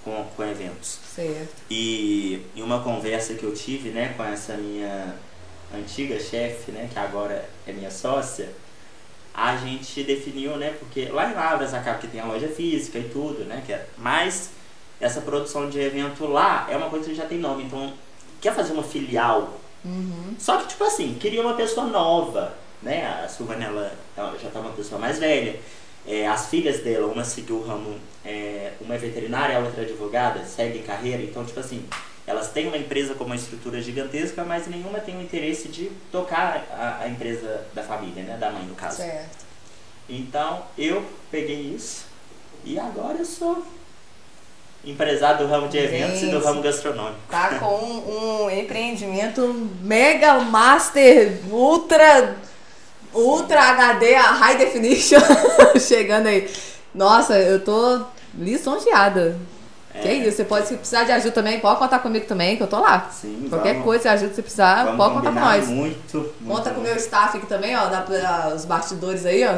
com, 0.05 0.24
com 0.36 0.44
eventos. 0.44 0.98
Certo. 1.14 1.62
E 1.70 2.44
em 2.55 2.62
uma 2.62 2.82
conversa 2.82 3.34
que 3.34 3.44
eu 3.44 3.55
tive, 3.55 3.90
né, 3.90 4.12
com 4.16 4.24
essa 4.24 4.55
minha 4.55 5.14
antiga 5.74 6.18
chefe, 6.20 6.72
né, 6.72 6.88
que 6.92 6.98
agora 6.98 7.48
é 7.66 7.72
minha 7.72 7.90
sócia, 7.90 8.51
a 9.32 9.56
gente 9.56 10.02
definiu, 10.02 10.56
né, 10.56 10.74
porque 10.78 11.06
lá 11.06 11.30
em 11.30 11.34
Lavras 11.34 11.72
acaba 11.72 11.98
que 11.98 12.09
tem 12.09 12.20
a 12.20 12.26
loja 12.26 12.48
física 12.48 12.98
e 12.98 13.09
tudo, 13.09 13.44
né, 13.44 13.62
que 13.64 13.72
é, 13.72 13.86
mas 13.97 14.51
essa 15.01 15.20
produção 15.22 15.70
de 15.70 15.78
evento 15.80 16.26
lá 16.26 16.66
é 16.68 16.76
uma 16.76 16.90
coisa 16.90 17.09
que 17.09 17.14
já 17.14 17.24
tem 17.24 17.38
nome, 17.38 17.64
então 17.64 17.92
quer 18.40 18.55
fazer 18.55 18.72
uma 18.72 18.82
filial. 18.82 19.59
Só 20.39 20.59
que, 20.59 20.69
tipo 20.69 20.85
assim, 20.85 21.15
queria 21.15 21.40
uma 21.40 21.55
pessoa 21.55 21.86
nova, 21.86 22.55
né, 22.82 23.07
a 23.24 23.28
Silvana, 23.28 23.65
ela, 23.65 23.93
ela 24.16 24.39
já 24.39 24.51
tá 24.51 24.61
uma 24.61 24.73
pessoa 24.73 25.01
mais 25.01 25.19
velha, 25.19 25.59
é, 26.07 26.27
as 26.27 26.47
filhas 26.47 26.81
dela, 26.81 27.07
uma 27.07 27.24
seguiu 27.24 27.57
o 27.57 27.66
ramo, 27.66 27.98
é, 28.24 28.73
uma 28.81 28.94
é 28.94 28.98
veterinária, 28.98 29.57
a 29.57 29.61
outra 29.61 29.82
é 29.82 29.85
advogada, 29.85 30.44
segue 30.44 30.81
carreira, 30.81 31.23
então, 31.23 31.44
tipo 31.44 31.61
assim, 31.61 31.85
elas 32.27 32.51
têm 32.51 32.69
uma 32.69 32.77
empresa 32.77 33.15
com 33.15 33.24
uma 33.24 33.36
estrutura 33.36 33.81
gigantesca, 33.81 34.44
mas 34.44 34.66
nenhuma 34.66 35.01
tem 35.01 35.16
o 35.16 35.23
interesse 35.23 35.69
de 35.69 35.90
tocar 36.12 36.66
a, 36.70 37.05
a 37.05 37.09
empresa 37.09 37.66
da 37.74 37.82
família, 37.82 38.23
né, 38.23 38.36
da 38.36 38.51
mãe, 38.51 38.65
no 38.65 38.74
caso. 38.74 38.98
Certo. 38.98 39.44
Então, 40.09 40.65
eu 40.77 41.05
peguei 41.31 41.61
isso 41.61 42.05
e 42.65 42.78
agora 42.78 43.19
eu 43.19 43.24
sou 43.24 43.65
empresário 44.85 45.39
do 45.47 45.47
ramo 45.51 45.69
de 45.69 45.77
eventos 45.78 46.23
e 46.23 46.27
do 46.27 46.32
Gente. 46.32 46.44
ramo 46.44 46.62
gastronômico. 46.62 47.19
Tá 47.31 47.59
com 47.59 47.74
um, 48.47 48.51
empreendimento 48.51 49.69
mega 49.82 50.35
master 50.40 51.39
ultra 51.51 52.36
ultra 53.12 53.61
HD 53.70 54.15
a 54.15 54.31
high 54.32 54.57
definition 54.57 55.19
chegando 55.78 56.27
aí. 56.28 56.48
Nossa, 56.94 57.39
eu 57.39 57.61
tô 57.65 58.02
lisonjeada. 58.35 59.36
Que 60.01 60.07
é 60.07 60.15
isso, 60.15 60.36
você 60.36 60.44
pode 60.44 60.69
se 60.69 60.77
precisar 60.77 61.02
de 61.02 61.11
ajuda 61.11 61.32
também, 61.32 61.59
pode 61.59 61.78
contar 61.81 61.98
comigo 61.98 62.24
também, 62.24 62.57
que 62.57 62.62
eu 62.62 62.69
tô 62.69 62.78
lá. 62.78 63.09
Sim, 63.11 63.47
Qualquer 63.51 63.73
vamos- 63.73 63.85
coisa, 63.85 64.12
ajuda 64.12 64.32
se 64.32 64.40
precisar, 64.40 64.97
pode 64.97 65.15
contar 65.15 65.32
com 65.32 65.40
nós. 65.40 65.66
Muito, 65.69 66.16
muito. 66.40 66.47
Conta 66.47 66.70
com 66.70 66.81
o 66.81 66.82
meu 66.85 66.94
staff 66.94 67.36
aqui 67.36 67.47
também, 67.47 67.77
ó, 67.77 67.86
dá 67.86 68.01
pra, 68.02 68.52
os 68.55 68.65
bastidores 68.65 69.27
aí, 69.27 69.44
ó. 69.44 69.57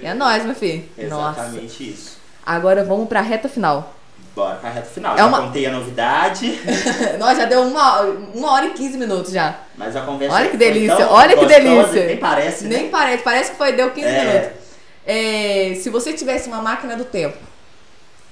E 0.00 0.06
é 0.06 0.12
nóis, 0.12 0.44
meu 0.44 0.54
filho. 0.54 0.84
Nossa. 1.08 1.40
Exatamente 1.40 1.90
isso. 1.90 2.18
Agora 2.44 2.84
vamos 2.84 3.08
pra 3.08 3.22
reta 3.22 3.48
final. 3.48 3.94
Bora 4.40 4.56
pra 4.56 4.70
reta 4.70 4.86
final. 4.88 5.14
É 5.14 5.18
já 5.18 5.26
uma- 5.26 5.40
contei 5.42 5.66
a 5.66 5.70
novidade, 5.70 6.58
Nós 7.18 7.36
já 7.36 7.44
deu 7.44 7.62
uma, 7.62 8.00
uma 8.34 8.52
hora 8.52 8.66
e 8.66 8.70
15 8.70 8.96
minutos 8.96 9.32
já. 9.32 9.54
mas 9.76 9.94
a 9.94 10.00
conversa 10.00 10.34
Olha 10.34 10.48
que 10.48 10.56
delícia, 10.56 10.96
tão 10.96 11.12
olha 11.12 11.36
que 11.36 11.44
delícia. 11.46 12.06
Nem 12.06 12.16
parece, 12.16 12.64
né? 12.64 12.76
Nem 12.78 12.88
parece, 12.90 13.22
parece 13.22 13.50
que 13.52 13.56
foi, 13.58 13.72
deu 13.72 13.90
15 13.90 14.06
É. 14.08 14.24
minutos. 14.24 14.60
É, 15.06 15.74
se 15.82 15.90
você 15.90 16.12
tivesse 16.12 16.48
uma 16.48 16.62
máquina 16.62 16.96
do 16.96 17.04
tempo, 17.04 17.36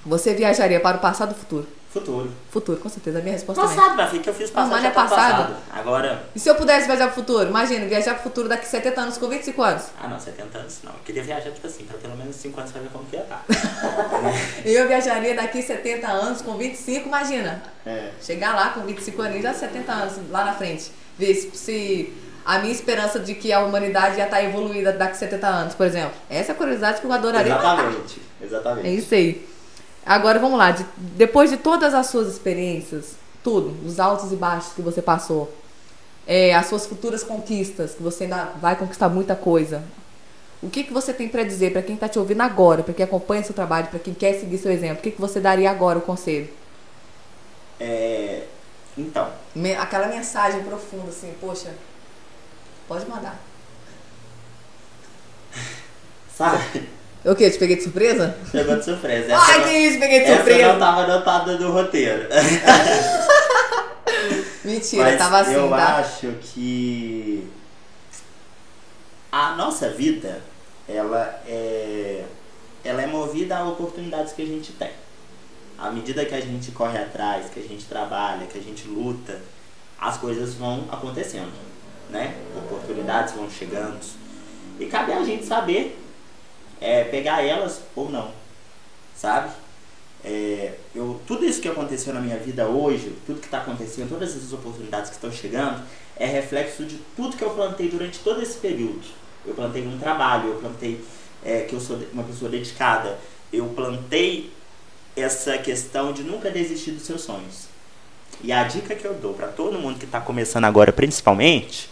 você 0.05 0.33
viajaria 0.35 0.81
para 0.81 0.97
o 0.97 1.01
passado 1.01 1.31
ou 1.31 1.35
futuro? 1.35 1.67
Futuro. 1.91 2.31
Futuro, 2.51 2.79
com 2.79 2.89
certeza. 2.89 3.19
A 3.19 3.23
minha 3.23 3.33
resposta 3.33 3.63
também. 3.63 3.77
Passado, 3.77 3.97
Bafi, 3.97 4.19
que 4.19 4.29
eu 4.29 4.35
fiz 4.35 4.49
Não, 4.51 4.55
passado. 4.57 4.71
mas 4.71 4.85
é 4.85 4.91
tá 4.91 5.03
passado. 5.05 5.57
Agora. 5.73 6.23
E 6.35 6.39
se 6.39 6.49
eu 6.49 6.55
pudesse 6.55 6.87
viajar 6.87 7.07
para 7.07 7.13
o 7.13 7.15
futuro? 7.15 7.49
Imagina, 7.49 7.87
viajar 7.87 8.13
para 8.15 8.21
o 8.21 8.23
futuro 8.25 8.47
daqui 8.47 8.67
a 8.67 8.69
70 8.69 9.01
anos 9.01 9.17
com 9.17 9.27
25 9.27 9.63
anos. 9.63 9.85
Ah, 9.99 10.07
não, 10.07 10.21
70 10.21 10.59
anos 10.59 10.79
não. 10.85 10.93
Eu 10.93 10.99
queria 11.03 11.23
viajar, 11.23 11.51
tipo 11.51 11.67
assim, 11.67 11.85
pra 11.85 11.97
pelo 11.97 12.15
menos 12.17 12.37
5 12.37 12.61
anos 12.61 12.73
pra 12.73 12.83
ver 12.83 12.91
como 12.91 13.05
que 13.07 13.17
ia 13.17 13.23
estar. 13.23 13.43
E 14.67 14.75
eu 14.75 14.87
viajaria 14.87 15.35
daqui 15.35 15.61
a 15.61 15.63
70 15.63 16.07
anos 16.07 16.43
com 16.43 16.57
25, 16.59 17.09
imagina. 17.09 17.63
É. 17.87 18.11
Chegar 18.21 18.55
lá 18.55 18.69
com 18.71 18.81
25 18.83 19.23
anos, 19.23 19.43
já 19.43 19.55
70 19.55 19.93
anos 19.93 20.15
lá 20.31 20.45
na 20.45 20.53
frente. 20.53 20.93
Ver 21.19 21.35
se, 21.35 21.51
se 21.57 22.13
a 22.45 22.59
minha 22.59 22.73
esperança 22.73 23.19
de 23.19 23.35
que 23.35 23.51
a 23.51 23.61
humanidade 23.61 24.17
já 24.19 24.25
está 24.25 24.43
evoluída 24.43 24.93
daqui 24.93 25.13
a 25.13 25.17
70 25.17 25.47
anos, 25.47 25.75
por 25.75 25.87
exemplo. 25.87 26.13
Essa 26.29 26.53
é 26.53 26.55
a 26.55 26.57
curiosidade 26.57 27.01
que 27.01 27.07
eu 27.07 27.13
adoraria 27.13 27.55
matar. 27.55 27.79
Exatamente. 27.79 28.23
Exatamente. 28.43 28.87
É 28.87 28.91
isso 28.91 29.15
aí. 29.15 29.49
Agora 30.09 30.39
vamos 30.39 30.59
lá. 30.59 30.71
de- 30.73 30.87
depois 30.99 31.51
de 31.51 31.57
todas 31.59 31.95
as 31.95 32.07
suas 32.07 32.29
experiências, 32.29 33.13
tudo, 33.45 33.77
os 33.87 34.01
altos 34.01 34.33
e 34.33 34.37
baixos 34.37 34.73
que 34.73 34.83
você 34.83 35.03
passou, 35.03 35.53
é, 36.27 36.55
as 36.55 36.67
suas 36.67 36.87
futuras 36.87 37.23
conquistas, 37.23 37.93
que 37.95 38.03
você 38.03 38.25
ainda 38.25 38.47
vai 38.61 38.75
conquistar 38.77 39.09
muita 39.11 39.37
coisa. 39.37 39.83
O 40.63 40.69
que, 40.71 40.83
que 40.85 40.93
você 40.93 41.13
tem 41.13 41.29
pra 41.29 41.45
dizer 41.45 41.73
pra 41.73 41.83
quem 41.83 41.97
tá 41.97 42.09
te 42.09 42.19
ouvindo 42.19 42.41
agora, 42.41 42.83
pra 42.83 42.95
quem 42.95 43.05
acompanha 43.05 43.45
seu 43.45 43.55
trabalho, 43.55 43.89
pra 43.89 43.99
quem 44.01 44.15
quer 44.15 44.35
seguir 44.35 44.59
seu 44.59 44.73
exemplo? 44.73 44.99
O 44.99 45.03
que, 45.03 45.11
que 45.13 45.21
você 45.21 45.41
daria 45.41 45.71
agora 45.71 45.99
o 45.99 46.03
conselho? 46.03 46.49
É, 47.79 48.45
Então, 48.97 49.31
aquela 49.79 50.09
mensagem 50.09 50.63
profunda, 50.65 51.11
assim, 51.11 51.33
poxa, 51.41 51.73
pode 52.89 53.07
mandar. 53.09 53.39
sabe? 56.37 56.89
O 57.31 57.35
quê? 57.37 57.51
Te 57.51 57.59
peguei 57.59 57.77
de 57.77 57.83
surpresa? 57.83 58.35
Chegou 58.51 58.77
de 58.77 58.85
surpresa. 58.85 59.33
Essa 59.33 59.53
Ai, 59.53 59.59
não- 59.59 59.65
que 59.69 59.79
isso, 59.79 59.99
peguei 59.99 60.19
de 60.21 60.25
Essa 60.25 60.35
não 60.37 60.45
surpresa. 60.45 60.79
tava 60.79 61.01
anotada 61.03 61.59
no 61.59 61.73
roteiro. 61.73 62.27
Mentira, 64.65 65.05
Mas 65.05 65.19
tava 65.19 65.39
assim, 65.41 65.55
eu 65.55 65.69
tá? 65.71 65.97
acho 65.99 66.27
que 66.41 67.49
a 69.31 69.55
nossa 69.57 69.91
vida, 69.91 70.41
ela 70.89 71.41
é, 71.47 72.25
ela 72.85 73.03
é 73.03 73.07
movida 73.07 73.57
a 73.57 73.69
oportunidades 73.69 74.33
que 74.33 74.43
a 74.43 74.47
gente 74.47 74.73
tem. 74.73 74.91
À 75.79 75.91
medida 75.91 76.25
que 76.25 76.35
a 76.35 76.41
gente 76.41 76.71
corre 76.73 76.99
atrás, 76.99 77.49
que 77.51 77.61
a 77.61 77.63
gente 77.63 77.85
trabalha, 77.85 78.47
que 78.47 78.59
a 78.59 78.63
gente 78.63 78.89
luta, 78.89 79.41
as 80.01 80.17
coisas 80.17 80.55
vão 80.55 80.87
acontecendo, 80.91 81.53
né? 82.11 82.35
Oportunidades 82.57 83.35
vão 83.35 83.49
chegando. 83.51 83.99
E 84.81 84.87
cabe 84.87 85.13
a 85.13 85.23
gente 85.25 85.45
saber 85.47 85.97
é, 86.81 87.05
pegar 87.05 87.43
elas 87.43 87.81
ou 87.95 88.11
não, 88.11 88.31
sabe? 89.17 89.51
É, 90.25 90.75
eu, 90.95 91.21
tudo 91.27 91.45
isso 91.45 91.61
que 91.61 91.69
aconteceu 91.69 92.13
na 92.13 92.21
minha 92.21 92.39
vida 92.39 92.67
hoje, 92.67 93.15
tudo 93.27 93.41
que 93.41 93.47
está 93.47 93.59
acontecendo, 93.59 94.09
todas 94.09 94.31
essas 94.31 94.53
oportunidades 94.53 95.11
que 95.11 95.17
estão 95.17 95.31
chegando, 95.31 95.83
é 96.17 96.27
reflexo 96.27 96.85
de 96.85 96.99
tudo 97.17 97.37
que 97.37 97.45
eu 97.45 97.51
plantei 97.51 97.89
durante 97.89 98.19
todo 98.19 98.43
esse 98.43 98.59
período. 98.59 99.07
Eu 99.47 99.55
plantei 99.55 99.87
um 99.87 99.99
trabalho, 99.99 100.51
eu 100.51 100.55
plantei 100.57 101.01
é, 101.45 101.61
que 101.63 101.75
eu 101.75 101.81
sou 101.81 101.99
uma 102.13 102.25
pessoa 102.25 102.51
dedicada, 102.51 103.19
eu 103.53 103.67
plantei 103.69 104.53
essa 105.17 105.57
questão 105.59 106.13
de 106.13 106.23
nunca 106.23 106.51
desistir 106.51 106.91
dos 106.93 107.05
seus 107.05 107.23
sonhos. 107.23 107.69
E 108.43 108.53
a 108.53 108.65
dica 108.65 108.95
que 108.95 109.05
eu 109.05 109.15
dou 109.15 109.35
para 109.35 109.49
todo 109.49 109.79
mundo 109.79 109.99
que 109.99 110.05
está 110.05 110.21
começando 110.21 110.65
agora, 110.65 110.93
principalmente, 110.93 111.89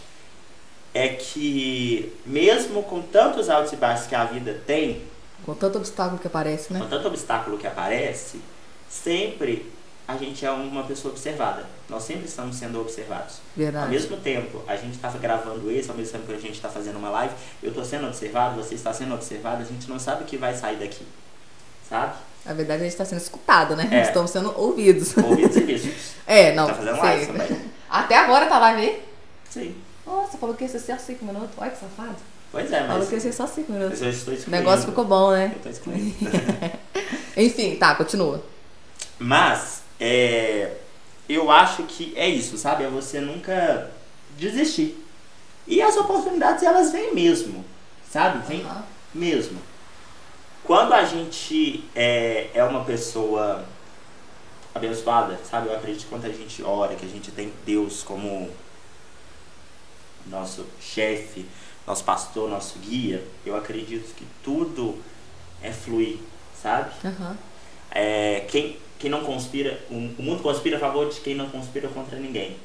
é 0.97 1.09
que 1.09 2.11
mesmo 2.25 2.81
com 2.83 3.01
tantos 3.01 3.49
altos 3.49 3.71
e 3.73 3.75
baixos 3.75 4.07
que 4.07 4.15
a 4.15 4.25
vida 4.25 4.59
tem, 4.65 5.03
Com 5.45 5.53
tanto 5.53 5.77
obstáculo 5.77 6.19
que 6.19 6.27
aparece, 6.27 6.73
né? 6.73 6.79
com 6.79 6.87
tanto 6.87 7.07
obstáculo 7.07 7.57
que 7.57 7.67
aparece, 7.67 8.41
sempre 8.89 9.71
a 10.07 10.15
gente 10.15 10.45
é 10.45 10.51
uma 10.51 10.83
pessoa 10.83 11.11
observada. 11.13 11.65
Nós 11.89 12.03
sempre 12.03 12.25
estamos 12.25 12.55
sendo 12.55 12.79
observados. 12.79 13.35
Ao 13.35 13.57
Verdade. 13.63 13.89
mesmo 13.91 14.17
tempo, 14.17 14.63
a 14.65 14.75
gente 14.75 14.95
está 14.95 15.09
gravando 15.09 15.69
esse, 15.69 15.89
ao 15.89 15.97
mesmo 15.97 16.13
tempo 16.13 16.25
que 16.25 16.33
a 16.33 16.39
gente 16.39 16.55
está 16.55 16.69
fazendo 16.69 16.97
uma 16.97 17.09
live, 17.09 17.33
eu 17.61 17.69
estou 17.69 17.83
sendo 17.83 18.07
observado, 18.07 18.55
você 18.55 18.75
está 18.75 18.93
sendo 18.93 19.13
observado, 19.13 19.61
a 19.61 19.65
gente 19.65 19.89
não 19.89 19.99
sabe 19.99 20.23
o 20.23 20.25
que 20.25 20.37
vai 20.37 20.55
sair 20.55 20.77
daqui. 20.77 21.05
Sabe? 21.89 22.13
Na 22.45 22.53
verdade, 22.53 22.81
a 22.81 22.85
gente 22.85 22.97
tá 22.97 23.05
sendo 23.05 23.19
escutado, 23.19 23.75
né? 23.75 23.87
É. 23.91 24.01
Estamos 24.03 24.31
sendo 24.31 24.57
ouvidos. 24.57 25.15
Ouvidos 25.17 25.55
e 25.57 25.61
vistos. 25.61 26.17
É, 26.27 26.53
não. 26.53 26.67
Tá 26.67 26.73
fazendo 26.73 26.97
live 26.97 27.25
também. 27.27 27.61
Até 27.89 28.17
agora 28.17 28.47
tá 28.47 28.59
live 28.59 28.81
aí? 28.81 29.03
Nossa, 30.07 30.37
falou 30.37 30.55
que 30.55 30.63
ia 30.63 30.69
ser 30.69 30.79
só 30.79 30.97
5 30.97 31.25
minutos. 31.25 31.49
Olha 31.57 31.69
que 31.71 31.77
safado. 31.79 32.15
Pois 32.51 32.71
é, 32.71 32.79
Falou 32.81 32.99
mas 32.99 33.09
que 33.09 33.15
ia 33.15 33.21
ser 33.21 33.33
só 33.33 33.45
5 33.45 33.71
minutos. 33.71 34.01
eu 34.01 34.09
estou 34.09 34.33
O 34.33 34.37
excluindo. 34.37 34.51
negócio 34.57 34.87
ficou 34.87 35.03
bom, 35.05 35.31
né? 35.31 35.51
Eu 35.53 35.57
estou 35.57 35.71
excluindo. 35.71 36.15
Enfim, 37.35 37.75
tá, 37.75 37.93
continua. 37.95 38.41
Mas, 39.19 39.81
é, 39.99 40.77
eu 41.27 41.51
acho 41.51 41.83
que 41.83 42.13
é 42.15 42.27
isso, 42.27 42.57
sabe? 42.57 42.83
É 42.85 42.87
você 42.87 43.19
nunca 43.19 43.91
desistir. 44.37 45.03
E 45.67 45.81
as 45.81 45.97
oportunidades, 45.97 46.63
elas 46.63 46.91
vêm 46.93 47.13
mesmo, 47.13 47.65
sabe? 48.09 48.47
Vem 48.47 48.61
Aham. 48.61 48.83
mesmo. 49.13 49.59
Quando 50.63 50.93
a 50.93 51.03
gente 51.03 51.83
é, 51.95 52.49
é 52.53 52.63
uma 52.63 52.83
pessoa 52.85 53.65
abençoada, 54.73 55.37
sabe? 55.49 55.67
Eu 55.67 55.75
acredito 55.75 56.03
que 56.03 56.09
quando 56.09 56.25
a 56.25 56.29
gente 56.31 56.63
ora, 56.63 56.95
que 56.95 57.05
a 57.05 57.09
gente 57.09 57.31
tem 57.31 57.51
Deus 57.65 58.03
como 58.03 58.49
nosso 60.29 60.65
chefe, 60.81 61.45
nosso 61.85 62.03
pastor, 62.03 62.49
nosso 62.49 62.77
guia, 62.79 63.23
eu 63.45 63.55
acredito 63.55 64.13
que 64.15 64.25
tudo 64.43 64.95
é 65.61 65.71
fluir, 65.71 66.17
sabe? 66.61 66.91
Aham. 67.05 67.37
É, 67.91 68.41
quem, 68.49 68.77
quem 68.99 69.09
não 69.09 69.23
conspira, 69.23 69.79
o, 69.89 69.93
o 69.95 70.23
mundo 70.23 70.43
conspira 70.43 70.77
a 70.77 70.79
favor 70.79 71.09
de 71.09 71.19
quem 71.21 71.35
não 71.35 71.49
conspira 71.49 71.87
contra 71.87 72.17
ninguém. 72.19 72.57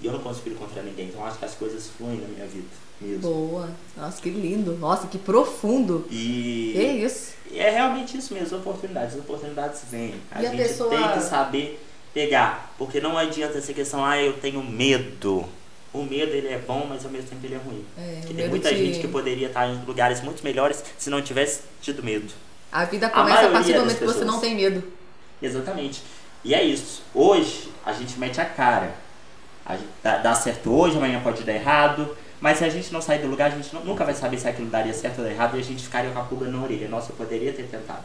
E 0.00 0.06
eu 0.06 0.12
não 0.12 0.20
conspiro 0.20 0.54
contra 0.56 0.82
ninguém, 0.82 1.06
então 1.08 1.24
acho 1.26 1.38
que 1.38 1.44
as 1.44 1.54
coisas 1.54 1.88
fluem 1.96 2.18
na 2.18 2.28
minha 2.28 2.46
vida 2.46 2.68
mesmo. 3.00 3.20
Boa. 3.22 3.68
Nossa, 3.96 4.20
que 4.22 4.28
lindo. 4.30 4.76
Nossa, 4.76 5.06
que 5.08 5.18
profundo. 5.18 6.06
E 6.10 6.72
Que 6.74 6.82
isso? 7.04 7.32
é 7.52 7.70
realmente 7.70 8.16
isso 8.16 8.32
mesmo, 8.34 8.58
oportunidades. 8.58 9.14
As 9.14 9.20
oportunidades 9.20 9.82
vêm. 9.90 10.14
A 10.30 10.42
E 10.42 10.46
a 10.46 10.50
gente 10.50 10.58
pessoa- 10.62 10.90
tem 10.90 11.12
que 11.12 11.20
saber 11.20 11.84
pegar. 12.14 12.72
Porque 12.78 13.00
não 13.00 13.16
adianta 13.18 13.58
essa 13.58 13.72
questão, 13.72 14.04
ah, 14.04 14.20
eu 14.20 14.34
tenho 14.34 14.62
medo. 14.62 15.44
O 15.92 16.02
medo 16.04 16.32
ele 16.32 16.48
é 16.48 16.58
bom, 16.58 16.86
mas 16.88 17.04
ao 17.04 17.10
mesmo 17.10 17.28
tempo 17.30 17.44
ele 17.46 17.54
é 17.54 17.58
ruim. 17.58 17.84
É, 17.96 18.16
Porque 18.20 18.34
tem 18.34 18.48
muita 18.48 18.68
te- 18.68 18.76
gente 18.76 18.98
que 19.00 19.08
poderia 19.08 19.48
estar 19.48 19.66
em 19.68 19.82
lugares 19.86 20.20
muito 20.20 20.42
melhores 20.44 20.84
se 20.98 21.08
não 21.08 21.22
tivesse 21.22 21.60
tido 21.80 22.02
medo. 22.02 22.30
A 22.70 22.84
vida 22.84 23.08
começa 23.08 23.38
a, 23.46 23.50
partir 23.50 23.52
maioria 23.52 23.74
do 23.74 23.80
momento 23.80 23.98
que 23.98 24.04
você 24.04 24.24
não 24.24 24.38
tem 24.40 24.54
medo. 24.54 24.84
Exatamente. 25.40 26.02
E 26.44 26.54
é 26.54 26.62
isso. 26.62 27.02
Hoje 27.14 27.70
a 27.84 27.92
gente 27.92 28.18
mete 28.18 28.40
a 28.40 28.44
cara. 28.44 28.92
A 29.64 29.76
gente 29.76 29.88
dá, 30.02 30.18
dá 30.18 30.34
certo 30.34 30.70
hoje, 30.74 30.96
amanhã 30.96 31.20
pode 31.22 31.42
dar 31.42 31.52
errado. 31.54 32.16
Mas 32.40 32.58
se 32.58 32.64
a 32.64 32.68
gente 32.68 32.92
não 32.92 33.00
sair 33.00 33.20
do 33.20 33.26
lugar, 33.26 33.50
a 33.50 33.54
gente 33.56 33.74
não- 33.74 33.84
nunca 33.84 34.04
vai 34.04 34.14
saber 34.14 34.38
se 34.38 34.46
aquilo 34.46 34.68
daria 34.68 34.92
certo 34.94 35.18
ou 35.18 35.24
dar 35.24 35.30
errado 35.30 35.56
e 35.56 35.60
a 35.60 35.64
gente 35.64 35.82
ficaria 35.82 36.10
com 36.10 36.18
a 36.18 36.22
pulga 36.24 36.46
na 36.48 36.62
orelha. 36.62 36.86
Nossa, 36.88 37.10
eu 37.12 37.16
poderia 37.16 37.52
ter 37.52 37.64
tentado. 37.64 38.04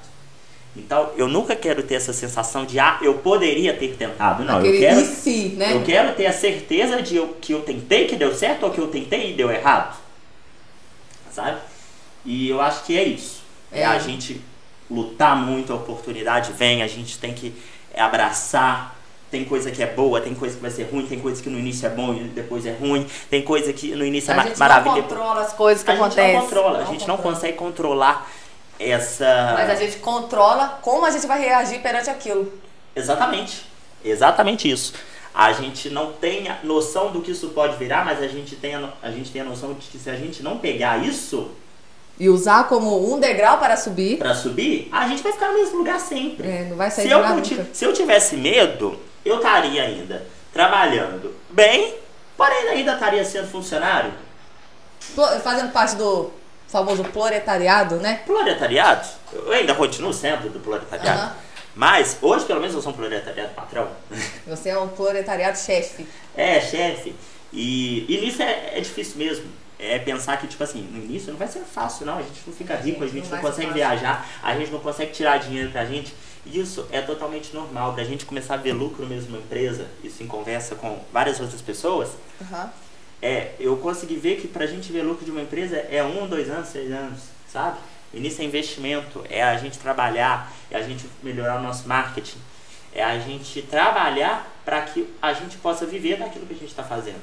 Então, 0.75 1.11
eu 1.15 1.27
nunca 1.27 1.55
quero 1.55 1.83
ter 1.83 1.95
essa 1.95 2.11
sensação 2.13 2.65
de, 2.65 2.79
ah, 2.79 2.97
eu 3.01 3.15
poderia 3.15 3.75
ter 3.75 3.95
tentado. 3.95 4.43
Não, 4.43 4.55
eu 4.55 4.59
Aquele 4.61 4.79
quero, 4.79 4.99
e 5.01 5.05
se, 5.05 5.49
né? 5.55 5.73
eu 5.73 5.83
quero 5.83 6.15
ter 6.15 6.25
a 6.25 6.33
certeza 6.33 6.99
de 7.01 7.15
eu- 7.15 7.37
que 7.39 7.53
eu 7.53 7.61
tentei 7.61 8.07
que 8.07 8.15
deu 8.15 8.33
certo 8.33 8.63
ou 8.63 8.71
que 8.71 8.79
eu 8.79 8.87
tentei 8.87 9.31
e 9.31 9.33
deu 9.33 9.51
errado. 9.51 9.95
Sabe? 11.31 11.57
E 12.25 12.49
eu 12.49 12.59
acho 12.61 12.83
que 12.85 12.97
é 12.97 13.03
isso. 13.03 13.41
É, 13.71 13.81
É. 13.81 13.85
a 13.85 13.99
gente 13.99 14.41
lutar 14.89 15.35
muito, 15.35 15.71
a 15.73 15.75
oportunidade 15.75 16.51
vem, 16.53 16.81
a 16.83 16.87
gente 16.87 17.17
tem 17.17 17.33
que 17.33 17.53
abraçar. 17.95 18.95
Tem 19.31 19.43
coisa 19.43 19.71
que 19.71 19.81
é 19.81 19.87
boa, 19.87 20.21
tem 20.21 20.35
coisa 20.35 20.55
que 20.55 20.61
vai 20.61 20.69
ser 20.69 20.83
ruim, 20.83 21.07
tem 21.07 21.19
coisa 21.19 21.41
que 21.41 21.49
no 21.49 21.57
início 21.57 21.87
é 21.87 21.89
bom 21.89 22.13
e 22.13 22.19
depois 22.25 22.67
é 22.67 22.71
ruim, 22.71 23.07
tem 23.31 23.41
coisa 23.41 23.73
que 23.73 23.95
no 23.95 24.05
início 24.05 24.29
é 24.29 24.33
a 24.33 24.37
ma- 24.37 24.43
gente 24.43 24.59
não 24.59 24.83
controla 25.01 25.41
as 25.41 25.53
coisas 25.53 25.83
que 25.83 25.89
a 25.89 25.95
gente 25.95 26.03
acontecem. 26.03 26.33
não 26.35 26.41
controla, 26.41 26.79
a 26.79 26.85
gente 26.85 27.07
não 27.07 27.15
controla. 27.17 27.35
consegue 27.35 27.57
controlar 27.57 28.31
essa. 28.79 29.53
Mas 29.57 29.69
a 29.69 29.75
gente 29.75 29.97
controla 29.97 30.79
como 30.81 31.05
a 31.05 31.09
gente 31.11 31.25
vai 31.27 31.39
reagir 31.39 31.79
perante 31.81 32.09
aquilo. 32.09 32.51
Exatamente. 32.95 33.65
Exatamente 34.03 34.69
isso. 34.69 34.93
A 35.33 35.51
gente 35.51 35.89
não 35.89 36.13
tem 36.13 36.47
a 36.47 36.59
noção 36.63 37.11
do 37.11 37.21
que 37.21 37.31
isso 37.31 37.49
pode 37.49 37.75
virar, 37.77 38.05
mas 38.05 38.21
a 38.21 38.27
gente 38.27 38.55
tem 38.55 38.75
a, 38.75 38.89
a 39.01 39.09
gente 39.09 39.31
tem 39.31 39.41
a 39.41 39.45
noção 39.45 39.73
de 39.73 39.87
que 39.87 39.97
se 39.97 40.09
a 40.09 40.15
gente 40.15 40.43
não 40.43 40.59
pegar 40.59 41.03
isso 41.03 41.49
E 42.19 42.29
usar 42.29 42.65
como 42.67 43.11
um 43.11 43.19
degrau 43.19 43.57
para 43.57 43.75
subir. 43.75 44.17
pra 44.19 44.35
subir, 44.35 44.89
a 44.91 45.07
gente 45.07 45.23
vai 45.23 45.31
ficar 45.31 45.47
no 45.47 45.55
mesmo 45.55 45.77
lugar 45.79 45.99
sempre. 45.99 46.47
É, 46.47 46.65
não 46.69 46.75
vai 46.77 46.91
sair 46.91 47.03
Se 47.03 47.07
de 47.07 47.13
eu, 47.15 47.19
lá 47.21 47.29
nunca. 47.33 47.67
se 47.73 47.83
eu 47.85 47.93
tivesse 47.93 48.35
medo, 48.37 48.99
eu 49.25 49.37
estaria 49.37 49.81
ainda 49.81 50.23
trabalhando 50.53 51.33
bem, 51.49 51.95
porém 52.37 52.67
ainda 52.69 52.93
estaria 52.93 53.25
sendo 53.25 53.47
funcionário. 53.49 54.11
Fazendo 55.43 55.71
parte 55.71 55.95
do 55.95 56.31
famoso 56.73 57.03
proletariado, 57.03 57.97
né? 57.97 58.21
Proletariado, 58.25 59.07
eu 59.31 59.51
ainda 59.51 59.75
continuo 59.75 60.11
sendo 60.11 60.51
do 60.51 60.59
proletariado. 60.59 61.35
Mas 61.75 62.17
hoje, 62.19 62.45
pelo 62.45 62.59
menos, 62.59 62.73
eu 62.75 62.81
sou 62.81 62.91
um 62.91 62.95
proletariado 62.95 63.53
patrão. 63.53 63.87
Você 64.47 64.69
é 64.69 64.77
um 64.77 64.87
proletariado 64.87 65.57
chefe. 65.57 66.07
É, 66.35 66.59
chefe. 66.59 67.15
E, 67.51 68.05
e 68.11 68.21
nisso 68.21 68.41
é, 68.41 68.77
é 68.77 68.81
difícil 68.81 69.17
mesmo. 69.17 69.45
É 69.77 69.99
pensar 69.99 70.37
que, 70.37 70.47
tipo 70.47 70.63
assim, 70.63 70.81
no 70.81 71.03
início 71.03 71.31
não 71.31 71.37
vai 71.37 71.47
ser 71.47 71.59
fácil, 71.59 72.05
não. 72.05 72.17
A 72.17 72.21
gente 72.21 72.41
não 72.47 72.53
fica 72.53 72.75
rico, 72.75 73.03
a 73.03 73.07
gente 73.07 73.27
Não 73.29 73.35
não, 73.35 73.41
consegue 73.41 73.67
fácil. 73.67 73.73
viajar, 73.73 74.27
a 74.41 74.55
gente 74.55 74.71
não 74.71 74.79
consegue 74.79 75.11
tirar 75.11 75.37
dinheiro 75.37 75.71
pra 75.71 75.85
gente. 75.85 76.13
Isso 76.45 76.87
é 76.91 77.01
totalmente 77.01 77.53
normal. 77.53 77.93
Pra 77.93 78.03
gente 78.03 78.25
começar 78.25 78.55
a 78.55 78.57
ver 78.57 78.71
lucro 78.73 79.05
mesmo 79.05 79.31
numa 79.31 79.39
empresa, 79.43 79.85
isso 80.03 80.23
em 80.23 80.27
conversa 80.27 80.75
com 80.75 80.99
várias 81.11 81.39
outras 81.39 81.61
pessoas, 81.61 82.09
Aham. 82.41 82.69
É, 83.23 83.55
eu 83.57 83.77
consegui 83.77 84.17
ver 84.17 84.41
que 84.41 84.49
pra 84.49 84.67
gente 84.67 84.91
ver 84.91 85.01
lucro 85.01 85.23
de 85.23 85.31
uma 85.31 85.41
empresa 85.41 85.77
é 85.77 86.03
um, 86.03 86.27
dois 86.27 86.49
anos, 86.49 86.67
seis 86.67 86.91
anos, 86.91 87.21
sabe? 87.49 87.77
O 88.13 88.17
início 88.17 88.41
é 88.41 88.45
investimento, 88.45 89.25
é 89.29 89.41
a 89.41 89.57
gente 89.57 89.79
trabalhar, 89.79 90.51
é 90.69 90.75
a 90.75 90.81
gente 90.81 91.07
melhorar 91.23 91.57
o 91.57 91.63
nosso 91.63 91.87
marketing, 91.87 92.37
é 92.93 93.01
a 93.01 93.17
gente 93.17 93.61
trabalhar 93.61 94.45
para 94.65 94.81
que 94.81 95.07
a 95.21 95.31
gente 95.31 95.55
possa 95.55 95.85
viver 95.85 96.17
daquilo 96.17 96.45
que 96.45 96.53
a 96.53 96.57
gente 96.57 96.69
está 96.69 96.83
fazendo. 96.83 97.21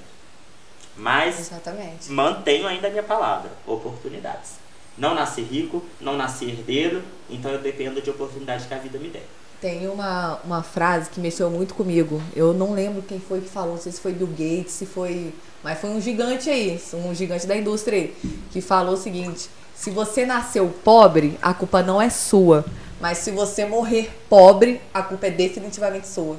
Mas 0.97 1.39
Exatamente. 1.39 2.11
mantenho 2.11 2.67
ainda 2.67 2.89
a 2.89 2.91
minha 2.91 3.03
palavra, 3.03 3.51
oportunidades. 3.67 4.53
Não 4.97 5.15
nasci 5.15 5.43
rico, 5.43 5.85
não 6.01 6.17
nasci 6.17 6.47
herdeiro, 6.47 7.03
então 7.29 7.51
eu 7.51 7.59
dependo 7.59 8.01
de 8.01 8.09
oportunidades 8.09 8.65
que 8.65 8.73
a 8.73 8.79
vida 8.79 8.99
me 8.99 9.11
der. 9.11 9.27
Tem 9.61 9.87
uma, 9.89 10.39
uma 10.43 10.63
frase 10.63 11.11
que 11.11 11.21
mexeu 11.21 11.51
muito 11.51 11.75
comigo. 11.75 12.23
Eu 12.35 12.55
não 12.55 12.73
lembro 12.73 13.03
quem 13.03 13.21
foi 13.21 13.41
que 13.41 13.49
falou, 13.49 13.75
não 13.75 13.81
sei 13.81 13.93
se 13.93 14.01
foi 14.01 14.13
Bill 14.13 14.29
Gates, 14.29 14.73
se 14.73 14.87
foi. 14.87 15.35
Mas 15.63 15.79
foi 15.79 15.91
um 15.91 16.01
gigante 16.01 16.49
aí, 16.49 16.81
um 16.95 17.15
gigante 17.15 17.47
da 17.47 17.55
indústria 17.55 17.99
aí, 17.99 18.17
que 18.51 18.63
falou 18.63 18.95
o 18.95 18.97
seguinte: 18.97 19.51
se 19.75 19.91
você 19.91 20.25
nasceu 20.25 20.73
pobre, 20.83 21.39
a 21.43 21.53
culpa 21.53 21.83
não 21.83 22.01
é 22.01 22.09
sua. 22.09 22.65
Mas 23.01 23.19
se 23.19 23.31
você 23.31 23.67
morrer 23.67 24.11
pobre, 24.29 24.81
a 24.93 25.03
culpa 25.03 25.27
é 25.27 25.31
definitivamente 25.31 26.09
sua. 26.09 26.37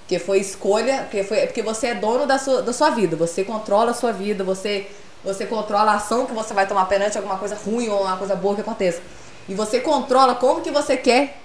Porque 0.00 0.18
foi 0.18 0.38
escolha, 0.38 1.02
porque, 1.02 1.22
foi, 1.22 1.46
porque 1.46 1.62
você 1.62 1.88
é 1.88 1.94
dono 1.94 2.26
da 2.26 2.38
sua, 2.38 2.62
da 2.62 2.72
sua 2.72 2.90
vida, 2.90 3.14
você 3.14 3.44
controla 3.44 3.90
a 3.90 3.94
sua 3.94 4.10
vida, 4.10 4.42
você, 4.42 4.86
você 5.22 5.44
controla 5.44 5.92
a 5.92 5.94
ação 5.96 6.24
que 6.24 6.32
você 6.32 6.54
vai 6.54 6.66
tomar 6.66 6.86
perante 6.86 7.18
alguma 7.18 7.36
coisa 7.36 7.56
ruim 7.56 7.88
ou 7.88 8.02
uma 8.02 8.16
coisa 8.16 8.34
boa 8.34 8.54
que 8.54 8.60
aconteça. 8.60 9.02
E 9.48 9.54
você 9.54 9.80
controla 9.80 10.34
como 10.34 10.60
que 10.60 10.70
você 10.70 10.96
quer 10.96 11.36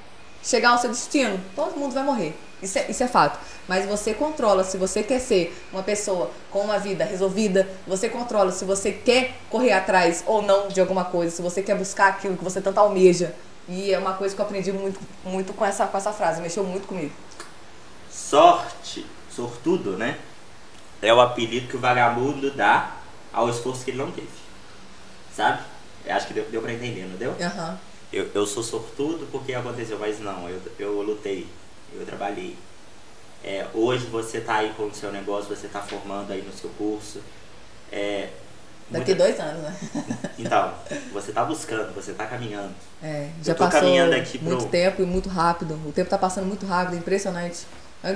chegar 0.43 0.71
ao 0.71 0.77
seu 0.77 0.89
destino. 0.89 1.39
Todo 1.55 1.77
mundo 1.77 1.93
vai 1.93 2.03
morrer. 2.03 2.35
Isso 2.61 2.77
é, 2.77 2.89
isso 2.89 3.03
é 3.03 3.07
fato. 3.07 3.39
Mas 3.67 3.85
você 3.85 4.13
controla 4.13 4.63
se 4.63 4.77
você 4.77 5.03
quer 5.03 5.19
ser 5.19 5.57
uma 5.71 5.83
pessoa 5.83 6.31
com 6.51 6.59
uma 6.59 6.79
vida 6.79 7.03
resolvida, 7.03 7.67
você 7.87 8.09
controla 8.09 8.51
se 8.51 8.65
você 8.65 8.91
quer 8.91 9.35
correr 9.49 9.73
atrás 9.73 10.23
ou 10.25 10.41
não 10.41 10.67
de 10.67 10.79
alguma 10.79 11.05
coisa, 11.05 11.35
se 11.35 11.41
você 11.41 11.61
quer 11.61 11.75
buscar 11.75 12.07
aquilo 12.09 12.37
que 12.37 12.43
você 12.43 12.61
tanto 12.61 12.79
almeja. 12.79 13.33
E 13.67 13.93
é 13.93 13.97
uma 13.97 14.13
coisa 14.13 14.35
que 14.35 14.41
eu 14.41 14.45
aprendi 14.45 14.71
muito, 14.71 14.99
muito 15.23 15.53
com, 15.53 15.65
essa, 15.65 15.87
com 15.87 15.97
essa 15.97 16.11
frase, 16.11 16.41
mexeu 16.41 16.63
muito 16.63 16.87
comigo. 16.87 17.13
Sorte, 18.11 19.05
sortudo, 19.29 19.97
né? 19.97 20.17
É 21.01 21.13
o 21.13 21.19
apelido 21.19 21.67
que 21.67 21.75
o 21.75 21.79
vagabundo 21.79 22.51
dá 22.51 22.91
ao 23.31 23.49
esforço 23.49 23.83
que 23.83 23.91
ele 23.91 23.97
não 23.97 24.11
teve. 24.11 24.27
Sabe? 25.35 25.61
Eu 26.05 26.15
acho 26.15 26.27
que 26.27 26.33
deu, 26.33 26.45
deu 26.45 26.61
pra 26.61 26.73
entender, 26.73 27.05
não 27.05 27.17
deu? 27.17 27.35
Aham. 27.41 27.77
Eu, 28.13 28.29
eu 28.33 28.45
sou 28.45 28.61
sortudo 28.63 29.27
porque 29.31 29.53
aconteceu, 29.53 29.97
mas 29.99 30.19
não, 30.19 30.47
eu, 30.47 30.61
eu 30.79 31.01
lutei, 31.01 31.47
eu 31.93 32.05
trabalhei. 32.05 32.55
É, 33.43 33.65
hoje 33.73 34.05
você 34.05 34.39
tá 34.39 34.55
aí 34.57 34.71
com 34.77 34.83
o 34.83 34.93
seu 34.93 35.11
negócio, 35.11 35.53
você 35.53 35.67
tá 35.67 35.81
formando 35.81 36.31
aí 36.31 36.41
no 36.43 36.53
seu 36.53 36.69
curso. 36.77 37.19
É, 37.91 38.29
Daqui 38.89 39.13
muita- 39.13 39.23
dois 39.25 39.39
anos, 39.39 39.63
né? 39.63 39.75
Então, 40.37 40.73
você 41.11 41.31
tá 41.31 41.43
buscando, 41.43 41.93
você 41.93 42.13
tá 42.13 42.25
caminhando. 42.27 42.73
É, 43.01 43.29
já 43.43 43.55
passou 43.55 43.79
caminhando 43.81 44.13
aqui 44.15 44.37
pro- 44.37 44.47
muito 44.47 44.67
tempo 44.67 45.01
e 45.01 45.05
muito 45.05 45.29
rápido. 45.29 45.73
O 45.87 45.91
tempo 45.91 46.09
tá 46.09 46.17
passando 46.17 46.45
muito 46.45 46.65
rápido, 46.65 46.97
impressionante. 46.97 47.65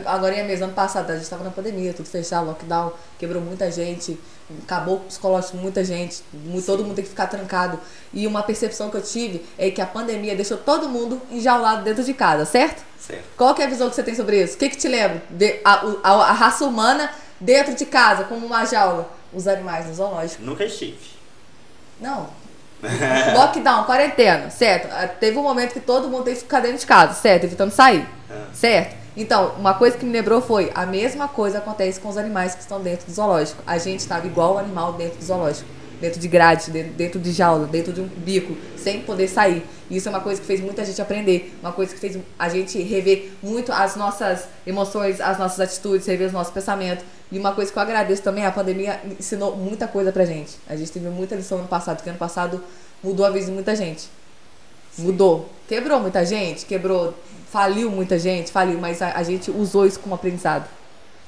Agora 0.05 0.35
é 0.35 0.43
mesmo, 0.43 0.65
ano 0.65 0.73
passado, 0.73 1.09
a 1.11 1.15
gente 1.17 1.29
tava 1.29 1.43
na 1.45 1.49
pandemia, 1.51 1.93
tudo 1.93 2.07
fechado, 2.09 2.45
lockdown, 2.47 2.91
quebrou 3.17 3.41
muita 3.41 3.71
gente, 3.71 4.19
acabou 4.63 4.97
o 4.97 4.99
psicológico 5.01 5.57
muita 5.57 5.83
gente, 5.83 6.23
mu- 6.33 6.61
todo 6.61 6.83
mundo 6.83 6.95
tem 6.95 7.03
que 7.03 7.09
ficar 7.09 7.27
trancado. 7.27 7.79
E 8.13 8.25
uma 8.27 8.43
percepção 8.43 8.89
que 8.89 8.97
eu 8.97 9.01
tive 9.01 9.45
é 9.57 9.69
que 9.71 9.81
a 9.81 9.85
pandemia 9.85 10.35
deixou 10.35 10.57
todo 10.57 10.87
mundo 10.87 11.21
enjaulado 11.31 11.83
dentro 11.83 12.03
de 12.03 12.13
casa, 12.13 12.45
certo? 12.45 12.83
Certo. 12.99 13.23
Qual 13.37 13.53
que 13.53 13.61
é 13.61 13.65
a 13.65 13.69
visão 13.69 13.89
que 13.89 13.95
você 13.95 14.03
tem 14.03 14.15
sobre 14.15 14.41
isso? 14.43 14.55
O 14.55 14.57
que 14.57 14.69
que 14.69 14.77
te 14.77 14.87
lembra? 14.87 15.21
De- 15.29 15.59
a, 15.63 15.83
a- 16.03 16.29
a 16.29 16.33
raça 16.33 16.65
humana 16.65 17.11
dentro 17.39 17.73
de 17.75 17.85
casa, 17.85 18.23
como 18.23 18.45
uma 18.45 18.65
jaula. 18.65 19.09
Os 19.33 19.47
animais 19.47 19.85
no 19.85 19.93
zoológico. 19.93 20.41
Nunca 20.43 20.63
estive. 20.63 20.97
Não. 21.99 22.29
Lockdown, 23.35 23.83
quarentena, 23.85 24.49
certo? 24.49 24.87
Ah, 24.91 25.07
Teve 25.07 25.37
um 25.37 25.43
momento 25.43 25.73
que 25.73 25.79
todo 25.79 26.07
mundo 26.07 26.23
teve 26.23 26.37
que 26.37 26.43
ficar 26.43 26.59
dentro 26.61 26.77
de 26.77 26.85
casa, 26.85 27.13
certo? 27.13 27.43
Evitando 27.45 27.71
sair, 27.71 28.07
Ah. 28.29 28.45
certo? 28.53 28.95
Então, 29.17 29.53
uma 29.57 29.73
coisa 29.73 29.97
que 29.97 30.05
me 30.05 30.11
lembrou 30.11 30.39
foi 30.39 30.71
a 30.75 30.85
mesma 30.85 31.27
coisa 31.27 31.57
acontece 31.57 31.99
com 31.99 32.07
os 32.07 32.17
animais 32.17 32.53
que 32.53 32.61
estão 32.61 32.79
dentro 32.79 33.07
do 33.07 33.11
zoológico. 33.11 33.63
A 33.65 33.79
gente 33.79 34.01
estava 34.01 34.27
igual 34.27 34.53
o 34.53 34.57
animal 34.59 34.93
dentro 34.93 35.17
do 35.17 35.25
zoológico. 35.25 35.67
Dentro 35.99 36.19
de 36.19 36.27
grade, 36.27 36.69
dentro, 36.69 37.19
de 37.19 37.31
jaula, 37.31 37.65
dentro 37.65 37.91
de 37.91 37.99
um 37.99 38.07
bico, 38.07 38.55
sem 38.77 39.01
poder 39.01 39.27
sair. 39.27 39.65
Isso 39.89 40.07
é 40.07 40.11
uma 40.11 40.19
coisa 40.19 40.39
que 40.39 40.45
fez 40.45 40.61
muita 40.61 40.85
gente 40.85 41.01
aprender. 41.01 41.57
Uma 41.59 41.71
coisa 41.71 41.91
que 41.91 41.99
fez 41.99 42.19
a 42.37 42.47
gente 42.47 42.79
rever 42.83 43.31
muito 43.41 43.71
as 43.71 43.95
nossas 43.95 44.43
emoções, 44.67 45.19
as 45.19 45.39
nossas 45.39 45.59
atitudes, 45.59 46.05
rever 46.05 46.27
os 46.27 46.33
nossos 46.33 46.53
pensamentos. 46.53 47.03
E 47.31 47.39
uma 47.39 47.51
coisa 47.53 47.71
que 47.71 47.79
eu 47.79 47.81
agradeço 47.81 48.21
também, 48.21 48.45
a 48.45 48.51
pandemia 48.51 49.01
ensinou 49.19 49.57
muita 49.57 49.87
coisa 49.87 50.11
pra 50.11 50.23
gente. 50.23 50.59
A 50.69 50.75
gente 50.75 50.91
teve 50.91 51.09
muita 51.09 51.33
lição 51.33 51.57
no 51.57 51.67
passado, 51.67 51.95
porque 51.95 52.11
ano 52.11 52.19
passado 52.19 52.63
mudou 53.03 53.25
a 53.25 53.31
vida 53.31 53.47
de 53.47 53.51
muita 53.51 53.75
gente. 53.75 54.07
Mudou. 54.99 55.49
Quebrou 55.67 55.99
muita 55.99 56.23
gente, 56.23 56.63
quebrou, 56.67 57.15
faliu 57.51 57.89
muita 57.91 58.17
gente, 58.19 58.51
faliu, 58.51 58.79
mas 58.79 59.01
a, 59.01 59.11
a 59.13 59.23
gente 59.23 59.49
usou 59.51 59.85
isso 59.85 59.99
como 59.99 60.15
aprendizado. 60.15 60.67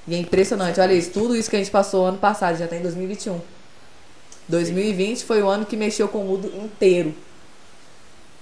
E 0.08 0.16
é 0.16 0.18
impressionante, 0.18 0.80
olha 0.80 0.94
isso, 0.94 1.12
tudo 1.12 1.36
isso 1.36 1.50
que 1.50 1.56
a 1.56 1.60
gente 1.60 1.72
passou 1.72 2.06
ano 2.06 2.18
passado, 2.18 2.58
já 2.58 2.68
tá 2.68 2.76
em 2.76 2.82
2021. 2.82 3.40
2020 4.48 5.24
foi 5.26 5.42
o 5.44 5.48
ano 5.48 5.66
que 5.66 5.78
mexeu 5.78 6.08
com 6.08 6.20
o 6.22 6.26
mundo 6.26 6.48
inteiro. 6.56 7.14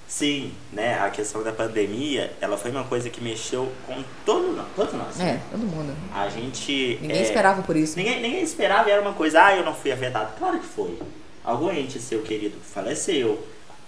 Sim, 0.07 0.53
né? 0.71 0.97
A 0.99 1.09
questão 1.09 1.43
da 1.43 1.51
pandemia, 1.51 2.31
ela 2.39 2.57
foi 2.57 2.71
uma 2.71 2.85
coisa 2.85 3.09
que 3.09 3.21
mexeu 3.21 3.69
com 3.85 4.01
todo, 4.25 4.55
nós- 4.55 4.67
todos 4.73 4.93
nós. 4.93 5.19
É, 5.19 5.37
todo 5.51 5.59
mundo. 5.59 5.93
A 6.15 6.29
gente. 6.29 6.97
Ninguém 7.01 7.17
é, 7.17 7.23
esperava 7.23 7.61
por 7.61 7.75
isso. 7.75 7.97
Ninguém, 7.97 8.21
ninguém 8.21 8.41
esperava, 8.41 8.89
era 8.89 9.01
uma 9.01 9.11
coisa, 9.11 9.43
ah, 9.43 9.57
eu 9.57 9.65
não 9.65 9.75
fui 9.75 9.91
afetado. 9.91 10.31
Claro 10.39 10.59
que 10.59 10.65
foi. 10.65 10.97
Algum 11.43 11.69
ente 11.69 11.99
seu 11.99 12.21
querido 12.21 12.57
faleceu, 12.61 13.37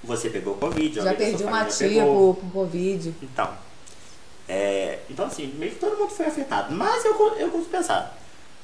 Você 0.03 0.29
pegou 0.29 0.55
Covid, 0.55 0.95
Já 1.01 1.13
perdi 1.13 1.43
uma 1.43 1.65
tia 1.65 2.03
por, 2.03 2.35
por 2.35 2.51
Covid. 2.51 3.13
Então, 3.21 3.49
é, 4.49 4.97
então 5.09 5.27
assim, 5.27 5.53
meio 5.59 5.71
que 5.71 5.77
todo 5.79 5.95
mundo 5.95 6.09
foi 6.09 6.25
afetado. 6.25 6.73
Mas 6.73 7.05
eu, 7.05 7.11
eu 7.37 7.49
consigo 7.49 7.69
pensar. 7.69 8.17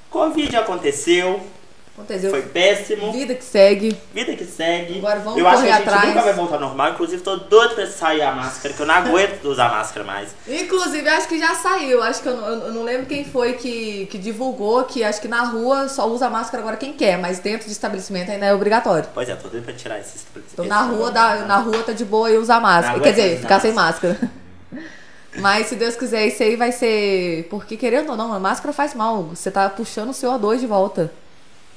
Covid 0.10 0.56
aconteceu, 0.56 1.46
Aconteceu. 1.94 2.30
foi 2.32 2.42
péssimo, 2.42 3.12
Vida 3.12 3.36
que 3.36 3.44
segue. 3.44 3.96
vida 4.14 4.36
que 4.36 4.46
segue. 4.46 4.98
Agora 4.98 5.20
vamos 5.20 5.40
eu 5.40 5.48
acho 5.48 5.64
que 5.64 5.70
a 5.70 5.76
gente 5.78 5.88
atrás. 5.88 6.08
nunca 6.08 6.22
vai 6.22 6.34
voltar 6.34 6.56
ao 6.56 6.62
normal. 6.62 6.92
Inclusive, 6.94 7.22
tô 7.22 7.36
doido 7.36 7.76
pra 7.76 7.86
sair 7.86 8.22
a 8.22 8.32
máscara, 8.32 8.74
que 8.74 8.80
eu 8.82 8.86
não 8.86 8.96
aguento 8.96 9.44
usar 9.48 9.70
máscara 9.70 10.06
mais. 10.06 10.30
Inclusive, 10.48 11.08
acho 11.08 11.28
que 11.28 11.38
já 11.38 11.54
saiu. 11.54 12.02
Acho 12.02 12.22
que 12.22 12.30
eu 12.30 12.36
não, 12.38 12.48
eu 12.48 12.74
não 12.74 12.84
lembro 12.84 13.06
quem 13.06 13.24
foi 13.26 13.54
que, 13.54 14.08
que 14.08 14.18
divulgou 14.18 14.86
que 14.86 15.04
acho 15.04 15.22
que 15.22 15.28
na 15.28 15.44
rua 15.44 15.88
só 15.88 16.08
usa 16.08 16.30
máscara 16.30 16.64
agora 16.64 16.78
quem 16.78 16.94
quer, 16.94 17.18
mas 17.20 17.40
dentro 17.40 17.68
de 17.68 17.74
estabelecimento 17.74 18.32
ainda 18.32 18.46
é 18.48 18.54
obrigatório. 18.54 19.08
Pois 19.14 19.30
é, 19.30 19.36
tô 19.36 19.50
doido 19.50 19.66
pra 19.66 19.74
tirar 19.74 20.00
esse 20.00 20.20
Então 20.54 20.66
na 20.66 20.82
rua, 20.82 21.12
dá, 21.12 21.36
na 21.46 21.58
rua 21.58 21.84
tá 21.84 21.92
de 21.94 22.06
boa 22.06 22.32
e 22.32 22.38
usar 22.38 22.60
máscara. 22.60 23.00
Quer 23.00 23.12
dizer, 23.12 23.40
ficar 23.40 23.60
sem 23.60 23.72
máscara. 23.74 24.18
Mas 25.38 25.68
se 25.68 25.76
Deus 25.76 25.96
quiser, 25.96 26.28
isso 26.28 26.42
aí 26.44 26.56
vai 26.56 26.72
ser. 26.72 27.48
Porque 27.50 27.76
querendo 27.78 28.10
ou 28.12 28.18
não, 28.18 28.34
a 28.34 28.40
máscara 28.40 28.74
faz 28.74 28.94
mal. 28.94 29.24
Você 29.24 29.52
tá 29.52 29.70
puxando 29.70 30.10
o 30.10 30.14
CO2 30.14 30.60
de 30.60 30.68
volta. 30.68 31.12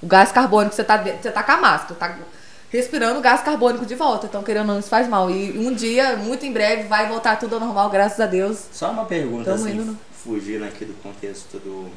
O 0.02 0.06
gás 0.06 0.30
carbônico, 0.30 0.74
você 0.74 0.84
tá, 0.84 0.96
você 0.96 1.30
tá 1.30 1.42
com 1.42 1.52
a 1.52 1.56
máscara, 1.56 1.94
tá 1.96 2.16
respirando 2.70 3.18
o 3.18 3.22
gás 3.22 3.42
carbônico 3.42 3.84
de 3.84 3.94
volta. 3.96 4.26
Então, 4.26 4.42
querendo 4.44 4.68
ou 4.68 4.74
não, 4.74 4.78
isso 4.78 4.88
faz 4.88 5.08
mal. 5.08 5.28
E 5.30 5.58
um 5.58 5.74
dia, 5.74 6.16
muito 6.16 6.46
em 6.46 6.52
breve, 6.52 6.84
vai 6.84 7.08
voltar 7.08 7.36
tudo 7.36 7.54
ao 7.54 7.60
normal, 7.60 7.90
graças 7.90 8.20
a 8.20 8.26
Deus. 8.26 8.58
Só 8.72 8.90
uma 8.92 9.04
pergunta, 9.06 9.50
Tamo 9.50 9.64
assim, 9.64 9.74
indo 9.74 9.84
no- 9.86 9.98
fugindo 10.12 10.64
aqui 10.64 10.84
do 10.84 10.94
contexto 11.02 11.58
do, 11.58 11.88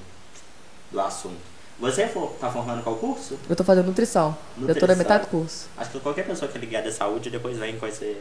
do 0.92 1.00
assunto. 1.00 1.52
Você 1.80 2.08
for, 2.08 2.32
tá 2.40 2.50
formando 2.50 2.84
qual 2.84 2.96
curso? 2.96 3.38
Eu 3.50 3.56
tô 3.56 3.64
fazendo 3.64 3.88
nutrição. 3.88 4.36
Eu 4.58 4.62
tô 4.62 4.68
na 4.68 4.68
Nutrição. 4.74 4.96
metade 4.98 5.24
do 5.26 5.28
curso. 5.30 5.68
Acho 5.78 5.90
que 5.92 6.00
qualquer 6.00 6.26
pessoa 6.26 6.50
que 6.50 6.58
é 6.58 6.62
ligada 6.62 6.90
à 6.90 6.92
saúde 6.92 7.30
depois 7.30 7.58
vem 7.58 7.78
com 7.78 7.88
esse 7.88 8.18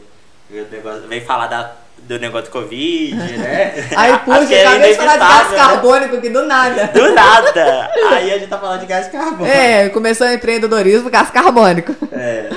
negócio, 0.70 1.08
vem 1.08 1.20
falar 1.20 1.46
da, 1.46 1.72
do 1.98 2.18
negócio 2.18 2.46
do 2.46 2.52
Covid, 2.52 3.14
né? 3.14 3.88
Aí, 3.96 4.18
puxa, 4.18 4.54
é 4.54 4.66
acabei 4.66 4.90
de 4.90 4.96
falar 4.96 5.12
de 5.12 5.18
gás 5.18 5.50
né? 5.50 5.56
carbônico 5.56 6.16
aqui 6.16 6.28
do 6.28 6.44
nada. 6.44 6.86
Do 6.88 7.12
nada! 7.14 7.90
Aí 8.10 8.32
a 8.32 8.38
gente 8.38 8.48
tá 8.48 8.58
falando 8.58 8.80
de 8.80 8.86
gás 8.86 9.08
carbônico. 9.08 9.56
É, 9.56 9.88
começou 9.90 10.26
o 10.26 10.32
empreendedorismo, 10.32 11.10
gás 11.10 11.30
carbônico. 11.30 11.94
É. 12.12 12.50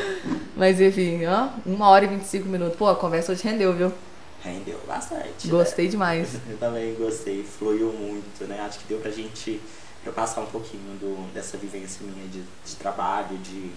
Mas 0.56 0.80
enfim, 0.80 1.26
ó, 1.26 1.49
uma 1.65 1.90
hora 1.90 2.06
e 2.06 2.07
25 2.07 2.48
minutos. 2.48 2.78
Pô, 2.78 2.88
a 2.88 2.95
conversa 2.95 3.32
hoje 3.32 3.44
rendeu, 3.44 3.74
viu? 3.74 3.91
Rendeu 4.44 4.80
bastante. 4.88 5.48
Gostei 5.48 5.88
demais. 5.88 6.34
Né? 6.34 6.40
Eu 6.52 6.57
também 6.57 6.94
gostei, 6.95 7.44
fluiu 7.44 7.91
muito, 7.94 8.45
né? 8.45 8.60
Acho 8.65 8.80
que 8.80 8.86
deu 8.88 8.99
pra 8.99 9.10
gente 9.10 9.61
repassar 10.03 10.44
um 10.44 10.48
pouquinho 10.48 10.98
do, 10.99 11.34
dessa 11.34 11.57
vivência 11.57 12.06
minha 12.06 12.28
de, 12.28 12.41
de 12.41 12.76
trabalho, 12.76 13.38
de, 13.38 13.72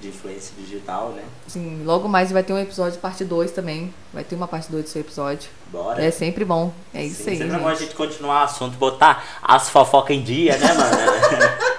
de 0.00 0.08
influência 0.08 0.52
digital, 0.58 1.10
né? 1.10 1.22
Sim, 1.46 1.82
logo 1.84 2.08
mais 2.08 2.32
vai 2.32 2.42
ter 2.42 2.52
um 2.52 2.58
episódio 2.58 2.98
parte 2.98 3.24
2 3.24 3.52
também. 3.52 3.92
Vai 4.12 4.24
ter 4.24 4.34
uma 4.34 4.48
parte 4.48 4.70
2 4.70 4.84
do 4.84 4.88
seu 4.88 5.00
episódio. 5.00 5.50
Bora. 5.66 6.04
É 6.04 6.10
sempre 6.10 6.44
bom. 6.44 6.72
É 6.92 7.04
isso 7.04 7.22
Sim, 7.22 7.30
aí. 7.30 7.38
Sempre 7.38 7.56
é 7.56 7.58
bom 7.58 7.68
a 7.68 7.70
gente. 7.72 7.82
gente 7.84 7.94
continuar 7.94 8.40
o 8.40 8.44
assunto, 8.44 8.76
botar 8.76 9.24
as 9.42 9.68
fofocas 9.68 10.16
em 10.16 10.22
dia, 10.22 10.56
né, 10.56 10.72
mano? 10.72 11.60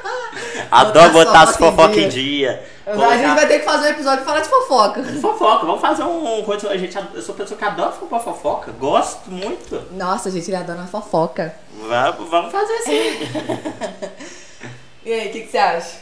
Adoro 0.72 1.12
Botar 1.12 1.26
botar 1.26 1.42
as 1.42 1.58
fofoca 1.58 1.66
em 1.66 1.76
fofocas 1.76 1.98
em 1.98 2.10
dia. 2.10 2.64
dia. 2.86 3.06
A 3.06 3.18
gente 3.18 3.36
vai 3.36 3.48
ter 3.48 3.60
que 3.60 3.66
fazer 3.66 3.88
um 3.88 3.92
episódio 3.92 4.22
e 4.22 4.26
falar 4.26 4.40
de 4.40 4.48
fofoca. 4.50 5.04
Fofoca, 5.04 5.66
vamos 5.66 5.82
fazer 5.82 6.04
um. 6.04 6.46
A 6.70 6.78
gente, 6.78 6.98
eu 7.14 7.22
sou 7.22 7.36
pessoa 7.36 7.58
que 7.58 7.66
adora 7.66 7.92
fofoca, 7.92 8.72
gosto 8.72 9.30
muito. 9.30 9.82
Nossa, 9.92 10.32
gente, 10.32 10.50
ele 10.50 10.56
adora 10.56 10.88
fofoca. 10.88 11.54
Vamos, 11.74 12.30
vamos 12.30 12.52
fazer 12.52 12.78
sim. 12.84 13.20
E 15.04 15.12
aí, 15.12 15.30
o 15.30 15.32
que, 15.32 15.42
que 15.42 15.52
você 15.52 15.58
acha? 15.58 15.98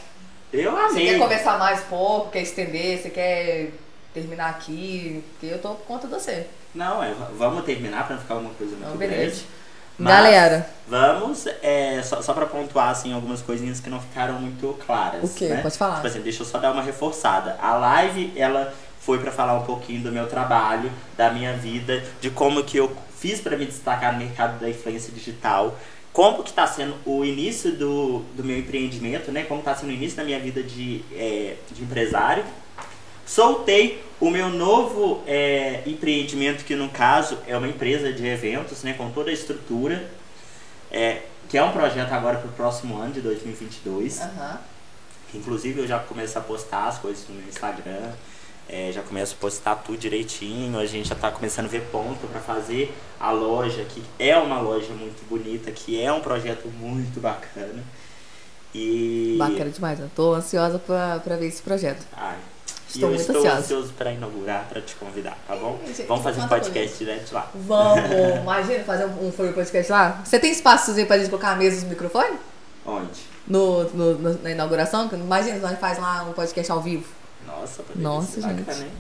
Eu 0.52 0.72
Você 0.72 0.78
amei. 0.78 1.06
quer 1.10 1.20
conversar 1.20 1.60
mais 1.60 1.80
um 1.82 1.86
pouco? 1.86 2.32
Quer 2.32 2.42
estender? 2.42 2.98
Você 3.00 3.10
quer 3.10 3.72
terminar 4.14 4.50
aqui? 4.50 5.24
Porque 5.32 5.54
eu 5.54 5.60
tô 5.62 5.70
por 5.76 5.86
conta 5.86 6.08
de 6.08 6.14
você. 6.14 6.48
Não, 6.74 7.04
é, 7.04 7.14
vamos 7.38 7.64
terminar 7.66 8.06
pra 8.06 8.16
não 8.16 8.22
ficar 8.22 8.36
uma 8.36 8.50
coisa 8.52 8.76
muito 8.76 8.90
Não, 8.90 8.98
grande. 8.98 9.46
Mas 9.98 10.14
Galera, 10.14 10.70
Vamos, 10.88 11.46
é, 11.62 12.02
só, 12.02 12.22
só 12.22 12.34
pra 12.34 12.46
pontuar 12.46 12.90
assim, 12.90 13.14
algumas 13.14 13.42
coisinhas 13.42 13.80
que 13.82 13.90
não 13.90 14.00
ficaram 14.00 14.36
muito 14.36 14.78
claras. 14.86 15.30
O 15.30 15.34
quê? 15.36 15.50
Né? 15.50 15.62
Pode 15.62 15.78
falar. 15.78 15.96
Tipo 15.96 16.08
assim, 16.08 16.22
deixa 16.22 16.42
eu 16.42 16.46
só 16.48 16.58
dar 16.58 16.72
uma 16.72 16.82
reforçada. 16.82 17.58
A 17.62 17.76
live, 17.76 18.32
ela 18.36 18.74
foi 19.02 19.20
pra 19.20 19.30
falar 19.32 19.56
um 19.56 19.64
pouquinho 19.64 20.02
do 20.02 20.12
meu 20.12 20.26
trabalho, 20.28 20.90
da 21.18 21.32
minha 21.32 21.54
vida, 21.54 22.04
de 22.22 22.30
como 22.30 22.64
que 22.64 22.78
eu 22.78 22.96
fiz 23.18 23.42
pra 23.42 23.58
me 23.58 23.66
destacar 23.66 24.14
no 24.14 24.20
mercado 24.20 24.58
da 24.60 24.70
influência 24.70 25.12
digital, 25.12 25.76
como 26.12 26.44
que 26.44 26.52
tá 26.52 26.66
sendo 26.66 26.96
o 27.06 27.24
início 27.24 27.72
do, 27.72 28.20
do 28.36 28.44
meu 28.44 28.58
empreendimento, 28.58 29.32
né? 29.32 29.44
Como 29.44 29.62
tá 29.62 29.76
sendo 29.76 29.90
o 29.90 29.94
início 29.94 30.18
da 30.18 30.24
minha 30.24 30.40
vida 30.40 30.62
de, 30.64 31.04
é, 31.14 31.56
de 31.72 31.84
empresário. 31.84 32.44
Soltei 33.26 34.04
o 34.20 34.30
meu 34.30 34.50
novo 34.50 35.24
é, 35.28 35.84
empreendimento, 35.86 36.66
que 36.66 36.76
no 36.76 36.90
caso 36.90 37.38
é 37.48 37.56
uma 37.56 37.68
empresa 37.68 38.12
de 38.12 38.26
eventos, 38.26 38.82
né, 38.84 38.94
com 38.94 39.12
toda 39.12 39.30
a 39.30 39.34
estrutura, 39.34 40.10
é, 40.92 41.22
que 41.48 41.58
é 41.58 41.64
um 41.64 41.72
projeto 41.72 42.12
agora 42.12 42.40
para 42.40 42.50
o 42.50 42.54
próximo 42.54 42.98
ano 42.98 43.14
de 43.14 43.22
2022. 43.22 44.22
aham. 44.22 44.60
Inclusive 45.34 45.82
eu 45.82 45.88
já 45.88 46.00
começo 46.00 46.40
a 46.40 46.42
postar 46.42 46.88
as 46.88 46.98
coisas 46.98 47.28
no 47.30 47.36
meu 47.36 47.48
Instagram, 47.48 48.12
é, 48.70 48.92
já 48.92 49.02
começo 49.02 49.36
a 49.38 49.42
postar 49.42 49.76
tudo 49.78 49.98
direitinho, 49.98 50.78
a 50.80 50.86
gente 50.86 51.10
já 51.10 51.16
está 51.16 51.32
começando 51.32 51.66
a 51.66 51.70
ver 51.70 51.82
ponto 51.92 52.28
para 52.28 52.40
fazer 52.40 52.96
a 53.20 53.32
loja, 53.32 53.84
que 53.86 54.02
é 54.20 54.38
uma 54.38 54.62
loja 54.62 54.94
muito 54.94 55.28
bonita, 55.28 55.72
que 55.72 56.00
é 56.02 56.12
um 56.14 56.22
projeto 56.22 56.68
muito 56.68 57.20
bacana. 57.20 57.84
E. 58.74 59.36
Bacana 59.40 59.70
demais. 59.70 60.00
Eu 60.00 60.10
tô 60.16 60.34
ansiosa 60.34 60.78
pra, 60.80 61.20
pra 61.20 61.36
ver 61.36 61.48
esse 61.48 61.62
projeto. 61.62 62.06
Ai, 62.16 62.38
Estou 62.88 63.04
eu 63.04 63.08
muito 63.10 63.22
estou 63.22 63.38
ansiosa. 63.38 63.58
ansioso 63.60 63.94
para 63.98 64.12
inaugurar, 64.12 64.66
para 64.70 64.82
te 64.82 64.96
convidar, 64.96 65.38
tá 65.48 65.56
bom? 65.56 65.80
Gente, 65.86 66.04
Vamos 66.04 66.24
fazer 66.24 66.42
um 66.42 66.48
podcast 66.48 66.98
direto 66.98 67.32
lá. 67.34 67.50
Vamos, 67.56 68.10
imagina 68.42 68.84
fazer 68.84 69.06
um, 69.06 69.28
um 69.28 69.32
podcast 69.32 69.92
lá. 69.92 70.22
Você 70.24 70.40
tem 70.40 70.52
espaçozinho 70.52 71.08
pra 71.08 71.18
gente 71.18 71.30
colocar 71.30 71.52
a 71.52 71.56
mesa 71.56 71.76
e 71.76 71.80
os 71.80 71.84
microfones? 71.86 72.40
Onde? 72.86 73.10
No, 73.48 73.84
no- 73.90 74.40
na 74.44 74.52
inauguração? 74.52 75.10
Imagina, 75.12 75.58
nós 75.58 75.80
faz 75.80 75.98
lá 76.00 76.24
um 76.24 76.34
podcast 76.34 76.72
ao 76.72 76.82
vivo. 76.82 77.06
Nossa, 77.60 77.84
Nossa, 77.96 78.42
gente. 78.42 78.62
bacana, 78.64 78.86
hein? 78.86 78.92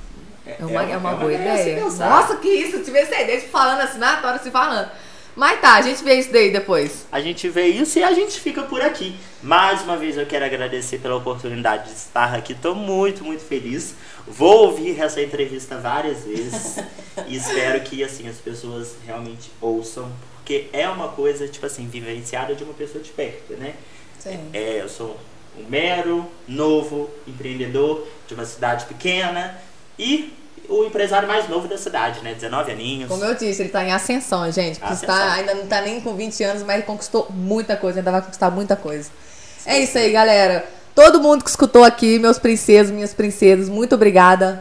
É 0.45 0.65
uma, 0.65 0.84
é 0.84 0.98
uma, 0.98 1.14
boa 1.15 1.31
a 1.31 1.36
se 1.36 1.41
ideia. 1.41 1.86
Nossa, 1.86 2.38
que 2.38 2.48
isso, 2.48 2.77
eu 2.77 2.84
tive 2.84 2.98
essa 2.98 3.19
ideia 3.22 3.40
de 3.40 3.48
falando 3.48 3.81
assim, 3.81 3.99
na 3.99 4.19
hora 4.26 4.40
se 4.40 4.49
falando. 4.49 4.90
Mas 5.36 5.61
tá, 5.61 5.76
a 5.76 5.81
gente 5.81 6.03
vê 6.03 6.15
isso 6.15 6.34
daí 6.34 6.52
depois. 6.52 7.06
A 7.11 7.22
gente 7.22 7.48
vê 7.48 7.68
isso 7.68 7.98
e 7.99 8.03
a 8.03 8.11
gente 8.11 8.40
fica 8.40 8.64
por 8.64 8.81
aqui. 8.81 9.15
Mais 9.41 9.81
uma 9.84 9.95
vez 9.95 10.18
eu 10.18 10.26
quero 10.26 10.44
agradecer 10.44 10.98
pela 10.99 11.15
oportunidade 11.15 11.86
de 11.86 11.95
estar 11.95 12.34
aqui. 12.36 12.53
Estou 12.53 12.76
muito, 12.76 13.23
muito 13.23 13.41
feliz. 13.41 13.95
Vou 14.27 14.65
ouvir 14.65 14.99
essa 14.99 15.22
entrevista 15.22 15.77
várias 15.77 16.23
vezes 16.26 16.77
e 17.26 17.38
espero 17.38 17.80
que 17.81 18.03
assim 18.03 18.27
as 18.27 18.36
pessoas 18.38 18.95
realmente 19.06 19.52
ouçam, 19.61 20.11
porque 20.36 20.68
é 20.73 20.90
uma 20.90 21.10
coisa 21.10 21.48
tipo 21.48 21.65
assim 21.65 21.88
vivenciada 21.88 22.53
de 22.53 22.64
uma 22.64 22.73
pessoa 22.73 23.02
de 23.03 23.11
perto, 23.11 23.53
né? 23.53 23.76
Sim. 24.19 24.49
É, 24.52 24.81
eu 24.81 24.90
sou 24.90 25.18
um 25.60 25.69
mero, 25.69 26.26
novo 26.48 27.10
empreendedor 27.27 28.07
de 28.27 28.34
uma 28.34 28.45
cidade 28.45 28.86
pequena 28.86 29.57
e 29.98 30.34
o 30.69 30.86
empresário 30.86 31.27
mais 31.27 31.49
novo 31.49 31.68
da 31.68 31.77
cidade, 31.77 32.22
né? 32.22 32.34
19 32.34 32.72
aninhos. 32.72 33.10
Como 33.10 33.26
eu 33.26 33.34
disse, 33.34 33.61
ele 33.61 33.69
tá 33.69 33.84
em 33.84 33.91
ascensão, 33.91 34.49
gente. 34.52 34.80
Porque 34.80 34.94
Ascensão. 34.94 35.15
Está, 35.15 35.34
ainda 35.34 35.53
não 35.56 35.65
tá 35.65 35.81
nem 35.81 35.99
com 35.99 36.15
20 36.15 36.44
anos, 36.44 36.64
mas 36.64 36.76
ele 36.76 36.84
conquistou 36.84 37.27
muita 37.31 37.76
coisa, 37.76 37.99
ainda 37.99 38.11
vai 38.11 38.22
conquistar 38.22 38.52
muita 38.52 38.76
coisa. 38.76 39.10
É 39.65 39.80
isso 39.80 39.98
aí, 39.98 40.11
galera. 40.11 40.65
Todo 40.94 41.22
mundo 41.22 41.44
que 41.44 41.49
escutou 41.49 41.84
aqui, 41.84 42.19
meus 42.19 42.38
princesos, 42.38 42.91
minhas 42.91 43.14
princesas, 43.14 43.68
muito 43.68 43.95
obrigada. 43.95 44.60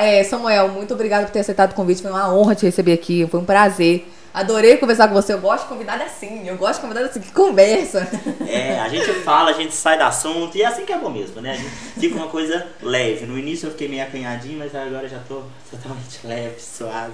É, 0.00 0.22
Samuel, 0.24 0.68
muito 0.68 0.94
obrigada 0.94 1.26
por 1.26 1.32
ter 1.32 1.40
aceitado 1.40 1.72
o 1.72 1.74
convite. 1.74 2.02
Foi 2.02 2.10
uma 2.10 2.32
honra 2.32 2.54
te 2.54 2.66
receber 2.66 2.92
aqui, 2.92 3.26
foi 3.30 3.40
um 3.40 3.44
prazer. 3.44 4.06
Adorei 4.32 4.76
conversar 4.76 5.08
com 5.08 5.14
você. 5.14 5.32
Eu 5.32 5.40
gosto 5.40 5.64
de 5.64 5.68
convidado 5.70 6.02
assim. 6.02 6.46
Eu 6.46 6.56
gosto 6.56 6.76
de 6.76 6.80
convidado 6.82 7.06
assim, 7.06 7.20
que 7.20 7.32
conversa. 7.32 8.08
É, 8.46 8.78
a 8.78 8.88
gente 8.88 9.12
fala, 9.20 9.50
a 9.50 9.54
gente 9.54 9.74
sai 9.74 9.98
do 9.98 10.04
assunto 10.04 10.56
e 10.56 10.62
é 10.62 10.66
assim 10.66 10.84
que 10.84 10.92
é 10.92 10.98
bom 10.98 11.10
mesmo, 11.10 11.40
né? 11.40 11.52
A 11.52 11.56
gente 11.56 11.70
fica 11.98 12.14
uma 12.16 12.28
coisa 12.28 12.66
leve. 12.82 13.26
No 13.26 13.38
início 13.38 13.66
eu 13.66 13.70
fiquei 13.72 13.88
meio 13.88 14.02
acanhadinho, 14.02 14.58
mas 14.58 14.74
agora 14.74 15.08
já 15.08 15.18
tô 15.26 15.42
totalmente 15.70 16.20
leve, 16.26 16.60
suave. 16.60 17.12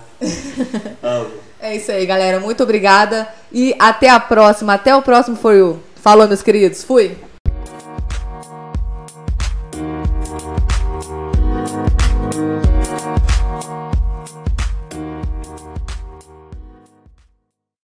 Amo. 1.02 1.30
É 1.60 1.76
isso 1.76 1.90
aí, 1.90 2.04
galera. 2.04 2.40
Muito 2.40 2.62
obrigada. 2.62 3.28
E 3.52 3.74
até 3.78 4.08
a 4.08 4.20
próxima. 4.20 4.74
Até 4.74 4.94
o 4.94 5.02
próximo 5.02 5.36
For 5.36 5.54
You. 5.54 5.82
Falou, 5.96 6.28
meus 6.28 6.42
queridos. 6.42 6.84
Fui. 6.84 7.16